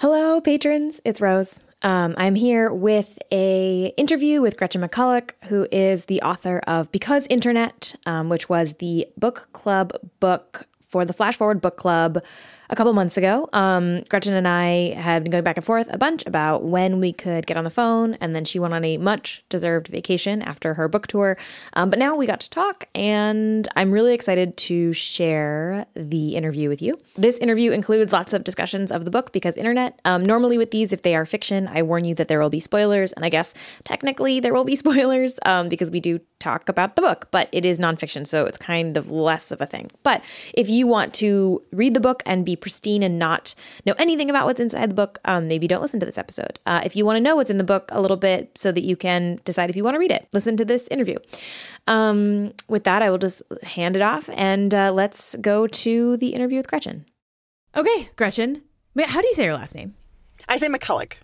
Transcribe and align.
Hello, 0.00 0.40
patrons. 0.40 1.00
It's 1.04 1.20
Rose. 1.20 1.58
Um, 1.82 2.14
I'm 2.16 2.36
here 2.36 2.72
with 2.72 3.18
a 3.32 3.92
interview 3.96 4.40
with 4.40 4.56
Gretchen 4.56 4.80
McCulloch, 4.80 5.32
who 5.46 5.66
is 5.72 6.04
the 6.04 6.22
author 6.22 6.60
of 6.68 6.92
Because 6.92 7.26
Internet, 7.26 7.96
um, 8.06 8.28
which 8.28 8.48
was 8.48 8.74
the 8.74 9.08
book 9.16 9.48
club 9.52 9.92
book 10.20 10.68
for 10.88 11.04
the 11.04 11.12
Flash 11.12 11.36
Forward 11.36 11.60
Book 11.60 11.76
Club 11.76 12.22
a 12.70 12.76
couple 12.76 12.92
months 12.92 13.16
ago. 13.16 13.48
Um, 13.52 14.02
Gretchen 14.08 14.34
and 14.34 14.46
I 14.46 14.94
had 14.94 15.22
been 15.22 15.30
going 15.30 15.44
back 15.44 15.56
and 15.56 15.64
forth 15.64 15.88
a 15.90 15.98
bunch 15.98 16.26
about 16.26 16.64
when 16.64 17.00
we 17.00 17.12
could 17.12 17.46
get 17.46 17.56
on 17.56 17.64
the 17.64 17.70
phone, 17.70 18.14
and 18.14 18.34
then 18.34 18.44
she 18.44 18.58
went 18.58 18.74
on 18.74 18.84
a 18.84 18.98
much 18.98 19.44
deserved 19.48 19.88
vacation 19.88 20.42
after 20.42 20.74
her 20.74 20.88
book 20.88 21.06
tour. 21.06 21.36
Um, 21.74 21.90
but 21.90 21.98
now 21.98 22.14
we 22.16 22.26
got 22.26 22.40
to 22.40 22.50
talk, 22.50 22.86
and 22.94 23.66
I'm 23.76 23.90
really 23.90 24.14
excited 24.14 24.56
to 24.58 24.92
share 24.92 25.86
the 25.94 26.36
interview 26.36 26.68
with 26.68 26.82
you. 26.82 26.98
This 27.14 27.38
interview 27.38 27.72
includes 27.72 28.12
lots 28.12 28.32
of 28.32 28.44
discussions 28.44 28.90
of 28.90 29.04
the 29.04 29.10
book 29.10 29.32
because 29.32 29.56
internet. 29.56 30.00
Um, 30.04 30.24
normally, 30.24 30.58
with 30.58 30.70
these, 30.70 30.92
if 30.92 31.02
they 31.02 31.14
are 31.14 31.24
fiction, 31.24 31.68
I 31.68 31.82
warn 31.82 32.04
you 32.04 32.14
that 32.16 32.28
there 32.28 32.40
will 32.40 32.50
be 32.50 32.60
spoilers, 32.60 33.12
and 33.12 33.24
I 33.24 33.28
guess 33.28 33.54
technically 33.84 34.40
there 34.40 34.52
will 34.52 34.64
be 34.64 34.76
spoilers 34.88 35.38
um, 35.46 35.68
because 35.68 35.90
we 35.90 36.00
do 36.00 36.20
talk 36.38 36.68
about 36.68 36.96
the 36.96 37.02
book, 37.02 37.28
but 37.30 37.48
it 37.52 37.64
is 37.64 37.80
nonfiction, 37.80 38.26
so 38.26 38.44
it's 38.44 38.58
kind 38.58 38.96
of 38.96 39.10
less 39.10 39.50
of 39.50 39.60
a 39.60 39.66
thing. 39.66 39.90
But 40.02 40.22
if 40.54 40.68
you 40.68 40.77
want 40.86 41.14
to 41.14 41.62
read 41.72 41.94
the 41.94 42.00
book 42.00 42.22
and 42.26 42.44
be 42.44 42.56
pristine 42.56 43.02
and 43.02 43.18
not 43.18 43.54
know 43.84 43.94
anything 43.98 44.30
about 44.30 44.46
what's 44.46 44.60
inside 44.60 44.90
the 44.90 44.94
book, 44.94 45.18
um, 45.24 45.48
maybe 45.48 45.66
don't 45.66 45.82
listen 45.82 46.00
to 46.00 46.06
this 46.06 46.18
episode. 46.18 46.58
Uh, 46.66 46.80
if 46.84 46.94
you 46.94 47.04
want 47.04 47.16
to 47.16 47.20
know 47.20 47.36
what's 47.36 47.50
in 47.50 47.58
the 47.58 47.64
book 47.64 47.88
a 47.92 48.00
little 48.00 48.16
bit 48.16 48.56
so 48.56 48.72
that 48.72 48.84
you 48.84 48.96
can 48.96 49.38
decide 49.44 49.70
if 49.70 49.76
you 49.76 49.84
want 49.84 49.94
to 49.94 49.98
read 49.98 50.10
it, 50.10 50.28
listen 50.32 50.56
to 50.56 50.64
this 50.64 50.88
interview. 50.88 51.16
Um, 51.86 52.52
with 52.68 52.84
that, 52.84 53.02
I 53.02 53.10
will 53.10 53.18
just 53.18 53.42
hand 53.62 53.96
it 53.96 54.02
off 54.02 54.28
and 54.34 54.74
uh, 54.74 54.92
let's 54.92 55.36
go 55.36 55.66
to 55.66 56.16
the 56.16 56.28
interview 56.28 56.58
with 56.58 56.68
Gretchen. 56.68 57.06
Okay, 57.76 58.10
Gretchen, 58.16 58.62
how 58.96 59.20
do 59.20 59.28
you 59.28 59.34
say 59.34 59.44
your 59.44 59.54
last 59.54 59.74
name? 59.74 59.94
I 60.48 60.56
say 60.56 60.68
McCulloch. 60.68 61.14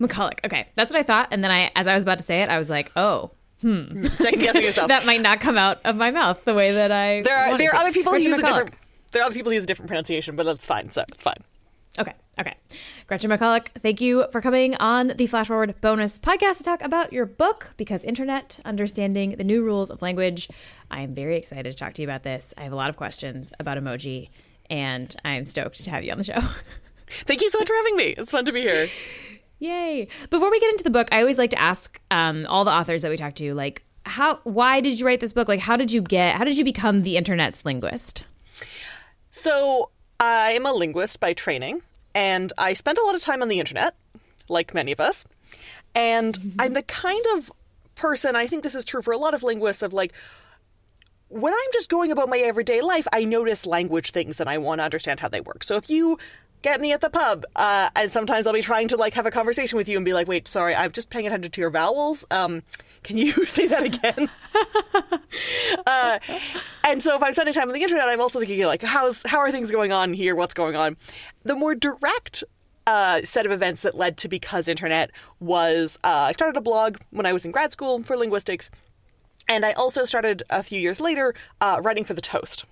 McCulloch. 0.00 0.44
Okay, 0.44 0.68
that's 0.74 0.92
what 0.92 0.98
I 0.98 1.02
thought. 1.02 1.28
And 1.30 1.44
then 1.44 1.50
I, 1.50 1.70
as 1.76 1.86
I 1.86 1.94
was 1.94 2.02
about 2.02 2.18
to 2.18 2.24
say 2.24 2.42
it, 2.42 2.48
I 2.48 2.58
was 2.58 2.70
like, 2.70 2.90
oh, 2.96 3.30
hmm. 3.62 4.02
Second 4.16 4.40
guessing 4.40 4.62
yourself. 4.62 4.88
that 4.88 5.06
might 5.06 5.22
not 5.22 5.40
come 5.40 5.56
out 5.56 5.80
of 5.84 5.96
my 5.96 6.10
mouth 6.10 6.44
the 6.44 6.54
way 6.54 6.72
that 6.72 6.92
I. 6.92 7.22
there 7.22 7.36
are 7.36 7.56
there 7.56 7.68
are 7.68 7.72
to. 7.72 7.78
other 7.78 7.92
people 7.92 8.12
who 8.12 8.18
use 8.18 8.38
a 8.38 8.42
different. 8.42 8.74
There 9.12 9.22
are 9.22 9.26
other 9.26 9.34
people 9.34 9.50
who 9.50 9.54
use 9.54 9.64
a 9.64 9.66
different 9.66 9.88
pronunciation, 9.88 10.36
but 10.36 10.44
that's 10.44 10.66
fine. 10.66 10.90
So 10.90 11.04
it's 11.10 11.22
fine. 11.22 11.42
Okay, 11.98 12.14
okay. 12.40 12.54
Gretchen 13.06 13.30
McCulloch, 13.30 13.66
thank 13.82 14.00
you 14.00 14.24
for 14.32 14.40
coming 14.40 14.74
on 14.76 15.12
the 15.16 15.26
Flash 15.26 15.48
Forward 15.48 15.74
bonus 15.82 16.18
podcast 16.18 16.56
to 16.58 16.64
talk 16.64 16.80
about 16.80 17.12
your 17.12 17.26
book, 17.26 17.74
Because 17.76 18.02
Internet 18.02 18.60
Understanding 18.64 19.36
the 19.36 19.44
New 19.44 19.62
Rules 19.62 19.90
of 19.90 20.00
Language. 20.00 20.48
I 20.90 21.02
am 21.02 21.14
very 21.14 21.36
excited 21.36 21.70
to 21.70 21.76
talk 21.76 21.92
to 21.94 22.02
you 22.02 22.08
about 22.08 22.22
this. 22.22 22.54
I 22.56 22.62
have 22.62 22.72
a 22.72 22.76
lot 22.76 22.88
of 22.88 22.96
questions 22.96 23.52
about 23.60 23.76
emoji, 23.76 24.30
and 24.70 25.14
I'm 25.22 25.44
stoked 25.44 25.84
to 25.84 25.90
have 25.90 26.02
you 26.02 26.12
on 26.12 26.18
the 26.18 26.24
show. 26.24 26.40
Thank 27.26 27.42
you 27.42 27.50
so 27.50 27.58
much 27.58 27.68
for 27.68 27.76
having 27.76 27.96
me. 27.96 28.14
It's 28.16 28.30
fun 28.30 28.46
to 28.46 28.52
be 28.52 28.62
here. 28.62 28.88
Yay. 29.62 30.08
Before 30.28 30.50
we 30.50 30.58
get 30.58 30.70
into 30.70 30.82
the 30.82 30.90
book, 30.90 31.06
I 31.12 31.20
always 31.20 31.38
like 31.38 31.50
to 31.50 31.60
ask 31.60 32.00
um, 32.10 32.46
all 32.48 32.64
the 32.64 32.72
authors 32.72 33.02
that 33.02 33.10
we 33.10 33.16
talk 33.16 33.34
to, 33.36 33.54
like, 33.54 33.84
how, 34.04 34.40
why 34.42 34.80
did 34.80 34.98
you 34.98 35.06
write 35.06 35.20
this 35.20 35.32
book? 35.32 35.46
Like, 35.46 35.60
how 35.60 35.76
did 35.76 35.92
you 35.92 36.02
get, 36.02 36.34
how 36.34 36.42
did 36.42 36.58
you 36.58 36.64
become 36.64 37.02
the 37.02 37.16
internet's 37.16 37.64
linguist? 37.64 38.24
So 39.30 39.90
I 40.18 40.50
am 40.54 40.66
a 40.66 40.72
linguist 40.72 41.20
by 41.20 41.32
training, 41.32 41.80
and 42.12 42.52
I 42.58 42.72
spend 42.72 42.98
a 42.98 43.04
lot 43.04 43.14
of 43.14 43.20
time 43.20 43.40
on 43.40 43.46
the 43.46 43.60
internet, 43.60 43.94
like 44.48 44.74
many 44.74 44.90
of 44.90 44.98
us. 44.98 45.24
And 45.94 46.56
I'm 46.58 46.72
the 46.72 46.82
kind 46.82 47.24
of 47.36 47.52
person, 47.94 48.34
I 48.34 48.48
think 48.48 48.64
this 48.64 48.74
is 48.74 48.84
true 48.84 49.00
for 49.00 49.12
a 49.12 49.18
lot 49.18 49.32
of 49.32 49.44
linguists, 49.44 49.82
of 49.82 49.92
like, 49.92 50.12
when 51.28 51.54
I'm 51.54 51.72
just 51.72 51.88
going 51.88 52.10
about 52.10 52.28
my 52.28 52.38
everyday 52.38 52.80
life, 52.80 53.06
I 53.12 53.24
notice 53.24 53.64
language 53.64 54.10
things 54.10 54.40
and 54.40 54.50
I 54.50 54.58
want 54.58 54.80
to 54.80 54.84
understand 54.84 55.20
how 55.20 55.28
they 55.28 55.40
work. 55.40 55.62
So 55.62 55.76
if 55.76 55.88
you 55.88 56.18
get 56.62 56.80
me 56.80 56.92
at 56.92 57.00
the 57.00 57.10
pub, 57.10 57.44
uh, 57.56 57.90
and 57.94 58.10
sometimes 58.10 58.46
I'll 58.46 58.52
be 58.52 58.62
trying 58.62 58.88
to 58.88 58.96
like 58.96 59.14
have 59.14 59.26
a 59.26 59.30
conversation 59.30 59.76
with 59.76 59.88
you 59.88 59.96
and 59.96 60.04
be 60.04 60.14
like, 60.14 60.28
wait, 60.28 60.48
sorry, 60.48 60.74
I'm 60.74 60.92
just 60.92 61.10
paying 61.10 61.26
attention 61.26 61.50
to 61.50 61.60
your 61.60 61.70
vowels. 61.70 62.24
Um, 62.30 62.62
can 63.02 63.18
you 63.18 63.32
say 63.46 63.66
that 63.66 63.82
again? 63.82 64.30
uh, 65.86 66.18
and 66.84 67.02
so 67.02 67.16
if 67.16 67.22
I'm 67.22 67.32
spending 67.32 67.54
time 67.54 67.68
on 67.68 67.74
the 67.74 67.82
internet, 67.82 68.08
I'm 68.08 68.20
also 68.20 68.38
thinking 68.38 68.64
like, 68.64 68.82
how's 68.82 69.22
how 69.24 69.38
are 69.38 69.50
things 69.50 69.70
going 69.70 69.92
on 69.92 70.14
here? 70.14 70.34
What's 70.34 70.54
going 70.54 70.76
on? 70.76 70.96
The 71.42 71.54
more 71.54 71.74
direct 71.74 72.44
uh, 72.86 73.22
set 73.22 73.46
of 73.46 73.52
events 73.52 73.82
that 73.82 73.94
led 73.94 74.16
to 74.18 74.28
because 74.28 74.68
internet 74.68 75.10
was 75.40 75.98
uh, 76.04 76.08
I 76.08 76.32
started 76.32 76.56
a 76.56 76.62
blog 76.62 76.98
when 77.10 77.26
I 77.26 77.32
was 77.32 77.44
in 77.44 77.50
grad 77.50 77.72
school 77.72 78.02
for 78.02 78.16
linguistics, 78.16 78.70
and 79.48 79.64
I 79.64 79.72
also 79.72 80.04
started 80.04 80.42
a 80.50 80.62
few 80.62 80.80
years 80.80 81.00
later 81.00 81.34
uh, 81.60 81.80
writing 81.82 82.04
for 82.04 82.14
the 82.14 82.20
Toast, 82.20 82.64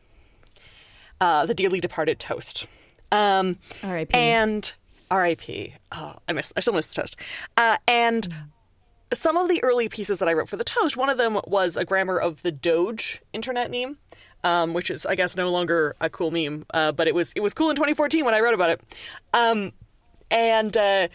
uh, 1.21 1.47
the 1.47 1.55
dearly 1.55 1.81
departed 1.81 2.19
Toast. 2.19 2.67
Um, 3.13 3.59
R.I.P.. 3.83 4.15
And 4.15 4.73
R.I.P. 5.11 5.75
Oh, 5.93 6.17
I 6.29 6.33
miss. 6.33 6.53
I 6.57 6.61
still 6.61 6.75
miss 6.75 6.87
the 6.87 6.95
Toast. 6.95 7.17
Uh, 7.57 7.77
and 7.89 8.33
some 9.13 9.37
of 9.37 9.49
the 9.49 9.63
early 9.63 9.89
pieces 9.89 10.19
that 10.19 10.29
I 10.29 10.33
wrote 10.33 10.49
for 10.49 10.57
the 10.57 10.65
Toast, 10.65 10.97
one 10.97 11.09
of 11.09 11.19
them 11.19 11.41
was 11.47 11.77
a 11.77 11.85
grammar 11.85 12.19
of 12.19 12.43
the 12.43 12.53
Doge 12.53 13.21
internet 13.33 13.71
meme, 13.71 13.99
um, 14.45 14.73
which 14.73 14.91
is, 14.91 15.05
I 15.05 15.15
guess, 15.17 15.37
no 15.37 15.51
longer 15.51 15.97
a 16.01 16.09
cool 16.09 16.31
meme, 16.31 16.65
uh, 16.73 16.93
but 16.93 17.09
it 17.09 17.15
was 17.15 17.33
it 17.35 17.41
was 17.41 17.55
cool 17.55 17.71
in 17.71 17.77
2014 17.77 18.25
when 18.25 18.35
I 18.35 18.41
wrote 18.41 18.55
about 18.55 18.71
it. 18.71 18.81
Um, 19.35 19.73
and 20.31 20.77
uh, 20.77 21.09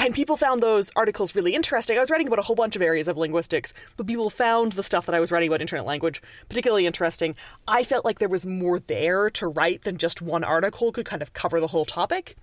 and 0.00 0.14
people 0.14 0.36
found 0.38 0.62
those 0.62 0.90
articles 0.96 1.34
really 1.34 1.54
interesting. 1.54 1.96
I 1.96 2.00
was 2.00 2.10
writing 2.10 2.26
about 2.26 2.38
a 2.38 2.42
whole 2.42 2.56
bunch 2.56 2.74
of 2.74 2.80
areas 2.80 3.06
of 3.06 3.18
linguistics, 3.18 3.74
but 3.98 4.06
people 4.06 4.30
found 4.30 4.72
the 4.72 4.82
stuff 4.82 5.04
that 5.06 5.14
I 5.14 5.20
was 5.20 5.30
writing 5.30 5.48
about 5.48 5.60
internet 5.60 5.84
language 5.84 6.22
particularly 6.48 6.86
interesting. 6.86 7.36
I 7.68 7.84
felt 7.84 8.04
like 8.04 8.18
there 8.18 8.28
was 8.28 8.46
more 8.46 8.78
there 8.78 9.28
to 9.30 9.46
write 9.46 9.82
than 9.82 9.98
just 9.98 10.22
one 10.22 10.42
article 10.42 10.90
could 10.90 11.04
kind 11.04 11.20
of 11.20 11.34
cover 11.34 11.60
the 11.60 11.66
whole 11.66 11.84
topic. 11.84 12.36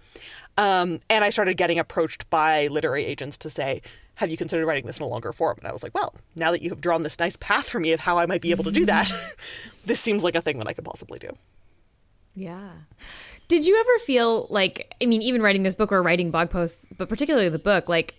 Um, 0.58 1.00
and 1.10 1.24
I 1.24 1.32
started 1.32 1.56
getting 1.56 1.80
approached 1.80 2.30
by 2.30 2.68
literary 2.68 3.06
agents 3.06 3.38
to 3.40 3.50
say, 3.50 3.82
have 4.16 4.30
you 4.30 4.38
considered 4.38 4.66
writing 4.66 4.86
this 4.86 5.00
in 5.00 5.04
a 5.04 5.08
longer 5.08 5.34
form? 5.34 5.58
And 5.58 5.68
I 5.68 5.72
was 5.72 5.82
like, 5.82 5.96
well, 5.96 6.14
now 6.36 6.52
that 6.52 6.62
you 6.62 6.70
have 6.70 6.82
drawn 6.82 7.04
this 7.04 7.20
nice 7.20 7.38
path 7.40 7.68
for 7.68 7.80
me 7.80 7.92
of 7.92 8.00
how 8.00 8.18
I 8.20 8.28
might 8.28 8.42
be 8.42 8.52
able 8.52 8.64
to 8.66 8.72
do 8.72 8.86
that, 8.86 9.12
this 9.86 10.00
seems 10.00 10.24
like 10.24 10.36
a 10.36 10.42
thing 10.42 10.60
that 10.60 10.68
I 10.68 10.74
could 10.74 10.86
possibly 10.86 11.18
do. 11.18 11.30
Yeah. 12.36 12.70
Did 13.48 13.66
you 13.66 13.80
ever 13.80 14.00
feel 14.00 14.48
like, 14.50 14.94
I 15.02 15.06
mean, 15.06 15.22
even 15.22 15.42
writing 15.42 15.64
this 15.64 15.76
book 15.76 15.92
or 15.92 16.04
writing 16.04 16.32
blog 16.32 16.50
posts, 16.50 16.86
but 16.98 17.08
particularly 17.08 17.50
the 17.50 17.60
book, 17.60 17.88
like, 17.88 18.16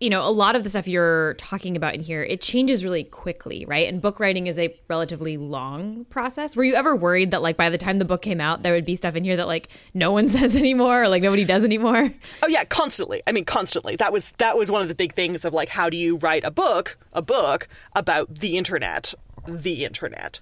you 0.00 0.08
know, 0.08 0.26
a 0.26 0.32
lot 0.32 0.56
of 0.56 0.64
the 0.64 0.70
stuff 0.70 0.88
you're 0.88 1.34
talking 1.34 1.76
about 1.76 1.94
in 1.94 2.00
here, 2.00 2.22
it 2.22 2.40
changes 2.40 2.84
really 2.84 3.04
quickly, 3.04 3.66
right? 3.66 3.86
And 3.86 4.00
book 4.00 4.18
writing 4.18 4.46
is 4.46 4.58
a 4.58 4.74
relatively 4.88 5.36
long 5.36 6.06
process. 6.06 6.56
Were 6.56 6.64
you 6.64 6.74
ever 6.74 6.96
worried 6.96 7.32
that, 7.32 7.42
like, 7.42 7.58
by 7.58 7.68
the 7.68 7.76
time 7.76 7.98
the 7.98 8.06
book 8.06 8.22
came 8.22 8.40
out, 8.40 8.62
there 8.62 8.72
would 8.72 8.86
be 8.86 8.96
stuff 8.96 9.14
in 9.14 9.24
here 9.24 9.36
that, 9.36 9.46
like, 9.46 9.68
no 9.92 10.10
one 10.10 10.26
says 10.28 10.56
anymore 10.56 11.04
or, 11.04 11.08
like, 11.08 11.22
nobody 11.22 11.44
does 11.44 11.64
anymore? 11.64 12.10
Oh 12.42 12.46
yeah, 12.46 12.64
constantly. 12.64 13.22
I 13.26 13.32
mean, 13.32 13.44
constantly. 13.44 13.96
That 13.96 14.10
was 14.10 14.32
that 14.38 14.56
was 14.56 14.70
one 14.70 14.80
of 14.80 14.88
the 14.88 14.94
big 14.94 15.12
things 15.12 15.44
of 15.44 15.52
like, 15.52 15.68
how 15.68 15.90
do 15.90 15.98
you 15.98 16.16
write 16.16 16.44
a 16.44 16.50
book, 16.50 16.98
a 17.12 17.20
book 17.20 17.68
about 17.94 18.36
the 18.36 18.56
internet, 18.56 19.12
the 19.46 19.84
internet, 19.84 20.40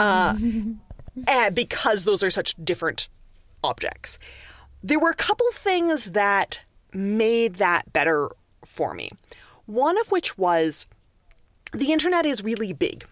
uh, 0.00 0.36
and 1.28 1.54
because 1.54 2.02
those 2.02 2.24
are 2.24 2.30
such 2.30 2.56
different 2.64 3.08
objects. 3.62 4.18
There 4.82 4.98
were 4.98 5.10
a 5.10 5.14
couple 5.14 5.46
things 5.52 6.06
that 6.12 6.60
made 6.92 7.56
that 7.56 7.92
better 7.92 8.30
for 8.64 8.94
me. 8.94 9.10
One 9.66 9.98
of 9.98 10.10
which 10.10 10.38
was 10.38 10.86
the 11.72 11.92
internet 11.92 12.24
is 12.24 12.42
really 12.42 12.72
big. 12.72 13.04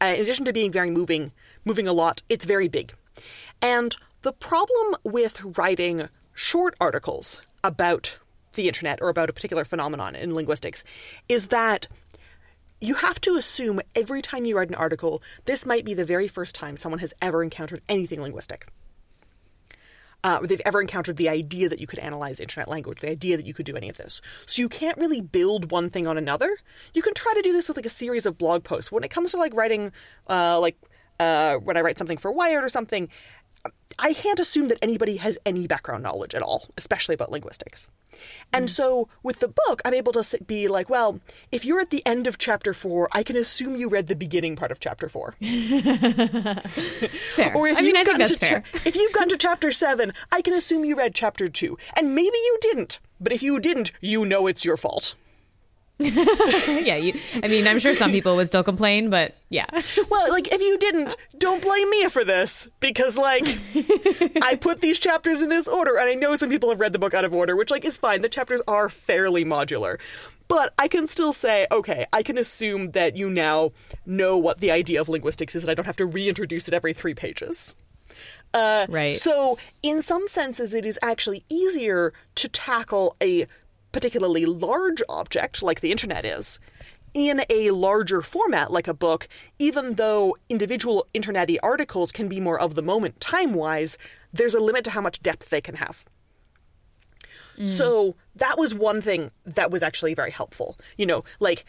Uh, 0.00 0.06
in 0.06 0.20
addition 0.20 0.44
to 0.44 0.52
being 0.52 0.70
very 0.70 0.90
moving, 0.90 1.32
moving 1.64 1.88
a 1.88 1.92
lot, 1.92 2.22
it's 2.28 2.44
very 2.44 2.68
big. 2.68 2.92
And 3.62 3.96
the 4.22 4.32
problem 4.32 4.96
with 5.02 5.40
writing 5.58 6.08
short 6.34 6.74
articles 6.80 7.40
about 7.62 8.18
the 8.54 8.68
internet 8.68 9.00
or 9.00 9.08
about 9.08 9.30
a 9.30 9.32
particular 9.32 9.64
phenomenon 9.64 10.14
in 10.14 10.34
linguistics 10.34 10.84
is 11.28 11.48
that 11.48 11.88
you 12.80 12.94
have 12.96 13.20
to 13.22 13.36
assume 13.36 13.80
every 13.94 14.20
time 14.20 14.44
you 14.44 14.56
write 14.56 14.68
an 14.68 14.74
article, 14.74 15.22
this 15.46 15.64
might 15.64 15.84
be 15.84 15.94
the 15.94 16.04
very 16.04 16.28
first 16.28 16.54
time 16.54 16.76
someone 16.76 16.98
has 16.98 17.14
ever 17.22 17.42
encountered 17.42 17.82
anything 17.88 18.20
linguistic. 18.20 18.66
Uh, 20.24 20.38
or 20.40 20.46
they've 20.46 20.62
ever 20.64 20.80
encountered 20.80 21.18
the 21.18 21.28
idea 21.28 21.68
that 21.68 21.78
you 21.78 21.86
could 21.86 21.98
analyze 21.98 22.40
internet 22.40 22.66
language, 22.66 23.00
the 23.00 23.10
idea 23.10 23.36
that 23.36 23.46
you 23.46 23.52
could 23.52 23.66
do 23.66 23.76
any 23.76 23.90
of 23.90 23.98
this. 23.98 24.22
So 24.46 24.62
you 24.62 24.70
can't 24.70 24.96
really 24.96 25.20
build 25.20 25.70
one 25.70 25.90
thing 25.90 26.06
on 26.06 26.16
another. 26.16 26.56
You 26.94 27.02
can 27.02 27.12
try 27.12 27.34
to 27.34 27.42
do 27.42 27.52
this 27.52 27.68
with 27.68 27.76
like 27.76 27.86
a 27.86 27.90
series 27.90 28.24
of 28.24 28.38
blog 28.38 28.64
posts. 28.64 28.90
When 28.90 29.04
it 29.04 29.10
comes 29.10 29.32
to 29.32 29.36
like 29.36 29.54
writing, 29.54 29.92
uh, 30.28 30.58
like 30.58 30.78
uh, 31.20 31.56
when 31.56 31.76
I 31.76 31.82
write 31.82 31.98
something 31.98 32.18
for 32.18 32.32
Wired 32.32 32.64
or 32.64 32.70
something, 32.70 33.08
I 33.98 34.12
can't 34.12 34.40
assume 34.40 34.68
that 34.68 34.78
anybody 34.82 35.16
has 35.18 35.38
any 35.46 35.66
background 35.66 36.02
knowledge 36.02 36.34
at 36.34 36.42
all, 36.42 36.66
especially 36.76 37.14
about 37.14 37.30
linguistics. 37.30 37.86
And 38.52 38.66
mm. 38.66 38.70
so 38.70 39.08
with 39.22 39.40
the 39.40 39.48
book, 39.48 39.80
I'm 39.84 39.94
able 39.94 40.12
to 40.12 40.38
be 40.44 40.68
like, 40.68 40.90
well, 40.90 41.20
if 41.52 41.64
you're 41.64 41.80
at 41.80 41.90
the 41.90 42.04
end 42.04 42.26
of 42.26 42.38
chapter 42.38 42.74
four, 42.74 43.08
I 43.12 43.22
can 43.22 43.36
assume 43.36 43.76
you 43.76 43.88
read 43.88 44.08
the 44.08 44.16
beginning 44.16 44.56
part 44.56 44.72
of 44.72 44.80
chapter 44.80 45.08
four. 45.08 45.32
Fair. 45.40 47.54
Or 47.54 47.68
if 47.68 47.78
I 47.78 47.80
you've 47.80 47.96
I 47.96 48.04
think 48.04 48.18
that's 48.18 48.38
fair. 48.38 48.60
cha- 48.60 48.78
if 48.84 48.96
you've 48.96 49.12
gotten 49.12 49.30
to 49.30 49.38
chapter 49.38 49.70
seven, 49.70 50.12
I 50.32 50.42
can 50.42 50.54
assume 50.54 50.84
you 50.84 50.96
read 50.96 51.14
chapter 51.14 51.48
two, 51.48 51.78
and 51.94 52.14
maybe 52.14 52.36
you 52.36 52.58
didn't. 52.60 52.98
But 53.20 53.32
if 53.32 53.42
you 53.42 53.58
didn't, 53.60 53.92
you 54.00 54.24
know 54.24 54.46
it's 54.46 54.64
your 54.64 54.76
fault. 54.76 55.14
yeah, 55.98 56.96
you, 56.96 57.14
I 57.42 57.46
mean, 57.46 57.68
I'm 57.68 57.78
sure 57.78 57.94
some 57.94 58.10
people 58.10 58.34
would 58.34 58.48
still 58.48 58.64
complain, 58.64 59.10
but 59.10 59.36
yeah. 59.48 59.66
Well, 60.10 60.28
like 60.28 60.52
if 60.52 60.60
you 60.60 60.76
didn't, 60.76 61.16
don't 61.38 61.62
blame 61.62 61.88
me 61.88 62.08
for 62.08 62.24
this 62.24 62.66
because 62.80 63.16
like 63.16 63.46
I 64.42 64.56
put 64.60 64.80
these 64.80 64.98
chapters 64.98 65.40
in 65.40 65.50
this 65.50 65.68
order, 65.68 65.96
and 65.96 66.08
I 66.08 66.14
know 66.14 66.34
some 66.34 66.50
people 66.50 66.68
have 66.70 66.80
read 66.80 66.92
the 66.92 66.98
book 66.98 67.14
out 67.14 67.24
of 67.24 67.32
order, 67.32 67.54
which 67.54 67.70
like 67.70 67.84
is 67.84 67.96
fine. 67.96 68.22
The 68.22 68.28
chapters 68.28 68.60
are 68.66 68.88
fairly 68.88 69.44
modular. 69.44 69.98
But 70.48 70.74
I 70.78 70.88
can 70.88 71.06
still 71.06 71.32
say, 71.32 71.66
okay, 71.70 72.06
I 72.12 72.22
can 72.22 72.36
assume 72.36 72.90
that 72.90 73.16
you 73.16 73.30
now 73.30 73.72
know 74.04 74.36
what 74.36 74.58
the 74.58 74.70
idea 74.70 75.00
of 75.00 75.08
linguistics 75.08 75.54
is, 75.54 75.62
and 75.62 75.70
I 75.70 75.74
don't 75.74 75.86
have 75.86 75.96
to 75.96 76.06
reintroduce 76.06 76.68
it 76.68 76.74
every 76.74 76.92
three 76.92 77.14
pages. 77.14 77.76
Uh, 78.52 78.86
right. 78.88 79.14
So, 79.14 79.58
in 79.82 80.02
some 80.02 80.28
senses, 80.28 80.74
it 80.74 80.84
is 80.84 80.98
actually 81.02 81.44
easier 81.48 82.12
to 82.36 82.48
tackle 82.48 83.16
a 83.22 83.46
particularly 83.94 84.44
large 84.44 85.00
object 85.08 85.62
like 85.62 85.80
the 85.80 85.92
internet 85.92 86.24
is 86.24 86.58
in 87.14 87.42
a 87.48 87.70
larger 87.70 88.20
format 88.22 88.72
like 88.72 88.88
a 88.88 88.92
book, 88.92 89.28
even 89.60 89.94
though 89.94 90.36
individual 90.48 91.06
internety 91.14 91.58
articles 91.62 92.10
can 92.10 92.28
be 92.28 92.40
more 92.40 92.58
of 92.58 92.74
the 92.74 92.82
moment 92.82 93.20
time 93.20 93.54
wise, 93.54 93.96
there's 94.32 94.54
a 94.54 94.60
limit 94.60 94.84
to 94.84 94.90
how 94.90 95.00
much 95.00 95.22
depth 95.22 95.48
they 95.48 95.60
can 95.60 95.76
have. 95.76 96.04
Mm. 97.56 97.68
So 97.68 98.16
that 98.34 98.58
was 98.58 98.74
one 98.74 99.00
thing 99.00 99.30
that 99.44 99.70
was 99.70 99.84
actually 99.84 100.12
very 100.12 100.32
helpful. 100.32 100.76
You 100.98 101.06
know, 101.06 101.24
like 101.38 101.64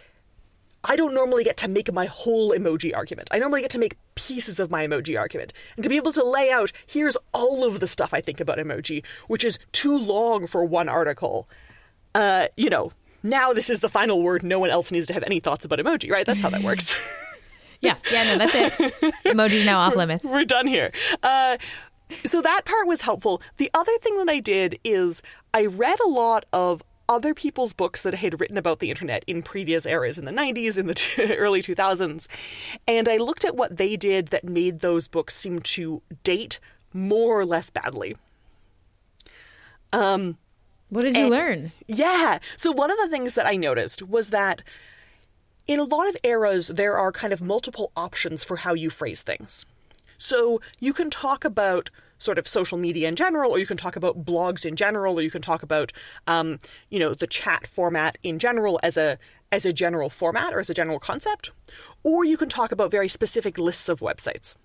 I 0.83 0.95
don't 0.95 1.13
normally 1.13 1.43
get 1.43 1.57
to 1.57 1.67
make 1.67 1.93
my 1.93 2.07
whole 2.07 2.51
emoji 2.51 2.95
argument. 2.95 3.27
I 3.31 3.37
normally 3.37 3.61
get 3.61 3.71
to 3.71 3.79
make 3.79 3.97
pieces 4.15 4.59
of 4.59 4.71
my 4.71 4.87
emoji 4.87 5.17
argument. 5.17 5.53
And 5.75 5.83
to 5.83 5.89
be 5.89 5.97
able 5.97 6.13
to 6.13 6.23
lay 6.23 6.49
out, 6.49 6.71
here's 6.87 7.17
all 7.33 7.63
of 7.63 7.79
the 7.79 7.87
stuff 7.87 8.15
I 8.15 8.21
think 8.21 8.39
about 8.39 8.57
emoji, 8.57 9.03
which 9.27 9.43
is 9.43 9.59
too 9.71 9.95
long 9.95 10.47
for 10.47 10.65
one 10.65 10.89
article 10.89 11.47
uh, 12.15 12.47
you 12.55 12.69
know, 12.69 12.91
now 13.21 13.53
this 13.53 13.69
is 13.69 13.81
the 13.81 13.89
final 13.89 14.23
word. 14.23 14.41
No 14.41 14.57
one 14.57 14.71
else 14.71 14.91
needs 14.91 15.05
to 15.07 15.13
have 15.13 15.23
any 15.23 15.39
thoughts 15.39 15.65
about 15.65 15.79
emoji, 15.79 16.09
right? 16.09 16.25
That's 16.25 16.41
how 16.41 16.49
that 16.49 16.63
works. 16.63 16.95
yeah, 17.81 17.97
yeah, 18.11 18.35
no, 18.35 18.45
that's 18.45 18.55
it. 18.55 19.13
Emoji's 19.25 19.65
now 19.65 19.79
off 19.79 19.95
limits. 19.95 20.23
We're, 20.23 20.31
we're 20.31 20.45
done 20.45 20.65
here. 20.65 20.91
Uh, 21.21 21.57
so 22.25 22.41
that 22.41 22.63
part 22.65 22.87
was 22.87 23.01
helpful. 23.01 23.41
The 23.57 23.69
other 23.73 23.91
thing 23.99 24.17
that 24.17 24.29
I 24.29 24.39
did 24.39 24.79
is 24.83 25.21
I 25.53 25.65
read 25.65 25.99
a 25.99 26.07
lot 26.07 26.45
of 26.53 26.81
other 27.09 27.33
people's 27.33 27.73
books 27.73 28.01
that 28.01 28.13
I 28.13 28.17
had 28.17 28.39
written 28.39 28.57
about 28.57 28.79
the 28.79 28.89
internet 28.89 29.23
in 29.27 29.43
previous 29.43 29.85
eras 29.85 30.17
in 30.17 30.25
the 30.25 30.31
90s, 30.31 30.77
in 30.77 30.87
the 30.87 30.95
t- 30.95 31.21
early 31.35 31.61
2000s, 31.61 32.27
and 32.87 33.09
I 33.09 33.17
looked 33.17 33.45
at 33.45 33.55
what 33.55 33.77
they 33.77 33.95
did 33.95 34.27
that 34.27 34.43
made 34.43 34.79
those 34.79 35.07
books 35.07 35.35
seem 35.35 35.59
to 35.59 36.01
date 36.23 36.59
more 36.93 37.39
or 37.39 37.45
less 37.45 37.69
badly. 37.69 38.15
Um, 39.93 40.37
what 40.89 41.03
did 41.03 41.15
you 41.15 41.23
and, 41.23 41.31
learn? 41.31 41.71
Yeah. 41.87 42.39
So, 42.57 42.71
one 42.71 42.91
of 42.91 42.97
the 42.97 43.09
things 43.09 43.35
that 43.35 43.45
I 43.45 43.55
noticed 43.55 44.01
was 44.01 44.29
that 44.29 44.61
in 45.67 45.79
a 45.79 45.83
lot 45.83 46.07
of 46.07 46.17
eras, 46.23 46.67
there 46.67 46.97
are 46.97 47.11
kind 47.11 47.33
of 47.33 47.41
multiple 47.41 47.91
options 47.95 48.43
for 48.43 48.57
how 48.57 48.73
you 48.73 48.89
phrase 48.89 49.21
things. 49.21 49.65
So, 50.17 50.61
you 50.79 50.93
can 50.93 51.09
talk 51.09 51.43
about 51.43 51.89
sort 52.17 52.37
of 52.37 52.47
social 52.47 52.77
media 52.77 53.07
in 53.07 53.15
general, 53.15 53.51
or 53.51 53.59
you 53.59 53.65
can 53.65 53.77
talk 53.77 53.95
about 53.95 54.25
blogs 54.25 54.65
in 54.65 54.75
general, 54.75 55.17
or 55.17 55.21
you 55.21 55.31
can 55.31 55.41
talk 55.41 55.63
about, 55.63 55.91
um, 56.27 56.59
you 56.89 56.99
know, 56.99 57.13
the 57.13 57.27
chat 57.27 57.67
format 57.67 58.17
in 58.23 58.39
general 58.39 58.79
as 58.83 58.97
a 58.97 59.17
as 59.51 59.65
a 59.65 59.73
general 59.73 60.09
format 60.09 60.53
or 60.53 60.59
as 60.59 60.69
a 60.69 60.73
general 60.73 60.99
concept, 60.99 61.51
or 62.03 62.25
you 62.25 62.37
can 62.37 62.49
talk 62.49 62.71
about 62.71 62.91
very 62.91 63.07
specific 63.07 63.57
lists 63.57 63.87
of 63.89 63.99
websites. 63.99 64.55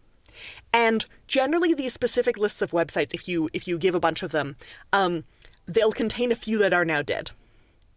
And 0.73 1.07
generally, 1.27 1.75
these 1.75 1.93
specific 1.93 2.37
lists 2.37 2.63
of 2.63 2.71
websites, 2.71 3.15
if 3.15 3.29
you 3.29 3.49
if 3.53 3.67
you 3.67 3.79
give 3.79 3.95
a 3.95 4.01
bunch 4.01 4.23
of 4.23 4.33
them, 4.33 4.57
um, 4.93 5.25
they'll 5.67 5.93
contain 5.93 6.33
a 6.33 6.37
few 6.37 6.59
that 6.59 6.73
are 6.73 6.85
now 6.85 7.03
dead. 7.03 7.31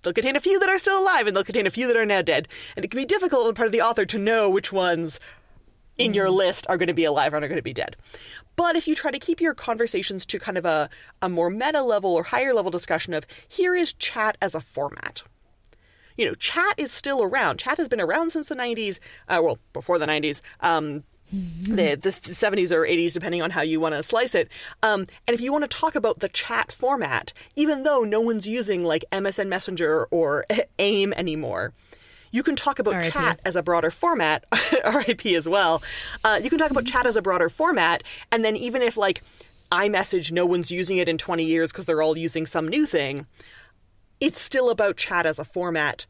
They'll 0.03 0.13
contain 0.13 0.35
a 0.35 0.41
few 0.41 0.59
that 0.59 0.69
are 0.69 0.77
still 0.77 0.99
alive, 0.99 1.27
and 1.27 1.35
they'll 1.35 1.43
contain 1.43 1.67
a 1.67 1.71
few 1.71 1.87
that 1.87 1.95
are 1.95 2.05
now 2.05 2.21
dead. 2.21 2.47
And 2.75 2.83
it 2.83 2.91
can 2.91 2.99
be 2.99 3.05
difficult 3.05 3.43
on 3.43 3.47
the 3.47 3.53
part 3.53 3.67
of 3.67 3.71
the 3.71 3.81
author 3.81 4.05
to 4.05 4.17
know 4.17 4.49
which 4.49 4.71
ones 4.71 5.19
in 5.97 6.13
your 6.13 6.27
mm-hmm. 6.27 6.37
list 6.37 6.65
are 6.69 6.77
going 6.77 6.87
to 6.87 6.93
be 6.93 7.05
alive 7.05 7.33
and 7.33 7.43
are 7.43 7.47
going 7.47 7.57
to 7.57 7.63
be 7.63 7.73
dead. 7.73 7.95
But 8.55 8.75
if 8.75 8.87
you 8.87 8.95
try 8.95 9.11
to 9.11 9.19
keep 9.19 9.41
your 9.41 9.53
conversations 9.53 10.25
to 10.27 10.39
kind 10.39 10.57
of 10.57 10.65
a, 10.65 10.89
a 11.21 11.29
more 11.29 11.49
meta 11.49 11.81
level 11.81 12.13
or 12.13 12.23
higher 12.23 12.53
level 12.53 12.71
discussion 12.71 13.13
of 13.13 13.25
here 13.47 13.73
is 13.75 13.93
chat 13.93 14.37
as 14.41 14.53
a 14.53 14.61
format. 14.61 15.23
You 16.17 16.27
know, 16.27 16.35
chat 16.35 16.75
is 16.77 16.91
still 16.91 17.23
around. 17.23 17.57
Chat 17.57 17.77
has 17.77 17.87
been 17.87 18.01
around 18.01 18.31
since 18.31 18.45
the 18.45 18.55
90s, 18.55 18.99
uh, 19.27 19.39
well, 19.41 19.57
before 19.71 19.97
the 19.97 20.05
90s. 20.05 20.41
Um, 20.59 21.03
the, 21.33 21.95
the 21.95 22.09
70s 22.09 22.71
or 22.71 22.81
80s, 22.81 23.13
depending 23.13 23.41
on 23.41 23.49
how 23.49 23.61
you 23.61 23.79
want 23.79 23.95
to 23.95 24.03
slice 24.03 24.35
it. 24.35 24.49
Um, 24.83 25.07
and 25.27 25.33
if 25.33 25.41
you 25.41 25.51
want 25.51 25.63
to 25.63 25.67
talk 25.67 25.95
about 25.95 26.19
the 26.19 26.29
chat 26.29 26.71
format, 26.71 27.33
even 27.55 27.83
though 27.83 28.01
no 28.01 28.21
one's 28.21 28.47
using 28.47 28.83
like 28.83 29.03
MSN 29.11 29.47
Messenger 29.47 30.05
or 30.05 30.45
AIM 30.79 31.13
anymore, 31.13 31.73
you 32.31 32.43
can 32.43 32.55
talk 32.55 32.79
about 32.79 32.95
RIP. 32.95 33.13
chat 33.13 33.39
as 33.45 33.55
a 33.55 33.63
broader 33.63 33.91
format, 33.91 34.45
RIP 34.85 35.25
as 35.27 35.47
well. 35.47 35.83
Uh, 36.23 36.39
you 36.43 36.49
can 36.49 36.59
talk 36.59 36.71
about 36.71 36.85
chat 36.85 37.05
as 37.05 37.15
a 37.15 37.21
broader 37.21 37.49
format, 37.49 38.03
and 38.31 38.43
then 38.43 38.55
even 38.55 38.81
if 38.81 38.97
like 38.97 39.23
iMessage, 39.71 40.31
no 40.31 40.45
one's 40.45 40.71
using 40.71 40.97
it 40.97 41.09
in 41.09 41.17
20 41.17 41.43
years 41.43 41.71
because 41.71 41.85
they're 41.85 42.01
all 42.01 42.17
using 42.17 42.45
some 42.45 42.67
new 42.67 42.85
thing, 42.85 43.25
it's 44.19 44.39
still 44.39 44.69
about 44.69 44.97
chat 44.97 45.25
as 45.25 45.39
a 45.39 45.45
format, 45.45 46.05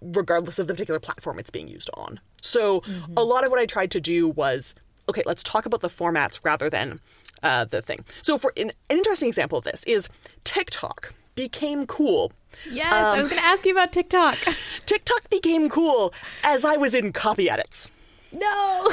regardless 0.00 0.58
of 0.58 0.66
the 0.66 0.74
particular 0.74 1.00
platform 1.00 1.38
it's 1.38 1.50
being 1.50 1.68
used 1.68 1.90
on. 1.94 2.20
So 2.42 2.80
mm-hmm. 2.80 3.14
a 3.16 3.22
lot 3.22 3.44
of 3.44 3.50
what 3.50 3.60
I 3.60 3.66
tried 3.66 3.90
to 3.92 4.00
do 4.00 4.28
was 4.28 4.74
okay, 5.08 5.22
let's 5.24 5.42
talk 5.42 5.66
about 5.66 5.80
the 5.80 5.88
formats 5.88 6.40
rather 6.42 6.68
than 6.68 7.00
uh, 7.42 7.64
the 7.64 7.82
thing. 7.82 8.04
So 8.22 8.38
for 8.38 8.52
an, 8.56 8.72
an, 8.90 8.96
interesting 8.96 9.28
example 9.28 9.58
of 9.58 9.64
this 9.64 9.84
is 9.84 10.08
TikTok 10.44 11.14
became 11.34 11.86
cool. 11.86 12.32
Yes, 12.68 12.92
um, 12.92 13.18
I 13.18 13.22
was 13.22 13.30
going 13.30 13.40
to 13.40 13.46
ask 13.46 13.64
you 13.66 13.72
about 13.72 13.92
TikTok. 13.92 14.36
TikTok 14.86 15.28
became 15.30 15.68
cool 15.68 16.12
as 16.42 16.64
I 16.64 16.76
was 16.76 16.94
in 16.94 17.12
copy 17.12 17.48
edits. 17.48 17.90
No. 18.32 18.92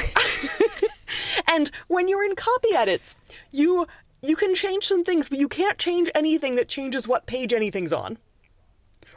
and 1.50 1.70
when 1.88 2.06
you're 2.08 2.24
in 2.24 2.36
copy 2.36 2.74
edits, 2.74 3.16
you 3.50 3.86
you 4.22 4.36
can 4.36 4.54
change 4.54 4.86
some 4.86 5.04
things, 5.04 5.28
but 5.28 5.38
you 5.38 5.48
can't 5.48 5.76
change 5.76 6.08
anything 6.14 6.54
that 6.54 6.68
changes 6.68 7.06
what 7.06 7.26
page 7.26 7.52
anything's 7.52 7.92
on. 7.92 8.16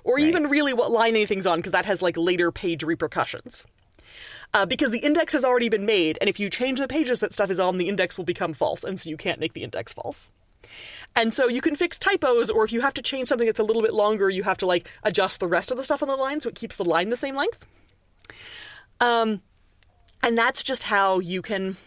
Or 0.08 0.16
right. 0.16 0.26
even 0.26 0.48
really 0.48 0.74
what 0.74 0.90
line 0.90 1.16
anything's 1.16 1.46
on, 1.46 1.60
because 1.60 1.74
that 1.74 1.86
has 1.86 2.02
like 2.02 2.18
later 2.18 2.52
page 2.52 2.82
repercussions 2.82 3.64
uh, 4.54 4.66
because 4.66 4.92
the 4.92 5.00
index 5.00 5.34
has 5.34 5.44
already 5.44 5.70
been 5.70 5.86
made, 5.86 6.18
and 6.22 6.30
if 6.30 6.40
you 6.40 6.50
change 6.50 6.80
the 6.80 6.88
pages 6.88 7.20
that 7.20 7.34
stuff 7.34 7.50
is 7.50 7.60
on, 7.60 7.78
the 7.78 7.90
index 7.90 8.18
will 8.18 8.26
become 8.26 8.54
false, 8.54 8.84
and 8.84 9.00
so 9.00 9.10
you 9.10 9.18
can't 9.18 9.40
make 9.40 9.54
the 9.54 9.64
index 9.64 9.94
false. 9.94 10.30
And 11.16 11.34
so 11.34 11.48
you 11.48 11.62
can 11.62 11.76
fix 11.76 12.00
typos, 12.00 12.50
or 12.50 12.64
if 12.64 12.72
you 12.72 12.82
have 12.82 12.94
to 12.96 13.02
change 13.02 13.28
something 13.28 13.46
that's 13.46 13.60
a 13.60 13.64
little 13.64 13.82
bit 13.82 13.94
longer, 13.94 14.30
you 14.30 14.44
have 14.44 14.58
to 14.60 14.66
like 14.66 14.90
adjust 15.04 15.40
the 15.40 15.48
rest 15.48 15.72
of 15.72 15.78
the 15.78 15.84
stuff 15.84 16.02
on 16.02 16.10
the 16.10 16.16
line 16.16 16.42
so 16.42 16.50
it 16.50 16.56
keeps 16.56 16.76
the 16.76 16.86
line 16.86 17.10
the 17.10 17.18
same 17.18 17.36
length. 17.36 17.66
Um, 19.00 19.42
and 20.24 20.38
that's 20.38 20.64
just 20.64 20.84
how 20.84 21.20
you 21.20 21.42
can. 21.42 21.78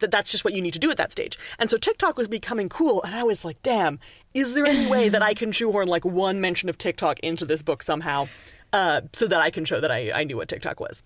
That 0.00 0.10
that's 0.10 0.30
just 0.30 0.44
what 0.44 0.54
you 0.54 0.60
need 0.60 0.72
to 0.72 0.78
do 0.78 0.90
at 0.90 0.96
that 0.96 1.12
stage. 1.12 1.38
And 1.58 1.70
so 1.70 1.76
TikTok 1.76 2.16
was 2.16 2.28
becoming 2.28 2.68
cool, 2.68 3.02
and 3.02 3.14
I 3.14 3.22
was 3.22 3.44
like, 3.44 3.62
damn, 3.62 4.00
is 4.32 4.54
there 4.54 4.66
any 4.66 4.86
way 4.90 5.08
that 5.08 5.22
I 5.22 5.34
can 5.34 5.52
shoehorn 5.52 5.88
like 5.88 6.04
one 6.04 6.40
mention 6.40 6.68
of 6.68 6.78
TikTok 6.78 7.20
into 7.20 7.44
this 7.44 7.62
book 7.62 7.82
somehow? 7.82 8.28
uh, 8.74 9.02
so 9.12 9.28
that 9.28 9.40
I 9.40 9.50
can 9.50 9.64
show 9.64 9.80
that 9.80 9.92
I, 9.92 10.10
I 10.10 10.24
knew 10.24 10.36
what 10.36 10.48
TikTok 10.48 10.80
was. 10.80 11.02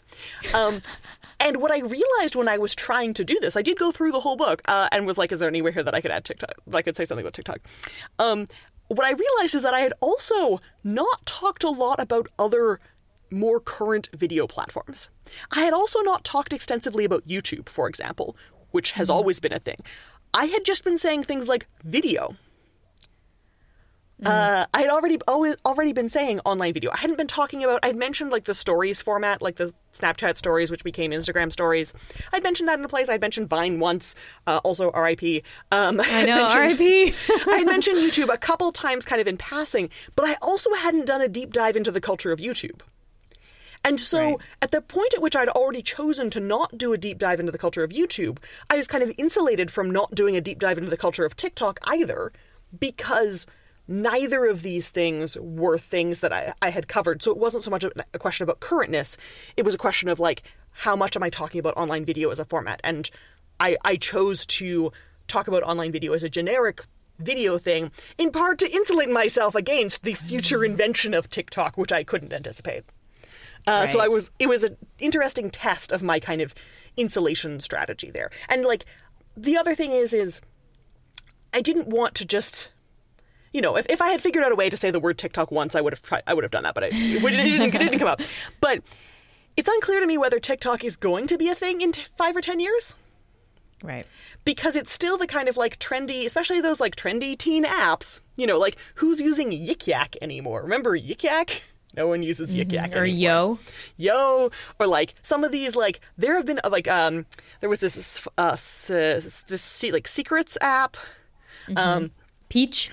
Um, 0.55 0.81
and 1.41 1.59
what 1.59 1.71
I 1.71 1.81
realized 1.81 2.35
when 2.35 2.49
I 2.49 2.57
was 2.57 2.75
trying 2.75 3.13
to 3.15 3.25
do 3.25 3.39
this, 3.41 3.57
I 3.57 3.63
did 3.63 3.79
go 3.79 3.93
through 3.93 4.11
the 4.11 4.21
whole 4.21 4.37
book 4.37 4.63
uh, 4.65 4.89
and 4.91 5.07
was 5.07 5.19
like, 5.19 5.31
is 5.31 5.39
there 5.39 5.49
anywhere 5.49 5.71
here 5.71 5.83
that 5.83 5.95
I 5.95 6.01
could 6.01 6.11
add 6.11 6.25
TikTok? 6.25 6.55
That 6.67 6.79
I 6.79 6.83
could 6.83 6.97
say 6.97 7.05
something 7.05 7.23
about 7.23 7.35
TikTok. 7.35 7.59
Um, 8.19 8.49
what 8.89 9.05
I 9.05 9.11
realized 9.11 9.55
is 9.55 9.61
that 9.63 9.75
I 9.75 9.81
had 9.81 9.93
also 10.01 10.61
not 10.83 11.27
talked 11.27 11.63
a 11.63 11.69
lot 11.69 12.01
about 12.01 12.29
other 12.39 12.81
more 13.31 13.61
current 13.61 14.09
video 14.15 14.47
platforms. 14.47 15.11
I 15.53 15.61
had 15.61 15.75
also 15.75 16.01
not 16.01 16.25
talked 16.25 16.55
extensively 16.55 17.05
about 17.05 17.29
YouTube, 17.29 17.69
for 17.69 17.87
example, 17.87 18.35
which 18.71 18.93
has 18.93 19.09
mm-hmm. 19.09 19.17
always 19.17 19.41
been 19.41 19.53
a 19.53 19.59
thing. 19.59 19.79
I 20.35 20.47
had 20.47 20.65
just 20.65 20.85
been 20.85 20.99
saying 20.99 21.25
things 21.25 21.49
like 21.49 21.67
video 21.85 22.37
Mm. 24.23 24.27
Uh, 24.27 24.67
I 24.75 24.81
had 24.81 24.91
already 24.91 25.19
always 25.29 25.55
already 25.65 25.93
been 25.93 26.09
saying 26.09 26.41
online 26.41 26.75
video. 26.75 26.91
I 26.91 26.97
hadn't 26.97 27.17
been 27.17 27.29
talking 27.29 27.63
about. 27.63 27.81
I'd 27.85 27.97
mentioned 27.97 28.31
like 28.31 28.45
the 28.45 28.55
stories 28.55 29.01
format, 29.01 29.41
like 29.41 29.57
the 29.57 29.73
Snapchat 29.97 30.37
stories, 30.37 30.73
which 30.73 30.83
became 30.83 31.13
Instagram 31.13 31.53
stories. 31.53 31.95
I'd 32.33 32.43
mentioned 32.43 32.69
that 32.69 32.79
in 32.79 32.85
a 32.85 32.89
place. 32.89 33.09
I'd 33.09 33.21
mentioned 33.21 33.49
Vine 33.49 33.79
once, 33.79 34.17
uh, 34.49 34.61
also 34.65 34.91
RIP. 34.91 35.45
Um, 35.71 36.01
I 36.05 36.25
know 36.25 36.49
RIP. 36.53 37.15
I 37.47 37.63
mentioned 37.67 37.99
YouTube 38.13 38.33
a 38.33 38.39
couple 38.39 38.73
times, 38.73 39.05
kind 39.05 39.21
of 39.21 39.29
in 39.29 39.37
passing, 39.37 39.89
but 40.17 40.29
I 40.29 40.37
also 40.43 40.73
hadn't 40.75 41.05
done 41.05 41.21
a 41.21 41.29
deep 41.29 41.53
dive 41.53 41.77
into 41.77 41.93
the 41.93 42.01
culture 42.01 42.33
of 42.33 42.41
YouTube. 42.41 42.81
And 43.89 43.99
so, 43.99 44.19
right. 44.19 44.37
at 44.61 44.71
the 44.71 44.83
point 44.83 45.15
at 45.15 45.23
which 45.23 45.35
I'd 45.35 45.49
already 45.49 45.83
chosen 45.83 46.29
to 46.31 46.41
not 46.41 46.77
do 46.77 46.93
a 46.93 46.99
deep 46.99 47.19
dive 47.19 47.41
into 47.41 47.51
the 47.53 47.59
culture 47.59 47.83
of 47.83 47.91
YouTube, 47.91 48.37
I 48.69 48.77
was 48.77 48.87
kind 48.87 49.03
of 49.03 49.11
insulated 49.17 49.71
from 49.71 49.91
not 49.91 50.15
doing 50.15 50.37
a 50.37 50.43
deep 50.43 50.59
dive 50.59 50.77
into 50.77 50.91
the 50.91 50.97
culture 50.99 51.25
of 51.25 51.37
TikTok 51.37 51.81
either, 51.85 52.31
because 52.79 53.47
neither 53.89 54.45
of 54.45 54.61
these 54.61 54.91
things 54.91 55.39
were 55.41 55.79
things 55.79 56.21
that 56.21 56.35
I, 56.35 56.53
I 56.61 56.69
had 56.69 56.87
covered. 56.87 57.23
So 57.23 57.31
it 57.31 57.39
wasn't 57.39 57.65
so 57.65 57.71
much 57.71 57.83
a 57.83 58.19
question 58.19 58.45
about 58.45 58.61
currentness, 58.61 59.17
it 59.57 59.65
was 59.65 59.75
a 59.75 59.79
question 59.79 60.11
of 60.11 60.21
like, 60.21 60.43
how 60.73 60.95
much 60.95 61.17
am 61.17 61.23
I 61.23 61.31
talking 61.31 61.59
about 61.59 61.77
online 61.79 62.05
video 62.05 62.29
as 62.31 62.39
a 62.39 62.45
format? 62.45 62.83
And 62.85 63.11
I, 63.59 63.79
I 63.87 63.97
chose 63.97 64.45
to 64.47 64.93
talk 65.29 65.49
about 65.49 65.63
online 65.63 65.93
video 65.93 66.13
as 66.13 66.23
a 66.23 66.29
generic 66.29 66.85
video 67.19 67.57
thing, 67.57 67.91
in 68.19 68.33
part 68.33 68.59
to 68.59 68.71
insulate 68.71 69.09
myself 69.09 69.55
against 69.55 70.03
the 70.03 70.15
future 70.15 70.63
invention 70.63 71.15
of 71.15 71.31
TikTok, 71.31 71.79
which 71.79 71.91
I 71.91 72.05
couldn't 72.05 72.35
anticipate. 72.35 72.85
Uh, 73.69 73.87
So 73.87 74.01
I 74.01 74.09
was 74.09 74.31
it 74.39 74.49
was 74.49 74.65
an 74.65 74.77
interesting 74.99 75.51
test 75.51 75.93
of 75.93 76.03
my 76.03 76.19
kind 76.21 76.41
of 76.41 76.55
insulation 76.97 77.61
strategy 77.61 78.11
there. 78.11 78.31
And 78.49 78.65
like 78.65 78.85
the 79.37 79.57
other 79.57 79.75
thing 79.75 79.93
is 79.93 80.13
is 80.13 80.41
I 81.55 81.61
didn't 81.61 81.89
want 81.89 82.15
to 82.17 82.25
just 82.25 82.71
you 83.53 83.63
know, 83.63 83.77
if, 83.77 83.87
if 83.89 84.03
I 84.03 84.11
had 84.11 84.21
figured 84.21 84.45
out 84.45 84.53
a 84.53 84.55
way 84.55 84.69
to 84.69 84.77
say 84.77 84.91
the 84.91 85.01
word 85.01 85.17
TikTok 85.17 85.51
once, 85.51 85.75
I 85.75 85.81
would 85.81 85.95
have 85.95 86.03
tried. 86.03 86.23
I 86.27 86.35
would 86.35 86.45
have 86.45 86.51
done 86.51 86.65
that, 86.65 86.75
but 86.75 86.85
I, 86.85 86.89
it, 86.89 86.93
didn't, 87.23 87.75
it 87.75 87.79
didn't 87.79 87.99
come 87.99 88.07
up. 88.09 88.21
But 88.61 88.83
it's 89.57 89.69
unclear 89.69 90.01
to 90.01 90.07
me 90.07 90.19
whether 90.19 90.39
TikTok 90.39 90.85
is 90.85 90.97
going 90.97 91.27
to 91.29 91.39
be 91.39 91.49
a 91.49 91.55
thing 91.55 91.81
in 91.81 91.93
t- 91.93 92.03
five 92.17 92.37
or 92.37 92.43
ten 92.43 92.61
years 92.61 92.95
Right. 93.83 94.07
because 94.45 94.77
it's 94.77 94.93
still 94.93 95.17
the 95.17 95.27
kind 95.27 95.49
of 95.49 95.57
like 95.57 95.79
trendy, 95.79 96.27
especially 96.27 96.61
those 96.61 96.79
like 96.79 96.95
trendy 96.95 97.39
teen 97.39 97.65
apps. 97.65 98.21
You 98.37 98.47
know, 98.47 98.59
like 98.59 98.77
who's 98.97 99.19
using 99.19 99.51
Yik 99.51 99.87
Yak 99.87 100.15
anymore? 100.21 100.61
Remember 100.63 100.97
Yik 100.99 101.23
Yak? 101.23 101.63
No 101.97 102.07
one 102.07 102.23
uses 102.23 102.55
Yik 102.55 102.71
Yak 102.73 102.95
Or 102.97 103.05
yo. 103.05 103.59
Yo, 103.97 104.51
or 104.79 104.87
like 104.87 105.15
some 105.23 105.43
of 105.43 105.51
these 105.53 105.75
like 105.75 106.01
there 106.17 106.37
have 106.37 106.47
been 106.47 106.61
uh, 106.63 106.69
like 106.71 106.87
um 106.89 107.27
there 107.61 107.69
was 107.69 107.81
this 107.81 108.27
uh 108.37 108.51
s- 108.53 108.87
this 109.49 109.83
like 109.85 110.07
secrets 110.07 110.57
app. 110.61 110.97
Um 111.77 112.11
Peach. 112.49 112.91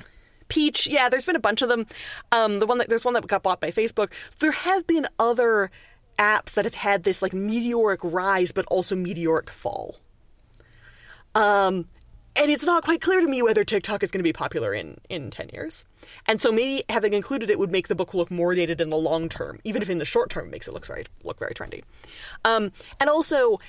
Peach, 0.47 0.85
yeah, 0.87 1.09
there's 1.09 1.25
been 1.25 1.35
a 1.35 1.39
bunch 1.39 1.61
of 1.63 1.69
them. 1.69 1.87
Um, 2.31 2.59
the 2.59 2.67
one 2.67 2.77
that 2.77 2.87
there's 2.87 3.03
one 3.03 3.15
that 3.15 3.25
got 3.27 3.41
bought 3.41 3.59
by 3.59 3.71
Facebook. 3.71 4.11
There 4.39 4.51
have 4.51 4.85
been 4.85 5.07
other 5.17 5.71
apps 6.19 6.53
that 6.53 6.65
have 6.65 6.75
had 6.75 7.03
this 7.03 7.21
like 7.21 7.33
meteoric 7.33 7.99
rise, 8.03 8.51
but 8.51 8.65
also 8.67 8.95
meteoric 8.95 9.49
fall. 9.49 9.97
Um, 11.33 11.87
and 12.35 12.51
it's 12.51 12.65
not 12.65 12.83
quite 12.83 13.01
clear 13.01 13.21
to 13.21 13.27
me 13.27 13.41
whether 13.41 13.63
TikTok 13.63 14.03
is 14.03 14.11
going 14.11 14.19
to 14.19 14.23
be 14.23 14.33
popular 14.33 14.73
in 14.73 14.97
in 15.09 15.31
ten 15.31 15.49
years. 15.53 15.85
And 16.25 16.41
so 16.41 16.51
maybe 16.51 16.83
having 16.89 17.13
included 17.13 17.49
it 17.49 17.57
would 17.59 17.71
make 17.71 17.87
the 17.87 17.95
book 17.95 18.13
look 18.13 18.29
more 18.31 18.53
dated 18.55 18.81
in 18.81 18.89
the 18.89 18.97
long 18.97 19.29
term, 19.29 19.59
even 19.63 19.81
if 19.81 19.89
in 19.89 19.97
the 19.97 20.05
short 20.05 20.29
term 20.29 20.47
it 20.47 20.51
makes 20.51 20.67
it 20.67 20.73
look 20.73 20.85
very 20.85 21.05
look 21.23 21.39
very 21.39 21.53
trendy. 21.53 21.83
Um, 22.43 22.71
and 22.99 23.09
also. 23.09 23.59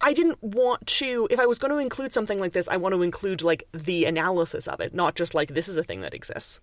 I 0.00 0.12
didn't 0.12 0.40
want 0.40 0.86
to 0.86 1.26
if 1.28 1.40
I 1.40 1.46
was 1.46 1.58
going 1.58 1.72
to 1.72 1.78
include 1.78 2.12
something 2.12 2.38
like 2.38 2.52
this, 2.52 2.68
I 2.68 2.76
want 2.76 2.94
to 2.94 3.02
include 3.02 3.42
like 3.42 3.64
the 3.72 4.04
analysis 4.04 4.68
of 4.68 4.78
it, 4.78 4.94
not 4.94 5.16
just 5.16 5.34
like 5.34 5.54
this 5.54 5.66
is 5.66 5.76
a 5.76 5.82
thing 5.82 6.02
that 6.02 6.14
exists. 6.14 6.60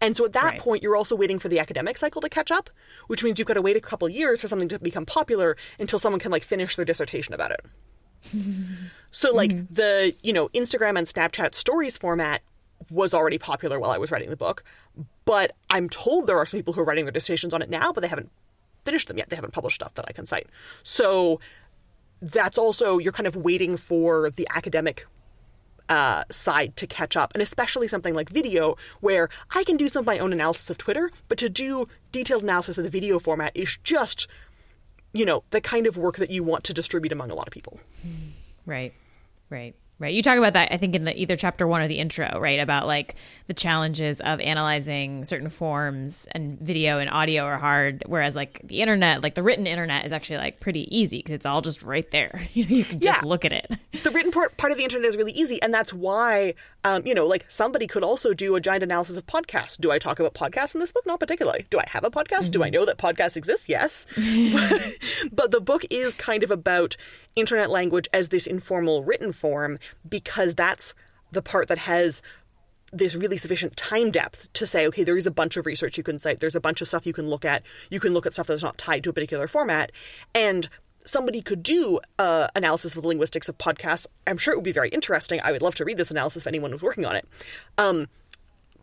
And 0.00 0.16
so 0.16 0.24
at 0.24 0.32
that 0.32 0.42
Right. 0.42 0.58
point 0.58 0.82
you're 0.82 0.96
also 0.96 1.14
waiting 1.14 1.38
for 1.38 1.50
the 1.50 1.58
academic 1.58 1.98
cycle 1.98 2.22
to 2.22 2.30
catch 2.30 2.50
up, 2.50 2.70
which 3.06 3.22
means 3.22 3.38
you've 3.38 3.46
got 3.46 3.54
to 3.54 3.60
wait 3.60 3.76
a 3.76 3.80
couple 3.82 4.08
years 4.08 4.40
for 4.40 4.48
something 4.48 4.68
to 4.68 4.78
become 4.78 5.04
popular 5.04 5.54
until 5.78 5.98
someone 5.98 6.18
can 6.18 6.32
like 6.32 6.42
finish 6.42 6.76
their 6.76 6.86
dissertation 6.86 7.34
about 7.34 7.50
it. 7.50 7.60
so 9.10 9.34
like 9.34 9.72
the, 9.72 10.14
you 10.22 10.32
know, 10.32 10.48
Instagram 10.50 10.98
and 10.98 11.06
Snapchat 11.06 11.54
stories 11.54 11.96
format 11.96 12.42
was 12.90 13.12
already 13.12 13.38
popular 13.38 13.78
while 13.78 13.90
I 13.90 13.98
was 13.98 14.10
writing 14.10 14.30
the 14.30 14.36
book, 14.36 14.64
but 15.24 15.54
I'm 15.70 15.88
told 15.88 16.26
there 16.26 16.38
are 16.38 16.46
some 16.46 16.58
people 16.58 16.74
who 16.74 16.80
are 16.80 16.84
writing 16.84 17.04
their 17.04 17.12
dissertations 17.12 17.52
on 17.52 17.62
it 17.62 17.70
now, 17.70 17.92
but 17.92 18.00
they 18.00 18.08
haven't 18.08 18.30
finished 18.84 19.08
them 19.08 19.18
yet. 19.18 19.28
They 19.28 19.36
haven't 19.36 19.52
published 19.52 19.76
stuff 19.76 19.94
that 19.94 20.04
I 20.08 20.12
can 20.12 20.26
cite. 20.26 20.46
So 20.82 21.40
that's 22.22 22.58
also 22.58 22.98
you're 22.98 23.12
kind 23.12 23.26
of 23.26 23.36
waiting 23.36 23.76
for 23.76 24.30
the 24.30 24.46
academic 24.54 25.06
uh, 25.88 26.24
side 26.30 26.76
to 26.76 26.86
catch 26.86 27.16
up, 27.16 27.32
and 27.34 27.42
especially 27.42 27.88
something 27.88 28.14
like 28.14 28.28
video, 28.28 28.76
where 29.00 29.28
I 29.54 29.64
can 29.64 29.76
do 29.76 29.88
some 29.88 30.00
of 30.00 30.06
my 30.06 30.18
own 30.18 30.32
analysis 30.32 30.70
of 30.70 30.78
Twitter, 30.78 31.10
but 31.28 31.38
to 31.38 31.48
do 31.48 31.88
detailed 32.12 32.42
analysis 32.42 32.78
of 32.78 32.84
the 32.84 32.90
video 32.90 33.18
format 33.18 33.52
is 33.54 33.78
just, 33.84 34.26
you 35.12 35.24
know, 35.24 35.44
the 35.50 35.60
kind 35.60 35.86
of 35.86 35.96
work 35.96 36.16
that 36.16 36.30
you 36.30 36.42
want 36.42 36.64
to 36.64 36.74
distribute 36.74 37.12
among 37.12 37.30
a 37.30 37.34
lot 37.34 37.46
of 37.46 37.52
people. 37.52 37.80
Right. 38.68 38.92
Right. 39.50 39.74
Right. 40.00 40.14
You 40.14 40.22
talk 40.22 40.38
about 40.38 40.52
that, 40.52 40.72
I 40.72 40.76
think, 40.76 40.94
in 40.94 41.02
the 41.02 41.20
either 41.20 41.34
chapter 41.34 41.66
one 41.66 41.80
or 41.80 41.88
the 41.88 41.98
intro, 41.98 42.38
right? 42.38 42.60
About 42.60 42.86
like 42.86 43.16
the 43.48 43.52
challenges 43.54 44.20
of 44.20 44.38
analyzing 44.38 45.24
certain 45.24 45.48
forms 45.48 46.28
and 46.30 46.56
video 46.60 47.00
and 47.00 47.10
audio 47.10 47.42
are 47.42 47.58
hard, 47.58 48.04
whereas 48.06 48.36
like 48.36 48.60
the 48.62 48.80
internet, 48.80 49.24
like 49.24 49.34
the 49.34 49.42
written 49.42 49.66
internet, 49.66 50.06
is 50.06 50.12
actually 50.12 50.36
like 50.36 50.60
pretty 50.60 50.86
easy 50.96 51.18
because 51.18 51.32
it's 51.32 51.46
all 51.46 51.62
just 51.62 51.82
right 51.82 52.08
there. 52.12 52.40
You 52.52 52.64
know, 52.66 52.76
you 52.76 52.84
can 52.84 53.00
just 53.00 53.22
Yeah. 53.22 53.28
look 53.28 53.44
at 53.44 53.52
it. 53.52 53.72
the 54.04 54.10
written 54.12 54.30
part, 54.30 54.56
part 54.56 54.70
of 54.70 54.78
the 54.78 54.84
internet 54.84 55.08
is 55.08 55.16
really 55.16 55.32
easy, 55.32 55.60
and 55.62 55.74
that's 55.74 55.92
why, 55.92 56.54
um, 56.84 57.04
you 57.04 57.12
know, 57.12 57.26
like 57.26 57.44
somebody 57.48 57.88
could 57.88 58.04
also 58.04 58.32
do 58.32 58.54
a 58.54 58.60
giant 58.60 58.84
analysis 58.84 59.16
of 59.16 59.26
podcasts. 59.26 59.76
Do 59.80 59.90
I 59.90 59.98
talk 59.98 60.20
about 60.20 60.32
podcasts 60.32 60.74
in 60.76 60.80
this 60.80 60.92
book? 60.92 61.06
Not 61.06 61.18
particularly. 61.18 61.66
Do 61.70 61.78
I 61.80 61.84
have 61.88 62.04
a 62.04 62.10
podcast? 62.10 62.52
Do 62.52 62.62
I 62.62 62.70
know 62.70 62.84
that 62.84 62.98
podcasts 62.98 63.36
exist? 63.36 63.68
Yes. 63.68 64.06
but 65.32 65.50
the 65.50 65.60
book 65.60 65.84
is 65.90 66.14
kind 66.14 66.44
of 66.44 66.52
about 66.52 66.96
internet 67.38 67.70
language 67.70 68.08
as 68.12 68.28
this 68.28 68.46
informal 68.46 69.04
written 69.04 69.32
form 69.32 69.78
because 70.08 70.54
that's 70.54 70.94
the 71.32 71.42
part 71.42 71.68
that 71.68 71.78
has 71.78 72.22
this 72.92 73.14
really 73.14 73.36
sufficient 73.36 73.76
time 73.76 74.10
depth 74.10 74.50
to 74.54 74.66
say, 74.66 74.86
okay, 74.86 75.04
there 75.04 75.16
is 75.16 75.26
a 75.26 75.30
bunch 75.30 75.56
of 75.56 75.66
research 75.66 75.98
you 75.98 76.02
can 76.02 76.18
cite, 76.18 76.40
there's 76.40 76.54
a 76.54 76.60
bunch 76.60 76.80
of 76.80 76.88
stuff 76.88 77.06
you 77.06 77.12
can 77.12 77.28
look 77.28 77.44
at, 77.44 77.62
you 77.90 78.00
can 78.00 78.14
look 78.14 78.24
at 78.24 78.32
stuff 78.32 78.46
that's 78.46 78.62
not 78.62 78.78
tied 78.78 79.04
to 79.04 79.10
a 79.10 79.12
particular 79.12 79.46
format, 79.46 79.92
and 80.34 80.68
somebody 81.04 81.42
could 81.42 81.62
do 81.62 82.00
uh, 82.18 82.48
analysis 82.54 82.96
of 82.96 83.02
the 83.02 83.08
linguistics 83.08 83.48
of 83.48 83.58
podcasts. 83.58 84.06
I'm 84.26 84.38
sure 84.38 84.54
it 84.54 84.56
would 84.56 84.64
be 84.64 84.72
very 84.72 84.88
interesting. 84.88 85.40
I 85.42 85.52
would 85.52 85.62
love 85.62 85.74
to 85.76 85.84
read 85.84 85.98
this 85.98 86.10
analysis 86.10 86.42
if 86.42 86.46
anyone 86.46 86.70
was 86.70 86.82
working 86.82 87.04
on 87.04 87.16
it. 87.16 87.26
Um, 87.76 88.08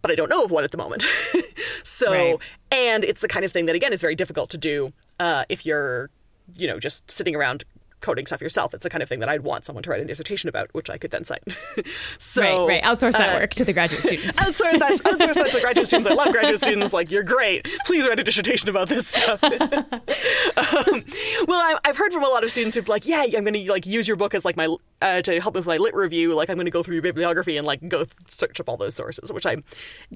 but 0.02 0.12
I 0.12 0.16
don't 0.16 0.30
know 0.30 0.44
of 0.44 0.52
one 0.52 0.64
at 0.64 0.72
the 0.72 0.78
moment. 0.78 1.04
so, 1.84 2.12
Right. 2.12 2.38
and 2.72 3.04
it's 3.04 3.22
the 3.22 3.28
kind 3.28 3.44
of 3.44 3.52
thing 3.52 3.66
that 3.68 3.76
again 3.76 3.92
is 3.94 4.02
very 4.02 4.16
difficult 4.16 4.52
to 4.52 4.58
do 4.58 4.94
uh, 5.20 5.46
if 5.50 5.66
you're, 5.66 6.10
you 6.56 6.68
know, 6.68 6.80
just 6.80 7.10
sitting 7.10 7.36
around 7.36 7.64
coding 8.06 8.28
stuff 8.28 8.40
yourself. 8.40 8.74
It's 8.74 8.84
the 8.84 8.90
kind 8.90 9.02
of 9.02 9.10
thing 9.10 9.20
that 9.20 9.30
I'd 9.30 9.42
want 9.42 9.66
someone 9.66 9.84
to 9.84 9.90
write 9.90 10.02
a 10.02 10.06
dissertation 10.06 10.48
about, 10.48 10.70
which 10.74 10.90
I 10.90 10.98
could 10.98 11.10
then 11.10 11.26
cite. 11.26 11.44
so, 12.20 12.68
right. 12.68 12.76
Right. 12.76 12.84
Outsource 12.84 13.14
that 13.14 13.36
uh, 13.36 13.40
work 13.40 13.52
to 13.56 13.66
the 13.66 13.74
graduate 13.74 14.04
students. 14.04 14.40
outsource 14.46 14.80
that, 14.80 14.92
outsource 14.92 15.34
that 15.34 15.48
to 15.48 15.60
graduate 15.60 15.88
students. 15.88 16.10
I 16.10 16.14
love 16.14 16.32
graduate 16.32 16.60
students. 16.60 16.94
Like, 16.94 17.10
you're 17.10 17.24
great. 17.24 17.68
Please 17.86 18.08
write 18.08 18.20
a 18.20 18.24
dissertation 18.24 18.70
about 18.70 18.90
this 18.90 19.08
stuff. 19.08 19.44
um, 19.44 21.04
well, 21.48 21.60
I, 21.60 21.78
I've 21.84 21.98
heard 21.98 22.14
from 22.14 22.24
a 22.24 22.30
lot 22.30 22.44
of 22.44 22.52
students 22.52 22.76
who've 22.76 22.88
like, 22.88 23.08
yeah, 23.08 23.24
I'm 23.24 23.44
going 23.44 23.54
to 23.54 23.72
like 23.72 23.86
use 23.88 24.08
your 24.08 24.18
book 24.18 24.36
as 24.36 24.46
like 24.46 24.56
my 24.56 24.76
uh, 25.02 25.22
to 25.24 25.40
help 25.42 25.56
with 25.56 25.66
my 25.66 25.78
lit 25.78 25.96
review. 25.96 26.36
Like, 26.36 26.50
I'm 26.50 26.56
going 26.56 26.66
to 26.66 26.72
go 26.72 26.84
through 26.84 26.96
your 26.96 27.04
bibliography 27.04 27.58
and 27.58 27.66
like 27.66 27.88
go 27.90 28.00
th- 28.04 28.14
search 28.28 28.60
up 28.60 28.70
all 28.70 28.78
those 28.78 28.96
sources. 28.96 29.34
Which 29.34 29.46
I, 29.46 29.58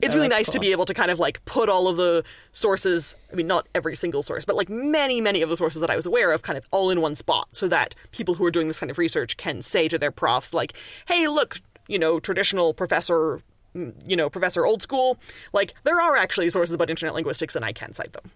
it's 0.01 0.15
really 0.15 0.27
Oh, 0.27 0.29
that's 0.29 0.47
nice 0.47 0.49
to 0.51 0.59
be 0.59 0.71
able 0.71 0.85
to 0.85 0.93
kind 0.93 1.09
of 1.09 1.19
like 1.19 1.43
put 1.45 1.69
all 1.69 1.87
of 1.87 1.97
the 1.97 2.23
sources. 2.53 3.15
I 3.31 3.35
mean, 3.35 3.47
not 3.47 3.67
every 3.75 3.95
single 3.95 4.23
source, 4.23 4.45
but 4.45 4.55
like 4.55 4.69
many, 4.69 5.21
many 5.21 5.41
of 5.41 5.49
the 5.49 5.57
sources 5.57 5.81
that 5.81 5.89
I 5.89 5.95
was 5.95 6.05
aware 6.05 6.31
of, 6.31 6.41
kind 6.41 6.57
of 6.57 6.67
all 6.71 6.89
in 6.89 7.01
one 7.01 7.15
spot, 7.15 7.49
so 7.51 7.67
that 7.67 7.93
people 8.11 8.35
who 8.35 8.45
are 8.45 8.51
doing 8.51 8.67
this 8.67 8.79
kind 8.79 8.89
of 8.89 8.97
research 8.97 9.37
can 9.37 9.61
say 9.61 9.87
to 9.87 9.99
their 9.99 10.11
profs, 10.11 10.53
like, 10.53 10.73
hey, 11.07 11.27
look, 11.27 11.59
you 11.87 11.99
know, 11.99 12.19
traditional 12.19 12.73
professor 12.73 13.41
mm, 13.75 13.93
you 14.07 14.15
know, 14.15 14.29
Professor 14.29 14.65
Old 14.65 14.81
School, 14.81 15.17
like 15.53 15.73
there 15.83 16.01
are 16.01 16.15
actually 16.15 16.49
sources 16.49 16.73
about 16.73 16.89
internet 16.89 17.13
linguistics 17.13 17.55
and 17.55 17.63
I 17.63 17.73
can 17.73 17.93
cite 17.93 18.13
them. 18.13 18.31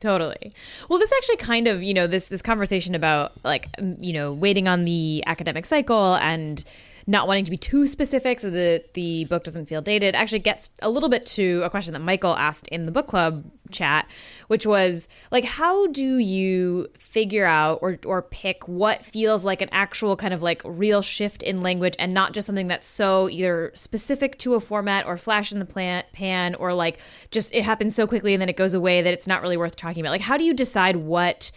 Totally. 0.00 0.52
Well, 0.88 0.98
this 0.98 1.12
actually 1.12 1.38
kind 1.38 1.66
of, 1.66 1.82
you 1.82 1.94
know, 1.94 2.06
this 2.06 2.28
this 2.28 2.42
conversation 2.42 2.94
about 2.94 3.32
like, 3.42 3.68
you 4.00 4.12
know, 4.12 4.32
waiting 4.32 4.68
on 4.68 4.84
the 4.84 5.24
academic 5.26 5.64
cycle 5.64 6.16
and 6.16 6.62
not 7.06 7.26
wanting 7.28 7.44
to 7.44 7.50
be 7.50 7.56
too 7.56 7.86
specific 7.86 8.40
so 8.40 8.50
that 8.50 8.94
the 8.94 9.24
book 9.26 9.44
doesn't 9.44 9.66
feel 9.66 9.82
dated 9.82 10.14
actually 10.14 10.38
gets 10.38 10.70
a 10.80 10.88
little 10.88 11.08
bit 11.08 11.26
to 11.26 11.62
a 11.64 11.70
question 11.70 11.92
that 11.92 12.00
Michael 12.00 12.36
asked 12.36 12.66
in 12.68 12.86
the 12.86 12.92
book 12.92 13.06
club 13.06 13.44
chat, 13.70 14.08
which 14.48 14.66
was 14.66 15.08
like 15.30 15.44
how 15.44 15.86
do 15.88 16.18
you 16.18 16.88
figure 16.98 17.44
out 17.44 17.78
or 17.82 17.98
or 18.06 18.22
pick 18.22 18.66
what 18.68 19.04
feels 19.04 19.44
like 19.44 19.60
an 19.60 19.68
actual 19.72 20.16
kind 20.16 20.32
of 20.32 20.42
like 20.42 20.62
real 20.64 21.02
shift 21.02 21.42
in 21.42 21.60
language 21.60 21.94
and 21.98 22.14
not 22.14 22.32
just 22.32 22.46
something 22.46 22.68
that's 22.68 22.88
so 22.88 23.28
either 23.28 23.70
specific 23.74 24.38
to 24.38 24.54
a 24.54 24.60
format 24.60 25.06
or 25.06 25.16
flash 25.16 25.52
in 25.52 25.58
the 25.58 25.66
plant 25.66 26.06
pan 26.12 26.54
or 26.54 26.72
like 26.72 26.98
just 27.30 27.54
it 27.54 27.64
happens 27.64 27.94
so 27.94 28.06
quickly 28.06 28.34
and 28.34 28.40
then 28.40 28.48
it 28.48 28.56
goes 28.56 28.74
away 28.74 29.02
that 29.02 29.12
it's 29.12 29.26
not 29.26 29.42
really 29.42 29.56
worth 29.56 29.76
talking 29.76 30.00
about. 30.02 30.10
Like 30.10 30.20
how 30.20 30.36
do 30.36 30.44
you 30.44 30.54
decide 30.54 30.96
what 30.96 31.50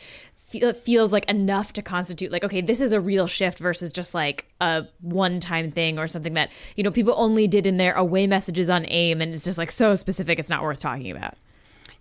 fe- 0.48 0.74
feels 0.74 1.12
like 1.13 1.25
enough 1.30 1.74
to 1.74 1.82
constitute 1.82 2.32
like 2.32 2.44
okay 2.44 2.62
this 2.62 2.82
is 2.82 2.94
a 2.94 3.01
real 3.01 3.27
shift 3.27 3.60
versus 3.60 3.92
just 3.92 4.13
like 4.13 4.48
a 4.62 4.86
one 5.01 5.39
time 5.39 5.72
thing 5.72 6.00
or 6.00 6.08
something 6.08 6.34
that 6.34 6.50
you 6.75 6.84
know 6.84 6.92
people 6.92 7.13
only 7.18 7.48
did 7.48 7.66
in 7.66 7.77
their 7.77 7.94
away 7.94 8.27
messages 8.27 8.70
on 8.70 8.86
aim 8.88 9.22
and 9.22 9.34
it's 9.34 9.44
just 9.44 9.58
like 9.58 9.72
so 9.72 9.96
specific 9.96 10.39
it's 10.39 10.50
not 10.50 10.63
worth 10.63 10.80
talking 10.80 11.12
about 11.12 11.36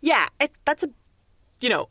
Yeah, 0.01 0.29
it, 0.41 0.53
that's 0.65 0.85
a, 0.85 0.91
you 1.61 1.69
know, 1.69 1.89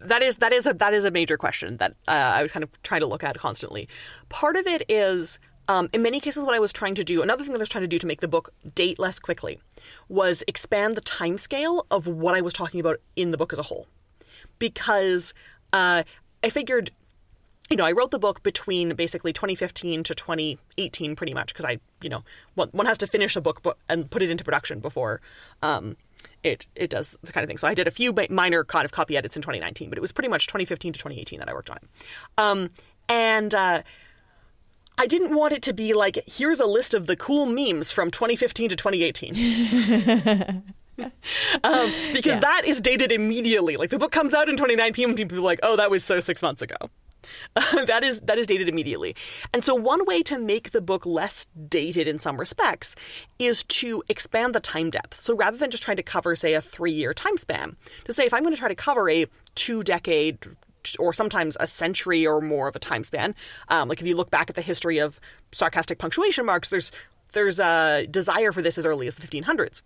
that 0.00 0.22
is 0.22 0.36
that 0.38 0.52
is 0.52 0.66
a 0.66 0.74
that 0.74 0.94
is 0.94 1.04
a 1.04 1.10
major 1.10 1.36
question 1.36 1.76
that 1.76 1.92
uh, 2.08 2.10
I 2.10 2.42
was 2.42 2.50
kind 2.50 2.64
of 2.64 2.82
trying 2.82 3.02
to 3.02 3.06
look 3.06 3.22
at 3.22 3.38
constantly. 3.38 3.88
Part 4.28 4.56
of 4.56 4.66
it 4.66 4.84
is. 4.88 5.38
Um, 5.68 5.88
in 5.92 6.02
many 6.02 6.18
cases, 6.18 6.42
what 6.42 6.54
I 6.54 6.58
was 6.58 6.72
trying 6.72 6.96
to 6.96 7.04
do, 7.04 7.22
another 7.22 7.44
thing 7.44 7.52
that 7.52 7.60
I 7.60 7.62
was 7.62 7.68
trying 7.68 7.82
to 7.84 7.88
do 7.88 7.96
to 8.00 8.06
make 8.06 8.20
the 8.20 8.26
book 8.26 8.52
date 8.74 8.98
less 8.98 9.20
quickly, 9.20 9.60
was 10.08 10.42
expand 10.48 10.96
the 10.96 11.00
time 11.00 11.38
scale 11.38 11.86
of 11.88 12.08
what 12.08 12.34
I 12.34 12.40
was 12.40 12.52
talking 12.52 12.80
about 12.80 13.00
in 13.14 13.30
the 13.30 13.36
book 13.38 13.52
as 13.52 13.60
a 13.60 13.62
whole. 13.62 13.86
Because 14.58 15.34
uh, 15.72 16.02
I 16.42 16.50
figured 16.50 16.90
you 17.70 17.76
know, 17.76 17.84
I 17.86 17.92
wrote 17.92 18.10
the 18.10 18.18
book 18.18 18.42
between 18.42 18.94
basically 18.94 19.32
2015 19.32 20.02
to 20.04 20.14
2018, 20.14 21.16
pretty 21.16 21.32
much, 21.32 21.54
because 21.54 21.64
I, 21.64 21.78
you 22.02 22.10
know, 22.10 22.22
one, 22.54 22.84
has 22.84 22.98
to 22.98 23.06
finish 23.06 23.34
a 23.34 23.40
book 23.40 23.78
and 23.88 24.10
put 24.10 24.20
it 24.22 24.30
into 24.30 24.44
production 24.44 24.80
before 24.80 25.22
um, 25.62 25.96
it 26.42 26.66
it 26.76 26.90
does 26.90 27.16
the 27.22 27.32
kind 27.32 27.42
of 27.44 27.48
thing. 27.48 27.56
So 27.56 27.66
I 27.66 27.72
did 27.72 27.88
a 27.88 27.90
few 27.90 28.14
minor 28.28 28.62
kind 28.64 28.84
of 28.84 28.92
copy 28.92 29.16
edits 29.16 29.36
in 29.36 29.42
2019, 29.42 29.88
but 29.88 29.96
it 29.96 30.02
was 30.02 30.12
pretty 30.12 30.28
much 30.28 30.46
2015 30.48 30.92
to 30.92 30.98
2018 30.98 31.38
that 31.38 31.48
I 31.48 31.54
worked 31.54 31.70
on. 31.70 31.78
Um, 32.36 32.68
and 33.08 33.54
uh, 33.54 33.82
I 34.98 35.06
didn't 35.06 35.34
want 35.34 35.54
it 35.54 35.62
to 35.62 35.72
be 35.72 35.94
like, 35.94 36.18
here's 36.26 36.60
a 36.60 36.66
list 36.66 36.92
of 36.94 37.06
the 37.06 37.16
cool 37.16 37.46
memes 37.46 37.90
from 37.90 38.10
2015 38.10 38.68
to 38.68 38.76
2018. 38.76 40.62
um, 41.64 41.92
because 42.12 42.34
yeah. 42.34 42.40
that 42.40 42.62
is 42.64 42.80
dated 42.80 43.12
immediately. 43.12 43.76
Like 43.76 43.90
the 43.90 43.98
book 43.98 44.12
comes 44.12 44.34
out 44.34 44.48
in 44.48 44.56
2019, 44.56 45.10
and 45.10 45.16
people 45.16 45.38
are 45.38 45.40
like, 45.40 45.60
"Oh, 45.62 45.76
that 45.76 45.90
was 45.90 46.04
so 46.04 46.20
six 46.20 46.42
months 46.42 46.62
ago." 46.62 46.76
Uh, 47.56 47.84
that 47.86 48.02
is 48.04 48.20
that 48.22 48.38
is 48.38 48.46
dated 48.46 48.68
immediately. 48.68 49.14
And 49.52 49.64
so 49.64 49.74
one 49.74 50.04
way 50.04 50.22
to 50.24 50.38
make 50.38 50.70
the 50.70 50.80
book 50.80 51.06
less 51.06 51.46
dated 51.68 52.08
in 52.08 52.18
some 52.18 52.38
respects 52.38 52.94
is 53.38 53.64
to 53.64 54.02
expand 54.08 54.54
the 54.54 54.60
time 54.60 54.90
depth. 54.90 55.20
So 55.20 55.34
rather 55.34 55.56
than 55.56 55.70
just 55.70 55.82
trying 55.82 55.96
to 55.98 56.02
cover, 56.02 56.36
say, 56.36 56.54
a 56.54 56.62
three-year 56.62 57.14
time 57.14 57.36
span, 57.36 57.76
to 58.04 58.12
say 58.12 58.24
if 58.24 58.34
I'm 58.34 58.42
going 58.42 58.54
to 58.54 58.60
try 58.60 58.68
to 58.68 58.74
cover 58.74 59.08
a 59.08 59.26
two-decade 59.54 60.38
or 60.98 61.12
sometimes 61.12 61.56
a 61.60 61.66
century 61.66 62.26
or 62.26 62.40
more 62.40 62.68
of 62.68 62.76
a 62.76 62.78
time 62.78 63.04
span. 63.04 63.34
Um, 63.68 63.88
like 63.88 64.00
if 64.00 64.06
you 64.06 64.16
look 64.16 64.30
back 64.30 64.50
at 64.50 64.56
the 64.56 64.62
history 64.62 64.98
of 64.98 65.20
sarcastic 65.52 65.98
punctuation 65.98 66.44
marks, 66.46 66.68
there's 66.68 66.90
there's 67.32 67.60
a 67.60 68.06
desire 68.10 68.52
for 68.52 68.60
this 68.60 68.76
as 68.76 68.84
early 68.84 69.06
as 69.06 69.14
the 69.14 69.26
1500s. 69.26 69.80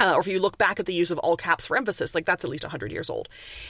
Uh, 0.00 0.14
or 0.14 0.20
if 0.20 0.26
you 0.26 0.40
look 0.40 0.58
back 0.58 0.80
at 0.80 0.86
the 0.86 0.94
use 0.94 1.10
of 1.10 1.18
all 1.18 1.36
caps 1.36 1.66
for 1.66 1.76
emphasis, 1.76 2.14
like 2.14 2.24
that's 2.24 2.44
at 2.44 2.50
least 2.50 2.64
100 2.64 2.90
years 2.90 3.10
old. 3.10 3.28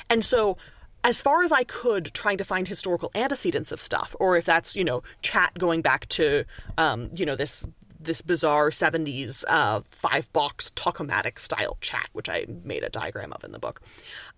And 0.08 0.25
so 0.25 0.56
as 1.02 1.20
far 1.20 1.42
as 1.42 1.52
I 1.52 1.64
could, 1.64 2.12
trying 2.14 2.38
to 2.38 2.44
find 2.44 2.68
historical 2.68 3.10
antecedents 3.14 3.72
of 3.72 3.80
stuff, 3.80 4.14
or 4.20 4.37
if 4.37 4.44
that's 4.44 4.76
you 4.76 4.84
know 4.84 5.02
chat 5.22 5.52
going 5.58 5.82
back 5.82 6.08
to 6.10 6.44
um, 6.78 7.10
you 7.14 7.26
know 7.26 7.37
this 7.37 7.66
this 8.02 8.22
bizarre 8.22 8.70
70s 8.70 9.44
uh, 9.46 9.80
five 9.88 10.32
box 10.32 10.72
talkomatic 10.75 11.38
style 11.38 11.76
chat, 11.80 12.08
which 12.12 12.28
I 12.28 12.46
made 12.64 12.82
a 12.82 12.88
diagram 12.88 13.32
of 13.32 13.44
in 13.44 13.52
the 13.52 13.58
book. 13.58 13.80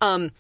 Um, 0.00 0.32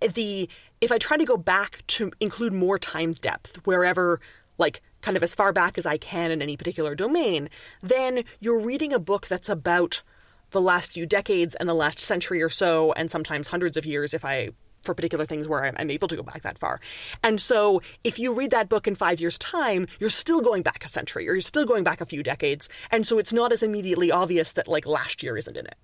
the 0.00 0.48
if 0.80 0.92
I 0.92 0.98
try 0.98 1.16
to 1.16 1.24
go 1.24 1.36
back 1.36 1.84
to 1.88 2.12
include 2.20 2.52
more 2.52 2.78
time 2.78 3.12
depth 3.12 3.66
wherever, 3.66 4.20
like, 4.58 4.80
kind 5.02 5.16
of 5.16 5.22
as 5.22 5.34
far 5.34 5.52
back 5.52 5.76
as 5.76 5.86
I 5.86 5.98
can 5.98 6.30
in 6.30 6.40
any 6.40 6.56
particular 6.56 6.94
domain, 6.94 7.48
then 7.82 8.22
you're 8.38 8.60
reading 8.60 8.92
a 8.92 8.98
book 8.98 9.26
that's 9.26 9.48
about 9.48 10.02
the 10.50 10.60
last 10.60 10.92
few 10.92 11.06
decades 11.06 11.54
and 11.54 11.68
the 11.68 11.74
last 11.74 12.00
century 12.00 12.42
or 12.42 12.48
so, 12.48 12.92
and 12.92 13.10
sometimes 13.10 13.48
hundreds 13.48 13.76
of 13.76 13.86
years 13.86 14.14
if 14.14 14.24
I 14.24 14.50
for 14.82 14.94
particular 14.94 15.26
things 15.26 15.48
where 15.48 15.64
I'm, 15.64 15.90
able 15.90 16.08
to 16.08 16.16
go 16.16 16.22
back 16.22 16.42
that 16.42 16.58
far. 16.58 16.80
And 17.22 17.40
so 17.40 17.82
if 18.04 18.18
you 18.18 18.32
read 18.34 18.50
that 18.52 18.68
book 18.68 18.86
in 18.86 18.94
five 18.94 19.20
years' 19.20 19.36
time, 19.38 19.86
you're 19.98 20.08
still 20.08 20.40
going 20.40 20.62
back 20.62 20.84
a 20.84 20.88
century 20.88 21.28
or 21.28 21.32
you're 21.32 21.40
still 21.40 21.66
going 21.66 21.84
back 21.84 22.00
a 22.00 22.06
few 22.06 22.22
decades. 22.22 22.68
And 22.90 23.06
so 23.06 23.18
it's 23.18 23.32
not 23.32 23.52
as 23.52 23.62
immediately 23.62 24.10
obvious 24.10 24.52
that 24.52 24.68
like 24.68 24.86
last 24.86 25.22
year 25.22 25.36
isn't 25.36 25.56
in 25.56 25.66
it 25.66 25.76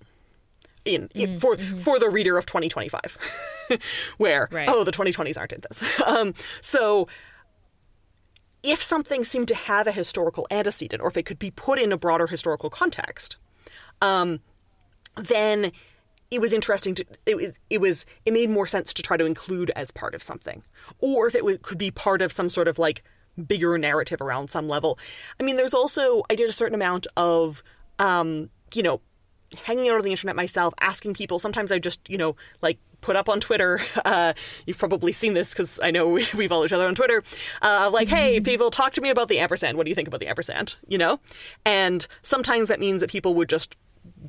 in, 0.84 1.08
in 1.14 1.36
mm, 1.36 1.40
for 1.40 1.56
mm-hmm. 1.56 1.78
for 1.78 1.98
the 1.98 2.08
reader 2.08 2.36
of 2.36 2.46
2025 2.46 3.16
where 4.18 4.48
right. 4.52 4.68
oh 4.68 4.84
the 4.84 4.92
2020s 4.92 5.38
aren't 5.38 5.52
in 5.52 5.62
this 5.68 6.00
um, 6.06 6.34
so 6.60 7.08
if 8.62 8.82
something 8.82 9.24
seemed 9.24 9.48
to 9.48 9.54
have 9.54 9.86
a 9.86 9.92
historical 9.92 10.46
antecedent 10.50 11.02
or 11.02 11.08
if 11.08 11.16
it 11.16 11.24
could 11.24 11.38
be 11.38 11.50
put 11.50 11.78
in 11.78 11.90
a 11.90 11.96
broader 11.96 12.26
historical 12.26 12.68
context 12.68 13.36
um, 14.02 14.40
then 15.16 15.72
it 16.30 16.40
was 16.40 16.52
interesting 16.52 16.94
to 16.94 17.04
it 17.26 17.36
was 17.36 17.58
it 17.70 17.80
was 17.80 18.06
it 18.24 18.32
made 18.32 18.50
more 18.50 18.66
sense 18.66 18.92
to 18.94 19.02
try 19.02 19.16
to 19.16 19.24
include 19.24 19.70
as 19.76 19.90
part 19.90 20.14
of 20.14 20.22
something 20.22 20.62
or 20.98 21.28
if 21.28 21.34
it 21.34 21.38
w- 21.38 21.58
could 21.58 21.78
be 21.78 21.90
part 21.90 22.22
of 22.22 22.32
some 22.32 22.48
sort 22.48 22.66
of 22.66 22.78
like 22.78 23.02
bigger 23.46 23.76
narrative 23.78 24.20
around 24.20 24.50
some 24.50 24.66
level 24.66 24.98
i 25.38 25.42
mean 25.42 25.56
there's 25.56 25.74
also 25.74 26.22
i 26.30 26.34
did 26.34 26.48
a 26.48 26.52
certain 26.52 26.74
amount 26.74 27.06
of 27.16 27.62
um, 27.98 28.50
you 28.74 28.82
know 28.82 29.00
hanging 29.62 29.88
out 29.88 29.98
on 29.98 30.02
the 30.02 30.10
internet 30.10 30.36
myself, 30.36 30.74
asking 30.80 31.14
people. 31.14 31.38
Sometimes 31.38 31.72
I 31.72 31.78
just, 31.78 32.08
you 32.08 32.18
know, 32.18 32.36
like 32.62 32.78
put 33.00 33.16
up 33.16 33.28
on 33.28 33.40
Twitter. 33.40 33.80
Uh, 34.04 34.34
you've 34.66 34.76
probably 34.76 35.12
seen 35.12 35.32
this 35.32 35.50
because 35.50 35.80
I 35.82 35.90
know 35.90 36.06
we, 36.08 36.26
we, 36.36 36.46
follow 36.46 36.66
each 36.66 36.72
other 36.72 36.86
on 36.86 36.94
Twitter. 36.94 37.22
Uh, 37.62 37.88
like, 37.90 38.06
hey, 38.06 38.36
mm-hmm. 38.36 38.44
people, 38.44 38.70
talk 38.70 38.92
to 38.94 39.00
me 39.00 39.08
about 39.08 39.28
the 39.28 39.38
ampersand. 39.38 39.78
What 39.78 39.84
do 39.84 39.88
you 39.88 39.94
think 39.94 40.08
about 40.08 40.20
the 40.20 40.26
ampersand? 40.26 40.74
You 40.86 40.98
know, 40.98 41.20
and 41.64 42.06
sometimes 42.22 42.68
that 42.68 42.80
means 42.80 43.00
that 43.00 43.08
people 43.08 43.34
would 43.34 43.48
just 43.48 43.76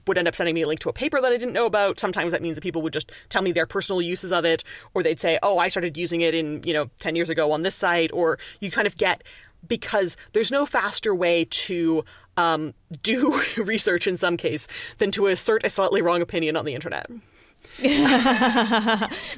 would 0.08 0.18
end 0.18 0.28
up 0.28 0.36
sending 0.36 0.56
me 0.56 0.62
a 0.62 0.68
link 0.68 0.80
to 0.82 0.90
a 0.90 0.94
paper 0.94 1.22
that 1.22 1.32
I 1.32 1.38
didn't 1.38 1.54
know 1.54 1.66
about. 1.66 2.00
Sometimes 2.00 2.32
that 2.32 2.42
means 2.42 2.56
that 2.56 2.62
people 2.62 2.82
would 2.82 2.94
just 2.94 3.12
tell 3.30 3.42
me 3.42 3.52
their 3.52 3.66
personal 3.66 4.02
uses 4.02 4.32
of 4.32 4.46
it, 4.46 4.64
or 4.94 5.04
they'd 5.04 5.20
say, 5.20 5.40
"Oh, 5.44 5.58
I 5.58 5.68
started 5.68 5.98
using 5.98 6.22
it 6.22 6.36
in 6.36 6.62
you 6.64 6.74
know 6.74 6.90
ten 7.00 7.16
years 7.16 7.30
ago 7.30 7.52
on 7.52 7.64
this 7.64 7.76
site," 7.76 8.12
or 8.14 8.40
you 8.60 8.72
kind 8.72 8.88
of 8.88 8.98
get 8.98 9.24
because 9.68 10.16
there's 10.34 10.52
no 10.52 10.66
faster 10.66 11.14
way 11.14 11.46
to 11.46 12.06
um, 12.38 12.74
do 13.02 13.42
research 13.58 14.08
in 14.08 14.18
some 14.18 14.38
case 14.38 14.68
than 14.98 15.12
to 15.12 15.28
assert 15.28 15.66
a 15.66 15.70
slightly 15.70 16.02
wrong 16.02 16.22
opinion 16.22 16.56
on 16.56 16.66
the 16.66 16.76
internet. 16.76 17.10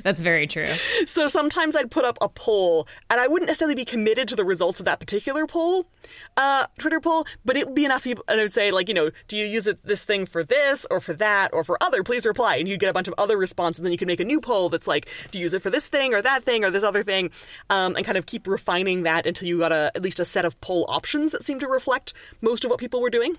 That's 0.03 0.21
very 0.21 0.47
true. 0.47 0.73
So 1.05 1.27
sometimes 1.27 1.75
I'd 1.75 1.91
put 1.91 2.05
up 2.05 2.17
a 2.21 2.29
poll, 2.29 2.87
and 3.09 3.19
I 3.19 3.27
wouldn't 3.27 3.47
necessarily 3.47 3.75
be 3.75 3.85
committed 3.85 4.27
to 4.29 4.35
the 4.35 4.45
results 4.45 4.79
of 4.79 4.85
that 4.85 4.99
particular 4.99 5.47
poll, 5.47 5.87
uh, 6.35 6.67
Twitter 6.77 6.99
poll, 6.99 7.25
but 7.45 7.57
it 7.57 7.65
would 7.65 7.75
be 7.75 7.85
enough 7.85 8.03
people, 8.03 8.23
and 8.27 8.39
I 8.39 8.43
would 8.43 8.53
say, 8.53 8.71
like, 8.71 8.87
you 8.87 8.93
know, 8.93 9.09
do 9.27 9.37
you 9.37 9.45
use 9.45 9.67
it, 9.67 9.83
this 9.83 10.03
thing 10.03 10.25
for 10.25 10.43
this 10.43 10.85
or 10.91 10.99
for 10.99 11.13
that 11.13 11.53
or 11.53 11.63
for 11.63 11.81
other? 11.81 12.03
Please 12.03 12.25
reply. 12.25 12.57
And 12.57 12.67
you'd 12.67 12.79
get 12.79 12.89
a 12.89 12.93
bunch 12.93 13.07
of 13.07 13.15
other 13.17 13.37
responses, 13.37 13.83
and 13.83 13.91
you 13.91 13.97
could 13.97 14.07
make 14.07 14.19
a 14.19 14.25
new 14.25 14.39
poll 14.39 14.69
that's 14.69 14.87
like, 14.87 15.07
do 15.31 15.39
you 15.39 15.43
use 15.43 15.53
it 15.53 15.61
for 15.61 15.69
this 15.69 15.87
thing 15.87 16.13
or 16.13 16.21
that 16.21 16.43
thing 16.43 16.63
or 16.63 16.71
this 16.71 16.83
other 16.83 17.03
thing? 17.03 17.31
Um, 17.69 17.95
and 17.95 18.05
kind 18.05 18.17
of 18.17 18.25
keep 18.25 18.47
refining 18.47 19.03
that 19.03 19.25
until 19.25 19.47
you 19.47 19.59
got 19.59 19.71
a, 19.71 19.91
at 19.95 20.01
least 20.01 20.19
a 20.19 20.25
set 20.25 20.45
of 20.45 20.59
poll 20.61 20.85
options 20.89 21.31
that 21.31 21.45
seem 21.45 21.59
to 21.59 21.67
reflect 21.67 22.13
most 22.41 22.63
of 22.63 22.71
what 22.71 22.79
people 22.79 23.01
were 23.01 23.09
doing. 23.09 23.37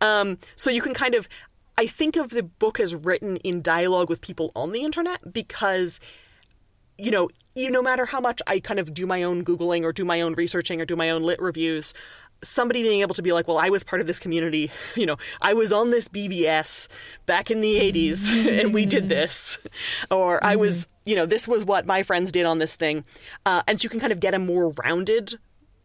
Um, 0.00 0.38
so 0.56 0.70
you 0.70 0.82
can 0.82 0.94
kind 0.94 1.14
of 1.14 1.28
I 1.78 1.86
think 1.86 2.16
of 2.16 2.30
the 2.30 2.42
book 2.42 2.78
as 2.80 2.94
written 2.94 3.36
in 3.38 3.62
dialogue 3.62 4.08
with 4.08 4.20
people 4.20 4.52
on 4.54 4.72
the 4.72 4.84
internet 4.84 5.32
because 5.32 6.00
you 7.00 7.10
know, 7.10 7.30
you 7.54 7.70
no 7.70 7.82
matter 7.82 8.04
how 8.04 8.20
much 8.20 8.42
I 8.46 8.60
kind 8.60 8.78
of 8.78 8.92
do 8.92 9.06
my 9.06 9.22
own 9.22 9.42
googling 9.42 9.84
or 9.84 9.92
do 9.92 10.04
my 10.04 10.20
own 10.20 10.34
researching 10.34 10.82
or 10.82 10.84
do 10.84 10.96
my 10.96 11.08
own 11.08 11.22
lit 11.22 11.40
reviews, 11.40 11.94
somebody 12.42 12.82
being 12.82 13.00
able 13.00 13.14
to 13.14 13.22
be 13.22 13.32
like, 13.32 13.48
well, 13.48 13.58
I 13.58 13.70
was 13.70 13.82
part 13.82 14.00
of 14.00 14.06
this 14.06 14.18
community, 14.18 14.70
you 14.96 15.06
know, 15.06 15.16
I 15.40 15.54
was 15.54 15.72
on 15.72 15.90
this 15.90 16.08
BBS 16.08 16.88
back 17.26 17.50
in 17.50 17.60
the 17.60 17.76
80s 17.76 18.28
and 18.60 18.74
we 18.74 18.86
did 18.86 19.08
this. 19.08 19.58
Or 20.10 20.36
mm-hmm. 20.36 20.46
I 20.46 20.56
was, 20.56 20.86
mm-hmm. 20.86 21.10
you 21.10 21.16
know, 21.16 21.26
this 21.26 21.48
was 21.48 21.64
what 21.64 21.86
my 21.86 22.02
friends 22.02 22.30
did 22.30 22.46
on 22.46 22.58
this 22.58 22.76
thing. 22.76 23.04
Uh, 23.46 23.62
and 23.66 23.80
so 23.80 23.84
you 23.84 23.90
can 23.90 24.00
kind 24.00 24.12
of 24.12 24.20
get 24.20 24.34
a 24.34 24.38
more 24.38 24.70
rounded 24.84 25.38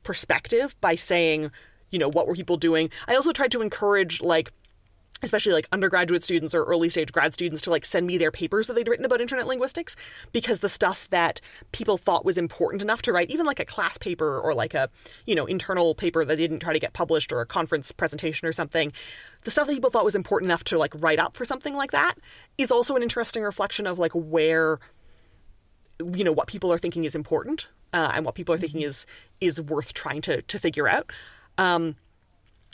perspective 0.03 0.75
by 0.81 0.95
saying, 0.95 1.51
you 1.91 1.99
know, 1.99 2.09
what 2.09 2.27
were 2.27 2.35
people 2.35 2.57
doing? 2.57 2.89
I 3.07 3.15
also 3.15 3.31
tried 3.31 3.51
to 3.51 3.61
encourage, 3.61 4.21
like, 4.21 4.51
especially 5.23 5.53
like 5.53 5.67
undergraduate 5.71 6.23
students 6.23 6.53
or 6.53 6.63
early 6.65 6.89
stage 6.89 7.11
grad 7.11 7.33
students 7.33 7.61
to 7.61 7.69
like 7.69 7.85
send 7.85 8.05
me 8.05 8.17
their 8.17 8.31
papers 8.31 8.67
that 8.67 8.73
they'd 8.73 8.87
written 8.87 9.05
about 9.05 9.21
internet 9.21 9.47
linguistics 9.47 9.95
because 10.33 10.59
the 10.59 10.69
stuff 10.69 11.09
that 11.09 11.39
people 11.71 11.97
thought 11.97 12.25
was 12.25 12.37
important 12.37 12.81
enough 12.81 13.01
to 13.01 13.13
write 13.13 13.29
even 13.29 13.45
like 13.45 13.59
a 13.59 13.65
class 13.65 13.97
paper 13.97 14.39
or 14.39 14.53
like 14.53 14.73
a 14.73 14.89
you 15.25 15.33
know 15.33 15.45
internal 15.45 15.95
paper 15.95 16.25
that 16.25 16.35
didn't 16.35 16.59
try 16.59 16.73
to 16.73 16.79
get 16.79 16.93
published 16.93 17.31
or 17.31 17.41
a 17.41 17.45
conference 17.45 17.91
presentation 17.91 18.47
or 18.47 18.51
something 18.51 18.91
the 19.43 19.51
stuff 19.51 19.67
that 19.67 19.73
people 19.73 19.89
thought 19.89 20.05
was 20.05 20.15
important 20.15 20.49
enough 20.49 20.63
to 20.63 20.77
like 20.77 20.93
write 20.97 21.19
up 21.19 21.37
for 21.37 21.45
something 21.45 21.75
like 21.75 21.91
that 21.91 22.15
is 22.57 22.71
also 22.71 22.95
an 22.95 23.03
interesting 23.03 23.43
reflection 23.43 23.87
of 23.87 23.97
like 23.97 24.11
where 24.13 24.79
you 26.13 26.23
know 26.23 26.33
what 26.33 26.47
people 26.47 26.71
are 26.71 26.77
thinking 26.77 27.05
is 27.05 27.15
important 27.15 27.67
uh, 27.93 28.11
and 28.13 28.25
what 28.25 28.35
people 28.35 28.53
are 28.53 28.57
thinking 28.57 28.81
mm-hmm. 28.81 28.89
is 28.89 29.05
is 29.39 29.61
worth 29.61 29.93
trying 29.93 30.21
to 30.21 30.41
to 30.43 30.59
figure 30.59 30.87
out 30.87 31.09
um, 31.57 31.95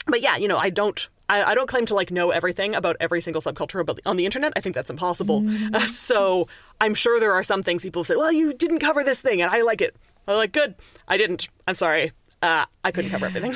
but 0.06 0.20
yeah, 0.20 0.36
you 0.36 0.48
know, 0.48 0.58
I 0.58 0.70
don't 0.70 1.08
I, 1.32 1.52
I, 1.52 1.54
don't 1.54 1.66
claim 1.66 1.86
to 1.86 1.94
like 1.94 2.10
know 2.10 2.30
everything 2.30 2.74
about 2.74 2.98
every 3.00 3.22
single 3.22 3.40
subculture 3.40 3.84
but 3.86 4.00
on 4.04 4.16
the 4.16 4.26
internet. 4.26 4.52
I 4.54 4.60
think 4.60 4.74
that's 4.74 4.90
impossible. 4.90 5.40
Mm. 5.40 5.74
Uh, 5.74 5.86
so 5.86 6.46
I'm 6.78 6.94
sure 6.94 7.18
there 7.18 7.32
are 7.32 7.42
some 7.42 7.62
things 7.62 7.82
people 7.82 8.04
say, 8.04 8.16
well, 8.16 8.30
you 8.30 8.52
didn't 8.52 8.80
cover 8.80 9.02
this 9.02 9.22
thing, 9.22 9.40
and 9.40 9.50
I 9.50 9.62
like 9.62 9.80
it. 9.80 9.96
I'm 10.28 10.36
like 10.36 10.52
good. 10.52 10.74
I 11.08 11.16
didn't. 11.16 11.48
I'm 11.66 11.74
sorry. 11.74 12.12
Uh, 12.42 12.66
I 12.84 12.90
couldn't 12.90 13.10
cover 13.10 13.26
everything. 13.26 13.54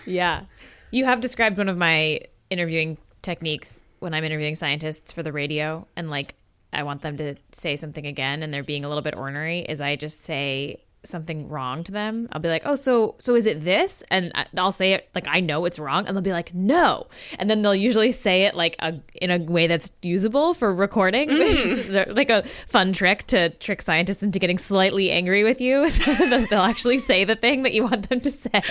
yeah, 0.06 0.44
you 0.90 1.04
have 1.04 1.20
described 1.20 1.58
one 1.58 1.68
of 1.68 1.76
my 1.76 2.20
interviewing 2.48 2.96
techniques 3.22 3.82
when 3.98 4.14
I'm 4.14 4.24
interviewing 4.24 4.54
scientists 4.54 5.12
for 5.12 5.22
the 5.22 5.30
radio, 5.32 5.86
and 5.94 6.08
like 6.08 6.36
I 6.72 6.84
want 6.84 7.02
them 7.02 7.18
to 7.18 7.36
say 7.52 7.76
something 7.76 8.06
again, 8.06 8.42
and 8.42 8.52
they're 8.52 8.64
being 8.64 8.84
a 8.84 8.88
little 8.88 9.02
bit 9.02 9.14
ornery. 9.14 9.60
Is 9.60 9.80
I 9.80 9.96
just 9.96 10.24
say 10.24 10.80
something 11.04 11.48
wrong 11.48 11.84
to 11.84 11.92
them, 11.92 12.28
I'll 12.32 12.40
be 12.40 12.48
like, 12.48 12.62
"Oh, 12.64 12.74
so 12.74 13.14
so 13.18 13.34
is 13.34 13.46
it 13.46 13.62
this?" 13.62 14.02
And 14.10 14.32
I'll 14.56 14.72
say 14.72 14.92
it 14.92 15.08
like 15.14 15.26
I 15.28 15.40
know 15.40 15.64
it's 15.64 15.78
wrong, 15.78 16.06
and 16.06 16.16
they'll 16.16 16.22
be 16.22 16.32
like, 16.32 16.54
"No," 16.54 17.06
and 17.38 17.48
then 17.48 17.62
they'll 17.62 17.74
usually 17.74 18.12
say 18.12 18.44
it 18.44 18.54
like 18.54 18.76
a 18.80 18.94
in 19.14 19.30
a 19.30 19.38
way 19.38 19.66
that's 19.66 19.92
usable 20.02 20.54
for 20.54 20.72
recording, 20.74 21.28
mm. 21.28 21.38
which 21.38 21.66
is 21.66 22.16
like 22.16 22.30
a 22.30 22.42
fun 22.42 22.92
trick 22.92 23.26
to 23.28 23.50
trick 23.50 23.82
scientists 23.82 24.22
into 24.22 24.38
getting 24.38 24.58
slightly 24.58 25.10
angry 25.10 25.44
with 25.44 25.60
you, 25.60 25.88
so 25.90 26.14
that 26.14 26.48
they'll 26.50 26.60
actually 26.60 26.98
say 26.98 27.24
the 27.24 27.36
thing 27.36 27.62
that 27.62 27.72
you 27.72 27.84
want 27.84 28.08
them 28.08 28.20
to 28.20 28.30
say. 28.30 28.50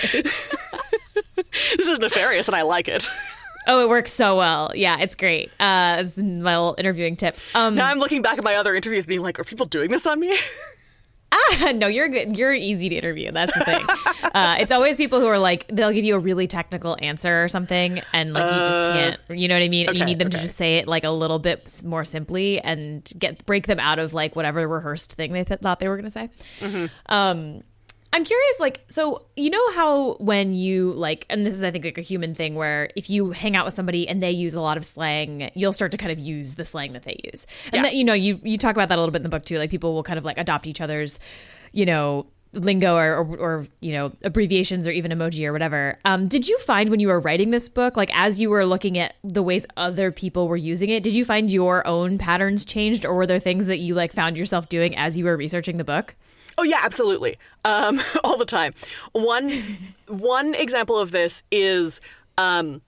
this 1.36 1.86
is 1.86 1.98
nefarious, 1.98 2.48
and 2.48 2.56
I 2.56 2.62
like 2.62 2.88
it. 2.88 3.08
Oh, 3.66 3.84
it 3.84 3.88
works 3.88 4.10
so 4.10 4.36
well. 4.36 4.72
Yeah, 4.74 4.98
it's 5.00 5.14
great. 5.14 5.50
Uh, 5.60 5.98
it's 6.00 6.16
my 6.16 6.56
little 6.56 6.74
interviewing 6.78 7.16
tip. 7.16 7.36
Um, 7.54 7.74
now 7.74 7.86
I'm 7.86 7.98
looking 7.98 8.22
back 8.22 8.38
at 8.38 8.44
my 8.44 8.54
other 8.56 8.74
interviews, 8.74 9.06
being 9.06 9.20
like, 9.20 9.38
"Are 9.38 9.44
people 9.44 9.66
doing 9.66 9.90
this 9.90 10.06
on 10.06 10.18
me?" 10.18 10.36
Ah, 11.32 11.72
no, 11.74 11.86
you're 11.86 12.08
good. 12.08 12.36
You're 12.36 12.52
easy 12.52 12.88
to 12.88 12.96
interview. 12.96 13.30
That's 13.30 13.52
the 13.56 13.64
thing. 13.64 13.86
uh, 14.34 14.56
it's 14.58 14.72
always 14.72 14.96
people 14.96 15.20
who 15.20 15.26
are 15.26 15.38
like, 15.38 15.66
they'll 15.68 15.92
give 15.92 16.04
you 16.04 16.16
a 16.16 16.18
really 16.18 16.46
technical 16.46 16.96
answer 17.00 17.44
or 17.44 17.48
something, 17.48 18.00
and 18.12 18.32
like 18.32 18.52
you 18.52 18.58
just 18.58 18.84
uh, 18.84 18.92
can't. 18.92 19.20
You 19.30 19.48
know 19.48 19.54
what 19.54 19.62
I 19.62 19.68
mean? 19.68 19.88
Okay, 19.88 19.98
you 19.98 20.04
need 20.04 20.18
them 20.18 20.28
okay. 20.28 20.38
to 20.38 20.42
just 20.42 20.56
say 20.56 20.78
it 20.78 20.88
like 20.88 21.04
a 21.04 21.10
little 21.10 21.38
bit 21.38 21.82
more 21.84 22.04
simply 22.04 22.60
and 22.60 23.10
get 23.18 23.44
break 23.46 23.66
them 23.66 23.80
out 23.80 23.98
of 23.98 24.14
like 24.14 24.34
whatever 24.34 24.66
rehearsed 24.66 25.14
thing 25.14 25.32
they 25.32 25.44
th- 25.44 25.60
thought 25.60 25.80
they 25.80 25.88
were 25.88 25.96
going 25.96 26.04
to 26.04 26.10
say. 26.10 26.30
Mm-hmm. 26.60 26.86
Um, 27.06 27.62
I'm 28.12 28.24
curious, 28.24 28.58
like, 28.58 28.82
so 28.88 29.26
you 29.36 29.50
know 29.50 29.72
how 29.72 30.14
when 30.14 30.52
you 30.52 30.92
like, 30.94 31.26
and 31.30 31.46
this 31.46 31.54
is 31.54 31.62
I 31.62 31.70
think 31.70 31.84
like 31.84 31.96
a 31.98 32.00
human 32.02 32.34
thing 32.34 32.56
where 32.56 32.90
if 32.96 33.08
you 33.08 33.30
hang 33.30 33.54
out 33.54 33.64
with 33.64 33.74
somebody 33.74 34.08
and 34.08 34.20
they 34.20 34.32
use 34.32 34.54
a 34.54 34.60
lot 34.60 34.76
of 34.76 34.84
slang, 34.84 35.50
you'll 35.54 35.72
start 35.72 35.92
to 35.92 35.98
kind 35.98 36.10
of 36.10 36.18
use 36.18 36.56
the 36.56 36.64
slang 36.64 36.92
that 36.94 37.02
they 37.04 37.20
use, 37.24 37.46
and 37.66 37.74
Yeah. 37.74 37.82
that 37.82 37.94
you 37.94 38.02
know 38.02 38.12
you 38.12 38.40
you 38.42 38.58
talk 38.58 38.74
about 38.74 38.88
that 38.88 38.98
a 38.98 39.00
little 39.00 39.12
bit 39.12 39.18
in 39.20 39.22
the 39.22 39.28
book 39.28 39.44
too. 39.44 39.58
Like 39.58 39.70
people 39.70 39.94
will 39.94 40.02
kind 40.02 40.18
of 40.18 40.24
like 40.24 40.38
adopt 40.38 40.66
each 40.66 40.80
other's, 40.80 41.20
you 41.72 41.86
know, 41.86 42.26
lingo 42.52 42.96
or 42.96 43.18
or, 43.18 43.36
or 43.38 43.66
you 43.80 43.92
know 43.92 44.10
abbreviations 44.24 44.88
or 44.88 44.90
even 44.90 45.12
emoji 45.12 45.46
or 45.46 45.52
whatever. 45.52 45.96
Um, 46.04 46.26
did 46.26 46.48
you 46.48 46.58
find 46.58 46.88
when 46.90 46.98
you 46.98 47.06
were 47.06 47.20
writing 47.20 47.50
this 47.50 47.68
book, 47.68 47.96
like 47.96 48.10
as 48.12 48.40
you 48.40 48.50
were 48.50 48.66
looking 48.66 48.98
at 48.98 49.14
the 49.22 49.40
ways 49.44 49.68
other 49.76 50.10
people 50.10 50.48
were 50.48 50.56
using 50.56 50.90
it, 50.90 51.04
did 51.04 51.12
you 51.14 51.24
find 51.24 51.48
your 51.48 51.86
own 51.86 52.18
patterns 52.18 52.64
changed, 52.64 53.06
or 53.06 53.14
were 53.14 53.26
there 53.26 53.38
things 53.38 53.66
that 53.66 53.78
you 53.78 53.94
like 53.94 54.12
found 54.12 54.36
yourself 54.36 54.68
doing 54.68 54.96
as 54.96 55.16
you 55.16 55.26
were 55.26 55.36
researching 55.36 55.76
the 55.76 55.84
book? 55.84 56.16
Oh 56.58 56.62
yeah, 56.62 56.80
absolutely. 56.82 57.38
Um, 57.64 58.00
all 58.24 58.36
the 58.36 58.44
time. 58.44 58.74
One 59.12 59.92
one 60.06 60.54
example 60.54 60.98
of 60.98 61.10
this 61.10 61.42
is 61.50 62.00
um, 62.38 62.82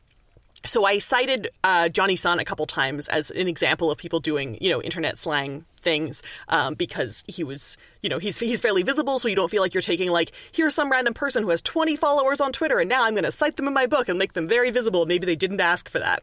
so 0.64 0.84
I 0.84 0.98
cited 0.98 1.48
uh, 1.64 1.88
Jonny 1.88 2.16
Sun 2.16 2.38
a 2.38 2.44
couple 2.44 2.66
times 2.66 3.08
as 3.08 3.30
an 3.30 3.48
example 3.48 3.90
of 3.90 3.98
people 3.98 4.20
doing 4.20 4.58
you 4.60 4.70
know 4.70 4.82
internet 4.82 5.18
slang 5.18 5.64
things 5.80 6.22
um, 6.48 6.74
because 6.74 7.24
he 7.26 7.42
was 7.42 7.76
you 8.00 8.08
know 8.08 8.18
he's 8.18 8.38
he's 8.38 8.60
fairly 8.60 8.82
visible, 8.82 9.18
so 9.18 9.28
you 9.28 9.34
don't 9.34 9.50
feel 9.50 9.62
like 9.62 9.74
you're 9.74 9.82
taking 9.82 10.10
like 10.10 10.32
here's 10.52 10.74
some 10.74 10.90
random 10.90 11.14
person 11.14 11.42
who 11.42 11.50
has 11.50 11.62
20 11.62 11.96
followers 11.96 12.40
on 12.40 12.52
Twitter 12.52 12.78
and 12.78 12.88
now 12.88 13.02
I'm 13.04 13.14
going 13.14 13.24
to 13.24 13.32
cite 13.32 13.56
them 13.56 13.66
in 13.66 13.74
my 13.74 13.86
book 13.86 14.08
and 14.08 14.18
make 14.18 14.34
them 14.34 14.46
very 14.48 14.70
visible. 14.70 15.06
Maybe 15.06 15.26
they 15.26 15.36
didn't 15.36 15.60
ask 15.60 15.88
for 15.88 15.98
that. 15.98 16.22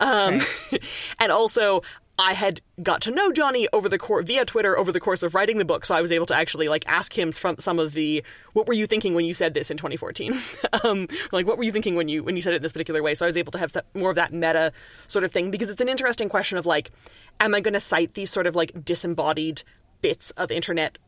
Um, 0.00 0.40
and 1.18 1.32
also. 1.32 1.82
I 2.18 2.34
had 2.34 2.60
got 2.82 3.00
to 3.02 3.10
know 3.10 3.32
Jonny 3.32 3.68
over 3.72 3.88
the 3.88 3.98
course 3.98 4.26
via 4.26 4.44
Twitter 4.44 4.78
over 4.78 4.92
the 4.92 5.00
course 5.00 5.22
of 5.24 5.34
writing 5.34 5.58
the 5.58 5.64
book, 5.64 5.84
so 5.84 5.94
I 5.94 6.00
was 6.00 6.12
able 6.12 6.26
to 6.26 6.34
actually 6.34 6.68
like 6.68 6.84
ask 6.86 7.16
him 7.16 7.32
from 7.32 7.58
some 7.58 7.78
of 7.78 7.92
the 7.92 8.22
what 8.52 8.68
were 8.68 8.72
you 8.72 8.86
thinking 8.86 9.14
when 9.14 9.24
you 9.24 9.34
said 9.34 9.54
this 9.54 9.70
in 9.70 9.76
2014, 9.76 10.40
um, 10.84 11.08
like 11.32 11.46
what 11.46 11.58
were 11.58 11.64
you 11.64 11.72
thinking 11.72 11.96
when 11.96 12.08
you 12.08 12.22
when 12.22 12.36
you 12.36 12.42
said 12.42 12.52
it 12.52 12.56
in 12.56 12.62
this 12.62 12.72
particular 12.72 13.02
way. 13.02 13.14
So 13.14 13.26
I 13.26 13.28
was 13.28 13.36
able 13.36 13.50
to 13.52 13.58
have 13.58 13.76
more 13.94 14.10
of 14.10 14.16
that 14.16 14.32
meta 14.32 14.72
sort 15.08 15.24
of 15.24 15.32
thing 15.32 15.50
because 15.50 15.68
it's 15.68 15.80
an 15.80 15.88
interesting 15.88 16.28
question 16.28 16.56
of 16.56 16.66
like, 16.66 16.92
am 17.40 17.54
I 17.54 17.60
going 17.60 17.74
to 17.74 17.80
cite 17.80 18.14
these 18.14 18.30
sort 18.30 18.46
of 18.46 18.54
like 18.54 18.84
disembodied 18.84 19.62
bits 20.00 20.30
of 20.32 20.52
internet 20.52 20.98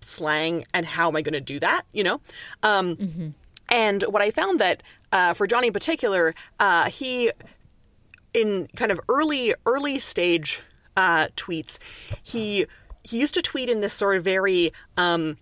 slang 0.00 0.64
and 0.72 0.86
how 0.86 1.08
am 1.08 1.16
I 1.16 1.22
going 1.22 1.34
to 1.34 1.40
do 1.40 1.60
that? 1.60 1.82
You 1.92 2.04
know. 2.04 2.20
Um, 2.62 3.34
And 3.70 4.02
what 4.04 4.20
I 4.22 4.30
found 4.30 4.60
that 4.60 4.82
uh, 5.10 5.32
for 5.32 5.46
Jonny 5.46 5.68
in 5.68 5.72
particular, 5.72 6.34
uh, 6.60 6.90
he 6.90 7.32
in 8.34 8.68
kind 8.76 8.90
of 8.90 9.00
early 9.08 9.54
early 9.64 9.98
stage 9.98 10.60
uh, 10.96 11.28
tweets, 11.36 11.78
he 12.22 12.66
he 13.02 13.18
used 13.18 13.34
to 13.34 13.42
tweet 13.42 13.68
in 13.68 13.80
this 13.80 13.94
sort 13.94 14.16
of 14.16 14.24
very 14.24 14.72
um, 14.96 15.38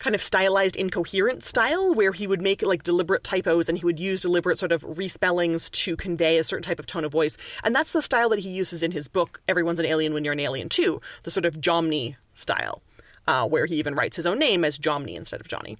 kind 0.00 0.14
of 0.14 0.22
stylized 0.22 0.76
incoherent 0.76 1.44
style 1.44 1.94
where 1.94 2.12
he 2.12 2.26
would 2.26 2.40
make 2.40 2.62
like 2.62 2.82
deliberate 2.82 3.22
typos 3.22 3.68
and 3.68 3.78
he 3.78 3.84
would 3.84 4.00
use 4.00 4.22
deliberate 4.22 4.58
sort 4.58 4.72
of 4.72 4.82
respellings 4.82 5.70
to 5.70 5.96
convey 5.96 6.38
a 6.38 6.44
certain 6.44 6.64
type 6.64 6.78
of 6.78 6.86
tone 6.86 7.04
of 7.04 7.12
voice. 7.12 7.36
And 7.62 7.74
that's 7.74 7.92
the 7.92 8.02
style 8.02 8.28
that 8.30 8.40
he 8.40 8.48
uses 8.48 8.82
in 8.82 8.90
his 8.90 9.08
book 9.08 9.40
everyone's 9.46 9.78
an 9.78 9.86
alien 9.86 10.12
when 10.14 10.24
you're 10.24 10.32
an 10.32 10.40
alien 10.40 10.68
too 10.68 11.00
the 11.22 11.30
sort 11.30 11.44
of 11.44 11.60
jomny 11.60 12.16
style 12.34 12.82
uh, 13.28 13.46
where 13.46 13.66
he 13.66 13.76
even 13.76 13.94
writes 13.94 14.16
his 14.16 14.26
own 14.26 14.38
name 14.38 14.64
as 14.64 14.78
jomny 14.78 15.14
instead 15.14 15.40
of 15.40 15.48
jonny. 15.48 15.78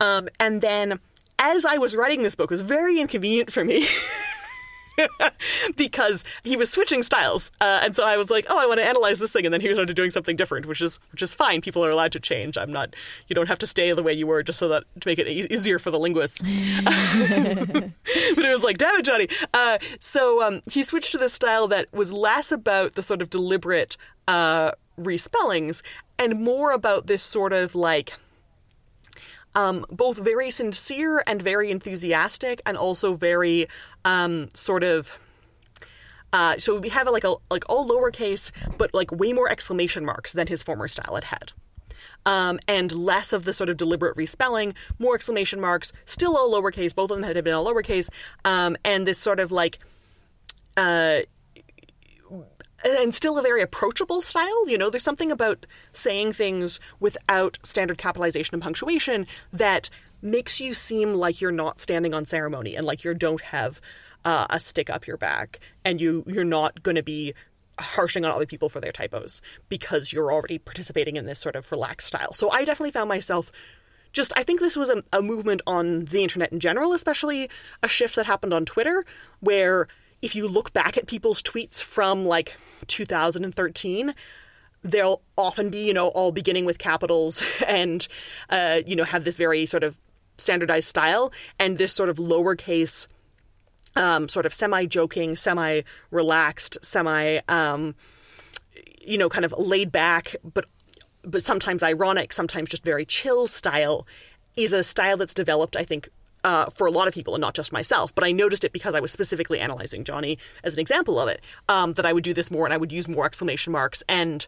Um, 0.00 0.28
and 0.40 0.62
then 0.62 1.00
as 1.38 1.66
i 1.66 1.76
was 1.76 1.94
writing 1.94 2.22
this 2.22 2.34
book 2.34 2.50
it 2.50 2.54
was 2.54 2.62
very 2.62 2.98
inconvenient 2.98 3.52
for 3.52 3.62
me 3.62 3.86
because 5.76 6.24
he 6.44 6.56
was 6.56 6.70
switching 6.70 7.02
styles, 7.02 7.50
uh, 7.60 7.80
and 7.82 7.94
so 7.94 8.04
I 8.04 8.16
was 8.16 8.30
like, 8.30 8.46
"Oh, 8.48 8.58
I 8.58 8.66
want 8.66 8.78
to 8.78 8.84
analyze 8.84 9.18
this 9.18 9.30
thing," 9.30 9.44
and 9.44 9.52
then 9.52 9.60
he 9.60 9.68
was 9.68 9.76
started 9.76 9.94
doing 9.94 10.10
something 10.10 10.36
different, 10.36 10.66
which 10.66 10.80
is 10.80 10.98
which 11.12 11.22
is 11.22 11.34
fine. 11.34 11.60
People 11.60 11.84
are 11.84 11.90
allowed 11.90 12.12
to 12.12 12.20
change. 12.20 12.56
I'm 12.56 12.72
not. 12.72 12.94
You 13.28 13.34
don't 13.34 13.48
have 13.48 13.58
to 13.60 13.66
stay 13.66 13.92
the 13.92 14.02
way 14.02 14.12
you 14.12 14.26
were 14.26 14.42
just 14.42 14.58
so 14.58 14.68
that 14.68 14.84
to 15.00 15.08
make 15.08 15.18
it 15.18 15.28
e- 15.28 15.46
easier 15.50 15.78
for 15.78 15.90
the 15.90 15.98
linguists. 15.98 16.42
but 16.84 18.44
it 18.44 18.52
was 18.52 18.62
like, 18.62 18.78
"Damn 18.78 18.96
it, 18.96 19.04
Jonny!" 19.04 19.28
Uh, 19.52 19.78
so 20.00 20.42
um, 20.42 20.60
he 20.70 20.82
switched 20.82 21.12
to 21.12 21.18
this 21.18 21.32
style 21.32 21.68
that 21.68 21.92
was 21.92 22.12
less 22.12 22.50
about 22.52 22.94
the 22.94 23.02
sort 23.02 23.22
of 23.22 23.30
deliberate 23.30 23.96
uh, 24.28 24.72
respellings 24.98 25.82
and 26.18 26.40
more 26.40 26.72
about 26.72 27.06
this 27.06 27.22
sort 27.22 27.52
of 27.52 27.74
like 27.74 28.14
um, 29.56 29.86
both 29.90 30.18
very 30.18 30.50
sincere 30.50 31.24
and 31.26 31.40
very 31.40 31.70
enthusiastic, 31.70 32.60
and 32.66 32.76
also 32.76 33.14
very 33.14 33.66
um, 34.04 34.50
sort 34.54 34.84
of. 34.84 35.10
Uh, 36.32 36.58
so 36.58 36.78
we 36.78 36.90
have 36.90 37.08
like 37.08 37.24
a 37.24 37.34
like 37.50 37.64
all 37.68 37.88
lowercase, 37.88 38.52
but 38.76 38.92
like 38.92 39.10
way 39.10 39.32
more 39.32 39.50
exclamation 39.50 40.04
marks 40.04 40.32
than 40.32 40.46
his 40.46 40.62
former 40.62 40.86
style 40.86 41.14
had 41.14 41.24
had. 41.24 41.52
Um, 42.26 42.58
and 42.68 42.92
less 42.92 43.32
of 43.32 43.44
the 43.44 43.54
sort 43.54 43.70
of 43.70 43.76
deliberate 43.76 44.16
respelling, 44.16 44.74
more 44.98 45.14
exclamation 45.14 45.60
marks, 45.60 45.92
still 46.04 46.36
all 46.36 46.52
lowercase. 46.52 46.94
Both 46.94 47.10
of 47.10 47.16
them 47.16 47.22
had 47.22 47.42
been 47.42 47.54
all 47.54 47.64
lowercase, 47.64 48.08
um, 48.44 48.76
and 48.84 49.06
this 49.06 49.18
sort 49.18 49.40
of 49.40 49.50
like 49.50 49.78
uh, 50.76 51.20
and 52.86 53.14
still 53.14 53.38
a 53.38 53.42
very 53.42 53.62
approachable 53.62 54.22
style. 54.22 54.68
You 54.68 54.78
know, 54.78 54.90
there's 54.90 55.02
something 55.02 55.32
about 55.32 55.66
saying 55.92 56.32
things 56.32 56.78
without 57.00 57.58
standard 57.62 57.98
capitalization 57.98 58.54
and 58.54 58.62
punctuation 58.62 59.26
that 59.52 59.90
makes 60.22 60.60
you 60.60 60.74
seem 60.74 61.14
like 61.14 61.40
you're 61.40 61.52
not 61.52 61.80
standing 61.80 62.14
on 62.14 62.24
ceremony 62.26 62.76
and 62.76 62.86
like 62.86 63.04
you 63.04 63.14
don't 63.14 63.42
have 63.42 63.80
uh, 64.24 64.46
a 64.50 64.58
stick 64.58 64.88
up 64.88 65.06
your 65.06 65.16
back 65.16 65.60
and 65.84 66.00
you 66.00 66.24
you're 66.26 66.44
not 66.44 66.82
going 66.82 66.96
to 66.96 67.02
be 67.02 67.34
harshing 67.78 68.24
on 68.24 68.30
other 68.30 68.46
people 68.46 68.68
for 68.68 68.80
their 68.80 68.92
typos 68.92 69.42
because 69.68 70.12
you're 70.12 70.32
already 70.32 70.58
participating 70.58 71.16
in 71.16 71.26
this 71.26 71.38
sort 71.38 71.54
of 71.54 71.70
relaxed 71.70 72.08
style. 72.08 72.32
So 72.32 72.50
I 72.50 72.64
definitely 72.64 72.92
found 72.92 73.08
myself 73.08 73.52
just 74.12 74.32
I 74.34 74.42
think 74.42 74.60
this 74.60 74.76
was 74.76 74.88
a, 74.88 75.04
a 75.12 75.20
movement 75.20 75.60
on 75.66 76.06
the 76.06 76.22
internet 76.22 76.52
in 76.52 76.60
general, 76.60 76.92
especially 76.94 77.50
a 77.82 77.88
shift 77.88 78.16
that 78.16 78.26
happened 78.26 78.54
on 78.54 78.64
Twitter, 78.64 79.04
where 79.40 79.88
if 80.22 80.34
you 80.34 80.48
look 80.48 80.72
back 80.72 80.96
at 80.96 81.06
people's 81.06 81.42
tweets 81.42 81.82
from 81.82 82.24
like 82.24 82.56
2013, 82.86 84.14
they'll 84.82 85.22
often 85.36 85.68
be, 85.68 85.84
you 85.84 85.94
know, 85.94 86.08
all 86.08 86.32
beginning 86.32 86.64
with 86.64 86.78
capitals 86.78 87.42
and, 87.66 88.06
uh, 88.50 88.80
you 88.86 88.96
know, 88.96 89.04
have 89.04 89.24
this 89.24 89.36
very 89.36 89.66
sort 89.66 89.84
of 89.84 89.98
standardized 90.38 90.88
style 90.88 91.32
and 91.58 91.78
this 91.78 91.92
sort 91.92 92.08
of 92.08 92.18
lowercase, 92.18 93.06
um, 93.96 94.28
sort 94.28 94.46
of 94.46 94.54
semi 94.54 94.86
joking, 94.86 95.36
semi 95.36 95.82
relaxed, 96.10 96.78
semi, 96.82 97.40
um, 97.48 97.94
you 99.00 99.18
know, 99.18 99.28
kind 99.28 99.44
of 99.44 99.54
laid 99.56 99.90
back, 99.90 100.36
but 100.44 100.66
but 101.26 101.42
sometimes 101.42 101.82
ironic, 101.82 102.32
sometimes 102.32 102.70
just 102.70 102.84
very 102.84 103.04
chill 103.04 103.48
style 103.48 104.06
is 104.56 104.72
a 104.72 104.84
style 104.84 105.16
that's 105.16 105.34
developed, 105.34 105.76
I 105.76 105.82
think, 105.82 106.08
uh, 106.46 106.70
for 106.70 106.86
a 106.86 106.92
lot 106.92 107.08
of 107.08 107.12
people 107.12 107.34
and 107.34 107.40
not 107.40 107.54
just 107.54 107.72
myself. 107.72 108.14
But 108.14 108.22
I 108.24 108.30
noticed 108.30 108.64
it 108.64 108.72
because 108.72 108.94
I 108.94 109.00
was 109.00 109.10
specifically 109.10 109.58
analyzing 109.58 110.04
Jonny 110.04 110.38
as 110.62 110.72
an 110.72 110.78
example 110.78 111.18
of 111.18 111.28
it, 111.28 111.40
um, 111.68 111.94
that 111.94 112.06
I 112.06 112.12
would 112.12 112.22
do 112.22 112.32
this 112.32 112.50
more 112.52 112.64
and 112.64 112.72
I 112.72 112.76
would 112.76 112.92
use 112.92 113.08
more 113.08 113.26
exclamation 113.26 113.72
marks 113.72 114.04
and 114.08 114.46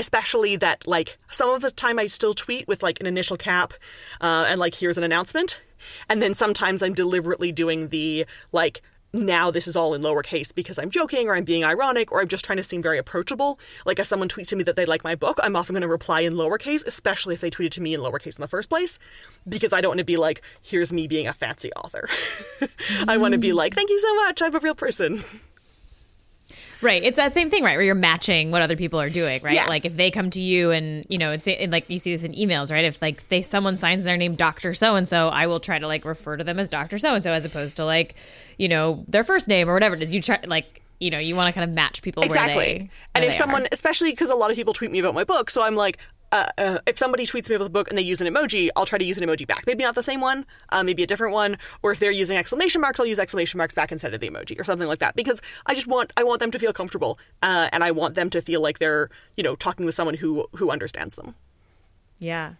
especially 0.00 0.56
that 0.56 0.86
like 0.86 1.16
some 1.30 1.50
of 1.50 1.62
the 1.62 1.70
time 1.70 1.98
I 1.98 2.08
still 2.08 2.34
tweet 2.34 2.66
with 2.66 2.82
like 2.82 3.00
an 3.00 3.06
initial 3.06 3.36
cap 3.36 3.72
uh, 4.20 4.46
and 4.48 4.58
like 4.58 4.74
here's 4.74 4.98
an 4.98 5.04
announcement. 5.04 5.60
And 6.08 6.20
then 6.20 6.34
sometimes 6.34 6.82
I'm 6.82 6.94
deliberately 6.94 7.52
doing 7.52 7.88
the 7.88 8.26
like 8.50 8.82
now 9.12 9.50
this 9.50 9.66
is 9.66 9.76
all 9.76 9.94
in 9.94 10.02
lowercase 10.02 10.54
because 10.54 10.78
I'm 10.78 10.90
joking 10.90 11.28
or 11.28 11.34
I'm 11.34 11.44
being 11.44 11.64
ironic 11.64 12.12
or 12.12 12.20
I'm 12.20 12.28
just 12.28 12.44
trying 12.44 12.58
to 12.58 12.62
seem 12.62 12.82
very 12.82 12.98
approachable. 12.98 13.58
Like 13.86 13.98
if 13.98 14.06
someone 14.06 14.28
tweets 14.28 14.48
to 14.48 14.56
me 14.56 14.64
that 14.64 14.76
they 14.76 14.86
like 14.86 15.04
my 15.04 15.14
book, 15.14 15.38
I'm 15.42 15.56
often 15.56 15.74
going 15.74 15.82
to 15.82 15.88
reply 15.88 16.20
in 16.20 16.34
lowercase, 16.34 16.86
especially 16.86 17.34
if 17.34 17.40
they 17.40 17.50
tweeted 17.50 17.72
to 17.72 17.80
me 17.80 17.94
in 17.94 18.00
lowercase 18.00 18.36
in 18.36 18.42
the 18.42 18.48
first 18.48 18.68
place, 18.68 18.98
because 19.48 19.72
I 19.72 19.80
don't 19.80 19.90
want 19.90 19.98
to 19.98 20.04
be 20.04 20.16
like, 20.16 20.42
here's 20.62 20.92
me 20.92 21.06
being 21.06 21.26
a 21.26 21.32
fancy 21.32 21.72
author. 21.72 22.08
I 23.08 23.16
want 23.16 23.32
to 23.32 23.38
be 23.38 23.52
like, 23.52 23.74
thank 23.74 23.90
you 23.90 24.00
so 24.00 24.14
much, 24.16 24.42
I'm 24.42 24.54
a 24.54 24.58
real 24.58 24.74
person. 24.74 25.24
Right. 26.80 27.02
It's 27.02 27.16
that 27.16 27.34
same 27.34 27.50
thing, 27.50 27.64
right? 27.64 27.76
Where 27.76 27.84
you're 27.84 27.94
matching 27.94 28.50
what 28.50 28.62
other 28.62 28.76
people 28.76 29.00
are 29.00 29.10
doing, 29.10 29.42
right? 29.42 29.54
Yeah. 29.54 29.66
Like 29.66 29.84
if 29.84 29.96
they 29.96 30.10
come 30.10 30.30
to 30.30 30.40
you 30.40 30.70
and, 30.70 31.04
you 31.08 31.18
know, 31.18 31.32
it's 31.32 31.46
like 31.46 31.88
you 31.90 31.98
see 31.98 32.14
this 32.14 32.24
in 32.24 32.32
emails, 32.32 32.70
right? 32.70 32.84
If 32.84 33.00
like 33.02 33.28
they 33.28 33.42
someone 33.42 33.76
signs 33.76 34.04
their 34.04 34.16
name 34.16 34.34
Dr. 34.36 34.74
So 34.74 34.94
and 34.94 35.08
so, 35.08 35.28
I 35.28 35.46
will 35.46 35.60
try 35.60 35.78
to 35.78 35.86
like 35.86 36.04
refer 36.04 36.36
to 36.36 36.44
them 36.44 36.58
as 36.58 36.68
Dr. 36.68 36.98
So 36.98 37.14
and 37.14 37.24
so 37.24 37.32
as 37.32 37.44
opposed 37.44 37.76
to 37.78 37.84
like, 37.84 38.14
you 38.58 38.68
know, 38.68 39.04
their 39.08 39.24
first 39.24 39.48
name 39.48 39.68
or 39.68 39.74
whatever 39.74 39.96
it 39.96 40.02
is. 40.02 40.12
You 40.12 40.22
try 40.22 40.38
like, 40.46 40.82
you 41.00 41.10
know, 41.10 41.18
you 41.18 41.36
want 41.36 41.52
to 41.52 41.58
kind 41.58 41.68
of 41.68 41.74
match 41.74 42.02
people 42.02 42.22
exactly. 42.22 42.56
where 42.56 42.64
they 42.64 42.90
and 43.14 43.24
if 43.24 43.34
someone, 43.34 43.64
are. 43.64 43.68
especially 43.72 44.10
because 44.10 44.30
a 44.30 44.34
lot 44.34 44.50
of 44.50 44.56
people 44.56 44.74
tweet 44.74 44.90
me 44.90 44.98
about 44.98 45.14
my 45.14 45.24
book, 45.24 45.50
so 45.50 45.62
I'm 45.62 45.76
like, 45.76 45.98
uh, 46.30 46.46
uh, 46.58 46.78
if 46.86 46.98
somebody 46.98 47.24
tweets 47.24 47.48
me 47.48 47.56
about 47.56 47.64
the 47.64 47.70
book 47.70 47.88
and 47.88 47.96
they 47.96 48.02
use 48.02 48.20
an 48.20 48.26
emoji, 48.26 48.68
I'll 48.76 48.86
try 48.86 48.98
to 48.98 49.04
use 49.04 49.18
an 49.18 49.24
emoji 49.26 49.46
back. 49.46 49.64
Maybe 49.66 49.84
not 49.84 49.94
the 49.94 50.02
same 50.02 50.20
one, 50.20 50.44
uh, 50.70 50.82
maybe 50.82 51.02
a 51.02 51.06
different 51.06 51.32
one. 51.32 51.56
Or 51.82 51.92
if 51.92 51.98
they're 51.98 52.10
using 52.10 52.36
exclamation 52.36 52.80
marks, 52.80 53.00
I'll 53.00 53.06
use 53.06 53.18
exclamation 53.18 53.58
marks 53.58 53.74
back 53.74 53.92
instead 53.92 54.14
of 54.14 54.20
the 54.20 54.28
emoji 54.28 54.58
or 54.58 54.64
something 54.64 54.88
like 54.88 54.98
that. 54.98 55.16
Because 55.16 55.40
I 55.66 55.74
just 55.74 55.86
want 55.86 56.12
I 56.16 56.24
want 56.24 56.40
them 56.40 56.50
to 56.50 56.58
feel 56.58 56.72
comfortable, 56.72 57.18
uh, 57.42 57.68
and 57.72 57.82
I 57.82 57.90
want 57.90 58.14
them 58.14 58.30
to 58.30 58.42
feel 58.42 58.60
like 58.60 58.78
they're 58.78 59.10
you 59.36 59.42
know 59.42 59.56
talking 59.56 59.86
with 59.86 59.94
someone 59.94 60.16
who 60.16 60.46
who 60.56 60.70
understands 60.70 61.14
them. 61.14 61.34
Yeah. 62.18 62.54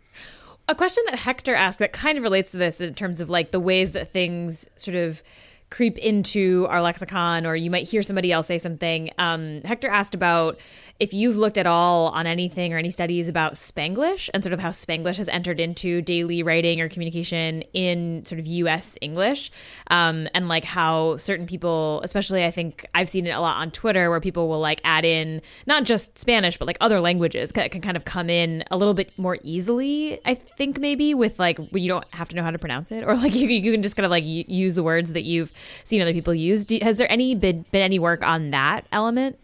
A 0.68 0.74
question 0.74 1.02
that 1.06 1.18
Hector 1.18 1.54
asked 1.54 1.78
that 1.78 1.92
kind 1.92 2.18
of 2.18 2.24
relates 2.24 2.50
to 2.50 2.58
this 2.58 2.80
in 2.80 2.94
terms 2.94 3.20
of 3.20 3.30
like 3.30 3.52
the 3.52 3.60
ways 3.60 3.92
that 3.92 4.12
things 4.12 4.68
sort 4.76 4.96
of 4.96 5.22
creep 5.70 5.98
into 5.98 6.66
our 6.70 6.80
lexicon 6.80 7.44
or 7.44 7.54
you 7.54 7.70
might 7.70 7.86
hear 7.86 8.02
somebody 8.02 8.32
else 8.32 8.46
say 8.46 8.58
something. 8.58 9.10
Um, 9.18 9.60
Hector 9.64 9.88
asked 9.88 10.14
about 10.14 10.58
if 11.00 11.14
you've 11.14 11.36
looked 11.36 11.58
at 11.58 11.66
all 11.66 12.08
on 12.08 12.26
anything 12.26 12.74
or 12.74 12.78
any 12.78 12.90
studies 12.90 13.28
about 13.28 13.54
Spanglish 13.54 14.28
and 14.34 14.42
sort 14.42 14.52
of 14.52 14.60
how 14.60 14.70
Spanglish 14.70 15.16
has 15.16 15.28
entered 15.28 15.60
into 15.60 16.02
daily 16.02 16.42
writing 16.42 16.80
or 16.80 16.88
communication 16.88 17.62
in 17.72 18.24
sort 18.24 18.40
of 18.40 18.46
US 18.46 18.98
English, 19.00 19.52
um, 19.90 20.28
and 20.34 20.48
like 20.48 20.64
how 20.64 21.16
certain 21.16 21.46
people, 21.46 22.00
especially 22.02 22.44
I 22.44 22.50
think 22.50 22.84
I've 22.94 23.08
seen 23.08 23.26
it 23.26 23.30
a 23.30 23.40
lot 23.40 23.58
on 23.58 23.70
Twitter, 23.70 24.10
where 24.10 24.20
people 24.20 24.48
will 24.48 24.58
like 24.58 24.80
add 24.82 25.04
in 25.04 25.40
not 25.66 25.84
just 25.84 26.18
Spanish, 26.18 26.56
but 26.56 26.66
like 26.66 26.78
other 26.80 27.00
languages 27.00 27.52
can, 27.52 27.68
can 27.68 27.80
kind 27.80 27.96
of 27.96 28.04
come 28.04 28.28
in 28.28 28.64
a 28.70 28.76
little 28.76 28.94
bit 28.94 29.12
more 29.16 29.38
easily, 29.44 30.20
I 30.24 30.34
think 30.34 30.80
maybe 30.80 31.14
with 31.14 31.38
like, 31.38 31.58
you 31.72 31.88
don't 31.88 32.06
have 32.12 32.28
to 32.30 32.36
know 32.36 32.42
how 32.42 32.50
to 32.50 32.58
pronounce 32.58 32.90
it, 32.90 33.04
or 33.04 33.14
like 33.14 33.34
you, 33.36 33.48
you 33.48 33.70
can 33.70 33.82
just 33.82 33.94
kind 33.94 34.04
of 34.04 34.10
like 34.10 34.24
use 34.26 34.74
the 34.74 34.82
words 34.82 35.12
that 35.12 35.22
you've 35.22 35.52
seen 35.84 36.02
other 36.02 36.12
people 36.12 36.34
use. 36.34 36.64
Do, 36.64 36.78
has 36.82 36.96
there 36.96 37.10
any 37.10 37.36
been, 37.36 37.64
been 37.70 37.82
any 37.82 38.00
work 38.00 38.24
on 38.24 38.50
that 38.50 38.84
element? 38.90 39.38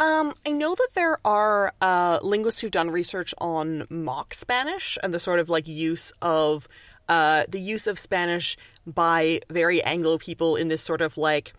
Um, 0.00 0.34
I 0.46 0.50
know 0.50 0.74
that 0.74 0.88
there 0.94 1.18
are 1.24 1.72
uh, 1.80 2.18
linguists 2.22 2.60
who've 2.60 2.70
done 2.70 2.90
research 2.90 3.34
on 3.38 3.86
mock 3.88 4.34
Spanish 4.34 4.98
and 5.02 5.14
the 5.14 5.20
sort 5.20 5.38
of 5.38 5.48
like 5.48 5.68
use 5.68 6.12
of 6.20 6.68
uh, 7.08 7.44
the 7.48 7.60
use 7.60 7.86
of 7.86 7.98
Spanish 7.98 8.56
by 8.86 9.40
very 9.50 9.82
Anglo 9.82 10.18
people 10.18 10.56
in 10.56 10.68
this 10.68 10.82
sort 10.82 11.00
of 11.00 11.16
like 11.16 11.52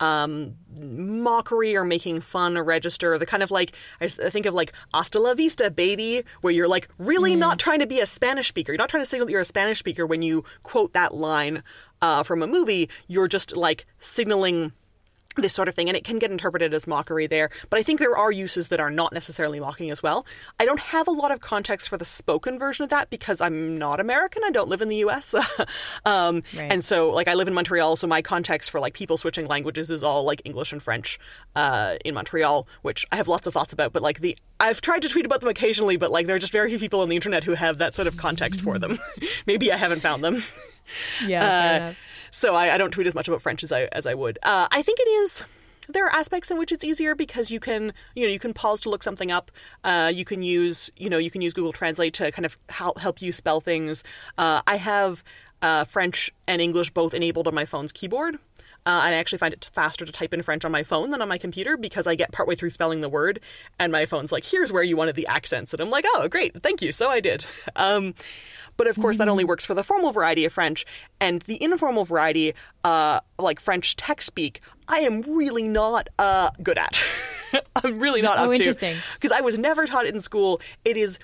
um, 0.00 0.54
mockery 0.80 1.76
or 1.76 1.84
making 1.84 2.20
fun 2.20 2.56
or 2.56 2.64
register. 2.64 3.18
The 3.18 3.26
kind 3.26 3.42
of 3.42 3.50
like 3.50 3.72
I 4.00 4.08
think 4.08 4.46
of 4.46 4.54
like 4.54 4.72
"hasta 4.92 5.20
la 5.20 5.34
vista, 5.34 5.70
baby," 5.70 6.24
where 6.40 6.52
you're 6.52 6.68
like 6.68 6.88
really 6.98 7.34
mm. 7.34 7.38
not 7.38 7.58
trying 7.58 7.80
to 7.80 7.86
be 7.86 8.00
a 8.00 8.06
Spanish 8.06 8.48
speaker. 8.48 8.72
You're 8.72 8.78
not 8.78 8.88
trying 8.88 9.02
to 9.02 9.08
signal 9.08 9.26
that 9.26 9.32
you're 9.32 9.40
a 9.40 9.44
Spanish 9.44 9.78
speaker 9.78 10.06
when 10.06 10.22
you 10.22 10.44
quote 10.62 10.92
that 10.92 11.14
line 11.14 11.62
uh, 12.02 12.22
from 12.22 12.42
a 12.42 12.46
movie. 12.46 12.88
You're 13.08 13.28
just 13.28 13.56
like 13.56 13.86
signaling 14.00 14.72
this 15.36 15.54
sort 15.54 15.68
of 15.68 15.74
thing, 15.74 15.88
and 15.88 15.96
it 15.96 16.04
can 16.04 16.18
get 16.18 16.30
interpreted 16.30 16.72
as 16.74 16.86
mockery 16.86 17.26
there. 17.26 17.50
But 17.70 17.78
I 17.78 17.82
think 17.82 17.98
there 17.98 18.16
are 18.16 18.30
uses 18.30 18.68
that 18.68 18.80
are 18.80 18.90
not 18.90 19.12
necessarily 19.12 19.60
mocking 19.60 19.90
as 19.90 20.02
well. 20.02 20.26
I 20.60 20.64
don't 20.64 20.80
have 20.80 21.08
a 21.08 21.10
lot 21.10 21.30
of 21.30 21.40
context 21.40 21.88
for 21.88 21.96
the 21.96 22.04
spoken 22.04 22.58
version 22.58 22.84
of 22.84 22.90
that 22.90 23.10
because 23.10 23.40
I'm 23.40 23.76
not 23.76 24.00
American. 24.00 24.42
I 24.44 24.50
don't 24.50 24.68
live 24.68 24.80
in 24.80 24.88
the 24.88 24.96
U.S. 24.96 25.34
um, 26.04 26.42
right. 26.54 26.70
And 26.70 26.84
so, 26.84 27.10
like, 27.10 27.28
I 27.28 27.34
live 27.34 27.48
in 27.48 27.54
Montreal, 27.54 27.96
so 27.96 28.06
my 28.06 28.22
context 28.22 28.70
for 28.70 28.80
like 28.80 28.94
people 28.94 29.16
switching 29.16 29.46
languages 29.46 29.90
is 29.90 30.02
all 30.02 30.24
like 30.24 30.42
English 30.44 30.72
and 30.72 30.82
French 30.82 31.18
uh, 31.56 31.96
in 32.04 32.14
Montreal, 32.14 32.66
which 32.82 33.06
I 33.12 33.16
have 33.16 33.28
lots 33.28 33.46
of 33.46 33.52
thoughts 33.52 33.72
about. 33.72 33.92
But 33.92 34.02
like 34.02 34.20
the 34.20 34.36
I've 34.60 34.80
tried 34.80 35.02
to 35.02 35.08
tweet 35.08 35.26
about 35.26 35.40
them 35.40 35.50
occasionally, 35.50 35.96
but 35.96 36.10
like 36.10 36.26
there 36.26 36.36
are 36.36 36.40
just 36.40 36.52
very 36.52 36.70
few 36.70 36.78
people 36.78 37.00
on 37.00 37.08
the 37.08 37.16
internet 37.16 37.44
who 37.44 37.54
have 37.54 37.78
that 37.78 37.94
sort 37.94 38.06
of 38.08 38.16
context 38.16 38.60
for 38.60 38.78
them. 38.78 38.98
Maybe 39.46 39.72
I 39.72 39.76
haven't 39.76 40.00
found 40.00 40.22
them. 40.24 40.44
Yeah. 41.26 41.92
Uh, 41.92 41.94
so 42.34 42.56
I, 42.56 42.74
I, 42.74 42.78
don't 42.78 42.90
tweet 42.90 43.06
as 43.06 43.14
much 43.14 43.28
about 43.28 43.42
French 43.42 43.62
as 43.62 43.70
I 43.70 43.82
as 43.92 44.06
I 44.06 44.14
would. 44.14 44.40
Uh, 44.42 44.66
I 44.70 44.82
think 44.82 44.98
it 44.98 45.08
is. 45.08 45.44
There 45.88 46.04
are 46.04 46.10
aspects 46.10 46.50
in 46.50 46.58
which 46.58 46.72
it's 46.72 46.82
easier 46.82 47.14
because 47.14 47.50
you 47.50 47.60
can, 47.60 47.92
you 48.16 48.26
know, 48.26 48.32
you 48.32 48.40
can 48.40 48.54
pause 48.54 48.80
to 48.82 48.90
look 48.90 49.02
something 49.04 49.30
up. 49.30 49.52
Uh, 49.84 50.10
you 50.12 50.24
can 50.24 50.42
use, 50.42 50.90
you 50.96 51.08
know, 51.08 51.18
you 51.18 51.30
can 51.30 51.42
use 51.42 51.52
Google 51.52 51.72
Translate 51.72 52.14
to 52.14 52.32
kind 52.32 52.44
of 52.44 52.58
help 52.70 52.98
help 52.98 53.22
you 53.22 53.30
spell 53.30 53.60
things. 53.60 54.02
Uh, 54.36 54.62
I 54.66 54.76
have 54.76 55.22
uh, 55.62 55.84
French 55.84 56.32
and 56.48 56.60
English 56.60 56.90
both 56.90 57.14
enabled 57.14 57.46
on 57.46 57.54
my 57.54 57.66
phone's 57.66 57.92
keyboard. 57.92 58.36
Uh, 58.86 59.00
and 59.04 59.14
I 59.14 59.18
actually 59.18 59.38
find 59.38 59.54
it 59.54 59.68
faster 59.72 60.04
to 60.04 60.12
type 60.12 60.34
in 60.34 60.42
French 60.42 60.64
on 60.64 60.72
my 60.72 60.82
phone 60.82 61.10
than 61.10 61.22
on 61.22 61.28
my 61.28 61.38
computer 61.38 61.78
because 61.78 62.06
I 62.06 62.16
get 62.16 62.32
partway 62.32 62.54
through 62.54 62.68
spelling 62.68 63.00
the 63.00 63.08
word, 63.08 63.40
and 63.80 63.90
my 63.90 64.04
phone's 64.04 64.30
like, 64.30 64.44
"Here's 64.44 64.70
where 64.70 64.82
you 64.82 64.94
wanted 64.94 65.14
the 65.14 65.26
accents," 65.26 65.72
and 65.72 65.80
I'm 65.80 65.88
like, 65.88 66.04
"Oh, 66.06 66.28
great, 66.28 66.62
thank 66.62 66.82
you." 66.82 66.92
So 66.92 67.08
I 67.08 67.20
did. 67.20 67.46
Um, 67.76 68.14
but 68.76 68.86
of 68.86 68.96
course, 68.96 69.18
that 69.18 69.28
only 69.28 69.44
works 69.44 69.64
for 69.64 69.74
the 69.74 69.84
formal 69.84 70.12
variety 70.12 70.44
of 70.44 70.52
French. 70.52 70.84
And 71.20 71.42
the 71.42 71.62
informal 71.62 72.04
variety, 72.04 72.54
uh, 72.82 73.20
like 73.38 73.60
French 73.60 73.96
text 73.96 74.26
speak, 74.26 74.60
I 74.88 75.00
am 75.00 75.22
really 75.22 75.68
not 75.68 76.08
uh, 76.18 76.50
good 76.62 76.78
at. 76.78 77.02
I'm 77.76 77.98
really 77.98 78.22
not 78.22 78.38
up 78.38 78.44
to. 78.44 78.50
oh, 78.50 78.52
up 78.52 78.56
interesting. 78.56 78.96
Because 79.14 79.32
I 79.32 79.40
was 79.40 79.58
never 79.58 79.86
taught 79.86 80.06
it 80.06 80.14
in 80.14 80.20
school. 80.20 80.60
It 80.84 80.96
is 80.96 81.18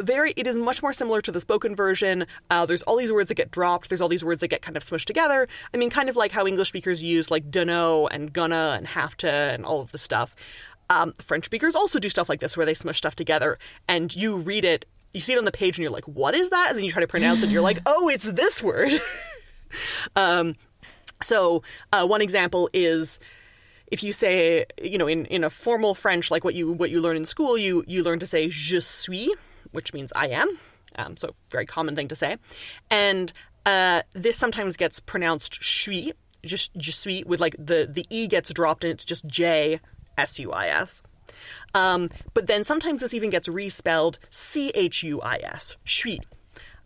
very 0.00 0.32
it 0.36 0.46
is 0.46 0.58
much 0.58 0.82
more 0.82 0.92
similar 0.92 1.20
to 1.20 1.32
the 1.32 1.40
spoken 1.40 1.74
version 1.74 2.26
uh, 2.50 2.66
there's 2.66 2.82
all 2.82 2.96
these 2.96 3.12
words 3.12 3.28
that 3.28 3.34
get 3.34 3.50
dropped 3.50 3.88
there's 3.88 4.00
all 4.00 4.08
these 4.08 4.24
words 4.24 4.40
that 4.40 4.48
get 4.48 4.60
kind 4.60 4.76
of 4.76 4.84
smushed 4.84 5.06
together 5.06 5.48
i 5.72 5.76
mean 5.76 5.88
kind 5.88 6.10
of 6.10 6.16
like 6.16 6.32
how 6.32 6.46
english 6.46 6.68
speakers 6.68 7.02
use 7.02 7.30
like 7.30 7.50
dunno 7.50 8.06
and 8.08 8.32
gonna 8.32 8.74
and 8.76 8.88
have 8.88 9.16
to 9.16 9.26
and 9.26 9.64
all 9.64 9.80
of 9.80 9.92
the 9.92 9.98
stuff 9.98 10.34
um, 10.90 11.14
french 11.14 11.46
speakers 11.46 11.74
also 11.74 11.98
do 11.98 12.08
stuff 12.08 12.28
like 12.28 12.40
this 12.40 12.56
where 12.56 12.66
they 12.66 12.74
smush 12.74 12.98
stuff 12.98 13.16
together 13.16 13.58
and 13.88 14.14
you 14.14 14.36
read 14.36 14.64
it 14.64 14.84
you 15.16 15.20
see 15.20 15.32
it 15.32 15.38
on 15.38 15.44
the 15.46 15.50
page 15.50 15.78
and 15.78 15.82
you're 15.82 15.90
like, 15.90 16.04
what 16.04 16.34
is 16.34 16.50
that? 16.50 16.68
And 16.68 16.76
then 16.76 16.84
you 16.84 16.92
try 16.92 17.00
to 17.00 17.08
pronounce 17.08 17.40
it 17.40 17.44
and 17.44 17.52
you're 17.52 17.62
like, 17.62 17.80
oh, 17.86 18.08
it's 18.08 18.26
this 18.26 18.62
word. 18.62 18.92
um, 20.16 20.54
so 21.22 21.62
uh, 21.90 22.06
one 22.06 22.20
example 22.20 22.68
is 22.74 23.18
if 23.86 24.02
you 24.02 24.12
say, 24.12 24.66
you 24.82 24.98
know, 24.98 25.06
in, 25.06 25.24
in 25.26 25.42
a 25.42 25.48
formal 25.48 25.94
French, 25.94 26.30
like 26.30 26.44
what 26.44 26.54
you 26.54 26.70
what 26.70 26.90
you 26.90 27.00
learn 27.00 27.16
in 27.16 27.24
school, 27.24 27.56
you 27.56 27.82
you 27.86 28.02
learn 28.02 28.18
to 28.18 28.26
say 28.26 28.48
je 28.48 28.80
suis, 28.80 29.30
which 29.72 29.94
means 29.94 30.12
I 30.14 30.28
am. 30.28 30.58
Um, 30.96 31.16
so 31.16 31.34
very 31.50 31.66
common 31.66 31.96
thing 31.96 32.08
to 32.08 32.16
say, 32.16 32.36
and 32.90 33.32
uh, 33.64 34.02
this 34.12 34.36
sometimes 34.36 34.76
gets 34.76 35.00
pronounced 35.00 35.58
suis, 35.62 36.12
just 36.44 36.76
je 36.76 36.92
suis, 36.92 37.24
with 37.24 37.40
like 37.40 37.56
the 37.58 37.88
the 37.90 38.04
e 38.10 38.26
gets 38.26 38.52
dropped 38.52 38.84
and 38.84 38.92
it's 38.92 39.04
just 39.04 39.26
j 39.26 39.80
s 40.18 40.38
u 40.38 40.52
i 40.52 40.68
s. 40.68 41.02
Um, 41.74 42.10
but 42.34 42.46
then 42.46 42.64
sometimes 42.64 43.00
this 43.00 43.14
even 43.14 43.30
gets 43.30 43.48
respelled 43.48 44.18
C 44.30 44.70
H 44.74 45.02
U 45.02 45.20
I 45.20 45.36
S, 45.42 45.76
shui, 45.84 46.20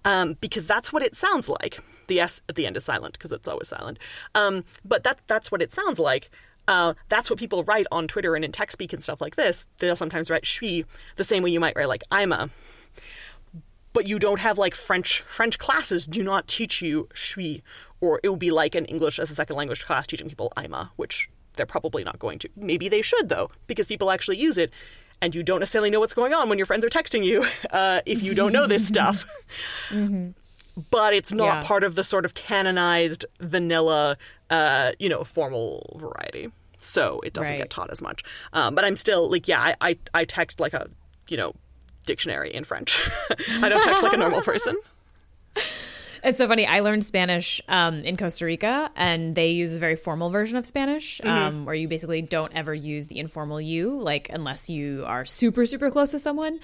um, 0.04 0.36
because 0.40 0.66
that's 0.66 0.92
what 0.92 1.02
it 1.02 1.16
sounds 1.16 1.48
like. 1.48 1.80
The 2.08 2.20
S 2.20 2.42
at 2.48 2.56
the 2.56 2.66
end 2.66 2.76
is 2.76 2.84
silent 2.84 3.14
because 3.14 3.32
it's 3.32 3.48
always 3.48 3.68
silent. 3.68 3.98
Um, 4.34 4.64
but 4.84 5.04
that 5.04 5.20
that's 5.26 5.52
what 5.52 5.62
it 5.62 5.72
sounds 5.72 5.98
like. 5.98 6.30
Uh, 6.68 6.94
that's 7.08 7.30
what 7.30 7.38
people 7.38 7.64
write 7.64 7.86
on 7.90 8.06
Twitter 8.06 8.36
and 8.36 8.44
in 8.44 8.52
text 8.52 8.74
speak 8.74 8.92
and 8.92 9.02
stuff 9.02 9.20
like 9.20 9.36
this. 9.36 9.66
They'll 9.78 9.96
sometimes 9.96 10.30
write 10.30 10.46
shui 10.46 10.84
the 11.16 11.24
same 11.24 11.42
way 11.42 11.50
you 11.50 11.60
might 11.60 11.76
write 11.76 11.88
like 11.88 12.04
ima. 12.12 12.50
But 13.92 14.06
you 14.06 14.20
don't 14.20 14.38
have 14.40 14.56
like 14.58 14.74
French 14.74 15.22
French 15.22 15.58
classes 15.58 16.06
do 16.06 16.22
not 16.22 16.46
teach 16.46 16.80
you 16.80 17.08
shui, 17.12 17.62
or 18.00 18.20
it 18.22 18.28
would 18.28 18.38
be 18.38 18.52
like 18.52 18.74
an 18.74 18.84
English 18.84 19.18
as 19.18 19.30
a 19.30 19.34
second 19.34 19.56
language 19.56 19.84
class 19.84 20.06
teaching 20.06 20.28
people 20.28 20.52
ima, 20.56 20.92
which 20.96 21.28
they're 21.56 21.66
probably 21.66 22.04
not 22.04 22.18
going 22.18 22.38
to. 22.40 22.48
Maybe 22.56 22.88
they 22.88 23.02
should, 23.02 23.28
though, 23.28 23.50
because 23.66 23.86
people 23.86 24.10
actually 24.10 24.38
use 24.38 24.58
it. 24.58 24.72
And 25.22 25.34
you 25.34 25.42
don't 25.42 25.60
necessarily 25.60 25.90
know 25.90 26.00
what's 26.00 26.14
going 26.14 26.32
on 26.32 26.48
when 26.48 26.56
your 26.56 26.66
friends 26.66 26.82
are 26.82 26.88
texting 26.88 27.24
you 27.24 27.46
uh, 27.70 28.00
if 28.06 28.22
you 28.22 28.34
don't 28.34 28.52
know 28.52 28.66
this 28.66 28.86
stuff. 28.86 29.26
mm-hmm. 29.90 30.30
But 30.90 31.12
it's 31.12 31.32
not 31.32 31.44
yeah. 31.44 31.62
part 31.64 31.84
of 31.84 31.94
the 31.94 32.04
sort 32.04 32.24
of 32.24 32.32
canonized 32.32 33.26
vanilla, 33.38 34.16
uh, 34.48 34.92
you 34.98 35.08
know, 35.10 35.24
formal 35.24 35.94
variety. 36.00 36.50
So 36.78 37.20
it 37.20 37.34
doesn't 37.34 37.52
right. 37.52 37.58
get 37.58 37.68
taught 37.68 37.90
as 37.90 38.00
much. 38.00 38.22
Um, 38.54 38.74
but 38.74 38.84
I'm 38.84 38.96
still 38.96 39.30
like, 39.30 39.46
yeah, 39.46 39.60
I, 39.60 39.76
I, 39.80 39.98
I 40.14 40.24
text 40.24 40.58
like 40.58 40.72
a, 40.72 40.88
you 41.28 41.36
know, 41.36 41.54
dictionary 42.06 42.54
in 42.54 42.64
French. 42.64 42.98
I 43.60 43.68
don't 43.68 43.84
text 43.84 44.02
like 44.02 44.14
a 44.14 44.16
normal 44.16 44.40
person. 44.40 44.76
It's 46.22 46.38
so 46.38 46.46
funny. 46.46 46.66
I 46.66 46.80
learned 46.80 47.04
Spanish 47.04 47.62
um, 47.68 48.02
in 48.02 48.16
Costa 48.16 48.44
Rica, 48.44 48.90
and 48.94 49.34
they 49.34 49.50
use 49.50 49.74
a 49.74 49.78
very 49.78 49.96
formal 49.96 50.30
version 50.30 50.56
of 50.58 50.66
Spanish, 50.66 51.20
mm-hmm. 51.20 51.28
um, 51.28 51.64
where 51.64 51.74
you 51.74 51.88
basically 51.88 52.20
don't 52.22 52.52
ever 52.54 52.74
use 52.74 53.06
the 53.06 53.18
informal 53.18 53.60
you, 53.60 53.98
like 53.98 54.28
unless 54.28 54.68
you 54.68 55.04
are 55.06 55.24
super 55.24 55.64
super 55.64 55.90
close 55.90 56.10
to 56.10 56.18
someone. 56.18 56.60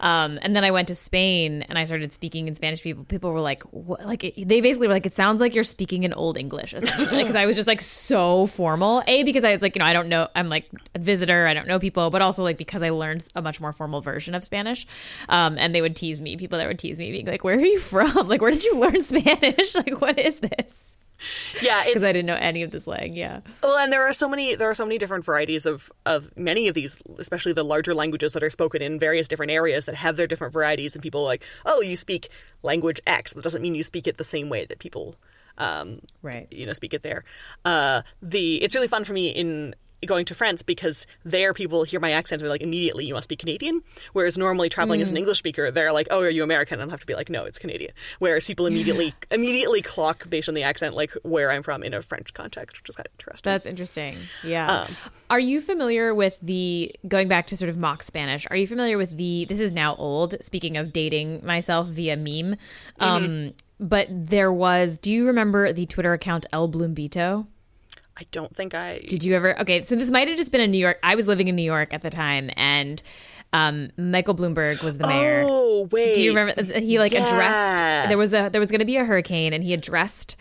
Um, 0.00 0.38
and 0.42 0.56
then 0.56 0.64
I 0.64 0.70
went 0.70 0.88
to 0.88 0.94
Spain 0.94 1.62
and 1.68 1.78
I 1.78 1.84
started 1.84 2.12
speaking 2.12 2.48
in 2.48 2.54
Spanish. 2.54 2.82
People 2.82 3.04
people 3.04 3.32
were 3.32 3.40
like, 3.40 3.62
what? 3.64 4.04
like 4.06 4.24
it, 4.24 4.48
they 4.48 4.60
basically 4.60 4.88
were 4.88 4.94
like, 4.94 5.06
it 5.06 5.14
sounds 5.14 5.40
like 5.40 5.54
you're 5.54 5.62
speaking 5.62 6.04
in 6.04 6.12
old 6.12 6.36
English, 6.36 6.74
essentially, 6.74 7.22
because 7.22 7.34
I 7.34 7.46
was 7.46 7.56
just 7.56 7.68
like 7.68 7.80
so 7.80 8.46
formal. 8.46 9.02
A 9.06 9.22
because 9.22 9.44
I 9.44 9.52
was 9.52 9.62
like, 9.62 9.76
you 9.76 9.80
know, 9.80 9.84
I 9.84 9.92
don't 9.92 10.08
know, 10.08 10.28
I'm 10.34 10.48
like 10.48 10.66
a 10.94 10.98
visitor, 10.98 11.46
I 11.46 11.54
don't 11.54 11.68
know 11.68 11.78
people, 11.78 12.10
but 12.10 12.22
also 12.22 12.42
like 12.42 12.56
because 12.56 12.82
I 12.82 12.90
learned 12.90 13.30
a 13.34 13.42
much 13.42 13.60
more 13.60 13.72
formal 13.72 14.00
version 14.00 14.34
of 14.34 14.44
Spanish. 14.44 14.86
Um, 15.28 15.56
and 15.58 15.74
they 15.74 15.82
would 15.82 15.94
tease 15.96 16.22
me, 16.22 16.36
people 16.36 16.58
that 16.58 16.66
would 16.66 16.78
tease 16.78 16.98
me, 16.98 17.10
being 17.12 17.26
like, 17.26 17.44
where 17.44 17.56
are 17.56 17.60
you 17.60 17.78
from? 17.78 18.10
Like, 18.30 18.42
where 18.42 18.52
did 18.52 18.62
you 18.62 18.78
learn 18.78 19.02
Spanish? 19.02 19.74
like, 19.74 20.00
what 20.00 20.16
is 20.18 20.38
this? 20.40 20.96
yeah 21.62 21.84
because 21.86 22.04
i 22.04 22.12
didn't 22.12 22.26
know 22.26 22.38
any 22.40 22.62
of 22.62 22.70
this 22.70 22.84
slang 22.84 23.14
yeah. 23.14 23.40
Well 23.62 23.76
and 23.76 23.92
there 23.92 24.06
are 24.06 24.12
so 24.12 24.28
many 24.28 24.54
there 24.54 24.70
are 24.70 24.74
so 24.74 24.84
many 24.84 24.98
different 24.98 25.24
varieties 25.24 25.66
of 25.66 25.92
of 26.06 26.30
many 26.36 26.68
of 26.68 26.74
these 26.74 26.98
especially 27.18 27.52
the 27.52 27.64
larger 27.64 27.94
languages 27.94 28.32
that 28.32 28.42
are 28.42 28.50
spoken 28.50 28.82
in 28.82 28.98
various 28.98 29.28
different 29.28 29.52
areas 29.52 29.84
that 29.84 29.96
have 29.96 30.16
their 30.16 30.26
different 30.26 30.52
varieties 30.52 30.94
and 30.94 31.02
people 31.02 31.22
are 31.22 31.26
like 31.26 31.44
oh 31.66 31.80
you 31.80 31.96
speak 31.96 32.28
language 32.62 33.00
x. 33.06 33.32
That 33.32 33.42
doesn't 33.42 33.62
mean 33.62 33.74
you 33.74 33.82
speak 33.82 34.06
it 34.06 34.16
the 34.16 34.24
same 34.24 34.48
way 34.48 34.64
that 34.66 34.78
people 34.78 35.16
um, 35.58 36.00
right. 36.22 36.48
you 36.50 36.66
know 36.66 36.72
speak 36.72 36.94
it 36.94 37.02
there. 37.02 37.24
Uh, 37.64 38.02
the 38.22 38.62
it's 38.62 38.74
really 38.74 38.88
fun 38.88 39.04
for 39.04 39.12
me 39.12 39.28
in 39.28 39.74
going 40.06 40.24
to 40.26 40.34
France 40.34 40.62
because 40.62 41.06
there 41.24 41.54
people 41.54 41.84
hear 41.84 42.00
my 42.00 42.12
accent 42.12 42.40
and 42.40 42.46
they're 42.46 42.52
like 42.52 42.62
immediately 42.62 43.04
you 43.04 43.14
must 43.14 43.28
be 43.28 43.36
Canadian. 43.36 43.82
Whereas 44.12 44.38
normally 44.38 44.68
traveling 44.68 45.00
mm. 45.00 45.04
as 45.04 45.10
an 45.10 45.16
mm. 45.16 45.20
English 45.20 45.38
speaker, 45.38 45.70
they're 45.70 45.92
like, 45.92 46.08
oh, 46.10 46.20
are 46.20 46.30
you 46.30 46.42
American? 46.42 46.80
And 46.80 46.90
I 46.90 46.92
have 46.92 47.00
to 47.00 47.06
be 47.06 47.14
like, 47.14 47.30
no, 47.30 47.44
it's 47.44 47.58
Canadian. 47.58 47.92
Whereas 48.18 48.46
people 48.46 48.66
immediately 48.66 49.14
immediately 49.30 49.82
clock 49.82 50.28
based 50.28 50.48
on 50.48 50.54
the 50.54 50.62
accent 50.62 50.94
like 50.94 51.12
where 51.22 51.50
I'm 51.50 51.62
from 51.62 51.82
in 51.82 51.94
a 51.94 52.02
French 52.02 52.34
context, 52.34 52.78
which 52.78 52.88
is 52.88 52.96
kind 52.96 53.06
of 53.06 53.12
interesting. 53.14 53.50
That's 53.50 53.66
interesting. 53.66 54.18
Yeah. 54.44 54.82
Um, 54.82 54.96
are 55.30 55.40
you 55.40 55.60
familiar 55.60 56.14
with 56.14 56.38
the 56.42 56.94
going 57.06 57.28
back 57.28 57.46
to 57.48 57.56
sort 57.56 57.68
of 57.68 57.76
mock 57.76 58.02
Spanish? 58.02 58.46
Are 58.50 58.56
you 58.56 58.66
familiar 58.66 58.98
with 58.98 59.16
the 59.16 59.44
this 59.46 59.60
is 59.60 59.72
now 59.72 59.94
old? 59.96 60.34
Speaking 60.42 60.76
of 60.76 60.92
dating 60.92 61.44
myself 61.44 61.88
via 61.88 62.16
meme. 62.16 62.56
Um, 62.98 63.22
mm-hmm 63.22 63.48
but 63.80 64.08
there 64.10 64.52
was. 64.52 64.98
Do 64.98 65.10
you 65.10 65.26
remember 65.26 65.72
the 65.72 65.86
Twitter 65.86 66.12
account 66.12 66.46
El 66.52 66.68
Bloombito? 66.68 67.46
I 68.20 68.26
don't 68.32 68.54
think 68.54 68.74
I 68.74 68.98
Did 69.08 69.24
you 69.24 69.34
ever? 69.34 69.58
Okay, 69.60 69.82
so 69.82 69.96
this 69.96 70.10
might 70.10 70.28
have 70.28 70.36
just 70.36 70.52
been 70.52 70.60
in 70.60 70.70
New 70.70 70.78
York. 70.78 70.98
I 71.02 71.14
was 71.14 71.26
living 71.26 71.48
in 71.48 71.56
New 71.56 71.62
York 71.62 71.94
at 71.94 72.02
the 72.02 72.10
time, 72.10 72.50
and 72.56 73.02
um, 73.54 73.88
Michael 73.96 74.34
Bloomberg 74.34 74.82
was 74.82 74.98
the 74.98 75.06
mayor. 75.06 75.42
Oh 75.46 75.88
wait. 75.90 76.14
Do 76.14 76.22
you 76.22 76.30
remember? 76.36 76.62
He 76.78 76.98
like 76.98 77.12
Yeah. 77.12 77.26
addressed. 77.26 78.08
There 78.08 78.18
was 78.18 78.34
a 78.34 78.50
there 78.50 78.60
was 78.60 78.70
going 78.70 78.80
to 78.80 78.84
be 78.84 78.98
a 78.98 79.04
hurricane, 79.04 79.52
and 79.54 79.64
he 79.64 79.72
addressed 79.72 80.36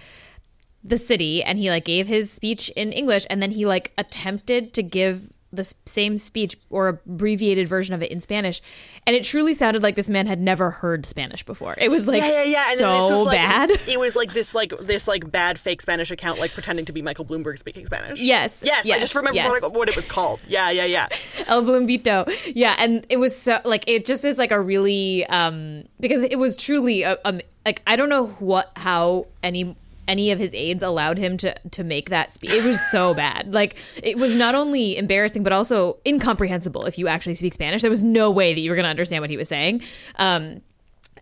the 0.83 0.97
city, 0.97 1.41
and 1.41 1.57
he 1.57 1.69
like 1.69 1.85
gave 1.85 2.07
his 2.07 2.29
speech 2.29 2.69
in 2.75 2.91
English, 2.91 3.25
and 3.29 3.41
then 3.41 3.51
he 3.51 3.65
like 3.65 3.93
attempted 3.97 4.73
to 4.73 4.83
give 4.83 5.31
the 5.51 5.73
same 5.85 6.17
speech 6.17 6.57
or 6.69 6.87
abbreviated 6.87 7.67
version 7.67 7.93
of 7.93 8.03
it 8.03 8.11
in 8.11 8.19
Spanish, 8.19 8.61
and 9.05 9.15
it 9.15 9.23
truly 9.23 9.53
sounded 9.53 9.83
like 9.83 9.95
this 9.95 10.09
man 10.09 10.27
had 10.27 10.39
never 10.39 10.69
heard 10.69 11.05
Spanish 11.05 11.43
before. 11.43 11.75
It 11.77 11.89
was 11.89 12.07
like 12.07 12.21
Yeah, 12.21 12.43
yeah, 12.43 12.43
yeah. 12.43 12.69
And 12.69 12.77
so 12.79 13.23
like, 13.23 13.37
bad. 13.37 13.71
It 13.87 13.99
was 13.99 14.15
like 14.15 14.33
this, 14.33 14.53
like 14.53 14.73
this, 14.79 15.07
like 15.07 15.29
bad 15.31 15.59
fake 15.59 15.81
Spanish 15.81 16.11
account, 16.11 16.39
like 16.39 16.51
pretending 16.51 16.85
to 16.85 16.91
be 16.91 17.01
Michael 17.01 17.25
Bloomberg 17.25 17.57
speaking 17.57 17.85
Spanish. 17.85 18.19
Yes, 18.19 18.61
yes. 18.63 18.89
I 18.89 18.99
just 18.99 19.15
remember 19.15 19.35
yes. 19.35 19.61
what, 19.61 19.73
what 19.73 19.89
it 19.89 19.95
was 19.95 20.07
called. 20.07 20.39
Yeah, 20.47 20.69
yeah, 20.69 20.85
yeah. 20.85 21.07
El 21.47 21.63
Bloombito. 21.63 22.29
Yeah, 22.55 22.75
and 22.79 23.05
it 23.09 23.17
was 23.17 23.35
so 23.35 23.59
like 23.65 23.83
it 23.87 24.05
just 24.05 24.25
is 24.25 24.37
like 24.37 24.51
a 24.51 24.59
really 24.59 25.25
um 25.27 25.83
because 25.99 26.23
it 26.23 26.37
was 26.37 26.55
truly 26.55 27.03
a, 27.03 27.17
um 27.25 27.41
like 27.65 27.81
I 27.87 27.95
don't 27.95 28.09
know 28.09 28.27
what 28.39 28.71
how 28.75 29.27
any 29.43 29.75
any 30.09 30.31
of 30.31 30.39
his 30.39 30.53
aides 30.53 30.83
allowed 30.83 31.17
him 31.17 31.37
to 31.37 31.55
to 31.71 31.83
make 31.83 32.09
that 32.09 32.33
speech. 32.33 32.51
It 32.51 32.63
was 32.63 32.81
so 32.89 33.13
bad. 33.25 33.53
Like 33.53 33.77
it 34.03 34.17
was 34.17 34.35
not 34.35 34.55
only 34.55 34.97
embarrassing 34.97 35.43
but 35.43 35.53
also 35.53 35.99
incomprehensible 36.05 36.85
if 36.85 36.97
you 36.97 37.07
actually 37.07 37.35
speak 37.35 37.53
Spanish. 37.53 37.81
There 37.81 37.89
was 37.89 38.03
no 38.03 38.29
way 38.31 38.53
that 38.53 38.59
you 38.59 38.69
were 38.69 38.75
going 38.75 38.85
to 38.85 38.89
understand 38.89 39.21
what 39.21 39.29
he 39.29 39.37
was 39.37 39.47
saying. 39.47 39.83
Um 40.15 40.61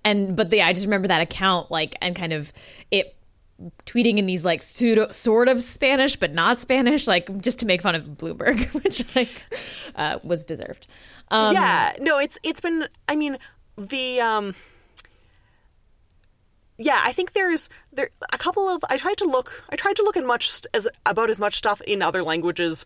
and 0.04 0.36
but 0.36 0.52
yeah, 0.52 0.68
I 0.68 0.74
just 0.74 0.86
remember 0.86 1.08
that 1.10 1.22
account 1.22 1.70
like 1.70 1.96
and 2.02 2.16
kind 2.16 2.34
of 2.34 2.52
it 2.90 3.14
tweeting 3.86 4.18
in 4.18 4.26
these 4.26 4.46
like 4.46 4.62
pseudo 4.62 5.10
sort 5.10 5.48
of 5.48 5.62
Spanish 5.62 6.16
but 6.16 6.34
not 6.34 6.60
Spanish, 6.60 7.08
like 7.08 7.42
just 7.42 7.60
to 7.60 7.66
make 7.66 7.82
fun 7.82 7.96
of 7.96 8.04
Bloomberg, 8.04 8.74
which 8.84 9.04
like 9.16 9.42
uh, 9.96 10.20
was 10.24 10.46
deserved. 10.46 10.88
Um, 11.30 11.54
yeah, 11.54 11.94
no, 12.00 12.20
it's 12.20 12.38
it's 12.44 12.62
been. 12.62 12.88
I 13.10 13.16
mean, 13.16 13.38
the 13.78 14.22
um, 14.22 14.56
yeah, 16.78 17.02
I 17.04 17.12
think 17.12 17.34
there's 17.34 17.70
there 17.92 18.10
a 18.32 18.38
couple 18.38 18.68
of. 18.70 18.84
I 18.90 18.98
tried 18.98 19.18
to 19.18 19.26
look. 19.26 19.64
I 19.70 19.76
tried 19.76 19.96
to 19.98 20.04
look 20.04 20.18
at 20.18 20.26
much 20.26 20.62
as 20.74 20.88
about 21.06 21.30
as 21.30 21.40
much 21.40 21.56
stuff 21.56 21.82
in 21.82 22.02
other 22.02 22.24
languages. 22.24 22.86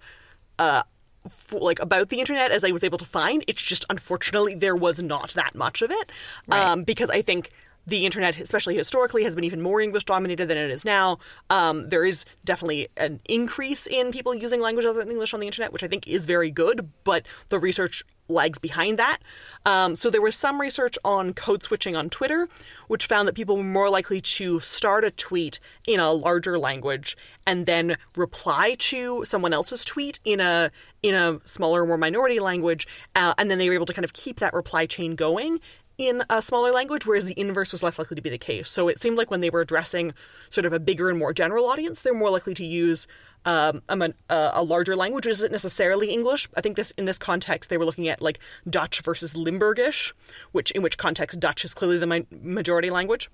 Uh, 0.57 0.83
f- 1.25 1.53
like 1.53 1.79
about 1.79 2.09
the 2.09 2.19
internet 2.19 2.51
as 2.51 2.63
I 2.63 2.71
was 2.71 2.83
able 2.83 2.97
to 2.99 3.05
find. 3.05 3.43
It's 3.47 3.61
just 3.61 3.85
unfortunately 3.89 4.55
there 4.55 4.75
was 4.75 4.99
not 4.99 5.31
that 5.31 5.55
much 5.55 5.81
of 5.81 5.91
it, 5.91 6.11
um, 6.49 6.83
because 6.83 7.09
I 7.09 7.21
think 7.21 7.51
the 7.87 8.05
internet, 8.05 8.39
especially 8.39 8.75
historically, 8.75 9.23
has 9.23 9.35
been 9.35 9.43
even 9.43 9.61
more 9.61 9.81
English 9.81 10.05
dominated 10.05 10.47
than 10.47 10.57
it 10.57 10.71
is 10.71 10.85
now. 10.85 11.19
Um, 11.49 11.89
there 11.89 12.05
is 12.05 12.25
definitely 12.45 12.89
an 12.95 13.19
increase 13.25 13.87
in 13.87 14.11
people 14.11 14.35
using 14.35 14.61
language 14.61 14.85
other 14.85 14.99
than 14.99 15.09
English 15.09 15.33
on 15.33 15.39
the 15.39 15.47
internet, 15.47 15.73
which 15.73 15.83
I 15.83 15.87
think 15.87 16.07
is 16.07 16.25
very 16.25 16.51
good, 16.51 16.89
but 17.03 17.25
the 17.49 17.59
research 17.59 18.03
lags 18.31 18.59
behind 18.59 18.97
that. 18.99 19.19
Um, 19.65 19.95
so 19.95 20.09
there 20.09 20.21
was 20.21 20.35
some 20.35 20.59
research 20.59 20.97
on 21.05 21.33
code 21.33 21.61
switching 21.61 21.95
on 21.95 22.09
Twitter, 22.09 22.47
which 22.87 23.05
found 23.05 23.27
that 23.27 23.35
people 23.35 23.57
were 23.57 23.63
more 23.63 23.89
likely 23.89 24.21
to 24.21 24.59
start 24.59 25.03
a 25.03 25.11
tweet 25.11 25.59
in 25.87 25.99
a 25.99 26.11
larger 26.11 26.57
language 26.57 27.15
and 27.45 27.65
then 27.65 27.97
reply 28.15 28.75
to 28.77 29.23
someone 29.25 29.53
else's 29.53 29.85
tweet 29.85 30.19
in 30.25 30.39
a 30.39 30.71
in 31.03 31.15
a 31.15 31.39
smaller, 31.45 31.83
more 31.85 31.97
minority 31.97 32.39
language, 32.39 32.87
uh, 33.15 33.33
and 33.39 33.49
then 33.49 33.57
they 33.57 33.67
were 33.67 33.73
able 33.73 33.87
to 33.87 33.93
kind 33.93 34.05
of 34.05 34.13
keep 34.13 34.39
that 34.39 34.53
reply 34.53 34.85
chain 34.85 35.15
going 35.15 35.59
in 35.97 36.23
a 36.29 36.41
smaller 36.41 36.71
language, 36.71 37.05
whereas 37.05 37.25
the 37.25 37.39
inverse 37.39 37.71
was 37.71 37.83
less 37.83 37.99
likely 37.99 38.15
to 38.15 38.21
be 38.21 38.29
the 38.29 38.37
case. 38.37 38.69
So 38.69 38.87
it 38.87 39.01
seemed 39.01 39.17
like 39.17 39.29
when 39.29 39.41
they 39.41 39.49
were 39.49 39.61
addressing 39.61 40.13
sort 40.49 40.65
of 40.65 40.73
a 40.73 40.79
bigger 40.79 41.09
and 41.09 41.19
more 41.19 41.33
general 41.33 41.65
audience, 41.67 42.01
they're 42.01 42.13
more 42.13 42.29
likely 42.29 42.53
to 42.55 42.65
use 42.65 43.07
um, 43.45 43.81
a, 43.89 44.13
a 44.29 44.63
larger 44.63 44.95
language, 44.95 45.25
which 45.25 45.35
isn't 45.35 45.51
necessarily 45.51 46.11
English. 46.11 46.47
I 46.55 46.61
think 46.61 46.75
this 46.75 46.91
in 46.91 47.05
this 47.05 47.17
context 47.17 47.69
they 47.69 47.77
were 47.77 47.85
looking 47.85 48.07
at 48.07 48.21
like 48.21 48.39
Dutch 48.69 49.01
versus 49.01 49.33
Limburgish, 49.33 50.13
which 50.51 50.71
in 50.71 50.81
which 50.81 50.97
context 50.97 51.39
Dutch 51.39 51.65
is 51.65 51.73
clearly 51.73 51.97
the 51.97 52.07
mi- 52.07 52.27
majority 52.31 52.89
language 52.89 53.29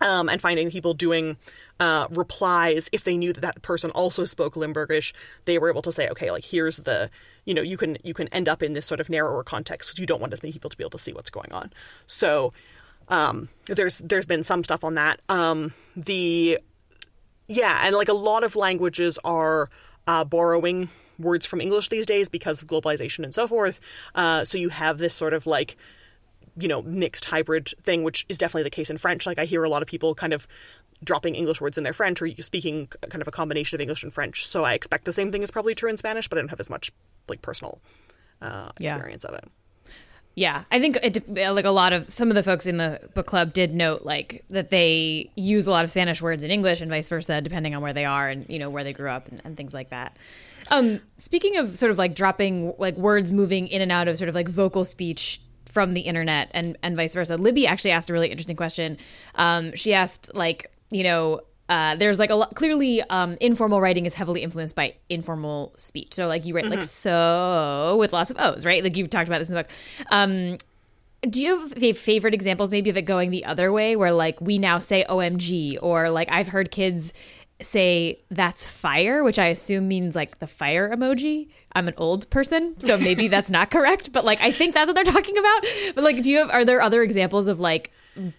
um, 0.00 0.28
and 0.28 0.40
finding 0.40 0.70
people 0.70 0.94
doing 0.94 1.36
uh, 1.80 2.06
replies 2.10 2.88
if 2.92 3.04
they 3.04 3.16
knew 3.16 3.32
that 3.32 3.40
that 3.40 3.62
person 3.62 3.90
also 3.90 4.24
spoke 4.24 4.54
Limburgish, 4.54 5.12
they 5.44 5.58
were 5.58 5.70
able 5.70 5.82
to 5.82 5.92
say, 5.92 6.08
okay, 6.08 6.30
like 6.30 6.44
here's 6.44 6.78
the, 6.78 7.10
you 7.44 7.54
know, 7.54 7.62
you 7.62 7.76
can 7.76 7.98
you 8.02 8.14
can 8.14 8.28
end 8.28 8.48
up 8.48 8.62
in 8.62 8.72
this 8.72 8.86
sort 8.86 9.00
of 9.00 9.08
narrower 9.08 9.42
context 9.42 9.90
because 9.90 9.98
you 9.98 10.06
don't 10.06 10.20
want 10.20 10.32
as 10.32 10.42
many 10.42 10.52
people 10.52 10.70
to 10.70 10.76
be 10.76 10.84
able 10.84 10.90
to 10.90 10.98
see 10.98 11.12
what's 11.12 11.30
going 11.30 11.52
on. 11.52 11.72
So 12.06 12.52
um, 13.08 13.48
there's 13.66 13.98
there's 13.98 14.26
been 14.26 14.44
some 14.44 14.64
stuff 14.64 14.84
on 14.84 14.94
that. 14.94 15.20
Um, 15.28 15.74
the 15.96 16.58
yeah, 17.46 17.82
and 17.84 17.94
like 17.94 18.08
a 18.08 18.14
lot 18.14 18.44
of 18.44 18.56
languages 18.56 19.18
are 19.24 19.68
uh, 20.06 20.24
borrowing 20.24 20.88
words 21.18 21.46
from 21.46 21.60
English 21.60 21.88
these 21.88 22.06
days 22.06 22.28
because 22.28 22.62
of 22.62 22.68
globalization 22.68 23.24
and 23.24 23.34
so 23.34 23.46
forth. 23.46 23.78
Uh, 24.14 24.44
so 24.44 24.58
you 24.58 24.70
have 24.70 24.98
this 24.98 25.14
sort 25.14 25.32
of 25.32 25.46
like 25.46 25.76
you 26.56 26.68
know 26.68 26.82
mixed 26.82 27.24
hybrid 27.26 27.72
thing 27.82 28.02
which 28.04 28.24
is 28.28 28.38
definitely 28.38 28.62
the 28.62 28.70
case 28.70 28.90
in 28.90 28.96
french 28.98 29.26
like 29.26 29.38
i 29.38 29.44
hear 29.44 29.64
a 29.64 29.68
lot 29.68 29.82
of 29.82 29.88
people 29.88 30.14
kind 30.14 30.32
of 30.32 30.46
dropping 31.02 31.34
english 31.34 31.60
words 31.60 31.76
in 31.76 31.84
their 31.84 31.92
french 31.92 32.22
or 32.22 32.28
speaking 32.40 32.86
kind 33.10 33.20
of 33.20 33.28
a 33.28 33.32
combination 33.32 33.76
of 33.76 33.80
english 33.80 34.02
and 34.02 34.12
french 34.12 34.46
so 34.46 34.64
i 34.64 34.72
expect 34.74 35.04
the 35.04 35.12
same 35.12 35.32
thing 35.32 35.42
is 35.42 35.50
probably 35.50 35.74
true 35.74 35.90
in 35.90 35.96
spanish 35.96 36.28
but 36.28 36.38
i 36.38 36.40
don't 36.40 36.48
have 36.50 36.60
as 36.60 36.70
much 36.70 36.92
like 37.28 37.42
personal 37.42 37.80
uh, 38.42 38.70
Yeah. 38.78 38.94
experience 38.94 39.24
of 39.24 39.34
it 39.34 39.44
Yeah, 40.36 40.64
I 40.70 40.80
think 40.80 40.96
it, 41.00 41.28
like 41.36 41.64
a 41.64 41.70
lot 41.70 41.92
of 41.92 42.10
some 42.10 42.28
of 42.28 42.34
the 42.34 42.42
folks 42.42 42.66
in 42.66 42.76
the 42.76 42.98
book 43.14 43.26
club 43.26 43.52
did 43.52 43.72
note 43.72 44.02
like 44.02 44.44
that 44.50 44.68
they 44.70 45.30
use 45.36 45.68
a 45.68 45.70
lot 45.70 45.84
of 45.84 45.90
Spanish 45.90 46.20
words 46.20 46.42
in 46.42 46.50
English 46.50 46.80
and 46.80 46.90
vice 46.90 47.08
versa, 47.08 47.40
depending 47.40 47.72
on 47.76 47.82
where 47.82 47.92
they 47.92 48.04
are 48.04 48.28
and 48.28 48.44
you 48.48 48.58
know 48.58 48.68
where 48.68 48.82
they 48.82 48.92
grew 48.92 49.08
up 49.08 49.28
and, 49.28 49.40
and 49.44 49.56
things 49.56 49.72
like 49.72 49.90
that. 49.90 50.16
Um, 50.70 51.00
speaking 51.18 51.56
of 51.56 51.76
sort 51.78 51.92
of 51.92 51.98
like 51.98 52.16
dropping 52.16 52.74
like 52.78 52.96
words 52.96 53.30
moving 53.30 53.68
in 53.68 53.80
and 53.80 53.92
out 53.92 54.08
of 54.08 54.18
sort 54.18 54.28
of 54.28 54.34
like 54.34 54.48
vocal 54.48 54.82
speech 54.84 55.40
from 55.74 55.92
the 55.92 56.02
internet 56.02 56.48
and 56.52 56.78
and 56.82 56.96
vice 56.96 57.12
versa, 57.12 57.36
Libby 57.36 57.66
actually 57.66 57.90
asked 57.90 58.08
a 58.08 58.12
really 58.12 58.30
interesting 58.30 58.56
question. 58.56 58.96
Um, 59.34 59.74
she 59.74 59.92
asked 59.92 60.30
like 60.34 60.70
you 60.90 61.02
know 61.02 61.40
uh, 61.68 61.96
there's 61.96 62.18
like 62.18 62.30
a 62.30 62.34
lot 62.34 62.54
clearly 62.54 63.02
um, 63.10 63.36
informal 63.40 63.80
writing 63.80 64.06
is 64.06 64.14
heavily 64.14 64.42
influenced 64.42 64.76
by 64.76 64.94
informal 65.08 65.72
speech. 65.74 66.14
So 66.14 66.26
like 66.26 66.46
you 66.46 66.54
write 66.54 66.66
like 66.66 66.84
so 66.84 67.96
with 67.98 68.12
lots 68.12 68.30
of 68.30 68.36
O's, 68.38 68.64
right? 68.64 68.82
Like 68.82 68.96
you've 68.96 69.10
talked 69.10 69.28
about 69.28 69.40
this 69.40 69.48
in 69.48 69.54
the 69.54 69.62
book. 69.62 69.72
Um, 70.10 70.58
do 71.28 71.42
you 71.42 71.58
have 71.58 71.98
favorite 71.98 72.34
examples 72.34 72.70
maybe 72.70 72.90
of 72.90 72.96
it 72.96 73.02
going 73.02 73.30
the 73.30 73.44
other 73.46 73.72
way 73.72 73.96
where 73.96 74.12
like 74.12 74.40
we 74.40 74.58
now 74.58 74.78
say 74.78 75.04
OMG 75.08 75.78
or 75.80 76.10
like 76.10 76.28
I've 76.30 76.48
heard 76.48 76.70
kids 76.70 77.12
say 77.62 78.20
that's 78.30 78.66
fire, 78.66 79.24
which 79.24 79.38
I 79.38 79.46
assume 79.46 79.88
means 79.88 80.14
like 80.14 80.38
the 80.38 80.46
fire 80.46 80.94
emoji. 80.94 81.48
I'm 81.74 81.88
an 81.88 81.94
old 81.96 82.30
person, 82.30 82.78
so 82.78 82.96
maybe 82.96 83.28
that's 83.28 83.50
not 83.50 83.70
correct, 83.70 84.12
but 84.12 84.24
like 84.24 84.40
I 84.40 84.52
think 84.52 84.74
that's 84.74 84.86
what 84.86 84.94
they're 84.94 85.04
talking 85.04 85.36
about. 85.36 85.66
But 85.94 86.04
like 86.04 86.22
do 86.22 86.30
you 86.30 86.38
have 86.38 86.50
are 86.50 86.64
there 86.64 86.80
other 86.80 87.02
examples 87.02 87.48
of 87.48 87.60
like 87.60 87.90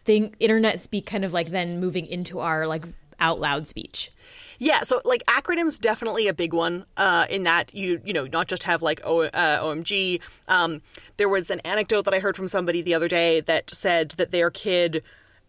thing 0.06 0.36
internet 0.40 0.80
speak 0.80 1.06
kind 1.06 1.26
of 1.26 1.34
like 1.34 1.52
then 1.52 1.80
moving 1.80 2.06
into 2.06 2.40
our 2.40 2.66
like 2.68 2.86
out 3.20 3.40
loud 3.40 3.68
speech? 3.68 4.12
Yeah, 4.58 4.84
so 4.84 5.02
like 5.04 5.26
acronyms 5.26 5.80
definitely 5.80 6.28
a 6.28 6.34
big 6.34 6.54
one. 6.54 6.86
Uh, 6.98 7.26
in 7.30 7.44
that 7.44 7.74
you 7.74 8.02
you 8.06 8.14
know 8.14 8.26
not 8.26 8.48
just 8.48 8.64
have 8.64 8.82
like 8.82 9.02
o, 9.04 9.24
uh, 9.24 9.64
OMG. 9.64 10.22
Um, 10.48 10.82
there 11.18 11.30
was 11.30 11.50
an 11.50 11.60
anecdote 11.62 12.04
that 12.04 12.14
I 12.14 12.20
heard 12.20 12.36
from 12.36 12.48
somebody 12.48 12.82
the 12.82 12.94
other 12.94 13.08
day 13.08 13.42
that 13.42 13.70
said 13.70 14.12
that 14.12 14.32
their 14.32 14.50
kid. 14.50 15.04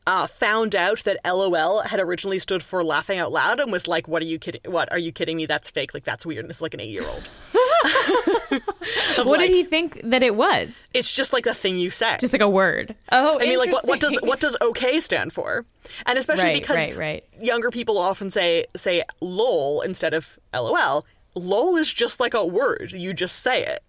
Uh, 0.08 0.24
found 0.24 0.76
out 0.76 1.02
that 1.02 1.18
LOL 1.24 1.80
had 1.82 1.98
originally 1.98 2.38
stood 2.38 2.62
for 2.62 2.84
laughing 2.84 3.18
out 3.18 3.32
loud 3.32 3.58
and 3.58 3.72
was 3.72 3.88
like, 3.88 4.06
"What 4.06 4.22
are 4.22 4.26
you 4.26 4.38
kidding? 4.38 4.60
What 4.64 4.88
are 4.92 5.00
you 5.00 5.10
kidding 5.10 5.36
me? 5.36 5.46
That's 5.46 5.68
fake. 5.68 5.94
Like 5.94 6.04
that's 6.04 6.24
weird." 6.24 6.44
And 6.44 6.60
like 6.60 6.74
an 6.74 6.80
eight-year-old. 6.80 7.28
What 9.24 9.40
did 9.40 9.50
he 9.50 9.64
think 9.64 10.00
that 10.04 10.22
it 10.22 10.36
was? 10.36 10.86
It's 10.94 11.12
just 11.12 11.32
like 11.32 11.46
a 11.46 11.54
thing 11.54 11.78
you 11.78 11.90
say. 11.90 12.16
Just 12.20 12.32
like 12.32 12.42
a 12.42 12.48
word. 12.48 12.94
Oh, 13.10 13.40
I 13.40 13.44
mean, 13.44 13.58
like, 13.58 13.72
what, 13.72 13.86
what 13.88 14.00
does 14.00 14.18
what 14.22 14.40
does 14.40 14.56
OK 14.60 15.00
stand 15.00 15.32
for? 15.32 15.64
And 16.04 16.18
especially 16.18 16.44
Right, 16.44 16.54
because 16.62 16.76
right, 16.76 16.96
right. 16.96 17.24
younger 17.40 17.70
people 17.70 17.98
often 17.98 18.30
say 18.30 18.66
say 18.76 19.02
"lol" 19.20 19.80
instead 19.80 20.14
of 20.14 20.38
"lol." 20.54 21.04
"Lol" 21.34 21.76
is 21.76 21.92
just 21.92 22.20
like 22.20 22.34
a 22.34 22.44
word; 22.46 22.92
you 22.92 23.12
just 23.12 23.40
say 23.40 23.64
it. 23.64 23.82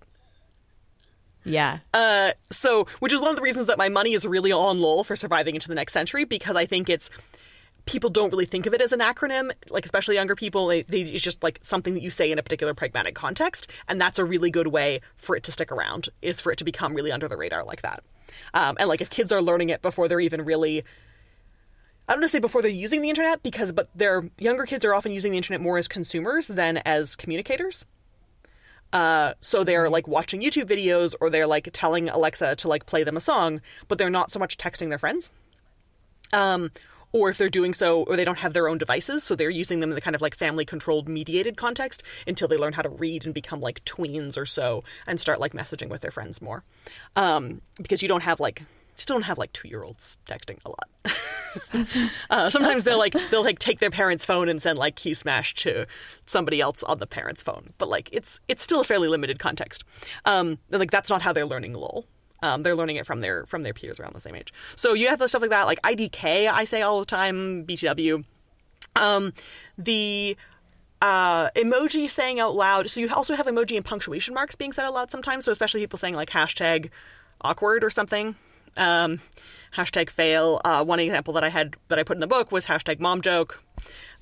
Yeah. 1.43 1.79
Uh, 1.93 2.31
so, 2.49 2.87
which 2.99 3.13
is 3.13 3.19
one 3.19 3.29
of 3.29 3.35
the 3.37 3.41
reasons 3.41 3.67
that 3.67 3.77
my 3.77 3.89
money 3.89 4.13
is 4.13 4.25
really 4.25 4.51
on 4.51 4.81
LOL 4.81 5.03
for 5.03 5.15
surviving 5.15 5.55
into 5.55 5.67
the 5.69 5.75
next 5.75 5.93
century 5.93 6.25
because 6.25 6.55
I 6.55 6.65
think 6.65 6.89
it's 6.89 7.09
people 7.87 8.09
don't 8.09 8.29
really 8.29 8.45
think 8.45 8.67
of 8.67 8.73
it 8.73 8.81
as 8.81 8.91
an 8.91 8.99
acronym, 8.99 9.51
like 9.69 9.85
especially 9.85 10.15
younger 10.15 10.35
people. 10.35 10.67
They, 10.67 10.83
they, 10.83 11.01
it's 11.01 11.23
just 11.23 11.41
like 11.41 11.59
something 11.63 11.95
that 11.95 12.03
you 12.03 12.11
say 12.11 12.31
in 12.31 12.37
a 12.37 12.43
particular 12.43 12.73
pragmatic 12.73 13.15
context, 13.15 13.67
and 13.87 13.99
that's 13.99 14.19
a 14.19 14.25
really 14.25 14.51
good 14.51 14.67
way 14.67 15.01
for 15.15 15.35
it 15.35 15.43
to 15.43 15.51
stick 15.51 15.71
around. 15.71 16.09
Is 16.21 16.39
for 16.39 16.51
it 16.51 16.57
to 16.57 16.63
become 16.63 16.93
really 16.93 17.11
under 17.11 17.27
the 17.27 17.37
radar 17.37 17.63
like 17.63 17.81
that. 17.81 18.03
Um, 18.53 18.77
and 18.79 18.87
like 18.87 19.01
if 19.01 19.09
kids 19.09 19.31
are 19.31 19.41
learning 19.41 19.69
it 19.69 19.81
before 19.81 20.07
they're 20.07 20.19
even 20.19 20.45
really 20.45 20.83
I 22.07 22.13
don't 22.13 22.21
want 22.21 22.29
to 22.29 22.37
say 22.37 22.39
before 22.39 22.61
they're 22.61 22.71
using 22.71 23.01
the 23.01 23.09
internet 23.09 23.43
because, 23.43 23.73
but 23.73 23.89
their 23.93 24.29
younger 24.37 24.65
kids 24.65 24.85
are 24.85 24.93
often 24.93 25.11
using 25.11 25.31
the 25.31 25.37
internet 25.37 25.59
more 25.59 25.77
as 25.77 25.89
consumers 25.89 26.47
than 26.47 26.77
as 26.77 27.17
communicators. 27.17 27.85
Uh, 28.93 29.33
so 29.41 29.65
they're 29.65 29.89
like 29.89 30.07
watching 30.07 30.41
YouTube 30.41 30.69
videos 30.69 31.15
or 31.19 31.29
they're 31.29 31.47
like 31.47 31.69
telling 31.73 32.07
Alexa 32.07 32.55
to 32.57 32.67
like 32.69 32.85
play 32.85 33.03
them 33.03 33.17
a 33.17 33.21
song, 33.21 33.59
but 33.89 33.97
they're 33.97 34.09
not 34.09 34.31
so 34.31 34.39
much 34.39 34.57
texting 34.57 34.87
their 34.87 34.97
friends. 34.97 35.29
Um, 36.31 36.71
or 37.17 37.29
if 37.29 37.37
they're 37.37 37.49
doing 37.49 37.73
so, 37.73 38.03
or 38.03 38.15
they 38.15 38.25
don't 38.25 38.39
have 38.39 38.53
their 38.53 38.69
own 38.69 38.77
devices, 38.77 39.23
so 39.23 39.35
they're 39.35 39.49
using 39.49 39.79
them 39.79 39.91
in 39.91 39.95
the 39.95 40.01
kind 40.01 40.15
of 40.15 40.21
like 40.21 40.35
family 40.35 40.65
controlled, 40.65 41.09
mediated 41.09 41.57
context 41.57 42.03
until 42.25 42.47
they 42.47 42.57
learn 42.57 42.73
how 42.73 42.81
to 42.81 42.89
read 42.89 43.25
and 43.25 43.33
become 43.33 43.59
like 43.59 43.83
tweens 43.85 44.37
or 44.37 44.45
so 44.45 44.83
and 45.05 45.19
start 45.19 45.39
like 45.39 45.53
messaging 45.53 45.89
with 45.89 46.01
their 46.01 46.11
friends 46.11 46.41
more. 46.41 46.63
Um, 47.15 47.61
because 47.81 48.01
you 48.01 48.07
don't 48.07 48.23
have 48.23 48.39
like, 48.39 48.63
still 48.95 49.15
don't 49.15 49.23
have 49.23 49.37
like 49.37 49.53
two 49.53 49.67
year 49.67 49.83
olds 49.83 50.17
texting 50.27 50.59
a 50.65 50.69
lot. 50.69 51.87
uh, 52.29 52.49
sometimes 52.49 52.83
they'll 52.83 52.97
like 52.97 53.15
they'll 53.31 53.43
like 53.43 53.59
take 53.59 53.79
their 53.79 53.91
parents' 53.91 54.25
phone 54.25 54.49
and 54.49 54.61
send 54.61 54.77
like 54.77 54.95
key 54.95 55.13
smash 55.13 55.53
to 55.55 55.85
somebody 56.25 56.61
else 56.61 56.83
on 56.83 56.99
the 56.99 57.07
parents' 57.07 57.41
phone, 57.41 57.73
but 57.77 57.89
like 57.89 58.09
it's 58.11 58.39
it's 58.47 58.63
still 58.63 58.81
a 58.81 58.83
fairly 58.83 59.07
limited 59.07 59.39
context. 59.39 59.83
Um, 60.25 60.59
like 60.69 60.91
that's 60.91 61.09
not 61.09 61.21
how 61.21 61.33
they're 61.33 61.45
learning 61.45 61.73
LOL. 61.73 62.05
Um, 62.43 62.63
they're 62.63 62.75
learning 62.75 62.97
it 62.97 63.05
from 63.05 63.21
their 63.21 63.45
from 63.45 63.63
their 63.63 63.73
peers 63.73 63.99
around 63.99 64.13
the 64.13 64.19
same 64.19 64.35
age. 64.35 64.53
So 64.75 64.93
you 64.93 65.07
have 65.09 65.21
stuff 65.27 65.41
like 65.41 65.49
that, 65.49 65.65
like 65.65 65.81
IDK. 65.81 66.47
I 66.51 66.65
say 66.65 66.81
all 66.81 66.99
the 66.99 67.05
time, 67.05 67.65
BTW. 67.65 68.23
Um, 68.95 69.33
the 69.77 70.37
uh, 71.01 71.49
emoji 71.51 72.09
saying 72.09 72.39
out 72.39 72.55
loud. 72.55 72.89
So 72.89 72.99
you 72.99 73.13
also 73.13 73.35
have 73.35 73.45
emoji 73.45 73.75
and 73.75 73.85
punctuation 73.85 74.33
marks 74.33 74.55
being 74.55 74.71
said 74.71 74.85
out 74.85 74.93
loud 74.93 75.11
sometimes. 75.11 75.45
So 75.45 75.51
especially 75.51 75.81
people 75.81 75.99
saying 75.99 76.15
like 76.15 76.29
hashtag 76.29 76.89
awkward 77.41 77.83
or 77.83 77.89
something. 77.89 78.35
Um, 78.75 79.21
hashtag 79.75 80.09
fail. 80.09 80.61
Uh, 80.63 80.83
one 80.83 80.99
example 80.99 81.33
that 81.35 81.43
I 81.43 81.49
had 81.49 81.75
that 81.87 81.99
I 81.99 82.03
put 82.03 82.17
in 82.17 82.21
the 82.21 82.27
book 82.27 82.51
was 82.51 82.65
hashtag 82.65 82.99
mom 82.99 83.21
joke. 83.21 83.63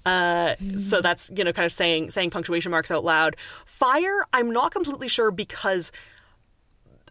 Uh, 0.05 0.55
So 0.77 1.01
that's 1.01 1.31
you 1.35 1.43
know 1.43 1.51
kind 1.51 1.65
of 1.65 1.71
saying 1.71 2.11
saying 2.11 2.29
punctuation 2.29 2.71
marks 2.71 2.91
out 2.91 3.03
loud. 3.03 3.35
Fire, 3.65 4.25
I'm 4.33 4.51
not 4.51 4.71
completely 4.71 5.07
sure 5.07 5.31
because 5.31 5.91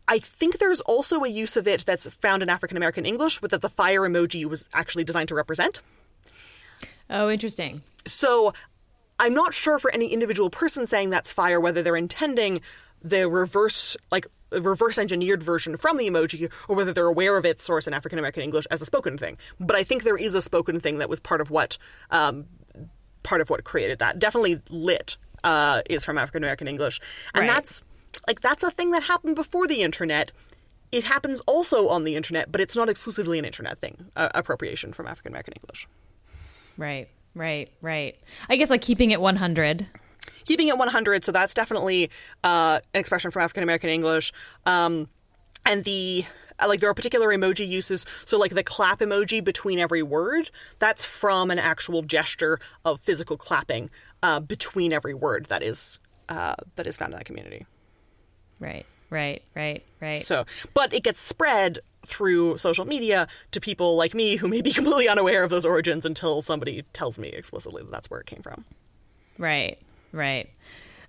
I 0.06 0.18
think 0.18 0.58
there's 0.58 0.80
also 0.82 1.24
a 1.24 1.28
use 1.28 1.56
of 1.56 1.66
it 1.66 1.84
that's 1.84 2.06
found 2.14 2.42
in 2.42 2.50
African 2.50 2.76
American 2.76 3.06
English, 3.06 3.40
with 3.40 3.52
that 3.52 3.62
the 3.62 3.70
fire 3.70 4.02
emoji 4.02 4.44
was 4.44 4.68
actually 4.74 5.04
designed 5.04 5.28
to 5.28 5.34
represent. 5.34 5.80
Oh, 7.08 7.30
interesting. 7.30 7.82
So 8.06 8.52
I'm 9.18 9.34
not 9.34 9.54
sure 9.54 9.78
for 9.78 9.90
any 9.92 10.08
individual 10.12 10.50
person 10.50 10.86
saying 10.86 11.10
that's 11.10 11.32
fire 11.32 11.60
whether 11.60 11.82
they're 11.82 11.96
intending 11.96 12.60
the 13.02 13.28
reverse 13.28 13.96
like 14.10 14.26
reverse 14.50 14.98
engineered 14.98 15.42
version 15.42 15.76
from 15.76 15.96
the 15.96 16.08
emoji 16.08 16.50
or 16.68 16.76
whether 16.76 16.92
they're 16.92 17.06
aware 17.06 17.36
of 17.36 17.44
its 17.44 17.64
source 17.64 17.86
in 17.86 17.92
African 17.94 18.18
American 18.18 18.42
English 18.42 18.66
as 18.70 18.80
a 18.80 18.86
spoken 18.86 19.18
thing. 19.18 19.36
But 19.60 19.76
I 19.76 19.84
think 19.84 20.04
there 20.04 20.16
is 20.16 20.34
a 20.34 20.42
spoken 20.42 20.80
thing 20.80 20.98
that 20.98 21.08
was 21.08 21.20
part 21.20 21.40
of 21.40 21.50
what 21.50 21.76
um, 22.10 22.46
part 23.22 23.40
of 23.40 23.50
what 23.50 23.64
created 23.64 23.98
that. 23.98 24.18
Definitely 24.18 24.60
lit 24.70 25.16
uh, 25.42 25.82
is 25.90 26.04
from 26.04 26.18
African 26.18 26.42
American 26.42 26.68
English, 26.68 27.00
and 27.34 27.46
Right. 27.46 27.54
that's 27.54 27.82
like 28.26 28.40
that's 28.40 28.62
a 28.62 28.70
thing 28.70 28.90
that 28.92 29.04
happened 29.04 29.36
before 29.36 29.66
the 29.66 29.82
internet. 29.82 30.32
It 30.92 31.04
happens 31.04 31.40
also 31.40 31.88
on 31.88 32.04
the 32.04 32.14
internet, 32.14 32.52
but 32.52 32.60
it's 32.60 32.76
not 32.76 32.88
exclusively 32.88 33.38
an 33.38 33.44
internet 33.44 33.78
thing. 33.78 34.06
Uh, 34.14 34.28
appropriation 34.34 34.92
from 34.92 35.06
African 35.06 35.32
American 35.32 35.54
English. 35.54 35.88
Right, 36.76 37.08
right, 37.34 37.68
right. 37.80 38.16
I 38.48 38.56
guess 38.56 38.70
like 38.70 38.82
keeping 38.82 39.10
it 39.10 39.20
100. 39.20 39.86
keeping 40.44 40.68
it 40.68 40.78
100 40.78 41.24
so 41.24 41.32
that's 41.32 41.54
definitely 41.54 42.10
uh, 42.42 42.80
an 42.94 43.00
expression 43.00 43.30
from 43.30 43.42
african 43.42 43.62
american 43.62 43.90
english 43.90 44.32
um, 44.66 45.08
and 45.66 45.84
the 45.84 46.24
uh, 46.60 46.68
like 46.68 46.80
there 46.80 46.88
are 46.88 46.94
particular 46.94 47.28
emoji 47.28 47.66
uses 47.66 48.06
so 48.24 48.38
like 48.38 48.54
the 48.54 48.62
clap 48.62 49.00
emoji 49.00 49.42
between 49.42 49.78
every 49.78 50.02
word 50.02 50.50
that's 50.78 51.04
from 51.04 51.50
an 51.50 51.58
actual 51.58 52.02
gesture 52.02 52.58
of 52.84 53.00
physical 53.00 53.36
clapping 53.36 53.90
uh, 54.22 54.40
between 54.40 54.92
every 54.92 55.14
word 55.14 55.46
that 55.46 55.62
is 55.62 55.98
uh, 56.28 56.54
that 56.76 56.86
is 56.86 56.96
found 56.96 57.12
in 57.12 57.18
that 57.18 57.26
community 57.26 57.66
Right, 58.64 58.86
right, 59.10 59.42
right, 59.54 59.84
right. 60.00 60.22
so 60.22 60.44
but 60.72 60.92
it 60.92 61.02
gets 61.04 61.20
spread 61.20 61.80
through 62.06 62.58
social 62.58 62.84
media 62.84 63.28
to 63.50 63.60
people 63.60 63.96
like 63.96 64.14
me 64.14 64.36
who 64.36 64.48
may 64.48 64.62
be 64.62 64.72
completely 64.78 65.08
unaware 65.08 65.44
of 65.44 65.50
those 65.50 65.64
origins 65.66 66.04
until 66.04 66.42
somebody 66.42 66.82
tells 66.92 67.18
me 67.18 67.28
explicitly 67.28 67.82
that 67.82 67.90
that's 67.90 68.10
where 68.10 68.20
it 68.20 68.26
came 68.26 68.42
from 68.42 68.64
Right, 69.38 69.78
right. 70.12 70.48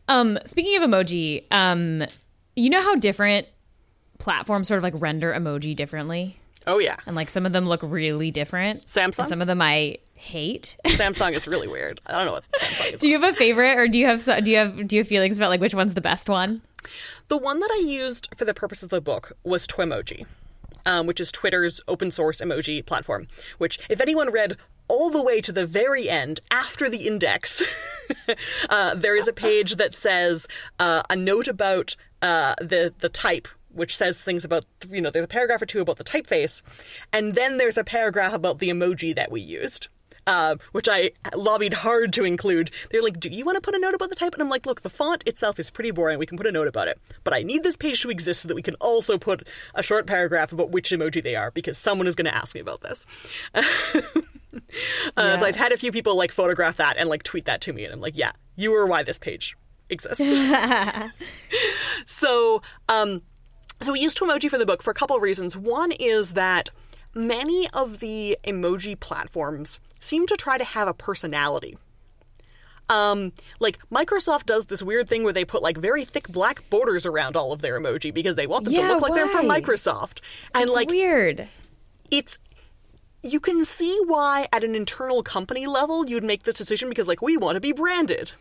Um, 0.07 0.39
speaking 0.45 0.75
of 0.81 0.89
emoji, 0.89 1.43
um, 1.51 2.03
you 2.55 2.69
know 2.69 2.81
how 2.81 2.95
different 2.95 3.47
platforms 4.17 4.67
sort 4.67 4.77
of 4.77 4.83
like 4.83 4.93
render 4.97 5.33
emoji 5.33 5.75
differently, 5.75 6.39
oh 6.67 6.79
yeah 6.79 6.97
and 7.05 7.15
like 7.15 7.29
some 7.29 7.45
of 7.45 7.53
them 7.53 7.65
look 7.67 7.81
really 7.83 8.31
different. 8.31 8.85
Samsung? 8.87 9.19
And 9.19 9.29
some 9.29 9.41
of 9.41 9.47
them 9.47 9.61
I 9.61 9.97
hate. 10.15 10.77
samsung 10.85 11.33
is 11.33 11.45
really 11.45 11.67
weird 11.67 11.99
i 12.07 12.13
don't 12.13 12.25
know 12.25 12.31
what 12.31 12.43
samsung 12.53 12.93
is 12.93 13.01
do 13.01 13.09
you 13.09 13.19
have 13.19 13.29
a 13.29 13.35
favorite, 13.35 13.77
or 13.77 13.87
do 13.87 13.99
you 13.99 14.07
have 14.07 14.23
do 14.43 14.49
you 14.49 14.57
have 14.57 14.87
do 14.87 14.95
you 14.95 15.01
have 15.01 15.07
feelings 15.07 15.37
about 15.37 15.49
like 15.49 15.59
which 15.59 15.75
one's 15.75 15.93
the 15.93 16.01
best 16.01 16.29
one? 16.29 16.61
The 17.27 17.37
one 17.37 17.59
that 17.59 17.71
I 17.71 17.83
used 17.85 18.29
for 18.35 18.45
the 18.45 18.53
purpose 18.53 18.83
of 18.83 18.89
the 18.89 19.01
book 19.01 19.33
was 19.43 19.67
Twemoji, 19.67 20.25
um, 20.85 21.07
which 21.07 21.19
is 21.19 21.31
Twitter's 21.31 21.81
open 21.87 22.11
source 22.11 22.41
emoji 22.41 22.85
platform. 22.85 23.27
Which, 23.57 23.79
if 23.89 24.01
anyone 24.01 24.31
read 24.31 24.57
all 24.87 25.09
the 25.09 25.21
way 25.21 25.41
to 25.41 25.51
the 25.51 25.65
very 25.65 26.09
end 26.09 26.41
after 26.51 26.89
the 26.89 27.07
index, 27.07 27.63
uh, 28.69 28.95
there 28.95 29.17
is 29.17 29.27
a 29.27 29.33
page 29.33 29.75
that 29.75 29.95
says 29.95 30.47
uh, 30.79 31.03
a 31.09 31.15
note 31.15 31.47
about 31.47 31.95
uh, 32.21 32.55
the 32.59 32.93
the 32.99 33.09
type. 33.09 33.47
Which 33.71 33.97
says 33.97 34.23
things 34.23 34.45
about, 34.45 34.63
you 34.89 35.01
know, 35.01 35.09
there's 35.09 35.25
a 35.25 35.27
paragraph 35.27 35.61
or 35.61 35.65
two 35.65 35.81
about 35.81 35.97
the 35.97 36.05
typeface, 36.05 36.61
and 37.11 37.35
then 37.35 37.57
there's 37.57 37.77
a 37.77 37.83
paragraph 37.83 38.33
about 38.33 38.59
the 38.59 38.69
emoji 38.69 39.13
that 39.13 39.29
we 39.29 39.41
used 39.41 39.89
uh, 40.27 40.55
which 40.71 40.87
I 40.89 41.11
lobbied 41.35 41.73
hard 41.73 42.13
to 42.13 42.23
include. 42.23 42.71
They're 42.89 43.03
like, 43.03 43.19
"Do 43.19 43.29
you 43.29 43.45
want 43.45 43.57
to 43.57 43.61
put 43.61 43.75
a 43.75 43.79
note 43.79 43.93
about 43.93 44.09
the 44.09 44.15
type?" 44.15 44.33
And 44.33 44.41
I'm 44.41 44.49
like, 44.49 44.65
"Look, 44.65 44.81
the 44.81 44.89
font 44.89 45.23
itself 45.25 45.59
is 45.59 45.69
pretty 45.69 45.91
boring. 45.91 46.19
We 46.19 46.25
can 46.25 46.37
put 46.37 46.47
a 46.47 46.51
note 46.51 46.67
about 46.67 46.87
it, 46.87 46.99
but 47.23 47.33
I 47.33 47.43
need 47.43 47.63
this 47.63 47.77
page 47.77 48.01
to 48.01 48.09
exist 48.09 48.41
so 48.41 48.47
that 48.47 48.55
we 48.55 48.61
can 48.61 48.75
also 48.75 49.17
put 49.17 49.47
a 49.73 49.83
short 49.83 50.07
paragraph 50.07 50.51
about 50.51 50.71
which 50.71 50.89
emoji 50.89 51.23
they 51.23 51.35
are 51.35 51.51
because 51.51 51.77
someone 51.77 52.07
is 52.07 52.15
going 52.15 52.25
to 52.25 52.35
ask 52.35 52.55
me 52.55 52.61
about 52.61 52.81
this." 52.81 53.05
uh, 53.53 55.37
So 55.37 55.45
I've 55.45 55.55
had 55.55 55.71
a 55.71 55.77
few 55.77 55.91
people 55.91 56.15
like 56.15 56.31
photograph 56.31 56.77
that 56.77 56.97
and 56.97 57.09
like 57.09 57.23
tweet 57.23 57.45
that 57.45 57.61
to 57.61 57.73
me, 57.73 57.83
and 57.85 57.93
I'm 57.93 58.01
like, 58.01 58.17
"Yeah, 58.17 58.31
you 58.55 58.73
are 58.73 58.85
why 58.85 59.03
this 59.03 59.19
page 59.19 59.55
exists." 59.89 60.23
so, 62.05 62.61
um, 62.89 63.21
so 63.81 63.91
we 63.91 63.99
used 63.99 64.17
Twemoji 64.17 64.49
for 64.49 64.57
the 64.57 64.65
book 64.65 64.81
for 64.81 64.91
a 64.91 64.95
couple 64.95 65.15
of 65.15 65.21
reasons. 65.21 65.55
One 65.55 65.91
is 65.91 66.33
that 66.33 66.69
many 67.13 67.69
of 67.71 67.99
the 67.99 68.37
emoji 68.43 68.99
platforms 68.99 69.79
seem 69.99 70.27
to 70.27 70.35
try 70.35 70.57
to 70.57 70.63
have 70.63 70.87
a 70.87 70.93
personality. 70.93 71.77
Um, 72.87 73.33
like 73.59 73.79
Microsoft 73.89 74.45
does 74.45 74.67
this 74.67 74.83
weird 74.83 75.09
thing 75.09 75.23
where 75.23 75.33
they 75.33 75.43
put 75.45 75.63
like 75.63 75.77
very 75.77 76.05
thick 76.05 76.27
black 76.27 76.69
borders 76.69 77.05
around 77.05 77.35
all 77.35 77.51
of 77.51 77.61
their 77.63 77.79
emoji 77.79 78.13
because 78.13 78.35
they 78.35 78.45
want 78.45 78.65
them 78.65 78.73
to 78.73 78.79
Yeah, 78.79 78.89
look 78.89 79.01
like 79.01 79.13
they're 79.15 79.27
from? 79.27 79.47
Microsoft. 79.47 80.19
And 80.53 80.65
It's 80.67 80.75
like 80.75 80.87
weird. 80.89 81.47
it's 82.11 82.37
you 83.23 83.39
can 83.39 83.65
see 83.65 83.99
why 84.05 84.47
at 84.53 84.63
an 84.63 84.75
internal 84.75 85.23
company 85.23 85.65
level 85.65 86.07
you'd 86.07 86.23
make 86.23 86.43
this 86.43 86.53
decision 86.55 86.89
because 86.89 87.07
like 87.07 87.23
we 87.23 87.37
want 87.37 87.55
to 87.55 87.59
be 87.59 87.71
branded. 87.71 88.33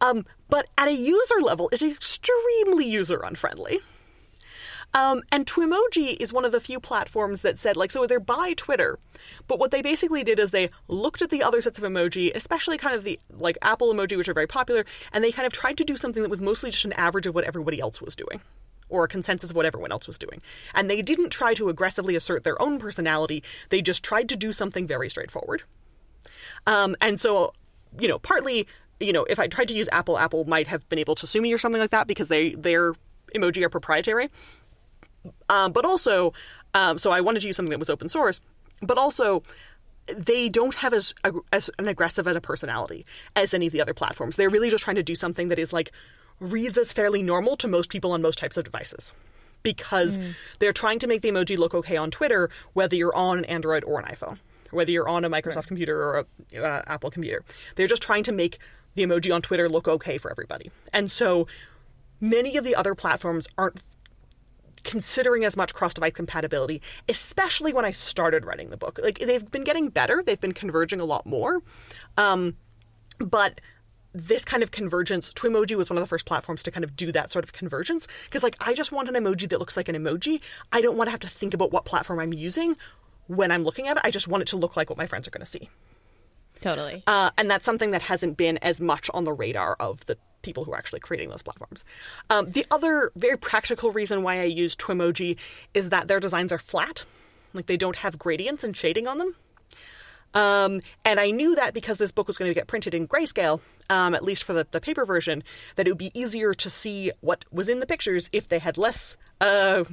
Um, 0.00 0.24
but 0.48 0.66
at 0.78 0.88
a 0.88 0.92
user 0.94 1.40
level, 1.42 1.68
it's 1.70 1.82
extremely 1.82 2.86
user 2.86 3.20
unfriendly. 3.22 3.80
Um, 4.94 5.22
and 5.30 5.46
Twemoji 5.46 6.16
is 6.18 6.32
one 6.32 6.44
of 6.44 6.52
the 6.52 6.60
few 6.60 6.80
platforms 6.80 7.42
that 7.42 7.58
said, 7.58 7.76
like, 7.76 7.92
so 7.92 8.06
they're 8.06 8.18
by 8.18 8.54
Twitter, 8.54 8.98
but 9.46 9.58
what 9.58 9.70
they 9.70 9.82
basically 9.82 10.24
did 10.24 10.38
is 10.38 10.50
they 10.50 10.70
looked 10.88 11.20
at 11.20 11.30
the 11.30 11.42
other 11.42 11.60
sets 11.60 11.78
of 11.78 11.84
emoji, 11.84 12.34
especially 12.34 12.78
kind 12.78 12.94
of 12.94 13.04
the 13.04 13.18
like 13.30 13.58
Apple 13.60 13.92
emoji, 13.92 14.16
which 14.16 14.28
are 14.28 14.34
very 14.34 14.46
popular, 14.46 14.86
and 15.12 15.22
they 15.22 15.32
kind 15.32 15.46
of 15.46 15.52
tried 15.52 15.76
to 15.78 15.84
do 15.84 15.96
something 15.96 16.22
that 16.22 16.30
was 16.30 16.40
mostly 16.40 16.70
just 16.70 16.86
an 16.86 16.94
average 16.94 17.26
of 17.26 17.34
what 17.34 17.44
everybody 17.44 17.80
else 17.80 18.00
was 18.00 18.16
doing, 18.16 18.40
or 18.88 19.04
a 19.04 19.08
consensus 19.08 19.50
of 19.50 19.56
what 19.56 19.66
everyone 19.66 19.92
else 19.92 20.06
was 20.06 20.16
doing. 20.16 20.40
And 20.74 20.90
they 20.90 21.02
didn't 21.02 21.30
try 21.30 21.52
to 21.54 21.68
aggressively 21.68 22.16
assert 22.16 22.44
their 22.44 22.60
own 22.60 22.78
personality; 22.78 23.42
they 23.68 23.82
just 23.82 24.02
tried 24.02 24.28
to 24.30 24.36
do 24.36 24.52
something 24.52 24.86
very 24.86 25.10
straightforward. 25.10 25.62
Um, 26.66 26.96
and 27.00 27.20
so, 27.20 27.52
you 28.00 28.08
know, 28.08 28.18
partly, 28.18 28.66
you 29.00 29.12
know, 29.12 29.24
if 29.24 29.38
I 29.38 29.48
tried 29.48 29.68
to 29.68 29.74
use 29.74 29.88
Apple, 29.92 30.18
Apple 30.18 30.44
might 30.44 30.66
have 30.66 30.88
been 30.88 30.98
able 30.98 31.14
to 31.16 31.26
sue 31.26 31.42
me 31.42 31.52
or 31.52 31.58
something 31.58 31.80
like 31.80 31.90
that 31.90 32.06
because 32.06 32.28
they 32.28 32.54
their 32.54 32.94
emoji 33.34 33.62
are 33.62 33.68
proprietary. 33.68 34.30
Um, 35.48 35.72
but 35.72 35.84
also, 35.84 36.32
um, 36.74 36.98
so 36.98 37.10
I 37.10 37.20
wanted 37.20 37.40
to 37.40 37.46
use 37.46 37.56
something 37.56 37.70
that 37.70 37.78
was 37.78 37.90
open 37.90 38.08
source, 38.08 38.40
but 38.80 38.98
also 38.98 39.42
they 40.14 40.48
don't 40.48 40.74
have 40.76 40.94
as, 40.94 41.14
as 41.52 41.70
an 41.78 41.88
aggressive 41.88 42.26
a 42.26 42.40
personality 42.40 43.04
as 43.36 43.52
any 43.52 43.66
of 43.66 43.72
the 43.72 43.80
other 43.80 43.94
platforms. 43.94 44.36
They're 44.36 44.50
really 44.50 44.70
just 44.70 44.84
trying 44.84 44.96
to 44.96 45.02
do 45.02 45.14
something 45.14 45.48
that 45.48 45.58
is 45.58 45.72
like 45.72 45.92
reads 46.40 46.78
as 46.78 46.92
fairly 46.92 47.22
normal 47.22 47.56
to 47.58 47.68
most 47.68 47.90
people 47.90 48.12
on 48.12 48.22
most 48.22 48.38
types 48.38 48.56
of 48.56 48.64
devices. 48.64 49.14
Because 49.64 50.20
they're 50.60 50.72
trying 50.72 51.00
to 51.00 51.08
make 51.08 51.20
the 51.20 51.30
emoji 51.30 51.58
look 51.58 51.74
okay 51.74 51.96
on 51.96 52.12
Twitter, 52.12 52.48
whether 52.74 52.94
you're 52.94 53.14
on 53.14 53.38
an 53.38 53.44
Android 53.46 53.82
or 53.82 53.98
an 53.98 54.06
iPhone, 54.06 54.38
whether 54.70 54.92
you're 54.92 55.08
on 55.08 55.24
a 55.24 55.30
Microsoft 55.30 55.66
computer 55.66 56.00
or 56.00 56.26
a 56.54 56.64
uh, 56.64 56.82
Apple 56.86 57.10
computer. 57.10 57.44
They're 57.74 57.88
just 57.88 58.00
trying 58.00 58.22
to 58.24 58.32
make 58.32 58.60
the 58.94 59.02
emoji 59.02 59.34
on 59.34 59.42
Twitter 59.42 59.68
look 59.68 59.88
okay 59.88 60.16
for 60.16 60.30
everybody. 60.30 60.70
And 60.92 61.10
so 61.10 61.48
many 62.20 62.56
of 62.56 62.62
the 62.62 62.76
other 62.76 62.94
platforms 62.94 63.48
aren't 63.58 63.80
considering 64.84 65.44
as 65.44 65.56
much 65.56 65.74
cross 65.74 65.94
device 65.94 66.12
compatibility, 66.12 66.82
especially 67.08 67.72
when 67.72 67.84
I 67.84 67.90
started 67.90 68.44
writing 68.44 68.70
the 68.70 68.76
book. 68.76 68.98
Like 69.02 69.18
they've 69.18 69.50
been 69.50 69.64
getting 69.64 69.88
better, 69.88 70.22
they've 70.24 70.40
been 70.40 70.52
converging 70.52 71.00
a 71.00 71.04
lot 71.04 71.26
more. 71.26 71.62
Um, 72.16 72.56
but 73.18 73.60
this 74.14 74.44
kind 74.44 74.62
of 74.62 74.70
convergence, 74.70 75.32
Twemoji 75.32 75.76
was 75.76 75.90
one 75.90 75.96
of 75.96 76.02
the 76.02 76.08
first 76.08 76.26
platforms 76.26 76.62
to 76.64 76.70
kind 76.70 76.84
of 76.84 76.96
do 76.96 77.12
that 77.12 77.30
sort 77.32 77.44
of 77.44 77.52
convergence. 77.52 78.08
Because 78.24 78.42
like 78.42 78.56
I 78.60 78.74
just 78.74 78.92
want 78.92 79.08
an 79.08 79.14
emoji 79.14 79.48
that 79.48 79.58
looks 79.58 79.76
like 79.76 79.88
an 79.88 79.94
emoji. 79.94 80.40
I 80.72 80.80
don't 80.80 80.96
want 80.96 81.08
to 81.08 81.12
have 81.12 81.20
to 81.20 81.28
think 81.28 81.54
about 81.54 81.72
what 81.72 81.84
platform 81.84 82.18
I'm 82.18 82.32
using 82.32 82.76
when 83.26 83.50
I'm 83.50 83.62
looking 83.62 83.86
at 83.86 83.96
it. 83.96 84.02
I 84.04 84.10
just 84.10 84.28
want 84.28 84.42
it 84.42 84.48
to 84.48 84.56
look 84.56 84.76
like 84.76 84.90
what 84.90 84.98
my 84.98 85.06
friends 85.06 85.28
are 85.28 85.30
going 85.30 85.44
to 85.44 85.50
see. 85.50 85.68
Totally. 86.60 87.02
Uh, 87.06 87.30
and 87.38 87.50
that's 87.50 87.64
something 87.64 87.92
that 87.92 88.02
hasn't 88.02 88.36
been 88.36 88.58
as 88.58 88.80
much 88.80 89.10
on 89.14 89.24
the 89.24 89.32
radar 89.32 89.76
of 89.78 90.04
the 90.06 90.16
people 90.42 90.64
who 90.64 90.72
are 90.72 90.78
actually 90.78 91.00
creating 91.00 91.30
those 91.30 91.42
platforms. 91.42 91.84
Um, 92.30 92.50
the 92.50 92.66
other 92.70 93.12
very 93.16 93.36
practical 93.36 93.90
reason 93.90 94.22
why 94.22 94.40
I 94.40 94.44
use 94.44 94.76
Twemoji 94.76 95.36
is 95.74 95.90
that 95.90 96.08
their 96.08 96.20
designs 96.20 96.52
are 96.52 96.58
flat, 96.58 97.04
like 97.52 97.66
they 97.66 97.76
don't 97.76 97.96
have 97.96 98.18
gradients 98.18 98.64
and 98.64 98.76
shading 98.76 99.06
on 99.06 99.18
them. 99.18 99.34
Um, 100.34 100.82
and 101.04 101.18
I 101.18 101.30
knew 101.30 101.54
that 101.56 101.74
because 101.74 101.98
this 101.98 102.12
book 102.12 102.28
was 102.28 102.36
going 102.36 102.50
to 102.50 102.54
get 102.54 102.66
printed 102.66 102.94
in 102.94 103.08
grayscale, 103.08 103.60
um, 103.88 104.14
at 104.14 104.22
least 104.22 104.44
for 104.44 104.52
the, 104.52 104.66
the 104.70 104.80
paper 104.80 105.04
version, 105.04 105.42
that 105.76 105.86
it 105.86 105.90
would 105.90 105.98
be 105.98 106.18
easier 106.18 106.52
to 106.54 106.70
see 106.70 107.10
what 107.20 107.44
was 107.50 107.68
in 107.68 107.80
the 107.80 107.86
pictures 107.86 108.28
if 108.32 108.48
they 108.48 108.58
had 108.58 108.76
less 108.76 109.16
uh, 109.40 109.84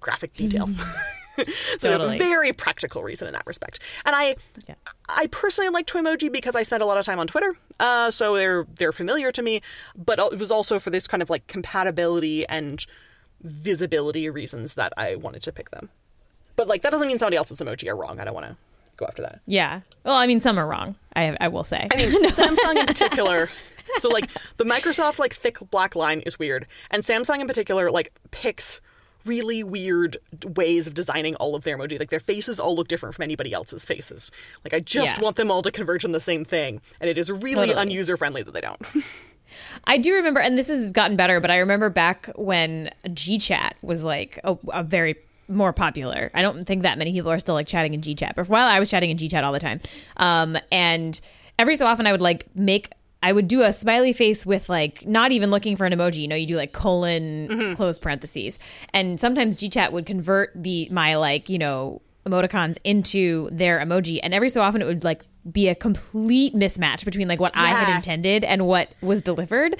graphic 0.00 0.32
detail. 0.32 0.70
so 1.78 1.90
Totally. 1.90 2.16
a 2.16 2.18
very 2.18 2.52
practical 2.52 3.02
reason 3.02 3.26
in 3.28 3.32
that 3.34 3.46
respect. 3.46 3.80
And 4.04 4.14
I, 4.14 4.36
Yeah. 4.68 4.74
I 5.08 5.26
personally 5.28 5.70
like 5.70 5.86
Twemoji 5.86 6.30
because 6.32 6.54
I 6.56 6.62
spend 6.62 6.82
a 6.82 6.86
lot 6.86 6.96
of 6.98 7.04
time 7.04 7.18
on 7.18 7.26
Twitter, 7.26 7.54
uh, 7.80 8.10
so 8.10 8.34
they're 8.36 8.66
they're 8.76 8.92
familiar 8.92 9.30
to 9.32 9.42
me. 9.42 9.60
But 9.96 10.18
it 10.18 10.38
was 10.38 10.50
also 10.50 10.78
for 10.78 10.90
this 10.90 11.06
kind 11.06 11.22
of 11.22 11.28
like 11.30 11.46
compatibility 11.46 12.46
and 12.46 12.84
visibility 13.42 14.28
reasons 14.30 14.74
that 14.74 14.92
I 14.96 15.16
wanted 15.16 15.42
to 15.42 15.52
pick 15.52 15.70
them. 15.70 15.90
But 16.56 16.68
like 16.68 16.82
that 16.82 16.90
doesn't 16.90 17.06
mean 17.08 17.18
somebody 17.18 17.36
else's 17.36 17.60
emoji 17.60 17.88
are 17.88 17.96
wrong. 17.96 18.20
I 18.20 18.24
don't 18.24 18.34
want 18.34 18.46
to 18.46 18.56
go 18.96 19.06
after 19.06 19.22
that. 19.22 19.40
yeah. 19.46 19.80
Well, 20.04 20.14
I 20.14 20.26
mean, 20.26 20.40
some 20.40 20.56
are 20.58 20.66
wrong. 20.66 20.94
I 21.14 21.36
I 21.40 21.48
will 21.48 21.64
say. 21.64 21.88
I 21.90 21.96
mean, 21.96 22.24
Samsung 22.30 22.76
in 22.80 22.86
particular. 22.86 23.50
So 23.98 24.08
like 24.08 24.28
the 24.56 24.64
Microsoft 24.64 25.18
like 25.18 25.34
thick 25.34 25.58
black 25.70 25.94
line 25.94 26.20
is 26.20 26.38
weird, 26.38 26.66
and 26.90 27.04
Samsung 27.04 27.40
in 27.40 27.46
particular 27.46 27.90
like 27.92 28.12
picks 28.30 28.80
really 29.24 29.62
weird 29.62 30.16
ways 30.44 30.86
of 30.86 30.94
designing 30.94 31.34
all 31.36 31.54
of 31.54 31.64
their 31.64 31.76
emoji. 31.78 31.98
Like 31.98 32.10
their 32.10 32.20
faces 32.20 32.58
all 32.60 32.74
look 32.76 32.88
different 32.88 33.14
from 33.14 33.22
anybody 33.22 33.52
else's 33.52 33.84
faces. 33.84 34.30
Like 34.64 34.74
I 34.74 34.80
just 34.80 35.16
Yeah. 35.16 35.22
want 35.22 35.36
them 35.36 35.50
all 35.50 35.62
to 35.62 35.70
converge 35.70 36.04
on 36.04 36.12
the 36.12 36.20
same 36.20 36.44
thing, 36.44 36.80
and 37.00 37.08
it 37.10 37.18
is 37.18 37.30
really 37.30 37.68
Totally. 37.68 37.94
unuser 37.96 38.18
friendly 38.18 38.42
that 38.42 38.52
they 38.52 38.60
don't. 38.60 38.80
I 39.84 39.98
do 39.98 40.14
remember, 40.14 40.40
and 40.40 40.56
this 40.56 40.68
has 40.68 40.88
gotten 40.88 41.16
better, 41.16 41.38
but 41.40 41.50
I 41.50 41.58
remember 41.58 41.90
back 41.90 42.30
when 42.34 42.90
GChat 43.06 43.72
was 43.82 44.02
like 44.04 44.38
a, 44.42 44.56
a 44.72 44.82
very 44.82 45.16
more 45.48 45.72
popular. 45.74 46.30
I 46.32 46.40
don't 46.40 46.64
think 46.64 46.82
that 46.82 46.96
many 46.96 47.12
people 47.12 47.30
are 47.30 47.38
still 47.38 47.54
like 47.54 47.66
chatting 47.66 47.92
in 47.92 48.00
GChat, 48.00 48.34
but 48.34 48.46
for 48.46 48.52
a 48.52 48.54
while 48.54 48.66
I 48.66 48.78
was 48.78 48.88
chatting 48.90 49.10
in 49.10 49.18
GChat 49.18 49.42
all 49.44 49.52
the 49.52 49.58
time. 49.60 49.80
Um, 50.16 50.56
and 50.72 51.20
every 51.58 51.76
so 51.76 51.86
often 51.86 52.06
I 52.06 52.12
would 52.12 52.22
like 52.22 52.46
make. 52.54 52.90
I 53.24 53.32
would 53.32 53.48
do 53.48 53.62
a 53.62 53.72
smiley 53.72 54.12
face 54.12 54.44
with 54.44 54.68
like 54.68 55.06
not 55.06 55.32
even 55.32 55.50
looking 55.50 55.76
for 55.76 55.86
an 55.86 55.94
emoji. 55.94 56.18
You 56.18 56.28
know, 56.28 56.36
you 56.36 56.46
do 56.46 56.56
like 56.56 56.74
colon 56.74 57.48
mm-hmm. 57.48 57.72
close 57.72 57.98
parentheses, 57.98 58.58
and 58.92 59.18
sometimes 59.18 59.56
GChat 59.56 59.92
would 59.92 60.04
convert 60.04 60.52
the 60.54 60.88
my 60.90 61.16
like 61.16 61.48
you 61.48 61.56
know 61.56 62.02
emoticons 62.26 62.76
into 62.84 63.48
their 63.50 63.80
emoji, 63.80 64.20
and 64.22 64.34
every 64.34 64.50
so 64.50 64.60
often 64.60 64.82
it 64.82 64.84
would 64.84 65.04
like 65.04 65.24
be 65.50 65.68
a 65.68 65.74
complete 65.74 66.54
mismatch 66.54 67.04
between 67.04 67.28
like 67.28 67.38
what 67.40 67.52
I 67.54 67.68
had 67.68 67.94
intended 67.94 68.44
and 68.44 68.66
what 68.66 68.90
was 69.02 69.20
delivered, 69.22 69.76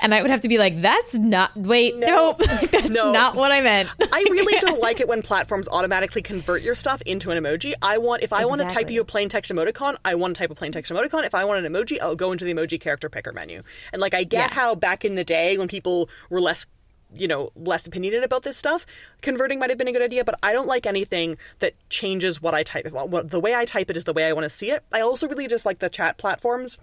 and 0.00 0.14
I 0.14 0.22
would 0.22 0.30
have 0.30 0.40
to 0.42 0.48
be 0.48 0.58
like, 0.58 0.80
"That's 0.80 1.18
not 1.18 1.56
wait, 1.56 1.96
No. 1.96 2.06
nope, 2.06 2.38
that's 2.72 2.88
No. 2.90 3.12
not 3.12 3.34
what 3.34 3.50
I 3.50 3.60
meant." 3.60 3.88
I 4.12 4.24
really 4.30 4.58
don't 4.60 4.80
like 4.80 5.00
it 5.00 5.08
when 5.08 5.22
platforms 5.22 5.68
automatically 5.68 6.22
convert 6.22 6.62
your 6.62 6.74
stuff 6.74 7.02
into 7.02 7.30
an 7.30 7.42
emoji. 7.42 7.72
I 7.82 7.98
want 7.98 8.22
if 8.22 8.32
I 8.32 8.44
want 8.44 8.60
to 8.60 8.68
type 8.68 8.90
you 8.90 9.00
a 9.00 9.04
plain 9.04 9.28
text 9.28 9.50
emoticon, 9.50 9.96
I 10.04 10.14
want 10.14 10.34
to 10.36 10.38
type 10.38 10.50
a 10.50 10.54
plain 10.54 10.72
text 10.72 10.92
emoticon. 10.92 11.24
If 11.24 11.34
I 11.34 11.44
want 11.44 11.64
an 11.64 11.72
emoji, 11.72 11.98
I'll 12.00 12.14
go 12.16 12.32
into 12.32 12.44
the 12.44 12.54
emoji 12.54 12.80
character 12.80 13.08
picker 13.08 13.32
menu. 13.32 13.62
And 13.92 14.00
like 14.00 14.14
I 14.14 14.24
get 14.24 14.50
Yeah. 14.50 14.54
how 14.54 14.74
back 14.74 15.04
in 15.04 15.14
the 15.16 15.24
day 15.24 15.58
when 15.58 15.68
people 15.68 16.08
were 16.30 16.40
less 16.40 16.66
you 17.14 17.28
know, 17.28 17.50
less 17.56 17.86
opinionated 17.86 18.24
about 18.24 18.42
this 18.42 18.56
stuff, 18.56 18.86
converting 19.22 19.58
might 19.58 19.70
have 19.70 19.78
been 19.78 19.88
a 19.88 19.92
good 19.92 20.02
idea, 20.02 20.24
but 20.24 20.38
I 20.42 20.52
don't 20.52 20.66
like 20.66 20.86
anything 20.86 21.36
that 21.60 21.74
changes 21.88 22.42
what 22.42 22.54
I 22.54 22.62
type. 22.62 22.90
What, 22.90 23.30
the 23.30 23.40
way 23.40 23.54
I 23.54 23.64
type 23.64 23.90
it 23.90 23.96
is 23.96 24.04
the 24.04 24.12
way 24.12 24.24
I 24.24 24.32
want 24.32 24.44
to 24.44 24.50
see 24.50 24.70
it. 24.70 24.84
I 24.92 25.00
also 25.00 25.26
really 25.28 25.48
just 25.48 25.64
like 25.64 25.78
the 25.78 25.88
chat 25.88 26.18
platforms 26.18 26.78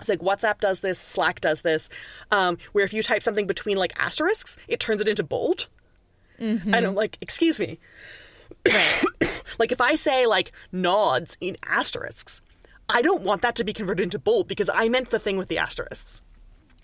it's 0.00 0.08
like 0.08 0.20
WhatsApp 0.20 0.60
does 0.60 0.80
this, 0.80 0.98
Slack 0.98 1.40
does 1.40 1.62
this, 1.62 1.88
um, 2.30 2.58
where 2.72 2.84
if 2.84 2.92
you 2.92 3.02
type 3.02 3.22
something 3.22 3.46
between 3.46 3.76
like 3.76 3.92
asterisks, 3.98 4.56
it 4.66 4.80
turns 4.80 5.00
it 5.00 5.08
into 5.08 5.22
bold. 5.22 5.66
And 6.74 6.86
I'm 6.86 6.94
like, 6.94 7.18
excuse 7.20 7.58
me. 7.60 7.78
like 9.58 9.72
if 9.72 9.80
I 9.80 9.94
say 9.94 10.26
like 10.26 10.52
nods 10.72 11.36
in 11.40 11.56
asterisks, 11.62 12.40
I 12.88 13.02
don't 13.02 13.22
want 13.22 13.42
that 13.42 13.54
to 13.56 13.64
be 13.64 13.72
converted 13.72 14.04
into 14.04 14.18
bold 14.18 14.48
because 14.48 14.70
I 14.72 14.88
meant 14.88 15.10
the 15.10 15.18
thing 15.18 15.36
with 15.36 15.48
the 15.48 15.58
asterisks. 15.58 16.22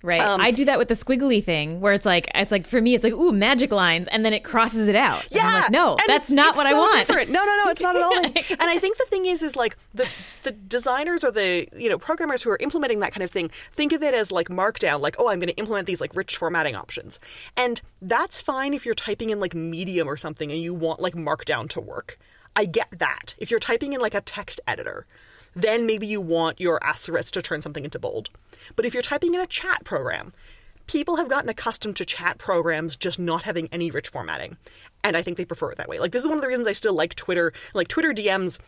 Right. 0.02 0.20
Um, 0.20 0.40
I 0.40 0.50
do 0.50 0.64
that 0.66 0.78
with 0.78 0.88
the 0.88 0.94
squiggly 0.94 1.42
thing 1.42 1.80
where 1.80 1.92
it's 1.92 2.06
like 2.06 2.28
it's 2.34 2.52
like 2.52 2.66
for 2.66 2.80
me 2.80 2.94
it's 2.94 3.02
like 3.02 3.14
ooh 3.14 3.32
magic 3.32 3.72
lines 3.72 4.06
and 4.08 4.24
then 4.24 4.32
it 4.32 4.44
crosses 4.44 4.88
it 4.88 4.94
out. 4.94 5.26
And 5.32 5.40
I'm 5.40 5.62
like, 5.62 5.70
no, 5.70 5.96
that's 6.06 6.30
not 6.30 6.54
what 6.54 6.66
I 6.66 6.74
want. 6.74 7.06
different. 7.06 7.30
No, 7.30 7.44
no, 7.44 7.64
no, 7.64 7.70
it's 7.70 7.80
not 7.80 7.96
at 7.96 8.02
all. 8.02 8.14
and 8.24 8.70
I 8.70 8.78
think 8.78 8.98
the 8.98 9.06
thing 9.06 9.26
is, 9.26 9.42
is 9.42 9.56
like 9.56 9.76
the 9.94 10.08
the 10.42 10.52
designers 10.52 11.24
or 11.24 11.30
the 11.30 11.66
you 11.76 11.88
know 11.88 11.98
programmers 11.98 12.42
who 12.42 12.50
are 12.50 12.58
implementing 12.60 13.00
that 13.00 13.12
kind 13.12 13.24
of 13.24 13.30
thing 13.30 13.50
think 13.72 13.92
of 13.92 14.02
it 14.02 14.14
as 14.14 14.30
like 14.30 14.48
Markdown, 14.48 15.00
like 15.00 15.16
oh, 15.18 15.28
I'm 15.28 15.38
going 15.38 15.48
to 15.48 15.56
implement 15.56 15.86
these 15.86 16.00
like 16.00 16.14
rich 16.14 16.36
formatting 16.36 16.76
options, 16.76 17.18
and 17.56 17.80
that's 18.00 18.40
fine 18.40 18.74
if 18.74 18.84
you're 18.84 18.94
typing 18.94 19.30
in 19.30 19.40
like 19.40 19.54
Medium 19.54 20.08
or 20.08 20.16
something 20.16 20.52
and 20.52 20.60
you 20.60 20.74
want 20.74 21.00
like 21.00 21.14
Markdown 21.14 21.68
to 21.70 21.80
work. 21.80 22.18
I 22.54 22.64
get 22.64 22.88
that. 22.98 23.34
If 23.38 23.50
you're 23.50 23.60
typing 23.60 23.92
in 23.92 24.00
like 24.00 24.14
a 24.14 24.22
text 24.22 24.60
editor, 24.66 25.06
then 25.56 25.86
maybe 25.86 26.06
you 26.06 26.20
want 26.20 26.60
your 26.60 26.82
asterisk 26.84 27.32
to 27.34 27.42
turn 27.42 27.62
something 27.62 27.84
into 27.84 27.98
bold. 27.98 28.28
But 28.76 28.84
if 28.84 28.94
you're 28.94 29.02
typing 29.02 29.34
in 29.34 29.40
a 29.40 29.46
chat 29.46 29.84
program, 29.84 30.32
people 30.86 31.16
have 31.16 31.28
gotten 31.28 31.48
accustomed 31.48 31.96
to 31.96 32.04
chat 32.04 32.38
programs 32.38 32.94
just 32.94 33.18
not 33.18 33.42
having 33.42 33.68
any 33.72 33.90
rich 33.90 34.08
formatting. 34.08 34.58
And 35.02 35.16
I 35.16 35.22
think 35.22 35.38
they 35.38 35.44
prefer 35.44 35.72
it 35.72 35.78
that 35.78 35.88
way. 35.88 35.98
Like, 35.98 36.12
this 36.12 36.20
is 36.20 36.28
one 36.28 36.36
of 36.36 36.42
the 36.42 36.48
reasons 36.48 36.68
I 36.68 36.72
still 36.72 36.94
like 36.94 37.14
Twitter. 37.14 37.52
Like, 37.74 37.88
Twitter 37.88 38.12
DMs 38.12 38.58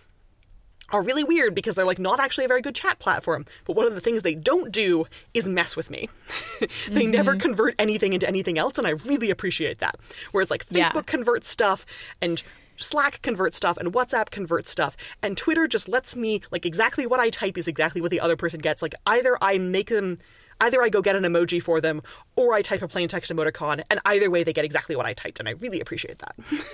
are 0.90 1.02
really 1.02 1.24
weird 1.24 1.54
because 1.54 1.74
they're 1.74 1.84
like 1.84 1.98
not 1.98 2.18
actually 2.18 2.46
a 2.46 2.48
very 2.48 2.62
good 2.62 2.74
chat 2.74 2.98
platform. 2.98 3.44
But 3.66 3.76
one 3.76 3.86
of 3.86 3.94
the 3.94 4.00
things 4.00 4.22
they 4.22 4.34
don't 4.34 4.72
do 4.72 5.04
is 5.34 5.48
mess 5.48 5.76
with 5.76 5.90
me. 5.90 6.08
they 6.90 7.06
never 7.06 7.32
mm-hmm. 7.32 7.40
convert 7.40 7.74
anything 7.78 8.14
into 8.14 8.26
anything 8.26 8.58
else, 8.58 8.78
and 8.78 8.86
I 8.86 8.90
really 8.90 9.30
appreciate 9.30 9.80
that. 9.80 9.96
Whereas 10.32 10.50
like 10.50 10.64
Yeah. 10.70 10.90
Facebook 10.90 11.06
converts 11.06 11.50
stuff 11.50 11.84
and 12.22 12.42
Slack 12.78 13.22
converts 13.22 13.56
stuff 13.56 13.76
and 13.76 13.92
WhatsApp 13.92 14.30
converts 14.30 14.70
stuff 14.70 14.96
and 15.22 15.36
Twitter 15.36 15.66
just 15.66 15.88
lets 15.88 16.16
me 16.16 16.42
like 16.50 16.64
exactly 16.64 17.06
what 17.06 17.20
I 17.20 17.30
type 17.30 17.58
is 17.58 17.68
exactly 17.68 18.00
what 18.00 18.10
the 18.10 18.20
other 18.20 18.36
person 18.36 18.60
gets. 18.60 18.82
Like 18.82 18.94
either 19.06 19.36
I 19.42 19.58
make 19.58 19.88
them 19.88 20.18
either 20.60 20.82
I 20.82 20.88
go 20.88 21.02
get 21.02 21.16
an 21.16 21.22
emoji 21.22 21.62
for 21.62 21.80
them 21.80 22.02
or 22.36 22.54
I 22.54 22.62
type 22.62 22.82
a 22.82 22.88
plain 22.88 23.08
text 23.08 23.30
emoticon 23.30 23.82
and 23.90 24.00
either 24.04 24.30
way 24.30 24.44
they 24.44 24.52
get 24.52 24.64
exactly 24.64 24.96
what 24.96 25.06
I 25.06 25.14
typed 25.14 25.38
and 25.38 25.48
I 25.48 25.52
really 25.52 25.80
appreciate 25.80 26.18
that. 26.18 26.34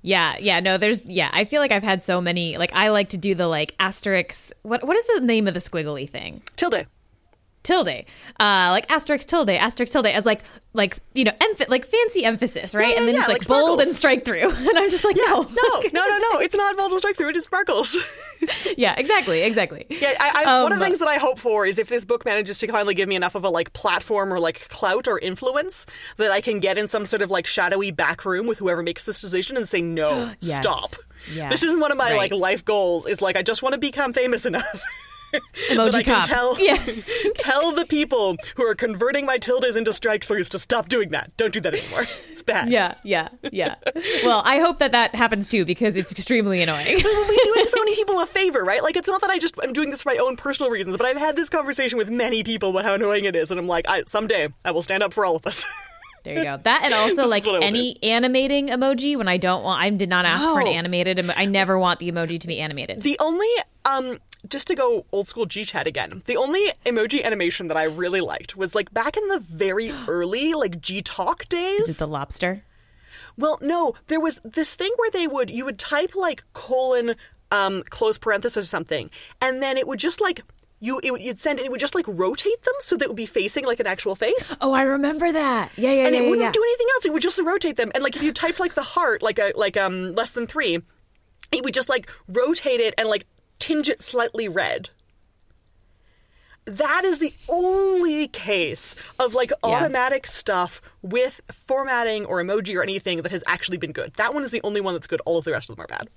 Yeah, 0.00 0.36
yeah, 0.38 0.60
no, 0.60 0.78
there's 0.78 1.04
yeah, 1.06 1.28
I 1.32 1.44
feel 1.44 1.60
like 1.60 1.72
I've 1.72 1.82
had 1.82 2.02
so 2.02 2.20
many 2.20 2.56
like 2.56 2.72
I 2.72 2.90
like 2.90 3.08
to 3.10 3.16
do 3.16 3.34
the 3.34 3.48
like 3.48 3.74
asterisks 3.80 4.52
what 4.62 4.86
what 4.86 4.96
is 4.96 5.04
the 5.06 5.26
name 5.26 5.48
of 5.48 5.54
the 5.54 5.60
squiggly 5.60 6.08
thing? 6.08 6.42
Tilde. 6.56 6.86
Tilde. 7.68 8.04
Uh 8.40 8.68
like 8.70 8.90
asterisk 8.90 9.28
tilde, 9.28 9.50
asterisk 9.50 9.92
tilde 9.92 10.06
as 10.06 10.24
like 10.26 10.40
like 10.72 10.98
you 11.14 11.24
know, 11.24 11.32
emph- 11.40 11.68
like 11.68 11.84
fancy 11.86 12.24
emphasis, 12.24 12.74
right? 12.74 12.88
Yeah, 12.94 12.98
and 12.98 13.08
then 13.08 13.14
yeah, 13.16 13.20
it's 13.22 13.28
like, 13.28 13.48
like 13.48 13.48
bold 13.48 13.80
and 13.80 13.94
strike 13.94 14.24
through. 14.24 14.48
and 14.68 14.78
I'm 14.78 14.90
just 14.90 15.04
like, 15.04 15.16
no. 15.16 15.42
No, 15.42 15.80
no, 15.92 16.06
no, 16.06 16.18
no. 16.32 16.38
It's 16.40 16.54
not 16.54 16.76
bold 16.76 16.92
and 16.92 17.00
strike 17.00 17.16
through. 17.16 17.30
It 17.30 17.36
is 17.36 17.44
sparkles. 17.44 17.94
yeah, 18.76 18.94
exactly, 18.96 19.42
exactly. 19.42 19.86
Yeah, 19.90 20.14
I, 20.20 20.44
I, 20.44 20.62
one 20.62 20.72
of 20.72 20.78
the 20.78 20.84
Um, 20.84 20.90
things 20.90 20.98
that 21.00 21.08
I 21.08 21.18
hope 21.18 21.38
for 21.38 21.66
is 21.66 21.78
if 21.78 21.88
this 21.88 22.04
book 22.04 22.24
manages 22.24 22.58
to 22.58 22.68
finally 22.68 22.94
give 22.94 23.08
me 23.08 23.16
enough 23.16 23.34
of 23.34 23.44
a 23.44 23.50
like 23.50 23.72
platform 23.72 24.32
or 24.32 24.38
like 24.40 24.68
clout 24.68 25.08
or 25.08 25.18
influence 25.18 25.84
that 26.16 26.30
I 26.30 26.40
can 26.40 26.60
get 26.60 26.78
in 26.78 26.86
some 26.88 27.04
sort 27.06 27.22
of 27.22 27.30
like 27.30 27.46
shadowy 27.46 27.90
back 27.90 28.24
room 28.24 28.46
with 28.46 28.58
whoever 28.58 28.82
makes 28.82 29.04
this 29.04 29.20
decision 29.20 29.56
and 29.56 29.68
say 29.68 29.80
no, 29.82 30.32
Yes. 30.40 30.58
stop. 30.58 30.90
Yeah. 31.34 31.50
This 31.50 31.62
isn't 31.64 31.80
one 31.80 31.90
of 31.90 31.98
my 31.98 32.10
Right. 32.12 32.16
like 32.16 32.32
life 32.32 32.64
goals. 32.64 33.06
Is 33.06 33.20
like 33.20 33.36
I 33.36 33.42
just 33.42 33.62
want 33.62 33.72
to 33.72 33.78
become 33.78 34.12
famous 34.12 34.46
enough. 34.46 34.80
Emoji 35.70 35.94
I 35.94 36.02
can 36.02 36.14
cop. 36.14 36.26
tell 36.26 36.56
Yeah. 36.60 36.76
tell 37.36 37.72
the 37.72 37.84
people 37.86 38.36
who 38.56 38.64
are 38.64 38.74
converting 38.74 39.26
my 39.26 39.38
tildes 39.38 39.76
into 39.76 39.92
strike 39.92 40.26
throughs 40.26 40.48
to 40.50 40.58
stop 40.58 40.88
doing 40.88 41.10
that. 41.10 41.36
Don't 41.36 41.52
do 41.52 41.60
that 41.60 41.74
anymore. 41.74 42.04
It's 42.38 42.44
bad. 42.44 42.70
Yeah, 42.70 42.94
yeah, 43.02 43.30
yeah. 43.50 43.74
Well, 44.24 44.42
I 44.46 44.60
hope 44.60 44.78
that 44.78 44.92
that 44.92 45.12
happens 45.16 45.48
too 45.48 45.64
because 45.64 45.96
it's 45.96 46.12
extremely 46.12 46.62
annoying. 46.62 46.94
we're 47.02 47.44
doing 47.44 47.66
so 47.66 47.80
many 47.80 47.96
people 47.96 48.20
a 48.20 48.26
favor, 48.26 48.62
right? 48.62 48.80
Like, 48.80 48.96
it's 48.96 49.08
not 49.08 49.20
that 49.22 49.30
I 49.30 49.38
just 49.38 49.58
am 49.60 49.72
doing 49.72 49.90
this 49.90 50.02
for 50.02 50.10
my 50.12 50.18
own 50.18 50.36
personal 50.36 50.70
reasons, 50.70 50.96
but 50.96 51.04
I've 51.04 51.16
had 51.16 51.34
this 51.34 51.50
conversation 51.50 51.98
with 51.98 52.08
many 52.10 52.44
people 52.44 52.70
about 52.70 52.84
how 52.84 52.94
annoying 52.94 53.24
it 53.24 53.34
is, 53.34 53.50
and 53.50 53.58
I'm 53.58 53.66
like, 53.66 53.86
I, 53.88 54.04
someday 54.06 54.50
I 54.64 54.70
will 54.70 54.82
stand 54.82 55.02
up 55.02 55.12
for 55.12 55.24
all 55.24 55.34
of 55.34 55.44
us. 55.48 55.66
There 56.24 56.36
you 56.36 56.44
go. 56.44 56.58
That 56.62 56.82
and 56.84 56.92
also 56.94 57.26
like 57.26 57.46
what 57.46 57.54
I 57.54 57.58
will 57.58 57.64
any 57.64 57.96
animating 58.02 58.68
emoji 58.68 59.16
when 59.16 59.28
I 59.28 59.36
don't 59.36 59.62
want 59.62 59.80
I 59.80 59.88
did 59.90 60.08
not 60.08 60.26
ask 60.26 60.44
for 60.44 60.60
an 60.60 60.66
animated 60.66 61.18
emo- 61.18 61.32
I 61.36 61.46
never 61.46 61.78
want 61.78 62.00
the 62.00 62.10
emoji 62.10 62.38
to 62.40 62.46
be 62.46 62.60
animated. 62.60 63.02
the 63.02 63.16
only, 63.20 63.48
um, 63.84 64.18
just 64.46 64.68
to 64.68 64.74
go 64.74 65.06
old 65.12 65.28
school 65.28 65.46
G 65.46 65.64
chat 65.64 65.86
again, 65.86 66.22
the 66.26 66.36
only 66.36 66.72
emoji 66.86 67.24
animation 67.24 67.66
that 67.68 67.76
I 67.76 67.84
really 67.84 68.20
liked 68.20 68.56
was 68.56 68.74
like 68.74 68.92
back 68.92 69.16
in 69.16 69.26
the 69.28 69.40
very 69.40 69.92
early 70.08 70.54
like 70.54 70.80
G 70.80 71.02
talk 71.02 71.48
days. 71.48 71.88
Is 71.88 71.96
it 71.96 71.98
the 71.98 72.06
lobster? 72.06 72.62
Well, 73.36 73.58
no, 73.60 73.94
there 74.08 74.20
was 74.20 74.40
this 74.44 74.74
thing 74.74 74.90
where 74.96 75.10
they 75.10 75.26
would 75.26 75.50
you 75.50 75.64
would 75.64 75.78
type 75.78 76.14
like 76.14 76.44
colon 76.52 77.14
um 77.50 77.82
close 77.88 78.18
parenthesis 78.18 78.64
or 78.64 78.66
something, 78.68 79.10
and 79.40 79.62
then 79.62 79.76
it 79.76 79.86
would 79.86 79.98
just 79.98 80.20
like 80.20 80.42
you 80.80 81.00
it, 81.02 81.20
you'd 81.20 81.40
send 81.40 81.58
it, 81.58 81.66
it 81.66 81.70
would 81.70 81.80
just 81.80 81.94
like 81.94 82.06
rotate 82.06 82.62
them 82.62 82.74
so 82.80 82.96
that 82.96 83.04
it 83.04 83.08
would 83.08 83.16
be 83.16 83.26
facing 83.26 83.64
like 83.64 83.80
an 83.80 83.86
actual 83.86 84.14
face. 84.14 84.56
Oh, 84.60 84.72
I 84.72 84.82
remember 84.82 85.30
that. 85.32 85.72
Yeah, 85.76 85.90
yeah, 85.90 85.94
yeah. 85.94 86.06
and 86.06 86.14
yeah, 86.14 86.22
it 86.22 86.24
wouldn't 86.24 86.46
yeah. 86.46 86.52
do 86.52 86.62
anything 86.62 86.86
else. 86.94 87.06
It 87.06 87.12
would 87.12 87.22
just 87.22 87.40
rotate 87.40 87.76
them. 87.76 87.90
And 87.94 88.02
like 88.04 88.16
if 88.16 88.22
you 88.22 88.32
type 88.32 88.60
like 88.60 88.74
the 88.74 88.82
heart, 88.82 89.22
like 89.22 89.38
a 89.38 89.52
like 89.56 89.76
um 89.76 90.14
less 90.14 90.32
than 90.32 90.46
three, 90.46 90.80
it 91.52 91.64
would 91.64 91.74
just 91.74 91.88
like 91.88 92.08
rotate 92.28 92.80
it 92.80 92.94
and 92.98 93.08
like 93.08 93.26
tinge 93.58 93.88
it 93.88 94.02
slightly 94.02 94.48
red. 94.48 94.90
That 96.64 97.02
is 97.04 97.18
the 97.18 97.32
only 97.48 98.28
case 98.28 98.94
of 99.18 99.32
like 99.34 99.52
automatic 99.62 100.26
stuff 100.26 100.82
with 101.00 101.40
formatting 101.50 102.26
or 102.26 102.42
emoji 102.42 102.76
or 102.76 102.82
anything 102.82 103.22
that 103.22 103.30
has 103.32 103.42
actually 103.46 103.78
been 103.78 103.92
good. 103.92 104.12
That 104.16 104.34
one 104.34 104.44
is 104.44 104.50
the 104.50 104.60
only 104.64 104.82
one 104.82 104.92
that's 104.94 105.06
good. 105.06 105.22
All 105.24 105.38
of 105.38 105.46
the 105.46 105.52
rest 105.52 105.70
of 105.70 105.76
them 105.76 105.84
are 105.84 105.88
bad. 105.88 106.08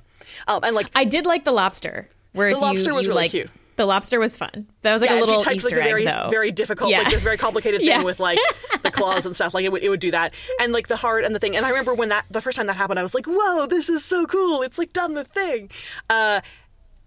Um, 0.49 0.61
and 0.63 0.75
like 0.75 0.91
I 0.93 1.05
did 1.05 1.25
like 1.25 1.45
the 1.45 1.53
lobster. 1.53 2.09
Where 2.33 2.53
The 2.53 2.59
lobster 2.59 2.89
you, 2.89 2.95
was 2.95 3.05
you 3.05 3.11
really 3.11 3.23
like, 3.23 3.31
cute. 3.31 3.49
The 3.77 3.85
lobster 3.85 4.19
was 4.19 4.35
fun. 4.37 4.67
That 4.81 4.93
was 4.93 5.01
like 5.01 5.09
yeah, 5.11 5.19
a 5.19 5.21
little 5.21 5.41
typed, 5.41 5.57
Easter 5.57 5.75
like, 5.77 5.85
a 5.85 5.89
very, 5.89 6.07
egg, 6.07 6.13
though. 6.13 6.29
very 6.29 6.51
difficult, 6.51 6.91
Yeah. 6.91 6.99
like 6.99 7.11
this 7.13 7.23
very 7.23 7.37
complicated 7.37 7.79
thing 7.81 7.89
Yeah. 7.89 8.03
with 8.03 8.19
like 8.19 8.37
the 8.83 8.91
claws 8.91 9.25
and 9.25 9.33
stuff. 9.33 9.53
Like 9.53 9.63
it 9.65 9.71
would, 9.71 9.83
it 9.83 9.89
would 9.89 9.99
do 10.01 10.11
that, 10.11 10.33
and 10.59 10.71
like 10.73 10.87
the 10.87 10.97
heart 10.97 11.23
and 11.23 11.33
the 11.33 11.39
thing. 11.39 11.55
And 11.55 11.65
I 11.65 11.69
remember 11.69 11.93
when 11.93 12.09
that 12.09 12.25
the 12.29 12.41
first 12.41 12.57
time 12.57 12.67
that 12.67 12.75
happened, 12.75 12.99
I 12.99 13.03
was 13.03 13.13
like, 13.13 13.25
"Whoa, 13.25 13.65
this 13.67 13.87
is 13.89 14.03
so 14.03 14.25
cool! 14.25 14.61
It's 14.61 14.77
like 14.77 14.91
done 14.93 15.13
the 15.13 15.23
thing." 15.23 15.71
Uh, 16.09 16.41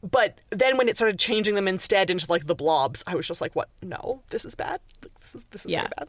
but 0.08 0.38
then 0.50 0.76
when 0.76 0.88
it 0.88 0.96
started 0.96 1.18
changing 1.18 1.54
them 1.54 1.66
instead 1.66 2.10
into 2.10 2.26
like 2.28 2.46
the 2.46 2.54
blobs, 2.54 3.02
I 3.06 3.14
was 3.14 3.26
just 3.26 3.40
like, 3.40 3.56
"What? 3.56 3.68
No, 3.82 4.22
this 4.30 4.44
is 4.44 4.54
bad. 4.54 4.80
This 5.20 5.34
is 5.34 5.44
this 5.50 5.64
is 5.64 5.70
Yeah. 5.70 5.88
bad." 5.96 6.08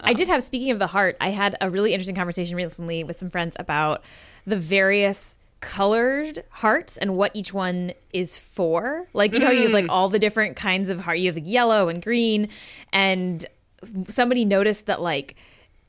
I 0.00 0.14
did 0.14 0.28
um, 0.28 0.34
have, 0.34 0.42
speaking 0.42 0.70
of 0.70 0.78
the 0.78 0.86
heart, 0.86 1.16
I 1.20 1.30
had 1.30 1.56
a 1.60 1.68
really 1.68 1.92
interesting 1.92 2.16
conversation 2.16 2.56
recently 2.56 3.04
with 3.04 3.18
some 3.18 3.30
friends 3.30 3.56
about 3.58 4.02
the 4.46 4.56
various 4.56 5.38
colored 5.60 6.42
hearts 6.50 6.96
and 6.96 7.16
what 7.16 7.30
each 7.34 7.52
one 7.52 7.92
is 8.12 8.38
for. 8.38 9.06
Like, 9.12 9.32
you 9.34 9.38
know, 9.38 9.50
you 9.50 9.64
have 9.64 9.72
like 9.72 9.84
mm. 9.86 9.90
all 9.90 10.08
the 10.08 10.18
different 10.18 10.56
kinds 10.56 10.88
of 10.88 11.00
heart. 11.00 11.18
You 11.18 11.26
have 11.26 11.36
like 11.36 11.46
yellow 11.46 11.88
and 11.88 12.02
green. 12.02 12.48
And 12.92 13.44
somebody 14.08 14.44
noticed 14.44 14.86
that 14.86 15.02
like, 15.02 15.36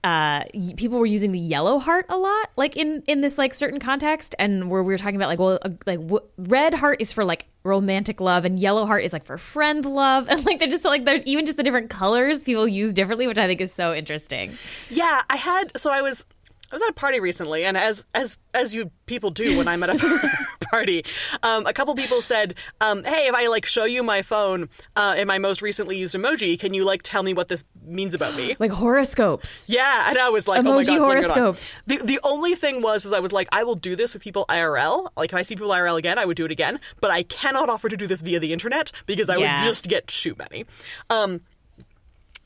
uh 0.03 0.43
people 0.77 0.97
were 0.97 1.05
using 1.05 1.31
the 1.31 1.39
yellow 1.39 1.77
heart 1.77 2.05
a 2.09 2.17
lot 2.17 2.49
like 2.55 2.75
in 2.75 3.03
in 3.07 3.21
this 3.21 3.37
like 3.37 3.53
certain 3.53 3.79
context 3.79 4.33
and 4.39 4.69
where 4.69 4.81
we 4.81 4.91
were 4.93 4.97
talking 4.97 5.15
about 5.15 5.27
like 5.27 5.37
well 5.37 5.59
uh, 5.61 5.69
like 5.85 5.99
w- 5.99 6.25
red 6.37 6.73
heart 6.73 6.99
is 6.99 7.13
for 7.13 7.23
like 7.23 7.45
romantic 7.63 8.19
love 8.19 8.43
and 8.43 8.57
yellow 8.57 8.87
heart 8.87 9.03
is 9.03 9.13
like 9.13 9.23
for 9.23 9.37
friend 9.37 9.85
love 9.85 10.27
and 10.29 10.43
like 10.45 10.57
they're 10.57 10.67
just 10.67 10.83
like 10.83 11.05
there's 11.05 11.23
even 11.25 11.45
just 11.45 11.57
the 11.57 11.63
different 11.63 11.89
colors 11.91 12.43
people 12.43 12.67
use 12.67 12.93
differently 12.93 13.27
which 13.27 13.37
i 13.37 13.45
think 13.45 13.61
is 13.61 13.71
so 13.71 13.93
interesting. 13.93 14.57
Yeah, 14.89 15.21
I 15.29 15.35
had 15.37 15.77
so 15.77 15.91
I 15.91 16.01
was 16.01 16.25
I 16.71 16.75
was 16.75 16.81
at 16.81 16.89
a 16.89 16.93
party 16.93 17.19
recently, 17.19 17.65
and 17.65 17.77
as 17.77 18.05
as 18.13 18.37
as 18.53 18.73
you 18.73 18.91
people 19.05 19.29
do 19.29 19.57
when 19.57 19.67
I'm 19.67 19.83
at 19.83 19.89
a 19.89 20.47
party, 20.71 21.03
um, 21.43 21.65
a 21.67 21.73
couple 21.73 21.93
people 21.95 22.21
said, 22.21 22.55
um, 22.79 23.03
"Hey, 23.03 23.27
if 23.27 23.35
I 23.35 23.47
like 23.47 23.65
show 23.65 23.83
you 23.85 24.01
my 24.03 24.21
phone 24.21 24.69
uh, 24.95 25.13
and 25.17 25.27
my 25.27 25.37
most 25.37 25.61
recently 25.61 25.97
used 25.97 26.15
emoji, 26.15 26.59
can 26.59 26.73
you 26.73 26.83
like 26.85 27.01
tell 27.03 27.23
me 27.23 27.33
what 27.33 27.47
this 27.49 27.65
means 27.85 28.13
about 28.13 28.35
me?" 28.35 28.55
like 28.59 28.71
horoscopes 28.71 29.67
Yeah, 29.69 30.09
and 30.09 30.17
I 30.17 30.29
was 30.29 30.47
like, 30.47 30.59
oh 30.65 30.69
Emoji 30.69 30.85
God, 30.87 31.07
bring 31.07 31.17
it 31.19 31.23
horoscopes. 31.25 31.73
The 31.87 31.97
the 31.97 32.19
only 32.23 32.55
thing 32.55 32.81
was 32.81 33.05
is 33.05 33.13
I 33.13 33.19
was 33.19 33.31
like, 33.31 33.47
I 33.51 33.63
will 33.63 33.75
do 33.75 33.95
this 33.95 34.13
with 34.13 34.23
people 34.23 34.45
IRL. 34.49 35.09
Like 35.17 35.31
if 35.31 35.35
I 35.35 35.41
see 35.43 35.55
people 35.55 35.69
IRL 35.71 35.97
again, 35.97 36.17
I 36.17 36.25
would 36.25 36.37
do 36.37 36.45
it 36.45 36.51
again. 36.51 36.79
But 37.01 37.11
I 37.11 37.23
cannot 37.23 37.69
offer 37.69 37.89
to 37.89 37.97
do 37.97 38.07
this 38.07 38.21
via 38.21 38.39
the 38.39 38.53
internet 38.53 38.91
because 39.05 39.29
I 39.29 39.37
Yeah. 39.37 39.57
would 39.57 39.65
just 39.69 39.87
get 39.87 40.07
too 40.07 40.35
many. 40.37 40.65
Um, 41.09 41.41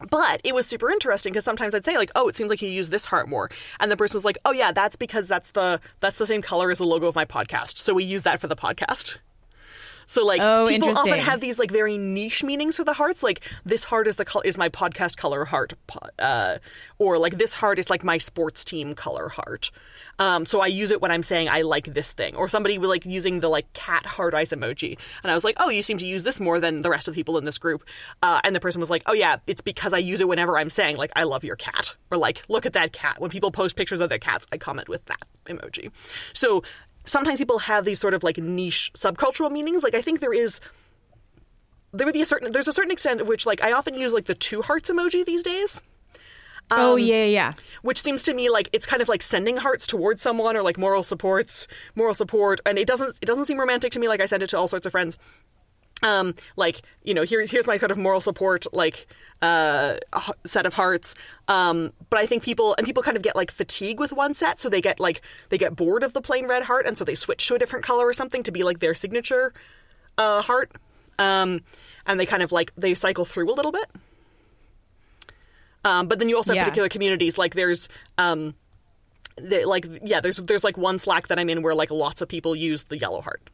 but 0.10 0.42
it 0.44 0.54
was 0.56 0.66
super 0.66 0.90
interesting 0.90 1.34
because 1.34 1.46
sometimes 1.46 1.74
I'd 1.74 1.86
say 1.86 1.98
like, 1.98 2.12
"Oh, 2.16 2.28
it 2.28 2.36
seems 2.36 2.50
like 2.50 2.62
you 2.62 2.70
use 2.70 2.90
this 2.90 3.06
heart 3.06 3.28
more," 3.28 3.50
and 3.80 3.92
the 3.92 3.98
person 3.98 4.16
was 4.16 4.26
like, 4.26 4.38
"Oh 4.46 4.52
yeah, 4.52 4.72
that's 4.72 4.96
because 4.96 5.28
that's 5.28 5.52
the 5.52 5.80
that's 6.00 6.18
the 6.18 6.28
same 6.28 6.42
color 6.42 6.72
as 6.72 6.78
the 6.78 6.86
logo 6.86 7.08
of 7.08 7.16
my 7.16 7.26
podcast, 7.26 7.78
so 7.78 7.94
we 7.94 8.04
use 8.04 8.24
that 8.24 8.40
for 8.40 8.48
the 8.48 8.56
podcast." 8.56 9.18
So 10.08 10.26
like 10.26 10.42
Oh, 10.42 10.66
people 10.68 10.90
often 10.98 11.12
have 11.26 11.40
these 11.42 11.60
like 11.60 11.72
very 11.72 11.98
niche 11.98 12.44
meanings 12.44 12.78
for 12.78 12.84
the 12.84 12.94
hearts. 12.94 13.24
Like 13.24 13.42
this 13.66 13.84
heart 13.86 14.08
is 14.08 14.16
the 14.18 14.26
col- 14.26 14.42
is 14.44 14.58
my 14.58 14.70
podcast 14.70 15.18
color 15.18 15.46
heart, 15.46 15.74
uh, 16.20 16.58
or 16.98 17.18
like 17.18 17.38
this 17.38 17.56
heart 17.56 17.80
is 17.80 17.90
like 17.90 18.04
my 18.04 18.18
sports 18.18 18.64
team 18.66 18.96
color 18.96 19.30
heart. 19.30 19.72
Um, 20.18 20.46
so 20.46 20.62
I 20.62 20.68
use 20.68 20.92
it 20.92 21.02
when 21.02 21.12
I'm 21.12 21.24
saying 21.24 21.50
I 21.50 21.64
like 21.64 21.94
this 21.94 22.14
thing, 22.14 22.36
or 22.36 22.48
somebody 22.48 22.78
will 22.78 22.90
like 22.90 23.06
using 23.06 23.40
the 23.42 23.50
like 23.50 23.72
cat 23.74 24.06
heart 24.06 24.34
eyes 24.34 24.52
emoji, 24.52 24.98
and 25.24 25.32
I 25.32 25.34
was 25.34 25.44
like, 25.44 25.56
oh, 25.60 25.70
you 25.70 25.84
seem 25.84 25.98
to 25.98 26.06
use 26.06 26.24
this 26.24 26.40
more 26.40 26.60
than 26.60 26.82
the 26.84 26.90
rest 26.90 27.08
of 27.08 27.14
the 27.14 27.20
people 27.20 27.38
in 27.38 27.44
this 27.46 27.58
group. 27.58 27.84
Uh, 28.24 28.40
and 28.44 28.56
the 28.56 28.60
person 28.60 28.80
was 28.80 28.90
like, 28.90 29.04
oh 29.08 29.14
yeah, 29.14 29.38
it's 29.48 29.62
because 29.62 29.94
I 29.94 29.98
use 29.98 30.22
it 30.22 30.28
whenever 30.28 30.58
I'm 30.58 30.70
saying 30.70 30.98
like 30.98 31.12
I 31.16 31.24
love 31.24 31.44
your 31.44 31.56
cat, 31.58 31.96
or 32.12 32.18
like 32.18 32.44
look 32.48 32.66
at 32.66 32.74
that 32.74 32.94
cat. 32.94 33.20
When 33.20 33.30
people 33.30 33.52
post 33.52 33.76
pictures 33.76 34.00
of 34.02 34.10
their 34.10 34.20
cats, 34.20 34.46
I 34.52 34.58
comment 34.58 34.88
with 34.88 35.04
that 35.06 35.24
emoji. 35.48 35.92
So 36.34 36.64
sometimes 37.06 37.40
people 37.40 37.60
have 37.60 37.86
these 37.86 38.00
sort 38.00 38.14
of 38.14 38.24
like 38.24 38.38
niche 38.38 38.92
subcultural 38.96 39.52
meanings. 39.52 39.84
Like 39.84 39.96
I 39.96 40.02
think 40.02 40.20
there 40.20 40.34
is 40.34 40.60
there 41.94 42.06
would 42.06 42.14
be 42.14 42.22
a 42.22 42.26
certain 42.26 42.52
there's 42.52 42.68
a 42.68 42.74
certain 42.74 42.92
extent 42.92 43.22
of 43.22 43.28
which 43.28 43.46
like 43.46 43.62
I 43.64 43.72
often 43.72 43.94
use 43.94 44.14
like 44.14 44.26
the 44.26 44.36
two 44.36 44.62
hearts 44.62 44.90
emoji 44.90 45.26
these 45.26 45.44
days. 45.44 45.82
oh 46.72 46.94
um, 46.94 47.00
yeah 47.00 47.16
yeah, 47.16 47.26
yeah 47.26 47.52
Which 47.84 48.02
seems 48.02 48.24
to 48.24 48.34
me 48.34 48.50
like 48.50 48.70
it's 48.74 48.86
kind 48.86 49.02
of 49.02 49.08
like 49.08 49.22
sending 49.22 49.58
hearts 49.58 49.88
towards 49.88 50.22
someone 50.22 50.58
or 50.58 50.64
like 50.64 50.78
moral 50.78 51.04
supports 51.04 51.68
moral 51.96 52.14
support 52.14 52.60
and 52.66 52.78
it 52.78 52.88
doesn't 52.88 53.18
it 53.22 53.26
doesn't 53.26 53.46
seem 53.46 53.60
romantic 53.60 53.92
to 53.94 54.00
me 54.00 54.08
like 54.08 54.20
I 54.20 54.26
send 54.26 54.44
it 54.44 54.50
to 54.50 54.58
all 54.58 54.68
sorts 54.68 54.86
of 54.86 54.92
friends. 54.92 55.18
Um 56.06 56.34
like, 56.56 56.78
you 57.04 57.14
know, 57.14 57.24
here's 57.24 57.52
here's 57.52 57.68
my 57.68 57.78
kind 57.78 57.92
of 57.92 57.98
moral 57.98 58.22
support 58.22 58.62
like 58.72 59.08
uh 59.42 59.98
set 60.46 60.66
of 60.66 60.74
hearts. 60.74 61.16
Um 61.48 61.92
but 62.10 62.20
I 62.20 62.26
think 62.26 62.44
people 62.44 62.76
and 62.78 62.86
people 62.86 63.04
kind 63.04 63.18
of 63.18 63.24
get 63.24 63.36
like 63.36 63.52
fatigue 63.52 64.00
with 64.00 64.12
one 64.14 64.34
set 64.34 64.62
so 64.62 64.70
they 64.70 64.82
get 64.82 65.00
like 65.00 65.22
they 65.50 65.58
get 65.58 65.76
bored 65.76 66.04
of 66.04 66.14
the 66.14 66.22
plain 66.22 66.48
red 66.48 66.64
heart 66.64 66.86
and 66.88 66.98
so 66.98 67.04
they 67.04 67.16
switch 67.16 67.46
to 67.48 67.56
a 67.56 67.60
different 67.60 67.84
color 67.84 68.06
or 68.06 68.14
something 68.14 68.44
to 68.44 68.52
be 68.52 68.64
like 68.64 68.80
their 68.80 68.96
signature 68.96 69.54
uh 70.18 70.42
heart. 70.42 70.72
Um 71.20 71.62
and 72.06 72.20
they 72.20 72.26
kind 72.26 72.44
of 72.44 72.52
like 72.52 72.72
they 72.78 72.94
cycle 72.94 73.26
through 73.26 73.52
a 73.52 73.56
little 73.60 73.72
bit. 73.72 73.90
Um, 75.84 76.08
but 76.08 76.18
then 76.20 76.30
you 76.30 76.36
also 76.36 76.52
have 76.52 76.56
Yeah. 76.58 76.64
particular 76.64 76.90
communities 76.90 77.38
like 77.38 77.54
there's 77.54 77.90
um, 78.18 78.56
the, 79.38 79.66
like 79.66 79.86
yeah 80.04 80.20
there's 80.20 80.38
there's 80.38 80.64
like 80.64 80.78
one 80.78 80.98
Slack 80.98 81.28
that 81.28 81.38
I'm 81.38 81.50
in 81.50 81.62
where 81.62 81.76
like 81.76 81.92
lots 81.92 82.22
of 82.22 82.28
people 82.28 82.56
use 82.56 82.84
the 82.86 82.98
yellow 82.98 83.22
heart, 83.22 83.50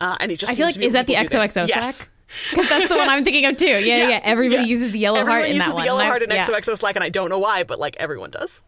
uh, 0.00 0.16
and 0.20 0.32
it 0.32 0.38
just 0.38 0.52
i 0.52 0.54
feel 0.54 0.66
like 0.66 0.76
is 0.76 0.92
that 0.92 1.06
the 1.06 1.14
xoxo 1.14 1.66
Yes. 1.68 1.96
Slack? 1.96 2.10
because 2.50 2.68
that's 2.68 2.88
the 2.88 2.96
one 2.96 3.08
i'm 3.08 3.24
thinking 3.24 3.46
of 3.46 3.56
too 3.56 3.66
yeah 3.66 3.78
yeah, 3.80 4.08
Yeah. 4.08 4.20
everybody 4.22 4.62
Yeah. 4.62 4.68
uses 4.68 4.92
the 4.92 4.98
yellow 4.98 5.20
Everyone 5.20 5.38
heart 5.40 5.48
in 5.50 5.54
uses 5.56 5.66
that 5.66 5.70
the 5.70 5.76
one 5.76 5.84
yellow 5.86 5.98
and 6.00 6.06
I- 6.06 6.10
heart 6.10 6.22
in 6.22 6.30
yeah. 6.30 6.46
XOXO 6.46 6.76
Slack, 6.78 6.94
and 6.96 7.04
I 7.04 7.08
don't 7.08 7.30
know 7.30 7.38
why, 7.38 7.62
but 7.64 7.78
like 7.78 7.96
everyone 7.98 8.30
does. 8.30 8.62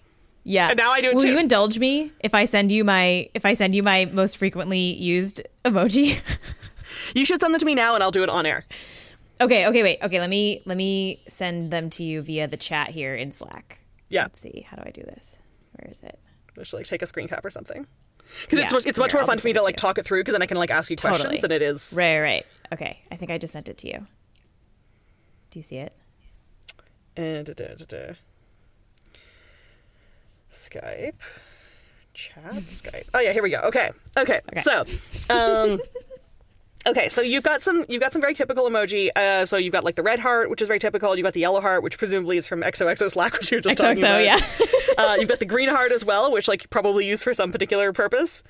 Yeah. 0.44 0.68
And 0.70 0.78
now 0.78 0.90
I 0.90 1.02
do 1.02 1.12
Will 1.12 1.20
too. 1.20 1.28
you 1.28 1.38
indulge 1.38 1.78
me 1.78 2.12
if 2.20 2.34
I 2.34 2.46
send 2.46 2.72
you 2.72 2.82
my 2.84 3.28
if 3.34 3.44
I 3.44 3.52
send 3.52 3.74
you 3.74 3.82
my 3.82 4.06
most 4.06 4.38
frequently 4.38 4.94
used 4.94 5.42
emoji? 5.64 6.18
You 7.14 7.24
should 7.24 7.40
send 7.40 7.52
them 7.54 7.58
to 7.60 7.66
me 7.66 7.74
now, 7.74 7.94
and 7.94 8.02
I'll 8.04 8.10
do 8.10 8.22
it 8.22 8.28
on 8.28 8.46
air. 8.46 8.64
okay, 9.40 9.66
okay, 9.66 9.82
wait. 9.82 9.98
Okay, 10.02 10.20
let 10.20 10.28
me 10.30 10.62
let 10.64 10.76
me 10.76 11.22
send 11.28 11.70
them 11.70 11.88
to 11.90 12.04
you 12.04 12.20
via 12.22 12.46
the 12.48 12.56
chat 12.56 12.90
here 12.90 13.14
in 13.14 13.32
Slack. 13.32 13.80
Yeah. 14.08 14.22
Let's 14.22 14.40
see. 14.40 14.66
How 14.68 14.76
do 14.76 14.82
I 14.86 14.90
do 14.90 15.02
this? 15.02 15.36
Where 15.72 15.90
is 15.90 16.00
it? 16.02 16.18
Just 16.56 16.72
like 16.74 16.86
take 16.86 17.02
a 17.02 17.06
screen 17.06 17.26
cap 17.28 17.44
or 17.44 17.50
something. 17.50 17.86
Because 18.42 18.60
it's 18.60 18.72
much, 18.72 18.86
it's 18.86 18.98
much 18.98 19.12
more 19.12 19.22
I'll 19.22 19.26
fun 19.26 19.38
for 19.38 19.46
me 19.46 19.52
to 19.54 19.62
like 19.62 19.74
you. 19.74 19.78
talk 19.78 19.98
it 19.98 20.04
through 20.04 20.20
because 20.20 20.32
then 20.32 20.42
I 20.42 20.46
can 20.46 20.56
like 20.56 20.70
ask 20.70 20.90
you 20.90 20.96
questions 20.96 21.40
than 21.40 21.52
it 21.52 21.62
is. 21.62 21.92
Right, 21.96 22.20
right. 22.20 22.46
Okay. 22.72 23.00
I 23.10 23.16
think 23.16 23.30
I 23.30 23.38
just 23.38 23.52
sent 23.52 23.68
it 23.68 23.78
to 23.78 23.88
you. 23.88 24.06
Do 25.50 25.58
you 25.58 25.62
see 25.62 25.76
it? 25.76 25.92
And 27.16 27.46
da, 27.46 27.52
da, 27.54 27.74
da. 27.86 28.12
Skype. 30.52 31.14
Chat. 32.14 32.52
Skype. 32.52 33.08
Oh 33.14 33.20
yeah, 33.20 33.32
here 33.32 33.42
we 33.42 33.50
go. 33.50 33.60
Okay. 33.60 33.90
Okay. 34.16 34.40
Okay. 34.50 34.60
So, 34.60 34.84
um, 35.30 35.80
okay. 36.86 37.08
So 37.08 37.20
you've 37.20 37.42
got 37.42 37.62
some 37.62 37.84
you've 37.88 38.00
got 38.00 38.12
some 38.12 38.20
very 38.22 38.34
typical 38.34 38.64
emoji. 38.68 39.10
Uh, 39.14 39.46
so 39.46 39.56
you've 39.56 39.72
got 39.72 39.84
like 39.84 39.96
the 39.96 40.02
red 40.02 40.18
heart, 40.18 40.50
which 40.50 40.60
is 40.62 40.68
very 40.68 40.78
typical. 40.78 41.16
You've 41.16 41.24
got 41.24 41.34
the 41.34 41.40
yellow 41.40 41.60
heart, 41.60 41.82
which 41.82 41.98
presumably 41.98 42.36
is 42.36 42.46
from 42.48 42.60
XOXO 42.62 43.10
Slack, 43.10 43.34
which 43.38 43.50
you 43.50 43.58
were 43.58 43.62
just 43.62 43.78
talking 43.78 44.02
XOXO, 44.02 44.22
about. 44.22 44.24
yeah. 44.24 44.38
uh, 45.04 45.16
you've 45.18 45.28
got 45.28 45.38
the 45.38 45.46
green 45.46 45.68
heart 45.68 45.92
as 45.92 46.04
well, 46.04 46.32
which 46.32 46.48
like 46.48 46.68
probably 46.70 47.06
used 47.06 47.22
for 47.22 47.34
some 47.34 47.52
particular 47.52 47.92
purpose. 47.92 48.42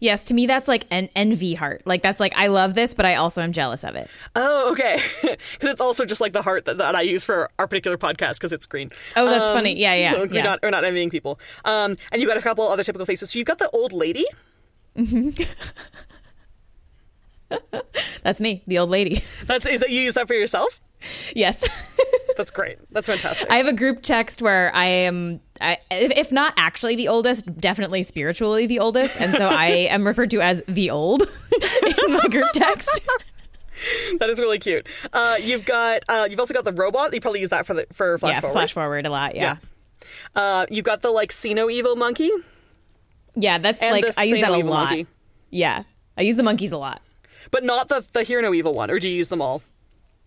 Yes, 0.00 0.22
to 0.24 0.34
me 0.34 0.46
that's 0.46 0.68
like 0.68 0.84
an 0.90 1.08
envy 1.16 1.54
heart. 1.54 1.80
Like 1.86 2.02
that's 2.02 2.20
like 2.20 2.32
I 2.36 2.48
love 2.48 2.74
this, 2.74 2.92
but 2.94 3.06
I 3.06 3.14
also 3.14 3.40
am 3.42 3.52
jealous 3.52 3.84
of 3.84 3.94
it. 3.96 4.10
Oh, 4.36 4.72
okay. 4.72 4.98
Because 5.52 5.70
it's 5.70 5.80
also 5.80 6.04
just 6.04 6.20
like 6.20 6.32
the 6.34 6.42
heart 6.42 6.66
that, 6.66 6.78
that 6.78 6.94
I 6.94 7.00
use 7.02 7.24
for 7.24 7.48
our 7.58 7.66
particular 7.66 7.96
podcast 7.96 8.34
because 8.34 8.52
it's 8.52 8.66
green. 8.66 8.90
Oh, 9.16 9.26
that's 9.26 9.48
Um, 9.50 9.56
funny. 9.56 9.78
Yeah, 9.80 9.94
yeah, 9.94 10.12
So 10.16 10.24
yeah. 10.24 10.42
not 10.42 10.60
we're 10.62 10.70
not 10.70 10.84
envying 10.84 11.10
people. 11.10 11.40
Um, 11.64 11.96
and 12.12 12.20
you've 12.20 12.28
got 12.28 12.36
a 12.36 12.42
couple 12.42 12.68
other 12.68 12.84
typical 12.84 13.06
faces. 13.06 13.30
So 13.30 13.38
you've 13.38 13.46
got 13.48 13.58
the 13.58 13.70
old 13.70 13.92
lady. 13.92 14.26
That's 18.22 18.40
me, 18.40 18.62
the 18.66 18.78
old 18.78 18.90
lady. 18.90 19.22
That's 19.46 19.66
is 19.66 19.80
that 19.80 19.90
you 19.90 20.00
use 20.02 20.14
that 20.14 20.26
for 20.26 20.34
yourself? 20.34 20.80
yes. 21.34 21.66
That's 22.36 22.50
great. 22.52 22.78
That's 22.92 23.08
fantastic. 23.08 23.50
I 23.50 23.56
have 23.56 23.66
a 23.66 23.72
group 23.72 24.00
text 24.02 24.40
where 24.42 24.72
I 24.74 24.84
am, 24.84 25.40
I, 25.60 25.78
if 25.90 26.30
not 26.30 26.54
actually 26.56 26.94
the 26.94 27.08
oldest, 27.08 27.52
definitely 27.58 28.02
spiritually 28.04 28.66
the 28.66 28.78
oldest, 28.78 29.16
and 29.20 29.34
so 29.34 29.48
I 29.48 29.66
am 29.90 30.06
referred 30.06 30.30
to 30.30 30.40
as 30.40 30.62
the 30.68 30.90
old 30.90 31.22
in 31.22 32.12
my 32.12 32.24
group 32.30 32.48
text. 32.52 33.00
that 34.20 34.28
is 34.30 34.38
really 34.38 34.58
cute. 34.60 34.86
Uh, 35.12 35.34
you've 35.42 35.64
got 35.64 36.02
uh, 36.08 36.28
you've 36.30 36.38
also 36.38 36.54
got 36.54 36.64
the 36.64 36.72
robot. 36.72 37.12
You 37.12 37.20
probably 37.20 37.40
use 37.40 37.50
that 37.50 37.66
for 37.66 37.74
the 37.74 37.86
for 37.92 38.18
flash 38.18 38.34
yeah, 38.34 38.40
forward. 38.40 38.52
flash 38.52 38.72
forward 38.72 39.06
a 39.06 39.10
lot. 39.10 39.34
Yeah, 39.34 39.56
Uh, 40.36 40.66
you've 40.70 40.84
got 40.84 41.02
the 41.02 41.10
like 41.10 41.32
see 41.32 41.54
no 41.54 41.68
evil 41.68 41.96
monkey. 41.96 42.30
yeah, 43.34 43.58
that's 43.58 43.82
And 43.82 43.92
like 43.92 44.04
I 44.16 44.24
use 44.24 44.40
that 44.40 44.50
a 44.50 44.56
lot. 44.58 44.84
monkey. 44.90 45.06
Yeah, 45.50 45.82
I 46.16 46.22
use 46.22 46.36
the 46.36 46.42
monkeys 46.44 46.70
a 46.72 46.78
lot. 46.78 47.02
But 47.50 47.64
not 47.64 47.88
the 47.88 48.04
the 48.12 48.22
hear 48.22 48.40
no 48.42 48.52
evil 48.54 48.74
one, 48.74 48.90
or 48.90 48.98
do 48.98 49.08
you 49.08 49.14
use 49.16 49.28
them 49.28 49.40
all? 49.42 49.62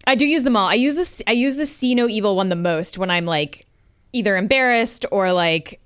I 0.07 0.15
do 0.15 0.25
use 0.25 0.43
them 0.43 0.55
all. 0.55 0.67
I 0.67 0.73
use 0.73 0.95
this. 0.95 1.21
I 1.27 1.31
use 1.33 1.55
the 1.55 1.65
see 1.67 1.93
no 1.95 2.07
evil 2.07 2.35
one 2.35 2.49
the 2.49 2.55
most 2.55 2.97
when 2.97 3.11
I'm 3.11 3.25
like 3.25 3.65
either 4.13 4.35
embarrassed 4.37 5.05
or 5.11 5.31
like 5.31 5.79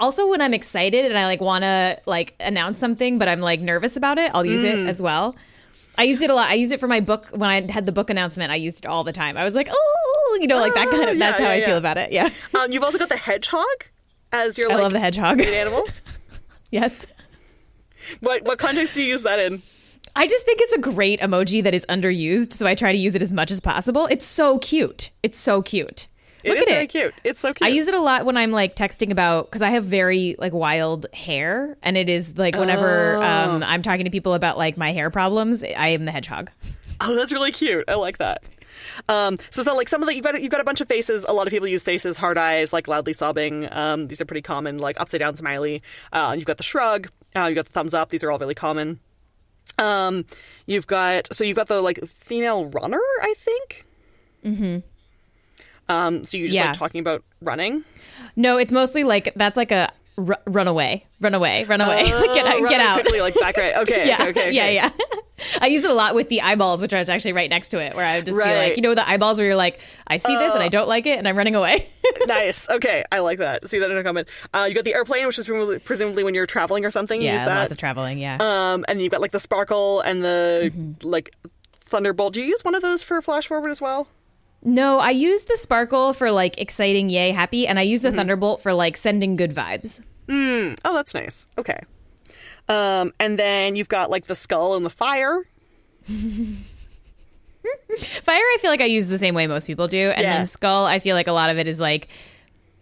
also 0.00 0.28
when 0.28 0.40
I'm 0.42 0.52
excited 0.52 1.06
and 1.06 1.16
I 1.16 1.26
like 1.26 1.40
want 1.40 1.62
to 1.62 1.98
like 2.06 2.34
announce 2.40 2.78
something, 2.80 3.18
but 3.18 3.28
I'm 3.28 3.40
like 3.40 3.60
nervous 3.60 3.96
about 3.96 4.18
it, 4.18 4.32
I'll 4.34 4.44
use 4.44 4.62
Mm. 4.64 4.86
it 4.86 4.88
as 4.88 5.00
well. 5.00 5.36
I 5.96 6.02
used 6.04 6.22
it 6.22 6.30
a 6.30 6.34
lot. 6.34 6.48
I 6.50 6.54
used 6.54 6.72
it 6.72 6.80
for 6.80 6.88
my 6.88 7.00
book 7.00 7.28
when 7.32 7.48
I 7.50 7.70
had 7.70 7.86
the 7.86 7.92
book 7.92 8.10
announcement. 8.10 8.50
I 8.50 8.56
used 8.56 8.84
it 8.84 8.86
all 8.88 9.04
the 9.04 9.12
time. 9.12 9.36
I 9.36 9.44
was 9.44 9.54
like, 9.54 9.68
oh, 9.70 10.38
you 10.40 10.46
know, 10.48 10.58
like 10.58 10.74
that 10.74 10.88
kind 10.88 11.02
Oh, 11.04 11.08
of. 11.10 11.16
yeah, 11.16 11.30
That's 11.30 11.38
how 11.40 11.46
yeah, 11.46 11.52
I 11.52 11.56
yeah. 11.56 11.66
feel 11.66 11.76
about 11.76 11.98
it. 11.98 12.10
Yeah, 12.12 12.30
Um, 12.54 12.72
you've 12.72 12.82
also 12.82 12.98
got 12.98 13.08
the 13.10 13.16
hedgehog 13.16 13.66
as 14.32 14.58
your 14.58 14.70
I 14.70 14.74
like 14.74 14.82
love 14.82 14.92
the 14.92 15.00
hedgehog. 15.00 15.38
main 15.38 15.54
animal. 15.54 15.84
yes. 16.70 17.06
what 18.20 18.42
what 18.44 18.58
context 18.58 18.94
do 18.94 19.02
you 19.02 19.08
use 19.08 19.22
that 19.22 19.38
in? 19.38 19.62
I 20.16 20.26
just 20.26 20.44
think 20.44 20.60
it's 20.60 20.72
a 20.72 20.78
great 20.78 21.20
emoji 21.20 21.62
that 21.62 21.74
is 21.74 21.86
underused, 21.86 22.52
so 22.52 22.66
I 22.66 22.74
try 22.74 22.92
to 22.92 22.98
use 22.98 23.14
it 23.14 23.22
as 23.22 23.32
much 23.32 23.50
as 23.50 23.60
possible. 23.60 24.06
It's 24.10 24.24
so 24.26 24.58
cute. 24.58 25.10
It's 25.22 25.38
so 25.38 25.62
cute. 25.62 26.08
It 26.42 26.48
Look 26.50 26.56
is 26.56 26.62
at 26.62 26.68
very 26.68 26.84
it. 26.84 26.88
cute. 26.88 27.14
It's 27.22 27.40
so 27.40 27.52
cute. 27.52 27.66
I 27.66 27.70
use 27.70 27.86
it 27.86 27.94
a 27.94 28.00
lot 28.00 28.24
when 28.24 28.36
I'm 28.36 28.50
like 28.50 28.74
texting 28.74 29.10
about 29.10 29.46
because 29.46 29.60
I 29.62 29.70
have 29.70 29.84
very 29.84 30.36
like 30.38 30.52
wild 30.54 31.06
hair, 31.12 31.76
and 31.82 31.96
it 31.96 32.08
is 32.08 32.38
like 32.38 32.56
whenever 32.56 33.16
Oh. 33.16 33.22
um, 33.22 33.62
I'm 33.62 33.82
talking 33.82 34.04
to 34.06 34.10
people 34.10 34.34
about 34.34 34.56
like 34.58 34.76
my 34.76 34.92
hair 34.92 35.10
problems, 35.10 35.62
I 35.62 35.88
am 35.88 36.06
the 36.06 36.12
hedgehog. 36.12 36.50
Oh, 37.00 37.14
that's 37.14 37.32
really 37.32 37.52
cute. 37.52 37.84
I 37.88 37.94
like 37.94 38.18
that. 38.18 38.42
Um, 39.08 39.36
so, 39.50 39.62
so 39.62 39.74
like 39.76 39.88
some 39.88 40.02
of 40.02 40.08
the 40.08 40.14
you've 40.14 40.24
got 40.24 40.40
you've 40.40 40.50
got 40.50 40.60
a 40.60 40.64
bunch 40.64 40.80
of 40.80 40.88
faces. 40.88 41.24
A 41.28 41.32
lot 41.32 41.46
of 41.46 41.50
people 41.50 41.68
use 41.68 41.82
faces, 41.82 42.16
hard 42.16 42.38
eyes, 42.38 42.72
like 42.72 42.88
loudly 42.88 43.12
sobbing. 43.12 43.70
Um, 43.70 44.08
these 44.08 44.20
are 44.20 44.24
pretty 44.24 44.42
common, 44.42 44.78
like 44.78 44.98
upside 44.98 45.20
down 45.20 45.36
smiley. 45.36 45.82
Uh, 46.12 46.34
you've 46.36 46.46
got 46.46 46.56
the 46.56 46.62
shrug. 46.62 47.08
Uh, 47.36 47.44
you've 47.46 47.56
got 47.56 47.66
the 47.66 47.72
thumbs 47.72 47.92
up. 47.94 48.08
These 48.08 48.24
are 48.24 48.30
all 48.30 48.38
really 48.38 48.54
common. 48.54 49.00
Um, 49.80 50.24
you've 50.66 50.86
got 50.86 51.32
so 51.34 51.42
you've 51.44 51.56
got 51.56 51.68
the 51.68 51.80
like 51.80 52.04
female 52.06 52.66
runner. 52.66 53.00
I 53.22 53.34
think. 53.38 53.86
Mm-hmm. 54.44 54.78
Um, 55.92 56.22
so 56.24 56.36
you 56.36 56.44
just 56.46 56.54
Yeah. 56.54 56.66
like 56.68 56.78
talking 56.78 57.00
about 57.00 57.24
running. 57.40 57.84
No, 58.36 58.58
it's 58.58 58.72
mostly 58.72 59.02
like 59.04 59.32
that's 59.34 59.56
like 59.56 59.72
a 59.72 59.88
r- 60.18 60.40
run 60.46 60.68
away, 60.68 61.06
run 61.20 61.34
away, 61.34 61.64
run 61.64 61.80
away, 61.80 62.04
get 62.34 62.46
out, 62.46 62.54
Oh, 62.62 62.68
get 62.68 62.80
out. 62.80 63.00
quickly, 63.00 63.20
like 63.20 63.34
back 63.40 63.56
right. 63.56 63.74
Okay, 63.78 64.06
yeah, 64.06 64.18
okay, 64.20 64.30
okay, 64.30 64.52
yeah, 64.52 64.68
yeah. 64.68 64.90
I 65.60 65.66
use 65.66 65.84
it 65.84 65.90
a 65.90 65.94
lot 65.94 66.14
with 66.14 66.28
the 66.28 66.42
eyeballs, 66.42 66.80
which 66.82 66.92
are 66.92 66.96
actually 66.96 67.32
right 67.32 67.48
next 67.50 67.70
to 67.70 67.78
it, 67.78 67.94
where 67.94 68.04
I 68.04 68.16
would 68.16 68.26
just 68.26 68.38
be 68.38 68.44
like, 68.44 68.76
you 68.76 68.82
know, 68.82 68.94
the 68.94 69.08
eyeballs 69.08 69.38
where 69.38 69.46
you're 69.46 69.56
like, 69.56 69.80
I 70.06 70.16
see 70.18 70.36
this 70.36 70.52
and 70.54 70.62
I 70.62 70.68
don't 70.68 70.88
like 70.88 71.06
it, 71.06 71.18
and 71.18 71.26
I'm 71.28 71.36
running 71.36 71.54
away. 71.54 71.88
nice. 72.26 72.68
Okay, 72.68 73.04
I 73.12 73.20
like 73.20 73.38
that. 73.38 73.68
See 73.68 73.78
that 73.78 73.90
in 73.90 73.96
a 73.96 74.02
comment. 74.02 74.28
Uh, 74.54 74.66
you 74.68 74.74
got 74.74 74.84
the 74.84 74.94
airplane, 74.94 75.26
which 75.26 75.38
is 75.38 75.48
presumably, 75.84 76.24
when 76.24 76.34
you're 76.34 76.46
traveling 76.46 76.84
or 76.84 76.90
something. 76.90 77.20
you 77.22 77.30
use 77.30 77.40
yeah, 77.40 77.46
that. 77.46 77.58
lots 77.58 77.72
of 77.72 77.78
traveling. 77.78 78.18
Yeah. 78.18 78.38
Um, 78.40 78.84
and 78.88 79.00
you've 79.00 79.10
got 79.12 79.20
like 79.20 79.32
the 79.32 79.40
sparkle 79.40 80.00
and 80.00 80.22
the 80.24 80.70
Mm-hmm. 80.74 81.06
like 81.08 81.34
thunderbolt. 81.72 82.34
Do 82.34 82.40
you 82.40 82.46
use 82.48 82.64
one 82.64 82.74
of 82.74 82.82
those 82.82 83.02
for 83.02 83.20
flash 83.22 83.46
forward 83.46 83.70
as 83.70 83.80
well? 83.80 84.08
no, 84.62 84.98
I 84.98 85.10
use 85.10 85.44
the 85.44 85.56
sparkle 85.56 86.12
for 86.12 86.30
like 86.30 86.60
exciting, 86.60 87.08
yay, 87.08 87.30
happy, 87.30 87.66
and 87.66 87.78
I 87.78 87.82
use 87.82 88.02
Mm-hmm. 88.02 88.10
the 88.10 88.16
thunderbolt 88.16 88.62
for 88.62 88.72
like 88.74 88.96
sending 88.96 89.36
good 89.36 89.52
vibes. 89.52 90.02
Oh, 90.28 90.94
that's 90.94 91.14
nice. 91.14 91.46
Okay. 91.58 91.80
Um, 92.70 93.12
and 93.18 93.38
then 93.38 93.74
you've 93.76 93.88
got 93.88 94.10
like 94.10 94.26
the 94.26 94.36
skull 94.36 94.76
and 94.76 94.86
the 94.86 94.90
fire. 94.90 95.42
Fire, 98.22 98.36
I 98.36 98.56
feel 98.60 98.70
like 98.70 98.80
I 98.80 98.84
use 98.86 99.08
the 99.08 99.18
same 99.18 99.34
way 99.34 99.46
most 99.46 99.66
people 99.66 99.88
do, 99.88 100.10
and 100.10 100.22
Yeah. 100.22 100.36
then 100.38 100.46
skull, 100.46 100.86
I 100.86 100.98
feel 101.00 101.14
like 101.16 101.26
a 101.26 101.32
lot 101.32 101.50
of 101.50 101.58
it 101.58 101.66
is 101.68 101.80
like 101.80 102.08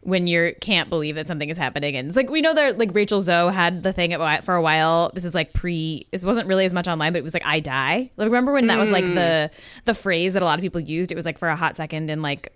when 0.02 0.26
you 0.26 0.54
can't 0.60 0.88
believe 0.88 1.16
that 1.16 1.26
something 1.26 1.48
is 1.48 1.58
happening, 1.58 1.96
and 1.96 2.06
it's 2.08 2.16
like 2.16 2.30
we 2.30 2.40
know 2.40 2.54
that 2.54 2.78
like 2.78 2.94
Rachel 2.94 3.20
Zoe 3.20 3.52
had 3.52 3.82
the 3.82 3.92
thing 3.92 4.12
at, 4.12 4.44
for 4.44 4.54
a 4.54 4.62
while. 4.62 5.10
This 5.14 5.24
is 5.24 5.34
like 5.34 5.52
pre. 5.54 6.06
This 6.12 6.24
wasn't 6.24 6.46
really 6.46 6.64
as 6.64 6.72
much 6.72 6.86
online, 6.86 7.12
but 7.12 7.18
it 7.18 7.24
was 7.24 7.34
like 7.34 7.44
I 7.44 7.58
die. 7.60 8.10
Like 8.16 8.26
remember 8.26 8.52
when 8.52 8.68
that 8.68 8.78
was 8.78 8.90
like 8.90 9.06
the 9.06 9.50
the 9.86 9.94
phrase 9.94 10.34
that 10.34 10.42
a 10.42 10.44
lot 10.44 10.58
of 10.58 10.62
people 10.62 10.80
used? 10.80 11.10
It 11.10 11.16
was 11.16 11.24
like 11.26 11.38
for 11.38 11.48
a 11.48 11.56
hot 11.56 11.76
second 11.76 12.10
and 12.10 12.22
like 12.22 12.52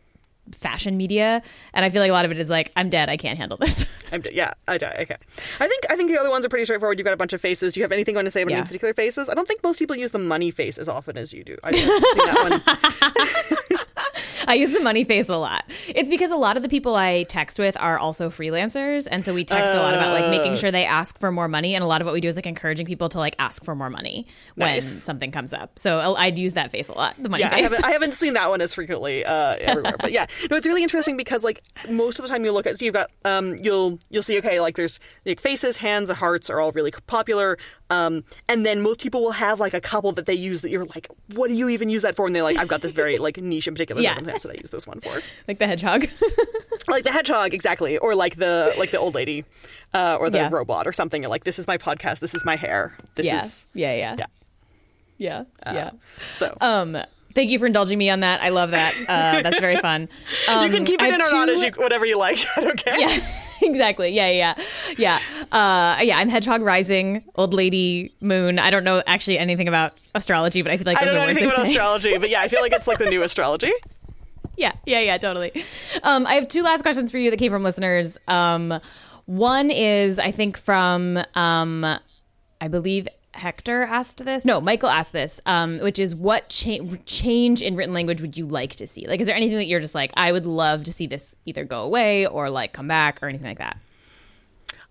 fashion 0.50 0.96
media, 0.96 1.40
and 1.72 1.84
I 1.84 1.88
feel 1.90 2.02
like 2.02 2.10
a 2.10 2.12
lot 2.12 2.24
of 2.24 2.30
it 2.32 2.38
is 2.40 2.50
like 2.50 2.72
I'm 2.76 2.90
dead. 2.90 3.08
I 3.08 3.16
can't 3.16 3.38
handle 3.38 3.56
this. 3.58 3.86
I'm 4.12 4.20
d- 4.20 4.30
yeah, 4.32 4.52
I 4.68 4.76
die. 4.78 4.96
Okay. 5.00 5.16
I 5.60 5.68
think 5.68 5.84
I 5.88 5.96
think 5.96 6.10
the 6.10 6.18
other 6.18 6.30
ones 6.30 6.44
are 6.44 6.48
pretty 6.48 6.64
straightforward. 6.64 6.98
You've 6.98 7.04
got 7.06 7.14
a 7.14 7.16
bunch 7.16 7.32
of 7.32 7.40
faces. 7.40 7.72
Do 7.74 7.80
you 7.80 7.84
have 7.84 7.92
anything 7.92 8.14
you 8.14 8.18
want 8.18 8.26
to 8.26 8.30
say 8.30 8.42
about 8.42 8.50
Yeah. 8.52 8.58
any 8.58 8.66
particular 8.66 8.92
faces? 8.92 9.28
I 9.28 9.34
don't 9.34 9.46
think 9.48 9.62
most 9.62 9.78
people 9.78 9.96
use 9.96 10.10
the 10.10 10.18
money 10.18 10.50
face 10.50 10.78
as 10.78 10.88
often 10.88 11.16
as 11.16 11.32
you 11.32 11.44
do. 11.44 11.56
Seen 11.72 11.86
that 11.86 12.62
one. 13.48 13.58
I 14.46 14.54
use 14.54 14.72
the 14.72 14.80
money 14.80 15.04
face 15.04 15.28
a 15.28 15.36
lot. 15.36 15.64
It's 15.88 16.10
because 16.10 16.30
a 16.30 16.36
lot 16.36 16.56
of 16.56 16.62
the 16.62 16.68
people 16.68 16.94
I 16.96 17.24
text 17.24 17.58
with 17.58 17.76
are 17.80 17.98
also 17.98 18.30
freelancers, 18.30 19.06
and 19.10 19.24
so 19.24 19.32
we 19.34 19.44
text 19.44 19.74
a 19.74 19.78
lot 19.78 19.94
about 19.94 20.12
like 20.20 20.30
making 20.30 20.56
sure 20.56 20.70
they 20.70 20.84
ask 20.84 21.18
for 21.18 21.30
more 21.32 21.48
money, 21.48 21.74
and 21.74 21.82
a 21.84 21.86
lot 21.86 22.00
of 22.00 22.06
what 22.06 22.14
we 22.14 22.20
do 22.20 22.28
is 22.28 22.36
like 22.36 22.46
encouraging 22.46 22.86
people 22.86 23.08
to 23.10 23.18
like 23.18 23.34
ask 23.38 23.64
for 23.64 23.74
more 23.74 23.90
money 23.90 24.26
when 24.54 24.74
Nice. 24.74 25.02
something 25.04 25.30
comes 25.30 25.52
up. 25.54 25.78
So 25.78 26.14
I'd 26.16 26.38
use 26.38 26.54
that 26.54 26.70
face 26.70 26.88
a 26.88 26.94
lot. 26.94 27.14
The 27.22 27.28
money 27.28 27.42
Yeah, 27.42 27.48
I 27.48 27.56
face. 27.56 27.62
haven't, 27.70 27.84
I 27.84 27.90
haven't 27.92 28.14
seen 28.14 28.34
that 28.34 28.48
one 28.50 28.60
as 28.60 28.74
frequently 28.74 29.24
uh, 29.24 29.56
everywhere, 29.60 29.96
but 29.98 30.12
yeah, 30.12 30.26
no, 30.50 30.56
it's 30.56 30.66
really 30.66 30.82
interesting 30.82 31.16
because 31.16 31.44
like 31.44 31.62
most 31.90 32.18
of 32.18 32.22
the 32.24 32.28
time 32.28 32.44
you 32.44 32.52
look 32.52 32.66
at, 32.66 32.78
so 32.78 32.84
you've 32.84 32.94
got 32.94 33.10
um, 33.24 33.56
you'll 33.62 33.98
you'll 34.10 34.22
see 34.22 34.38
okay, 34.38 34.60
like 34.60 34.76
there's 34.76 34.98
like 35.24 35.40
faces, 35.40 35.76
hands, 35.78 36.08
and 36.08 36.18
hearts 36.18 36.50
are 36.50 36.60
all 36.60 36.72
really 36.72 36.90
popular, 37.06 37.58
um, 37.92 38.24
and 38.48 38.64
then 38.64 38.80
most 38.80 39.00
people 39.02 39.22
will 39.22 39.32
have 39.32 39.60
like 39.60 39.74
a 39.74 39.80
couple 39.80 40.12
that 40.12 40.24
they 40.26 40.32
use 40.34 40.62
that 40.62 40.70
you're 40.70 40.84
like, 40.86 41.08
what 41.34 41.48
do 41.48 41.54
you 41.54 41.68
even 41.68 41.88
use 41.90 42.00
that 42.02 42.16
for? 42.16 42.24
And 42.26 42.34
they're 42.34 42.42
like, 42.42 42.56
I've 42.56 42.68
got 42.68 42.80
this 42.80 42.92
very 42.92 43.18
like 43.18 43.36
niche 43.36 43.68
in 43.68 43.74
particular 43.74 44.00
Yeah. 44.00 44.18
that 44.20 44.46
I 44.46 44.52
use 44.54 44.70
this 44.70 44.86
one 44.86 45.00
for, 45.00 45.12
like 45.48 45.58
the 45.58 45.66
hedgehog. 45.66 46.06
like 46.88 47.04
the 47.04 47.12
hedgehog 47.12 47.52
exactly, 47.52 47.98
or 47.98 48.14
like 48.14 48.36
the 48.36 48.74
like 48.78 48.90
the 48.90 48.98
old 48.98 49.14
lady, 49.14 49.44
uh, 49.92 50.16
or 50.18 50.30
the 50.30 50.38
Yeah. 50.38 50.48
robot 50.50 50.86
or 50.86 50.92
something. 50.92 51.22
You're 51.22 51.30
like, 51.30 51.44
this 51.44 51.58
is 51.58 51.66
my 51.66 51.76
podcast, 51.78 52.20
this 52.20 52.34
is 52.34 52.44
my 52.46 52.56
hair, 52.56 52.96
this 53.14 53.26
yeah. 53.26 53.44
is 53.44 53.66
yeah, 53.74 53.94
yeah, 53.94 54.16
yeah. 54.18 54.26
yeah, 55.18 55.44
yeah. 55.74 55.90
So 56.32 56.56
Um, 56.60 56.96
thank 57.34 57.50
you 57.50 57.58
for 57.58 57.66
indulging 57.66 57.98
me 57.98 58.08
on 58.10 58.20
that. 58.20 58.40
I 58.42 58.48
love 58.48 58.70
that. 58.70 58.94
Uh, 59.08 59.42
that's 59.42 59.60
very 59.60 59.76
fun. 59.80 60.08
Um, 60.48 60.62
you 60.66 60.72
can 60.72 60.84
keep 60.86 61.00
it 61.02 61.12
in 61.12 61.20
or 61.20 61.30
not 61.30 61.48
as 61.50 61.62
you 61.62 61.70
whatever 61.76 62.06
you 62.06 62.16
like. 62.18 62.38
I 62.56 62.60
don't 62.62 62.78
care. 62.78 62.98
Yeah, 62.98 63.18
exactly. 63.70 64.10
Yeah, 64.10 64.30
yeah, 64.30 64.54
yeah. 64.98 65.20
Uh, 65.50 66.00
yeah, 66.02 66.18
I'm 66.18 66.28
Hedgehog 66.28 66.62
Rising, 66.62 67.24
Old 67.36 67.54
Lady 67.54 68.14
Moon. 68.20 68.58
I 68.58 68.70
don't 68.70 68.84
know 68.84 69.02
actually 69.06 69.38
anything 69.38 69.68
about 69.68 69.96
astrology, 70.14 70.62
but 70.62 70.72
I 70.72 70.76
feel 70.76 70.86
like 70.86 71.00
I 71.00 71.04
don't 71.04 71.14
know 71.14 71.20
anything 71.22 71.44
about 71.44 71.66
say. 71.66 71.72
astrology, 71.72 72.18
but 72.18 72.30
yeah, 72.30 72.40
I 72.40 72.48
feel 72.48 72.60
like 72.60 72.72
it's 72.72 72.86
like 72.86 72.98
the 72.98 73.08
new 73.08 73.22
astrology. 73.24 73.72
Yeah, 74.56 74.72
yeah, 74.86 75.00
yeah, 75.00 75.16
totally. 75.18 75.52
Um, 76.02 76.26
I 76.26 76.34
have 76.34 76.48
two 76.48 76.62
last 76.62 76.82
questions 76.82 77.10
for 77.10 77.18
you 77.18 77.30
that 77.30 77.38
came 77.38 77.50
from 77.50 77.62
listeners. 77.62 78.18
Um, 78.28 78.80
one 79.26 79.70
is, 79.70 80.18
I 80.18 80.30
think, 80.30 80.58
from, 80.58 81.22
um, 81.34 81.84
I 82.60 82.68
believe 82.68 83.08
Hector 83.34 83.82
asked 83.82 84.24
this. 84.24 84.44
No, 84.44 84.60
Michael 84.60 84.88
asked 84.88 85.12
this, 85.12 85.40
um, 85.46 85.78
which 85.78 85.98
is 85.98 86.14
what 86.14 86.48
cha- 86.48 86.78
change 87.06 87.62
in 87.62 87.76
written 87.76 87.94
language 87.94 88.20
would 88.20 88.36
you 88.36 88.46
like 88.46 88.76
to 88.76 88.86
see? 88.86 89.06
Like, 89.06 89.20
is 89.20 89.26
there 89.26 89.36
anything 89.36 89.56
that 89.56 89.66
you're 89.66 89.80
just 89.80 89.94
like, 89.94 90.12
I 90.16 90.32
would 90.32 90.46
love 90.46 90.84
to 90.84 90.92
see 90.92 91.06
this 91.06 91.36
either 91.46 91.64
go 91.64 91.82
away 91.82 92.26
or 92.26 92.50
like 92.50 92.72
come 92.72 92.88
back 92.88 93.22
or 93.22 93.28
anything 93.28 93.46
like 93.46 93.58
that? 93.58 93.78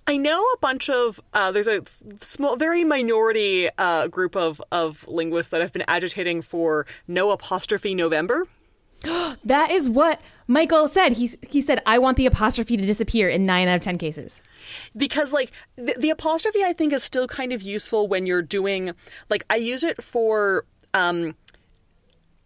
I 0.07 0.17
know 0.17 0.41
a 0.41 0.57
bunch 0.57 0.89
of 0.89 1.21
uh, 1.33 1.51
there's 1.51 1.67
a 1.67 1.83
small, 2.19 2.55
very 2.57 2.83
minority 2.83 3.69
uh, 3.77 4.07
group 4.07 4.35
of 4.35 4.61
of 4.71 5.05
linguists 5.07 5.51
that 5.51 5.61
have 5.61 5.71
been 5.71 5.85
agitating 5.87 6.41
for 6.41 6.85
no 7.07 7.31
apostrophe 7.31 7.95
November. 7.95 8.47
That 9.43 9.71
is 9.71 9.89
what 9.89 10.21
Michael 10.47 10.87
said. 10.87 11.13
He 11.13 11.35
he 11.49 11.61
said, 11.61 11.81
I 11.85 11.97
want 11.97 12.17
the 12.17 12.25
apostrophe 12.25 12.77
to 12.77 12.85
disappear 12.85 13.29
in 13.29 13.45
nine 13.45 13.67
out 13.67 13.75
of 13.75 13.81
ten 13.81 13.97
cases. 13.97 14.41
Because 14.95 15.33
like 15.33 15.51
the, 15.75 15.95
the 15.97 16.09
apostrophe 16.09 16.63
i 16.63 16.73
think 16.73 16.93
is 16.93 17.03
still 17.03 17.27
kind 17.27 17.53
of 17.53 17.61
useful 17.61 18.07
when 18.07 18.25
you're 18.25 18.41
doing 18.41 18.91
like 19.29 19.45
i 19.49 19.55
use 19.55 19.83
it 19.83 20.01
for 20.03 20.65
um 20.93 21.35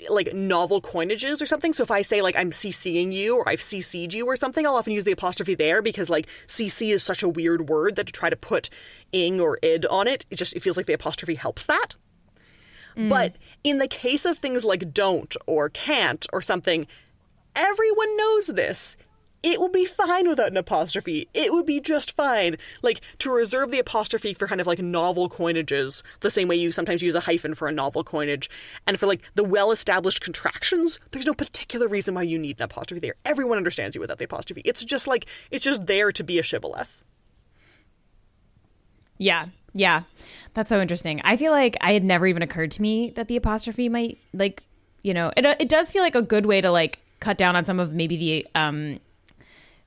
like 0.10 0.34
novel 0.34 0.82
coinages 0.82 1.42
or 1.42 1.46
something. 1.46 1.74
So 1.74 1.84
if 1.84 1.92
i 1.92 2.02
say 2.02 2.22
like 2.22 2.36
i'm 2.36 2.52
ccing 2.52 3.14
you 3.14 3.38
or 3.38 3.48
i've 3.48 3.62
cc'd 3.62 4.14
you 4.14 4.26
or 4.26 4.36
something 4.36 4.68
i'll 4.68 4.76
often 4.76 4.94
use 4.94 5.06
the 5.06 5.14
apostrophe 5.14 5.56
there 5.56 5.82
because 5.82 6.10
like 6.10 6.28
cc 6.48 6.92
is 6.94 7.02
such 7.02 7.24
a 7.24 7.30
weird 7.30 7.70
word 7.70 7.96
that 7.96 8.08
to 8.08 8.14
try 8.14 8.30
to 8.30 8.36
put 8.36 8.70
ing 9.14 9.40
or 9.40 9.58
id 9.64 9.86
on 9.86 10.08
it 10.08 10.26
it 10.30 10.36
just 10.36 10.54
it 10.54 10.62
feels 10.62 10.78
like 10.78 10.86
the 10.86 10.94
apostrophe 10.94 11.36
helps 11.36 11.66
that. 11.66 11.96
But 13.10 13.36
in 13.64 13.78
the 13.78 13.88
case 13.88 14.26
of 14.26 14.38
things 14.38 14.64
like 14.64 14.94
don't 14.94 15.36
or 15.48 15.70
can't 15.70 16.26
or 16.32 16.42
something 16.42 16.88
everyone 17.56 18.18
knows 18.18 18.48
this. 18.48 18.98
It 19.46 19.62
would 19.62 19.72
be 19.72 19.86
fine 19.86 20.28
without 20.28 20.48
an 20.48 20.58
apostrophe. 20.58 21.30
It 21.36 21.54
would 21.54 21.68
be 21.68 21.80
just 21.80 22.14
fine. 22.14 22.58
Like 22.82 23.00
to 23.20 23.32
reserve 23.32 23.70
the 23.70 23.78
apostrophe 23.78 24.34
for 24.34 24.48
kind 24.48 24.60
of 24.60 24.66
like 24.66 24.80
novel 24.80 25.30
coinages, 25.30 26.02
the 26.22 26.32
same 26.32 26.48
way 26.48 26.56
you 26.56 26.72
sometimes 26.72 27.04
use 27.04 27.14
a 27.14 27.20
hyphen 27.20 27.54
for 27.54 27.68
a 27.68 27.72
novel 27.72 28.04
coinage, 28.04 28.50
and 28.88 29.00
for 29.00 29.06
like 29.06 29.22
the 29.36 29.44
well-established 29.44 30.20
contractions, 30.20 31.00
there's 31.12 31.28
no 31.28 31.36
particular 31.36 31.88
reason 31.88 32.16
why 32.16 32.24
you 32.24 32.40
need 32.40 32.58
an 32.58 32.64
apostrophe 32.64 33.00
there. 33.00 33.14
Everyone 33.24 33.60
understands 33.60 33.96
you 33.96 34.02
without 34.02 34.18
the 34.18 34.26
apostrophe. 34.26 34.64
It's 34.66 34.84
just 34.84 35.06
like 35.06 35.28
it's 35.52 35.64
just 35.64 35.86
there 35.86 36.12
to 36.12 36.24
be 36.24 36.40
a 36.40 36.44
shibboleth. 36.44 37.04
Yeah, 39.20 39.50
yeah, 39.74 40.04
that's 40.56 40.70
so 40.70 40.82
interesting. 40.82 41.22
I 41.24 41.38
feel 41.38 41.52
like 41.52 41.78
I 41.82 41.94
had 41.94 42.04
never 42.04 42.26
even 42.26 42.42
occurred 42.42 42.72
to 42.72 42.82
me 42.82 43.12
that 43.12 43.28
the 43.28 43.36
apostrophe 43.36 43.90
might 43.90 44.18
like, 44.34 44.64
you 45.04 45.14
know, 45.14 45.32
it 45.38 45.46
it 45.46 45.70
does 45.70 45.92
feel 45.92 46.02
like 46.02 46.16
a 46.16 46.24
good 46.24 46.48
way 46.48 46.62
to 46.62 46.72
like 46.72 46.98
cut 47.20 47.38
down 47.38 47.56
on 47.56 47.64
some 47.64 47.80
of 47.80 47.94
maybe 47.94 48.18
the 48.18 48.48
um 48.56 49.00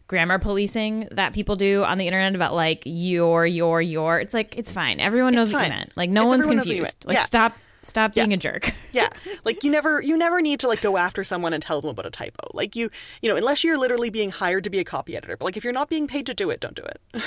grammar 0.08 0.38
policing 0.40 1.06
that 1.12 1.32
people 1.32 1.54
do 1.54 1.84
on 1.84 1.98
the 1.98 2.06
internet 2.06 2.34
about 2.34 2.54
like 2.54 2.82
your 2.84 3.46
your 3.46 3.80
your. 3.80 4.18
It's 4.18 4.34
like 4.34 4.58
it's 4.58 4.72
fine. 4.72 4.98
Everyone 4.98 5.34
knows 5.34 5.52
what 5.52 5.60
fine. 5.60 5.70
you 5.70 5.76
meant. 5.78 5.92
Like 5.96 6.10
no 6.10 6.22
It's 6.22 6.28
one's 6.28 6.44
everyone 6.46 6.56
knows 6.56 6.66
what 6.66 6.74
you 6.76 6.82
confused. 6.82 7.06
Like 7.06 7.18
Yeah. 7.18 7.24
stop 7.24 7.52
Stop 7.80 8.12
being 8.12 8.32
a 8.32 8.36
jerk. 8.36 8.74
yeah. 8.92 9.08
Like 9.44 9.62
you 9.62 9.70
never 9.70 10.02
you 10.02 10.18
never 10.18 10.42
need 10.42 10.58
to 10.60 10.66
like 10.68 10.80
go 10.80 10.96
after 10.96 11.22
someone 11.22 11.52
and 11.52 11.62
tell 11.62 11.80
them 11.80 11.90
about 11.90 12.06
a 12.06 12.10
typo. 12.10 12.50
Like 12.52 12.74
you 12.74 12.90
you 13.22 13.30
know, 13.30 13.36
unless 13.36 13.62
you're 13.62 13.78
literally 13.78 14.10
being 14.10 14.30
hired 14.30 14.64
to 14.64 14.70
be 14.70 14.80
a 14.80 14.84
copy 14.84 15.16
editor. 15.16 15.36
But 15.36 15.44
like 15.44 15.56
if 15.56 15.62
you're 15.62 15.72
not 15.72 15.88
being 15.88 16.08
paid 16.08 16.26
to 16.26 16.34
do 16.34 16.50
it, 16.50 16.58
don't 16.58 16.74
do 16.74 16.82
it. 16.82 17.00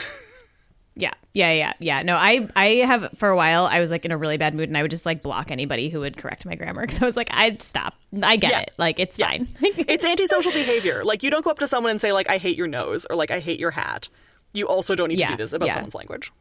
Yeah, 1.01 1.13
yeah, 1.33 1.51
yeah, 1.51 1.73
yeah. 1.79 2.01
No, 2.03 2.15
I 2.15 2.47
I 2.55 2.65
have 2.85 3.09
for 3.17 3.27
a 3.29 3.35
while. 3.35 3.65
I 3.65 3.79
was 3.79 3.89
like 3.89 4.05
in 4.05 4.11
a 4.11 4.17
really 4.17 4.37
bad 4.37 4.53
mood, 4.53 4.69
and 4.69 4.77
I 4.77 4.81
would 4.83 4.91
just 4.91 5.05
like 5.05 5.23
block 5.23 5.49
anybody 5.49 5.89
who 5.89 5.99
would 6.01 6.15
correct 6.15 6.45
my 6.45 6.55
grammar 6.55 6.81
because 6.85 7.01
I 7.01 7.05
was 7.05 7.17
like, 7.17 7.29
I'd 7.31 7.61
stop. 7.61 7.95
I 8.21 8.35
get 8.35 8.51
Yeah. 8.51 8.59
it. 8.61 8.71
Like 8.77 8.99
it's 8.99 9.17
Yeah. 9.17 9.29
fine. 9.29 9.47
it's 9.61 10.05
antisocial 10.13 10.51
behavior. 10.51 11.03
Like 11.03 11.23
you 11.23 11.29
don't 11.31 11.43
go 11.43 11.49
up 11.51 11.59
to 11.59 11.67
someone 11.67 11.91
and 11.91 11.99
say 11.99 12.11
like 12.13 12.29
I 12.29 12.37
hate 12.37 12.55
your 12.57 12.67
nose 12.67 13.05
or 13.09 13.15
like 13.15 13.31
I 13.31 13.39
hate 13.39 13.59
your 13.59 13.71
hat. 13.71 14.09
You 14.53 14.67
also 14.67 14.95
don't 14.95 15.09
need 15.09 15.19
Yeah, 15.19 15.31
to 15.31 15.37
do 15.37 15.43
this 15.43 15.53
about 15.53 15.69
someone's 15.71 15.95
language. 15.95 16.31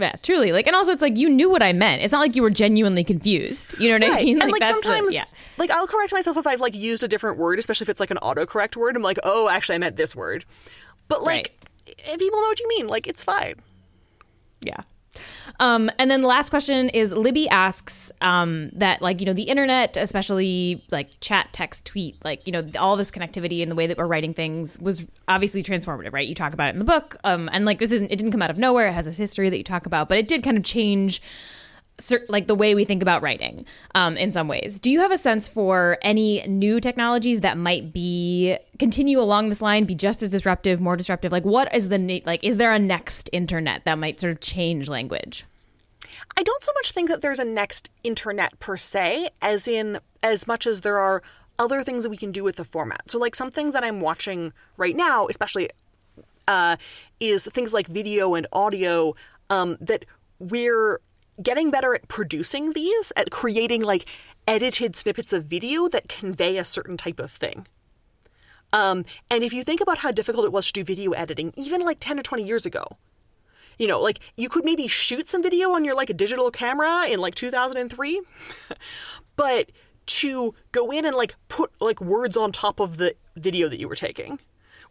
yeah, 0.00 0.16
truly. 0.22 0.50
Like, 0.50 0.66
and 0.66 0.74
also, 0.74 0.90
it's 0.90 1.02
like 1.02 1.16
you 1.16 1.28
knew 1.28 1.48
what 1.48 1.62
I 1.62 1.72
meant. 1.72 2.02
It's 2.02 2.10
not 2.10 2.18
like 2.20 2.34
you 2.34 2.42
were 2.42 2.50
genuinely 2.50 3.04
confused. 3.04 3.74
You 3.78 3.90
know 3.96 4.04
what 4.06 4.16
I 4.18 4.24
mean? 4.24 4.42
and 4.42 4.50
like 4.50 4.60
that's 4.60 4.76
the- 4.76 4.82
sometimes, 4.82 5.14
yeah, 5.14 5.24
like 5.58 5.70
I'll 5.70 5.86
correct 5.86 6.12
myself 6.12 6.36
if 6.36 6.46
I've 6.46 6.60
like 6.60 6.74
used 6.74 7.04
a 7.04 7.08
different 7.08 7.38
word, 7.38 7.58
especially 7.60 7.84
if 7.84 7.88
it's 7.90 8.00
like 8.00 8.10
an 8.10 8.18
autocorrect 8.22 8.74
word. 8.76 8.96
I'm 8.96 9.02
like, 9.02 9.18
oh, 9.22 9.48
actually, 9.48 9.76
I 9.76 9.78
meant 9.78 9.96
this 9.96 10.16
word. 10.16 10.44
But 11.06 11.22
like, 11.22 11.52
people 12.04 12.40
know 12.40 12.48
what 12.48 12.60
you 12.60 12.68
mean, 12.68 12.86
like 12.86 13.06
it's 13.06 13.24
fine. 13.24 13.56
yeah. 14.60 14.82
Um, 15.60 15.90
and 15.98 16.10
then 16.10 16.22
the 16.22 16.28
last 16.28 16.50
question 16.50 16.88
is 16.88 17.12
Libby 17.12 17.48
asks 17.48 18.10
um, 18.22 18.70
that, 18.72 19.02
like, 19.02 19.20
you 19.20 19.26
know, 19.26 19.34
the 19.34 19.42
internet, 19.42 19.96
especially 19.96 20.82
like 20.90 21.08
chat, 21.20 21.50
text, 21.52 21.84
tweet, 21.84 22.16
like, 22.24 22.46
you 22.46 22.52
know, 22.52 22.66
all 22.78 22.96
this 22.96 23.10
connectivity 23.10 23.62
and 23.62 23.70
the 23.70 23.76
way 23.76 23.86
that 23.86 23.98
we're 23.98 24.06
writing 24.06 24.32
things 24.32 24.78
was 24.78 25.04
obviously 25.28 25.62
transformative, 25.62 26.12
right? 26.12 26.26
You 26.26 26.34
talk 26.34 26.54
about 26.54 26.68
it 26.68 26.72
in 26.72 26.78
the 26.78 26.86
book. 26.86 27.16
Um, 27.24 27.50
and 27.52 27.66
like, 27.66 27.78
this 27.78 27.92
isn't, 27.92 28.10
it 28.10 28.16
didn't 28.16 28.32
come 28.32 28.42
out 28.42 28.50
of 28.50 28.56
nowhere. 28.56 28.88
It 28.88 28.92
has 28.92 29.04
this 29.04 29.18
history 29.18 29.50
that 29.50 29.58
you 29.58 29.64
talk 29.64 29.84
about, 29.84 30.08
but 30.08 30.16
it 30.16 30.26
did 30.26 30.42
kind 30.42 30.56
of 30.56 30.64
change 30.64 31.20
like 32.28 32.46
the 32.46 32.54
way 32.54 32.74
we 32.74 32.84
think 32.84 33.02
about 33.02 33.22
writing 33.22 33.64
um, 33.94 34.16
in 34.16 34.32
some 34.32 34.48
ways. 34.48 34.78
Do 34.78 34.90
you 34.90 35.00
have 35.00 35.12
a 35.12 35.18
sense 35.18 35.48
for 35.48 35.98
any 36.02 36.42
new 36.46 36.80
technologies 36.80 37.40
that 37.40 37.56
might 37.56 37.92
be 37.92 38.56
continue 38.78 39.20
along 39.20 39.48
this 39.48 39.62
line, 39.62 39.84
be 39.84 39.94
just 39.94 40.22
as 40.22 40.30
disruptive, 40.30 40.80
more 40.80 40.96
disruptive? 40.96 41.32
Like, 41.32 41.44
what 41.44 41.72
is 41.74 41.88
the 41.88 42.22
like? 42.26 42.42
Is 42.42 42.56
there 42.56 42.72
a 42.72 42.78
next 42.78 43.30
internet 43.32 43.84
that 43.84 43.98
might 43.98 44.20
sort 44.20 44.32
of 44.32 44.40
change 44.40 44.88
language? 44.88 45.44
I 46.36 46.42
don't 46.42 46.64
so 46.64 46.72
much 46.74 46.92
think 46.92 47.08
that 47.08 47.20
there's 47.20 47.38
a 47.38 47.44
next 47.44 47.90
internet 48.02 48.58
per 48.58 48.76
se, 48.76 49.28
as 49.40 49.68
in 49.68 49.98
as 50.22 50.46
much 50.46 50.66
as 50.66 50.80
there 50.80 50.98
are 50.98 51.22
other 51.58 51.82
things 51.84 52.02
that 52.02 52.10
we 52.10 52.16
can 52.16 52.32
do 52.32 52.42
with 52.42 52.56
the 52.56 52.64
format. 52.64 53.10
So, 53.10 53.18
like 53.18 53.34
something 53.34 53.72
that 53.72 53.84
I'm 53.84 54.00
watching 54.00 54.52
right 54.76 54.96
now, 54.96 55.28
especially, 55.28 55.70
uh, 56.48 56.76
is 57.20 57.44
things 57.44 57.72
like 57.72 57.86
video 57.86 58.34
and 58.34 58.46
audio 58.52 59.14
um, 59.50 59.76
that 59.80 60.04
we're 60.38 61.00
getting 61.40 61.70
better 61.70 61.94
at 61.94 62.08
producing 62.08 62.72
these, 62.72 63.12
at 63.16 63.30
creating 63.30 63.82
like 63.82 64.04
edited 64.46 64.96
snippets 64.96 65.32
of 65.32 65.44
video 65.44 65.88
that 65.88 66.08
convey 66.08 66.56
a 66.56 66.64
certain 66.64 66.96
type 66.96 67.20
of 67.20 67.30
thing. 67.30 67.66
Um, 68.72 69.04
and 69.30 69.44
if 69.44 69.52
you 69.52 69.64
think 69.64 69.80
about 69.80 69.98
how 69.98 70.10
difficult 70.10 70.46
it 70.46 70.52
was 70.52 70.66
to 70.66 70.72
do 70.72 70.84
video 70.84 71.12
editing, 71.12 71.52
even 71.56 71.82
like 71.82 71.98
10 72.00 72.18
or 72.18 72.22
20 72.22 72.44
years 72.44 72.64
ago, 72.64 72.96
you 73.78 73.86
know, 73.86 74.00
like 74.00 74.20
you 74.36 74.48
could 74.48 74.64
maybe 74.64 74.86
shoot 74.86 75.28
some 75.28 75.42
video 75.42 75.72
on 75.72 75.84
your 75.84 75.94
like 75.94 76.10
a 76.10 76.14
digital 76.14 76.50
camera 76.50 77.06
in 77.06 77.20
like 77.20 77.34
2003, 77.34 78.22
but 79.36 79.70
to 80.04 80.54
go 80.72 80.90
in 80.90 81.04
and 81.04 81.14
like 81.14 81.34
put 81.48 81.70
like 81.80 82.00
words 82.00 82.36
on 82.36 82.50
top 82.50 82.80
of 82.80 82.96
the 82.96 83.14
video 83.36 83.68
that 83.68 83.78
you 83.78 83.88
were 83.88 83.96
taking 83.96 84.38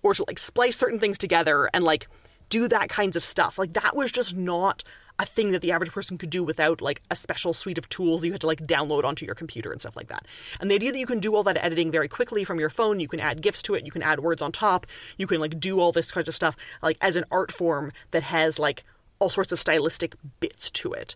or 0.04 0.14
to 0.14 0.24
like 0.28 0.40
splice 0.40 0.78
certain 0.78 1.00
things 1.00 1.18
together 1.18 1.70
and 1.74 1.84
like 1.84 2.08
do 2.50 2.68
that 2.68 2.90
kinds 2.90 3.16
of 3.16 3.24
stuff, 3.24 3.58
like 3.58 3.74
that 3.74 3.96
was 3.96 4.12
just 4.12 4.36
not 4.36 4.84
a 5.22 5.26
thing 5.26 5.52
that 5.52 5.62
the 5.62 5.72
average 5.72 5.92
person 5.92 6.18
could 6.18 6.32
do 6.32 6.44
without 6.44 6.82
like 6.82 7.04
a 7.12 7.16
special 7.16 7.54
suite 7.54 7.78
of 7.78 7.88
tools 7.90 8.24
you 8.24 8.32
had 8.32 8.42
to 8.42 8.48
like 8.48 8.66
download 8.66 9.04
onto 9.04 9.24
your 9.24 9.36
computer 9.36 9.72
and 9.72 9.80
stuff 9.80 9.96
like 9.96 10.08
that. 10.08 10.26
And 10.60 10.70
the 10.70 10.76
idea 10.76 10.92
that 10.92 10.98
you 10.98 11.06
can 11.06 11.20
do 11.20 11.36
all 11.36 11.44
that 11.44 11.64
editing 11.64 11.92
very 11.92 12.08
quickly 12.08 12.44
from 12.44 12.60
your 12.60 12.72
phone, 12.72 13.00
you 13.00 13.08
can 13.08 13.20
add 13.20 13.44
GIFs 13.44 13.62
to 13.64 13.76
it, 13.76 13.86
you 13.86 13.92
can 13.92 14.02
add 14.02 14.20
words 14.20 14.42
on 14.42 14.52
top, 14.52 14.88
you 15.18 15.28
can 15.28 15.40
like 15.40 15.60
do 15.60 15.80
all 15.80 15.92
this 15.92 16.12
kind 16.12 16.28
of 16.28 16.36
stuff 16.36 16.58
like 16.82 16.98
as 17.02 17.16
an 17.16 17.26
art 17.30 17.52
form 17.52 17.92
that 18.10 18.24
has 18.24 18.58
like 18.58 18.84
all 19.20 19.30
sorts 19.30 19.52
of 19.52 19.62
stylistic 19.62 20.16
bits 20.40 20.72
to 20.72 20.92
it 20.92 21.16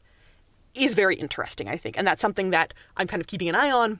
is 0.75 0.93
very 0.93 1.15
interesting, 1.15 1.67
I 1.67 1.77
think. 1.77 1.97
And 1.97 2.05
that's 2.05 2.21
something 2.21 2.51
that 2.51 2.75
I'm 2.95 3.07
kind 3.07 3.21
of 3.21 3.27
keeping 3.27 3.49
an 3.49 3.55
eye 3.55 3.71
on. 3.71 3.99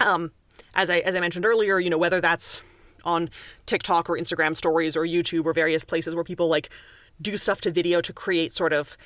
Um, 0.00 0.32
as 0.74 0.90
I 0.90 0.98
as 0.98 1.14
I 1.14 1.20
mentioned 1.20 1.46
earlier, 1.46 1.78
you 1.78 1.90
know, 1.90 1.98
whether 1.98 2.20
that's 2.20 2.60
on 3.04 3.30
TikTok 3.66 4.10
or 4.10 4.18
Instagram 4.18 4.56
stories 4.56 4.96
or 4.96 5.02
YouTube 5.02 5.44
or 5.44 5.52
various 5.52 5.84
places 5.84 6.16
where 6.16 6.24
people 6.24 6.48
like 6.48 6.70
do 7.20 7.36
stuff 7.36 7.60
to 7.62 7.70
video 7.70 8.00
to 8.00 8.12
create 8.12 8.54
sort 8.54 8.72
of 8.72 8.96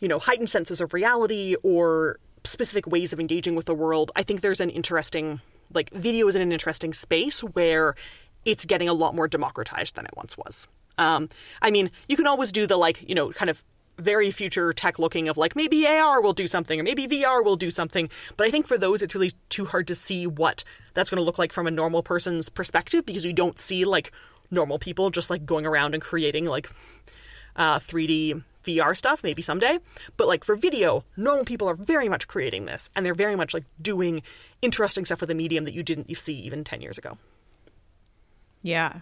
you 0.00 0.08
know, 0.08 0.18
heightened 0.18 0.50
senses 0.50 0.80
of 0.80 0.92
reality 0.92 1.56
or 1.62 2.18
specific 2.44 2.86
ways 2.86 3.12
of 3.12 3.20
engaging 3.20 3.54
with 3.54 3.66
the 3.66 3.74
world. 3.74 4.10
I 4.16 4.22
think 4.22 4.40
there's 4.40 4.60
an 4.60 4.70
interesting 4.70 5.40
like 5.72 5.90
video 5.90 6.28
is 6.28 6.34
in 6.34 6.42
an 6.42 6.52
interesting 6.52 6.92
space 6.92 7.40
where 7.40 7.94
it's 8.44 8.64
getting 8.66 8.88
a 8.88 8.92
lot 8.92 9.14
more 9.14 9.26
democratized 9.26 9.94
than 9.94 10.04
it 10.04 10.12
once 10.16 10.36
was. 10.36 10.68
Um, 10.98 11.28
I 11.62 11.70
mean, 11.70 11.90
you 12.08 12.16
can 12.16 12.26
always 12.26 12.52
do 12.52 12.66
the 12.66 12.76
like, 12.76 13.08
you 13.08 13.14
know, 13.14 13.32
kind 13.32 13.50
of 13.50 13.64
very 13.98 14.30
future 14.30 14.72
tech 14.72 14.98
looking 14.98 15.28
of 15.28 15.36
like 15.36 15.56
maybe 15.56 15.86
AR 15.86 16.20
will 16.20 16.32
do 16.32 16.46
something 16.46 16.78
or 16.78 16.82
maybe 16.82 17.06
VR 17.06 17.42
will 17.42 17.56
do 17.56 17.70
something. 17.70 18.10
But 18.36 18.46
I 18.46 18.50
think 18.50 18.66
for 18.66 18.76
those, 18.76 19.02
it's 19.02 19.14
really 19.14 19.32
too 19.48 19.64
hard 19.64 19.86
to 19.88 19.94
see 19.94 20.26
what 20.26 20.64
that's 20.92 21.10
going 21.10 21.18
to 21.18 21.24
look 21.24 21.38
like 21.38 21.52
from 21.52 21.66
a 21.66 21.70
normal 21.70 22.02
person's 22.02 22.48
perspective 22.48 23.06
because 23.06 23.24
you 23.24 23.32
don't 23.32 23.58
see 23.58 23.84
like 23.84 24.12
normal 24.50 24.78
people 24.78 25.10
just 25.10 25.30
like 25.30 25.46
going 25.46 25.66
around 25.66 25.94
and 25.94 26.02
creating 26.02 26.46
like 26.46 26.70
uh, 27.56 27.78
3D 27.78 28.42
VR 28.64 28.96
stuff, 28.96 29.22
maybe 29.22 29.42
someday. 29.42 29.78
But 30.16 30.28
like 30.28 30.44
for 30.44 30.56
video, 30.56 31.04
normal 31.16 31.44
people 31.44 31.68
are 31.68 31.74
very 31.74 32.08
much 32.08 32.26
creating 32.28 32.64
this, 32.64 32.90
and 32.94 33.04
they're 33.04 33.14
very 33.14 33.36
much 33.36 33.54
like 33.54 33.64
doing 33.80 34.22
interesting 34.62 35.04
stuff 35.04 35.20
with 35.20 35.30
a 35.30 35.34
medium 35.34 35.64
that 35.64 35.74
you 35.74 35.82
didn't 35.82 36.14
see 36.16 36.34
even 36.34 36.64
10 36.64 36.80
years 36.80 36.98
ago. 36.98 37.18
Yeah. 38.62 39.00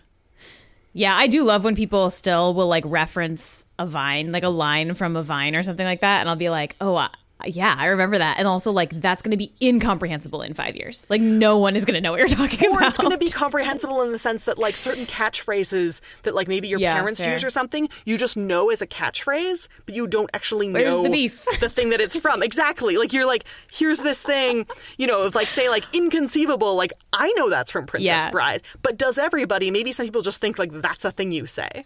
Yeah, 0.93 1.17
I 1.17 1.27
do 1.27 1.45
love 1.45 1.65
when 1.65 1.77
people 1.77 2.11
still 2.11 2.53
will 2.53 2.69
like 2.69 2.85
reference 2.87 3.65
a 3.79 3.87
vine, 3.87 4.33
like 4.33 4.43
a 4.43 4.49
line 4.49 4.95
from 4.95 5.17
a 5.17 5.23
vine 5.23 5.57
or 5.57 5.63
something 5.63 5.87
like 5.87 6.01
that, 6.01 6.21
and 6.21 6.29
I'll 6.29 6.37
be 6.37 6.51
like, 6.51 6.77
"Oh, 6.81 7.09
yeah, 7.47 7.75
I 7.79 7.87
remember 7.87 8.19
that." 8.19 8.39
And 8.39 8.47
also, 8.49 8.73
like, 8.73 9.01
that's 9.01 9.23
going 9.23 9.31
to 9.33 9.37
be 9.37 9.53
incomprehensible 9.61 10.43
in 10.43 10.55
five 10.55 10.77
years. 10.77 11.07
Like, 11.09 11.21
no 11.21 11.59
one 11.59 11.77
is 11.77 11.85
going 11.85 11.95
to 11.95 12.01
know 12.01 12.13
what 12.13 12.19
you're 12.21 12.29
talking 12.29 12.71
Or 12.71 12.79
about. 12.79 12.89
it's 12.91 12.99
going 12.99 13.11
to 13.13 13.19
be 13.19 13.29
comprehensible 13.31 14.03
in 14.03 14.13
the 14.13 14.19
sense 14.19 14.45
that 14.45 14.59
like 14.59 14.77
certain 14.77 15.07
catchphrases 15.07 16.01
that 16.25 16.35
like 16.35 16.49
maybe 16.49 16.69
your 16.69 16.79
Yeah, 16.79 16.95
parents 16.95 17.21
fair. 17.21 17.33
use 17.33 17.45
or 17.45 17.51
something, 17.51 17.89
you 18.05 18.17
just 18.19 18.37
know 18.37 18.71
as 18.71 18.81
a 18.83 18.87
catchphrase, 18.87 19.69
but 19.87 19.95
you 19.95 20.07
don't 20.07 20.31
actually 20.35 20.69
know 20.69 20.81
Where's 20.81 21.01
the 21.01 21.11
beef? 21.11 21.45
the 21.61 21.69
thing 21.69 21.91
that 21.91 22.01
it's 22.01 22.19
from. 22.19 22.43
Exactly. 22.53 22.97
Like 22.97 23.13
you're 23.13 23.27
like, 23.27 23.45
here's 23.73 24.01
this 24.01 24.23
thing, 24.23 24.67
you 24.99 25.07
know, 25.07 25.23
of 25.23 25.35
like 25.35 25.49
say 25.49 25.69
like 25.69 25.85
inconceivable, 25.93 26.77
like 26.77 26.93
I 27.13 27.33
know 27.33 27.49
that's 27.51 27.71
from 27.71 27.87
Princess 27.87 28.07
Yeah. 28.09 28.31
Bride. 28.31 28.63
But 28.83 28.97
does 28.99 29.17
everybody? 29.19 29.71
Maybe 29.71 29.93
some 29.93 30.05
people 30.07 30.23
just 30.23 30.41
think 30.41 30.59
like 30.59 30.71
that's 30.73 31.05
a 31.05 31.11
thing 31.11 31.33
you 31.33 31.47
say. 31.47 31.85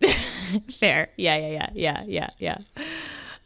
Fair. 0.78 1.10
Yeah, 1.16 1.36
yeah, 1.36 1.48
yeah, 1.48 1.70
yeah, 1.74 2.04
yeah, 2.06 2.30
yeah. 2.38 2.58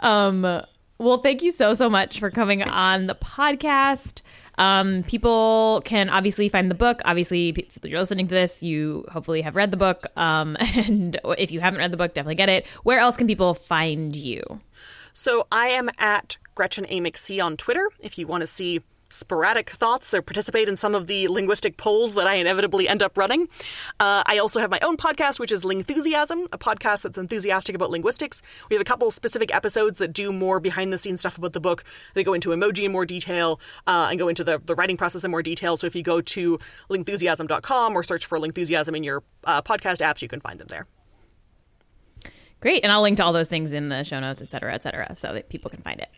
Um, 0.01 0.63
well, 0.99 1.19
thank 1.19 1.43
you 1.43 1.51
so 1.51 1.75
so 1.75 1.91
much 1.91 2.19
for 2.19 2.31
coming 2.31 2.63
on 2.63 3.07
the 3.07 3.15
podcast. 3.15 4.23
Um, 4.57 5.03
people 5.05 5.83
can 5.85 6.09
obviously 6.09 6.49
find 6.49 6.71
the 6.71 6.77
book. 6.77 7.01
Obviously, 7.05 7.49
if 7.49 7.79
you're 7.83 7.99
listening 7.99 8.29
to 8.29 8.35
this, 8.35 8.63
you 8.63 9.05
hopefully 9.11 9.43
have 9.43 9.57
read 9.57 9.71
the 9.71 9.77
book. 9.77 10.07
Um, 10.17 10.57
and 10.77 11.19
if 11.39 11.51
you 11.51 11.61
haven't 11.61 11.79
read 11.79 11.91
the 11.91 11.97
book, 11.97 12.15
definitely 12.15 12.37
get 12.37 12.49
it. 12.49 12.67
Where 12.85 12.99
else 12.99 13.17
can 13.17 13.27
people 13.27 13.55
find 13.55 14.15
you? 14.15 14.61
So 15.13 15.47
I 15.51 15.69
am 15.69 15.91
at 15.99 16.39
Gretchen 16.55 16.87
A. 16.89 17.01
McC 17.01 17.43
on 17.43 17.57
Twitter 17.57 17.89
if 18.01 18.19
you 18.19 18.27
want 18.27 18.43
to 18.43 18.47
see 18.47 18.83
sporadic 19.15 19.71
thoughts 19.71 20.13
or 20.13 20.21
participate 20.21 20.69
in 20.69 20.77
some 20.77 20.95
of 20.95 21.07
the 21.07 21.29
linguistic 21.29 21.77
polls 21.77 22.15
that 22.15 22.27
I 22.27 22.35
inevitably 22.35 22.89
end 22.89 23.03
up 23.03 23.17
running. 23.17 23.49
Uh, 24.01 24.23
I 24.27 24.39
also 24.39 24.61
have 24.61 24.71
my 24.71 24.81
own 24.81 24.97
podcast, 24.97 25.39
which 25.39 25.53
is 25.53 25.63
Lingthusiasm, 25.63 26.47
a 26.53 26.59
podcast 26.59 27.03
that's 27.03 27.17
enthusiastic 27.17 27.75
about 27.75 27.91
linguistics. 27.91 28.43
We 28.69 28.75
have 28.75 28.81
a 28.81 28.85
couple 28.85 29.11
specific 29.11 29.55
episodes 29.55 29.99
that 29.99 30.13
do 30.13 30.33
more 30.33 30.61
behind 30.61 30.93
the 30.93 30.99
scenes 30.99 31.21
stuff 31.21 31.39
about 31.39 31.53
the 31.53 31.61
book. 31.61 31.85
They 32.15 32.25
go 32.25 32.35
into 32.35 32.51
emoji 32.51 32.85
in 32.85 32.93
more 32.93 33.07
detail 33.07 33.61
uh, 33.87 34.09
and 34.11 34.19
go 34.19 34.29
into 34.29 34.43
the, 34.43 34.61
the 34.65 34.75
writing 34.75 34.97
process 34.97 35.25
in 35.25 35.31
more 35.31 35.43
detail. 35.43 35.77
So 35.77 35.87
if 35.87 35.95
you 35.95 36.03
go 36.03 36.21
to 36.21 36.59
lingthusiasm.com 36.91 37.97
or 37.97 38.03
search 38.03 38.27
for 38.27 38.39
Lingthusiasm 38.39 38.97
in 38.97 39.05
your 39.05 39.23
uh, 39.45 39.63
podcast 39.63 39.99
apps, 39.99 40.23
you 40.23 40.29
can 40.29 40.41
find 40.41 40.59
them 40.59 40.67
there. 40.69 40.87
Great. 42.61 42.83
And 42.83 42.91
I'll 42.91 43.03
link 43.03 43.19
to 43.19 43.25
all 43.25 43.33
those 43.33 43.49
things 43.49 43.73
in 43.73 43.91
the 43.91 44.05
show 44.05 44.21
notes, 44.21 44.41
et 44.41 44.51
cetera, 44.51 44.73
et 44.75 44.83
cetera, 44.83 45.15
so 45.15 45.35
that 45.35 45.51
people 45.51 45.71
can 45.71 45.83
find 45.83 46.01
it. 46.01 46.09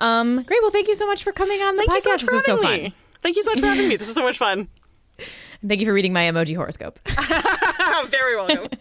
Um, 0.00 0.42
great. 0.42 0.60
Well, 0.62 0.70
thank 0.70 0.88
you 0.88 0.94
so 0.94 1.06
much 1.06 1.22
for 1.24 1.32
coming 1.32 1.60
on 1.60 1.76
the 1.76 1.82
Thank 1.86 1.90
podcast. 1.90 1.94
you 1.94 2.00
so 2.02 2.10
much 2.10 2.20
this 2.22 2.28
for 2.30 2.34
was 2.36 2.44
so 2.44 2.56
having 2.62 2.68
fun. 2.68 2.82
me. 2.84 2.94
Thank 3.22 3.36
you 3.36 3.42
so 3.44 3.50
much 3.52 3.60
for 3.60 3.66
having 3.66 3.88
me. 3.88 3.96
This 3.96 4.08
is 4.08 4.14
so 4.14 4.22
much 4.22 4.38
fun. 4.38 4.68
Thank 5.66 5.80
you 5.80 5.86
for 5.86 5.92
reading 5.92 6.12
my 6.14 6.22
emoji 6.22 6.56
horoscope. 6.56 6.98
Very 8.10 8.36
welcome. 8.36 8.68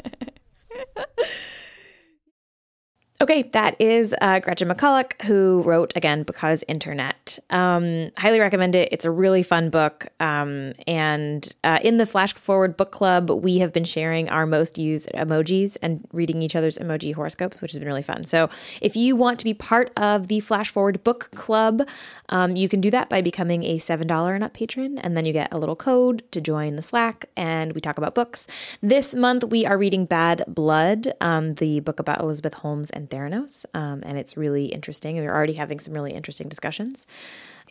Okay, 3.21 3.43
that 3.51 3.75
is 3.81 4.15
uh, 4.21 4.39
Gretchen 4.39 4.69
McCulloch, 4.69 5.21
who 5.23 5.61
wrote 5.63 5.91
again 5.97 6.23
because 6.23 6.63
internet. 6.69 7.37
Um, 7.49 8.11
highly 8.17 8.39
recommend 8.39 8.75
it. 8.75 8.87
It's 8.93 9.03
a 9.03 9.11
really 9.11 9.43
fun 9.43 9.69
book. 9.69 10.07
Um, 10.21 10.71
and 10.87 11.53
uh, 11.65 11.79
in 11.83 11.97
the 11.97 12.05
Flash 12.05 12.33
Forward 12.35 12.77
Book 12.77 12.93
Club, 12.93 13.29
we 13.29 13.57
have 13.57 13.73
been 13.73 13.83
sharing 13.83 14.29
our 14.29 14.45
most 14.45 14.77
used 14.77 15.11
emojis 15.15 15.75
and 15.81 16.07
reading 16.13 16.41
each 16.41 16.55
other's 16.55 16.77
emoji 16.77 17.13
horoscopes, 17.13 17.59
which 17.59 17.73
has 17.73 17.79
been 17.79 17.89
really 17.89 18.01
fun. 18.01 18.23
So 18.23 18.49
if 18.81 18.95
you 18.95 19.17
want 19.17 19.37
to 19.39 19.43
be 19.43 19.53
part 19.53 19.91
of 19.97 20.29
the 20.29 20.39
Flash 20.39 20.69
Forward 20.69 21.03
Book 21.03 21.29
Club, 21.31 21.85
um, 22.29 22.55
you 22.55 22.69
can 22.69 22.79
do 22.79 22.89
that 22.91 23.09
by 23.09 23.21
becoming 23.21 23.63
a 23.65 23.79
$7 23.79 24.33
and 24.33 24.45
up 24.45 24.53
patron. 24.53 24.97
And 24.97 25.17
then 25.17 25.25
you 25.25 25.33
get 25.33 25.51
a 25.51 25.57
little 25.57 25.75
code 25.75 26.23
to 26.31 26.39
join 26.39 26.77
the 26.77 26.81
Slack, 26.81 27.25
and 27.35 27.73
we 27.73 27.81
talk 27.81 27.97
about 27.97 28.15
books. 28.15 28.47
This 28.81 29.13
month, 29.13 29.43
we 29.43 29.65
are 29.65 29.77
reading 29.77 30.05
Bad 30.05 30.45
Blood, 30.47 31.11
um, 31.19 31.55
the 31.55 31.81
book 31.81 31.99
about 31.99 32.21
Elizabeth 32.21 32.53
Holmes 32.53 32.89
and 32.91 33.08
Theranos, 33.09 33.65
um, 33.73 34.01
and 34.03 34.17
it's 34.17 34.37
really 34.37 34.65
interesting. 34.67 35.17
We're 35.17 35.35
already 35.35 35.53
having 35.53 35.79
some 35.79 35.93
really 35.93 36.13
interesting 36.13 36.47
discussions. 36.47 37.05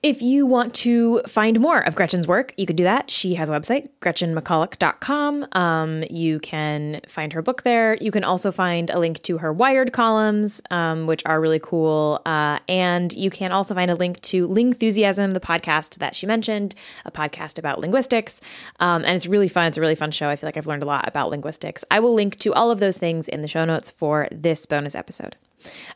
If 0.01 0.23
you 0.23 0.47
want 0.47 0.75
to 0.75 1.23
find 1.27 1.59
more 1.59 1.81
of 1.81 1.97
Gretchen's 1.97 2.29
work, 2.29 2.55
you 2.57 2.67
can 2.67 2.77
do 2.77 2.85
that. 2.85 3.11
She 3.11 3.35
has 3.35 3.51
a 3.51 3.53
website, 3.53 3.89
gretchenmcculloch.com. 4.01 5.49
Um, 5.53 6.05
you 6.09 6.39
can 6.39 7.01
find 7.09 7.33
her 7.33 7.43
book 7.43 7.65
there. 7.65 7.97
You 7.97 8.13
can 8.13 8.23
also 8.23 8.53
find 8.53 8.91
a 8.91 8.99
link 9.01 9.21
to 9.25 9.39
her 9.39 9.53
Wired 9.53 9.93
columns, 9.93 10.63
um, 10.71 11.09
which 11.09 11.23
are 11.27 11.41
really 11.41 11.59
cool. 11.59 12.23
Uh, 12.25 12.61
and 12.69 13.13
you 13.15 13.29
can 13.29 13.51
also 13.51 13.75
find 13.75 13.91
a 13.91 13.97
link 13.97 14.21
to 14.21 14.47
Lingthusiasm, 14.47 15.33
the 15.33 15.41
podcast 15.41 15.97
that 15.97 16.15
she 16.15 16.27
mentioned, 16.27 16.77
a 17.05 17.11
podcast 17.11 17.59
about 17.59 17.81
linguistics. 17.81 18.41
Um, 18.79 19.05
and 19.05 19.17
it's 19.17 19.27
really 19.27 19.49
fun. 19.49 19.67
It's 19.67 19.79
a 19.79 19.81
really 19.81 19.97
fun 19.97 20.13
show. 20.13 20.29
I 20.29 20.37
feel 20.37 20.47
like 20.47 20.57
I've 20.57 20.69
learned 20.69 20.85
a 20.85 20.87
lot 20.87 21.09
about 21.09 21.31
linguistics. 21.31 21.85
I 21.91 21.99
will 21.99 22.15
link 22.15 22.39
to 22.39 22.55
all 22.55 22.71
of 22.71 22.79
those 22.79 22.99
things 22.99 23.27
in 23.27 23.43
the 23.43 23.49
show 23.49 23.65
notes 23.65 23.91
for 23.91 24.29
this 24.31 24.65
bonus 24.65 24.95
episode. 24.95 25.35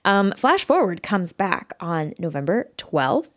Um, 0.04 0.32
Flash 0.32 0.64
Forward 0.64 1.02
comes 1.02 1.32
back 1.32 1.72
on 1.80 2.14
November 2.18 2.68
12th. 2.76 3.30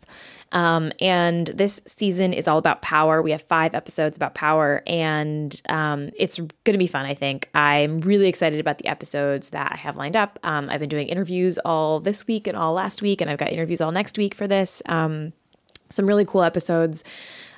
Um, 0.52 0.92
and 1.00 1.48
this 1.48 1.82
season 1.86 2.32
is 2.32 2.46
all 2.46 2.58
about 2.58 2.80
power. 2.80 3.20
We 3.20 3.32
have 3.32 3.42
five 3.42 3.74
episodes 3.74 4.16
about 4.16 4.34
power, 4.34 4.82
and 4.86 5.60
um, 5.68 6.10
it's 6.16 6.38
going 6.38 6.72
to 6.72 6.78
be 6.78 6.86
fun, 6.86 7.04
I 7.04 7.14
think. 7.14 7.50
I'm 7.54 8.00
really 8.00 8.28
excited 8.28 8.60
about 8.60 8.78
the 8.78 8.86
episodes 8.86 9.50
that 9.50 9.72
I 9.72 9.76
have 9.76 9.96
lined 9.96 10.16
up. 10.16 10.38
Um, 10.44 10.68
I've 10.70 10.80
been 10.80 10.88
doing 10.88 11.08
interviews 11.08 11.58
all 11.58 12.00
this 12.00 12.26
week 12.26 12.46
and 12.46 12.56
all 12.56 12.72
last 12.72 13.02
week, 13.02 13.20
and 13.20 13.30
I've 13.30 13.38
got 13.38 13.50
interviews 13.52 13.80
all 13.80 13.92
next 13.92 14.16
week 14.18 14.34
for 14.34 14.46
this. 14.46 14.82
Um, 14.86 15.32
some 15.90 16.06
really 16.06 16.24
cool 16.24 16.42
episodes. 16.42 17.04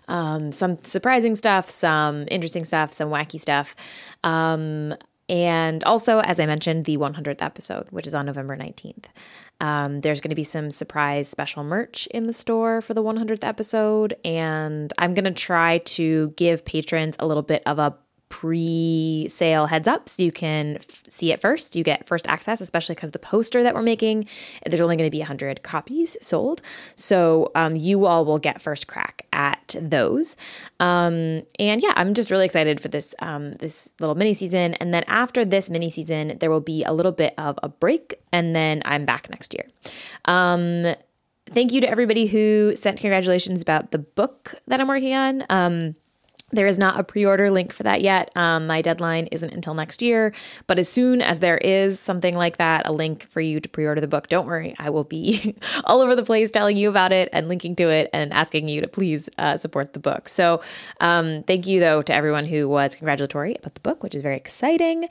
Um, 0.08 0.52
some 0.52 0.82
surprising 0.82 1.36
stuff, 1.36 1.68
some 1.68 2.26
interesting 2.30 2.64
stuff, 2.64 2.92
some 2.92 3.10
wacky 3.10 3.38
stuff. 3.38 3.76
Um, 4.24 4.94
and 5.28 5.84
also, 5.84 6.20
as 6.20 6.40
I 6.40 6.46
mentioned, 6.46 6.86
the 6.86 6.96
100th 6.96 7.42
episode, 7.42 7.86
which 7.90 8.06
is 8.06 8.14
on 8.14 8.26
November 8.26 8.56
19th. 8.56 9.06
Um, 9.60 10.00
there's 10.00 10.20
going 10.20 10.30
to 10.30 10.36
be 10.36 10.44
some 10.44 10.70
surprise 10.70 11.28
special 11.28 11.64
merch 11.64 12.06
in 12.08 12.26
the 12.26 12.32
store 12.32 12.80
for 12.80 12.94
the 12.94 13.02
100th 13.02 13.44
episode. 13.44 14.14
And 14.24 14.92
I'm 14.98 15.14
going 15.14 15.24
to 15.24 15.30
try 15.32 15.78
to 15.78 16.32
give 16.36 16.64
patrons 16.64 17.16
a 17.18 17.26
little 17.26 17.42
bit 17.42 17.62
of 17.66 17.78
a 17.78 17.94
pre-sale 18.28 19.66
heads 19.66 19.88
up 19.88 20.08
so 20.08 20.22
you 20.22 20.32
can 20.32 20.76
f- 20.76 21.02
see 21.08 21.32
it 21.32 21.40
first. 21.40 21.76
You 21.76 21.84
get 21.84 22.06
first 22.06 22.26
access 22.26 22.60
especially 22.60 22.94
because 22.94 23.12
the 23.12 23.18
poster 23.18 23.62
that 23.62 23.74
we're 23.74 23.82
making 23.82 24.26
there's 24.66 24.80
only 24.80 24.96
going 24.96 25.06
to 25.06 25.10
be 25.10 25.20
100 25.20 25.62
copies 25.62 26.16
sold. 26.20 26.60
So 26.94 27.50
um, 27.54 27.76
you 27.76 28.06
all 28.06 28.24
will 28.24 28.38
get 28.38 28.60
first 28.60 28.86
crack 28.86 29.26
at 29.32 29.76
those. 29.80 30.36
Um, 30.80 31.42
and 31.58 31.82
yeah 31.82 31.92
i'm 31.96 32.14
just 32.14 32.30
really 32.30 32.44
excited 32.44 32.80
for 32.80 32.88
this 32.88 33.14
um, 33.20 33.54
this 33.54 33.90
little 34.00 34.14
mini 34.14 34.34
season. 34.34 34.74
And 34.74 34.92
then 34.92 35.04
after 35.06 35.44
this 35.44 35.70
mini 35.70 35.90
season 35.90 36.36
there 36.40 36.50
will 36.50 36.60
be 36.60 36.84
a 36.84 36.92
little 36.92 37.12
bit 37.12 37.34
of 37.38 37.58
a 37.62 37.68
break 37.68 38.14
and 38.32 38.54
then 38.54 38.82
i'm 38.84 39.04
back 39.04 39.30
next 39.30 39.54
year. 39.54 39.68
Um, 40.26 40.94
thank 41.50 41.72
you 41.72 41.80
to 41.80 41.88
everybody 41.88 42.26
who 42.26 42.74
sent 42.76 43.00
congratulations 43.00 43.62
about 43.62 43.90
the 43.90 43.98
book 43.98 44.54
that 44.66 44.80
i'm 44.80 44.88
working 44.88 45.14
on. 45.14 45.44
Um, 45.48 45.94
there 46.50 46.66
is 46.66 46.78
not 46.78 46.98
a 46.98 47.04
pre 47.04 47.24
order 47.24 47.50
link 47.50 47.72
for 47.72 47.82
that 47.82 48.00
yet. 48.00 48.34
Um, 48.36 48.66
my 48.66 48.80
deadline 48.80 49.26
isn't 49.26 49.52
until 49.52 49.74
next 49.74 50.00
year. 50.00 50.32
But 50.66 50.78
as 50.78 50.88
soon 50.88 51.20
as 51.20 51.40
there 51.40 51.58
is 51.58 52.00
something 52.00 52.34
like 52.34 52.56
that, 52.56 52.88
a 52.88 52.92
link 52.92 53.28
for 53.30 53.40
you 53.40 53.60
to 53.60 53.68
pre 53.68 53.86
order 53.86 54.00
the 54.00 54.08
book, 54.08 54.28
don't 54.28 54.46
worry. 54.46 54.74
I 54.78 54.90
will 54.90 55.04
be 55.04 55.54
all 55.84 56.00
over 56.00 56.16
the 56.16 56.24
place 56.24 56.50
telling 56.50 56.76
you 56.76 56.88
about 56.88 57.12
it 57.12 57.28
and 57.32 57.48
linking 57.48 57.76
to 57.76 57.88
it 57.88 58.08
and 58.12 58.32
asking 58.32 58.68
you 58.68 58.80
to 58.80 58.88
please 58.88 59.28
uh, 59.38 59.56
support 59.56 59.92
the 59.92 60.00
book. 60.00 60.28
So 60.28 60.62
um, 61.00 61.42
thank 61.44 61.66
you, 61.66 61.80
though, 61.80 62.02
to 62.02 62.14
everyone 62.14 62.44
who 62.44 62.68
was 62.68 62.94
congratulatory 62.94 63.56
about 63.56 63.74
the 63.74 63.80
book, 63.80 64.02
which 64.02 64.14
is 64.14 64.22
very 64.22 64.36
exciting. 64.36 65.08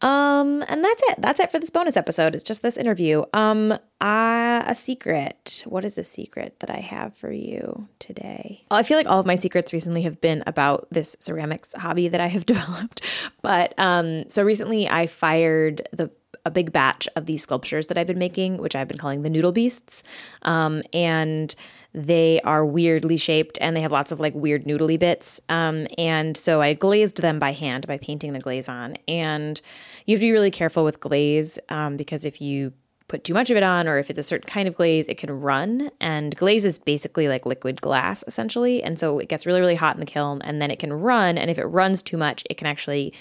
Um, 0.00 0.64
and 0.68 0.84
that's 0.84 1.02
it. 1.08 1.20
That's 1.20 1.40
it 1.40 1.50
for 1.50 1.58
this 1.58 1.70
bonus 1.70 1.96
episode. 1.96 2.34
It's 2.34 2.44
just 2.44 2.62
this 2.62 2.76
interview. 2.76 3.24
Um, 3.32 3.72
uh, 4.00 4.62
a 4.66 4.74
secret. 4.74 5.64
What 5.66 5.84
is 5.84 5.98
a 5.98 6.04
secret 6.04 6.60
that 6.60 6.70
I 6.70 6.78
have 6.78 7.16
for 7.16 7.32
you 7.32 7.88
today? 7.98 8.64
I 8.70 8.82
feel 8.84 8.96
like 8.96 9.08
all 9.08 9.18
of 9.18 9.26
my 9.26 9.34
secrets 9.34 9.72
recently 9.72 10.02
have 10.02 10.20
been 10.20 10.44
about 10.46 10.86
this 10.90 11.16
ceramics 11.18 11.72
hobby 11.76 12.08
that 12.08 12.20
I 12.20 12.28
have 12.28 12.46
developed. 12.46 13.00
But 13.42 13.74
um, 13.78 14.28
so 14.28 14.42
recently 14.42 14.88
I 14.88 15.06
fired 15.06 15.88
the 15.92 16.10
a 16.44 16.50
big 16.50 16.72
batch 16.72 17.08
of 17.16 17.26
these 17.26 17.42
sculptures 17.42 17.86
that 17.86 17.98
I've 17.98 18.06
been 18.06 18.18
making, 18.18 18.58
which 18.58 18.76
I've 18.76 18.88
been 18.88 18.98
calling 18.98 19.22
the 19.22 19.30
noodle 19.30 19.52
beasts. 19.52 20.02
Um, 20.42 20.82
and 20.92 21.54
they 21.94 22.40
are 22.42 22.64
weirdly 22.64 23.16
shaped 23.16 23.58
and 23.60 23.74
they 23.74 23.80
have 23.80 23.92
lots 23.92 24.12
of 24.12 24.20
like 24.20 24.34
weird 24.34 24.64
noodly 24.64 24.98
bits. 24.98 25.40
Um, 25.48 25.86
and 25.96 26.36
so 26.36 26.60
I 26.60 26.74
glazed 26.74 27.22
them 27.22 27.38
by 27.38 27.52
hand 27.52 27.86
by 27.86 27.98
painting 27.98 28.32
the 28.32 28.40
glaze 28.40 28.68
on. 28.68 28.96
And 29.06 29.60
you 30.06 30.14
have 30.14 30.20
to 30.20 30.26
be 30.26 30.32
really 30.32 30.50
careful 30.50 30.84
with 30.84 31.00
glaze 31.00 31.58
um, 31.70 31.96
because 31.96 32.24
if 32.24 32.40
you 32.40 32.72
put 33.08 33.24
too 33.24 33.32
much 33.32 33.50
of 33.50 33.56
it 33.56 33.62
on 33.62 33.88
or 33.88 33.98
if 33.98 34.10
it's 34.10 34.18
a 34.18 34.22
certain 34.22 34.48
kind 34.48 34.68
of 34.68 34.74
glaze, 34.74 35.08
it 35.08 35.16
can 35.16 35.30
run. 35.30 35.90
And 35.98 36.36
glaze 36.36 36.66
is 36.66 36.78
basically 36.78 37.26
like 37.26 37.46
liquid 37.46 37.80
glass 37.80 38.22
essentially. 38.26 38.82
And 38.82 38.98
so 38.98 39.18
it 39.18 39.30
gets 39.30 39.46
really, 39.46 39.60
really 39.60 39.74
hot 39.74 39.96
in 39.96 40.00
the 40.00 40.06
kiln 40.06 40.42
and 40.42 40.60
then 40.60 40.70
it 40.70 40.78
can 40.78 40.92
run. 40.92 41.38
And 41.38 41.50
if 41.50 41.58
it 41.58 41.64
runs 41.64 42.02
too 42.02 42.18
much, 42.18 42.44
it 42.50 42.58
can 42.58 42.66
actually 42.66 43.14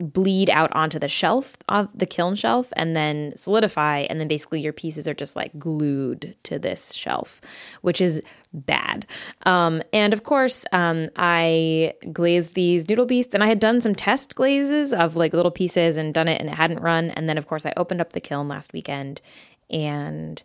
bleed 0.00 0.48
out 0.50 0.72
onto 0.74 0.98
the 0.98 1.08
shelf 1.08 1.56
of 1.68 1.88
the 1.94 2.06
kiln 2.06 2.34
shelf 2.34 2.72
and 2.76 2.94
then 2.94 3.32
solidify 3.34 4.00
and 4.10 4.20
then 4.20 4.28
basically 4.28 4.60
your 4.60 4.72
pieces 4.72 5.08
are 5.08 5.14
just 5.14 5.34
like 5.34 5.56
glued 5.58 6.36
to 6.44 6.58
this 6.58 6.92
shelf 6.92 7.40
which 7.82 8.00
is 8.00 8.22
bad. 8.52 9.06
Um, 9.44 9.82
and 9.92 10.12
of 10.12 10.22
course 10.22 10.64
um, 10.72 11.10
i 11.16 11.92
glazed 12.12 12.54
these 12.54 12.88
noodle 12.88 13.06
beasts 13.06 13.34
and 13.34 13.42
i 13.42 13.46
had 13.46 13.58
done 13.58 13.80
some 13.80 13.94
test 13.94 14.34
glazes 14.34 14.92
of 14.92 15.16
like 15.16 15.32
little 15.32 15.50
pieces 15.50 15.96
and 15.96 16.14
done 16.14 16.28
it 16.28 16.40
and 16.40 16.48
it 16.48 16.54
hadn't 16.54 16.80
run 16.80 17.10
and 17.10 17.28
then 17.28 17.38
of 17.38 17.46
course 17.46 17.66
i 17.66 17.72
opened 17.76 18.00
up 18.00 18.12
the 18.12 18.20
kiln 18.20 18.48
last 18.48 18.72
weekend 18.72 19.20
and 19.70 20.42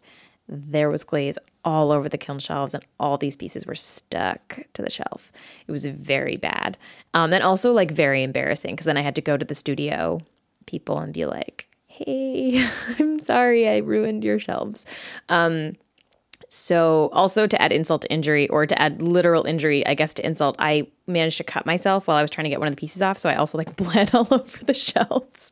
there 0.48 0.90
was 0.90 1.04
glaze 1.04 1.38
all 1.66 1.92
over 1.92 2.10
the 2.10 2.18
kiln 2.18 2.40
shelves 2.40 2.74
and 2.74 2.86
all 3.00 3.18
these 3.18 3.36
pieces 3.36 3.66
were 3.66 3.76
stuck 3.76 4.60
to 4.74 4.82
the 4.82 4.90
shelf. 4.90 5.32
It 5.68 5.72
was 5.72 5.86
very 5.86 6.38
bad. 6.38 6.78
Um, 7.14 7.34
and 7.34 7.44
also 7.44 7.72
like 7.72 7.92
very 7.92 8.24
embarrassing 8.24 8.76
because 8.76 8.86
then 8.86 8.98
I 8.98 9.02
had 9.02 9.16
to 9.16 9.22
go 9.22 9.38
to 9.38 9.46
the 9.46 9.56
studio 9.56 10.20
people 10.66 11.00
and 11.00 11.14
be 11.14 11.26
like, 11.26 11.68
hey, 11.88 12.68
I'm 13.00 13.20
sorry 13.20 13.68
I 13.68 13.78
ruined 13.78 14.24
your 14.24 14.40
shelves. 14.40 14.86
Um, 15.30 15.74
so, 16.56 17.10
also 17.14 17.48
to 17.48 17.60
add 17.60 17.72
insult 17.72 18.04
to 18.04 18.12
injury, 18.12 18.48
or 18.50 18.68
to 18.68 18.80
add 18.80 19.02
literal 19.02 19.44
injury, 19.44 19.84
I 19.88 19.96
guess 19.96 20.14
to 20.14 20.26
insult, 20.26 20.56
I 20.60 20.86
managed 21.08 21.38
to 21.38 21.44
cut 21.44 21.66
myself 21.66 22.06
while 22.06 22.16
I 22.16 22.22
was 22.22 22.30
trying 22.30 22.44
to 22.44 22.50
get 22.50 22.60
one 22.60 22.68
of 22.68 22.76
the 22.76 22.80
pieces 22.80 23.02
off. 23.02 23.18
So, 23.18 23.28
I 23.28 23.34
also 23.38 23.58
like 23.58 23.76
bled 23.76 24.14
all 24.14 24.28
over 24.30 24.64
the 24.64 24.76
shelves. 24.76 25.50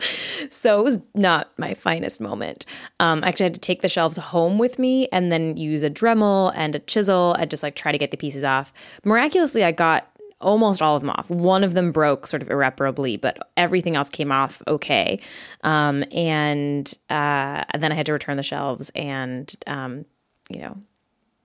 So, 0.52 0.80
it 0.80 0.84
was 0.84 1.00
not 1.16 1.50
my 1.58 1.74
finest 1.74 2.22
moment. 2.22 2.68
Um, 3.00 3.24
I 3.24 3.30
actually 3.30 3.46
had 3.46 3.56
to 3.56 3.60
take 3.60 3.82
the 3.82 3.90
shelves 3.90 4.18
home 4.18 4.60
with 4.60 4.78
me 4.78 5.08
and 5.12 5.32
then 5.32 5.58
use 5.58 5.82
a 5.82 5.90
Dremel 5.90 6.54
and 6.56 6.76
a 6.76 6.80
chisel 6.80 7.34
and 7.34 7.50
just 7.50 7.64
like 7.64 7.76
try 7.76 7.92
to 7.92 7.98
get 7.98 8.12
the 8.12 8.18
pieces 8.18 8.44
off. 8.44 8.72
Miraculously, 9.04 9.64
I 9.64 9.72
got 9.72 10.08
almost 10.40 10.84
all 10.84 10.96
of 10.96 11.02
them 11.02 11.10
off. 11.10 11.32
One 11.32 11.64
of 11.64 11.74
them 11.74 11.92
broke 11.92 12.28
sort 12.28 12.44
of 12.44 12.52
irreparably, 12.52 13.18
but 13.18 13.40
everything 13.58 13.96
else 13.96 14.12
came 14.12 14.32
off 14.32 14.62
okay. 14.68 15.20
Um, 15.64 16.04
and, 16.12 16.94
uh, 17.10 17.64
and 17.72 17.82
then 17.82 17.92
I 17.92 17.96
had 17.96 18.06
to 18.06 18.14
return 18.14 18.38
the 18.38 18.44
shelves 18.44 18.92
and, 18.94 19.52
um, 19.66 20.06
you 20.52 20.62
know, 20.62 20.78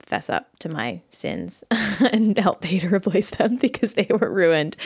fess 0.06 0.30
up 0.30 0.56
to 0.60 0.68
my 0.68 1.02
sins 1.08 1.64
and 2.12 2.38
help 2.38 2.60
pay 2.60 2.78
to 2.78 2.92
replace 2.92 3.30
them 3.30 3.56
because 3.60 3.94
they 3.94 4.06
were 4.08 4.30
ruined. 4.32 4.76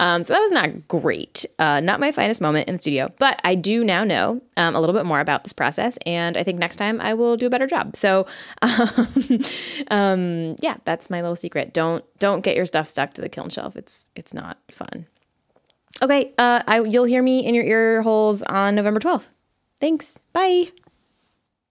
Um, 0.00 0.22
so 0.22 0.34
that 0.34 0.40
was 0.40 0.52
not 0.52 0.88
great. 0.88 1.46
Uh, 1.58 1.80
not 1.80 2.00
my 2.00 2.12
finest 2.12 2.40
moment 2.40 2.68
in 2.68 2.74
the 2.74 2.78
studio, 2.78 3.12
but 3.18 3.40
I 3.44 3.54
do 3.54 3.84
now 3.84 4.04
know 4.04 4.42
um, 4.56 4.74
a 4.74 4.80
little 4.80 4.94
bit 4.94 5.06
more 5.06 5.20
about 5.20 5.44
this 5.44 5.52
process, 5.52 5.98
and 6.04 6.36
I 6.36 6.42
think 6.42 6.58
next 6.58 6.76
time 6.76 7.00
I 7.00 7.14
will 7.14 7.36
do 7.36 7.46
a 7.46 7.50
better 7.50 7.66
job. 7.66 7.96
So, 7.96 8.26
um, 9.90 10.56
yeah, 10.60 10.76
that's 10.84 11.08
my 11.08 11.20
little 11.22 11.36
secret. 11.36 11.72
Don't 11.72 12.04
don't 12.18 12.42
get 12.42 12.56
your 12.56 12.66
stuff 12.66 12.88
stuck 12.88 13.14
to 13.14 13.20
the 13.20 13.28
kiln 13.28 13.48
shelf. 13.48 13.76
It's 13.76 14.10
it's 14.16 14.34
not 14.34 14.58
fun. 14.70 15.06
Okay, 16.02 16.32
uh, 16.38 16.62
I, 16.66 16.80
you'll 16.80 17.04
hear 17.04 17.22
me 17.22 17.46
in 17.46 17.54
your 17.54 17.64
ear 17.64 18.02
holes 18.02 18.42
on 18.42 18.74
November 18.74 19.00
twelfth. 19.00 19.28
Thanks. 19.80 20.18
Bye. 20.32 20.68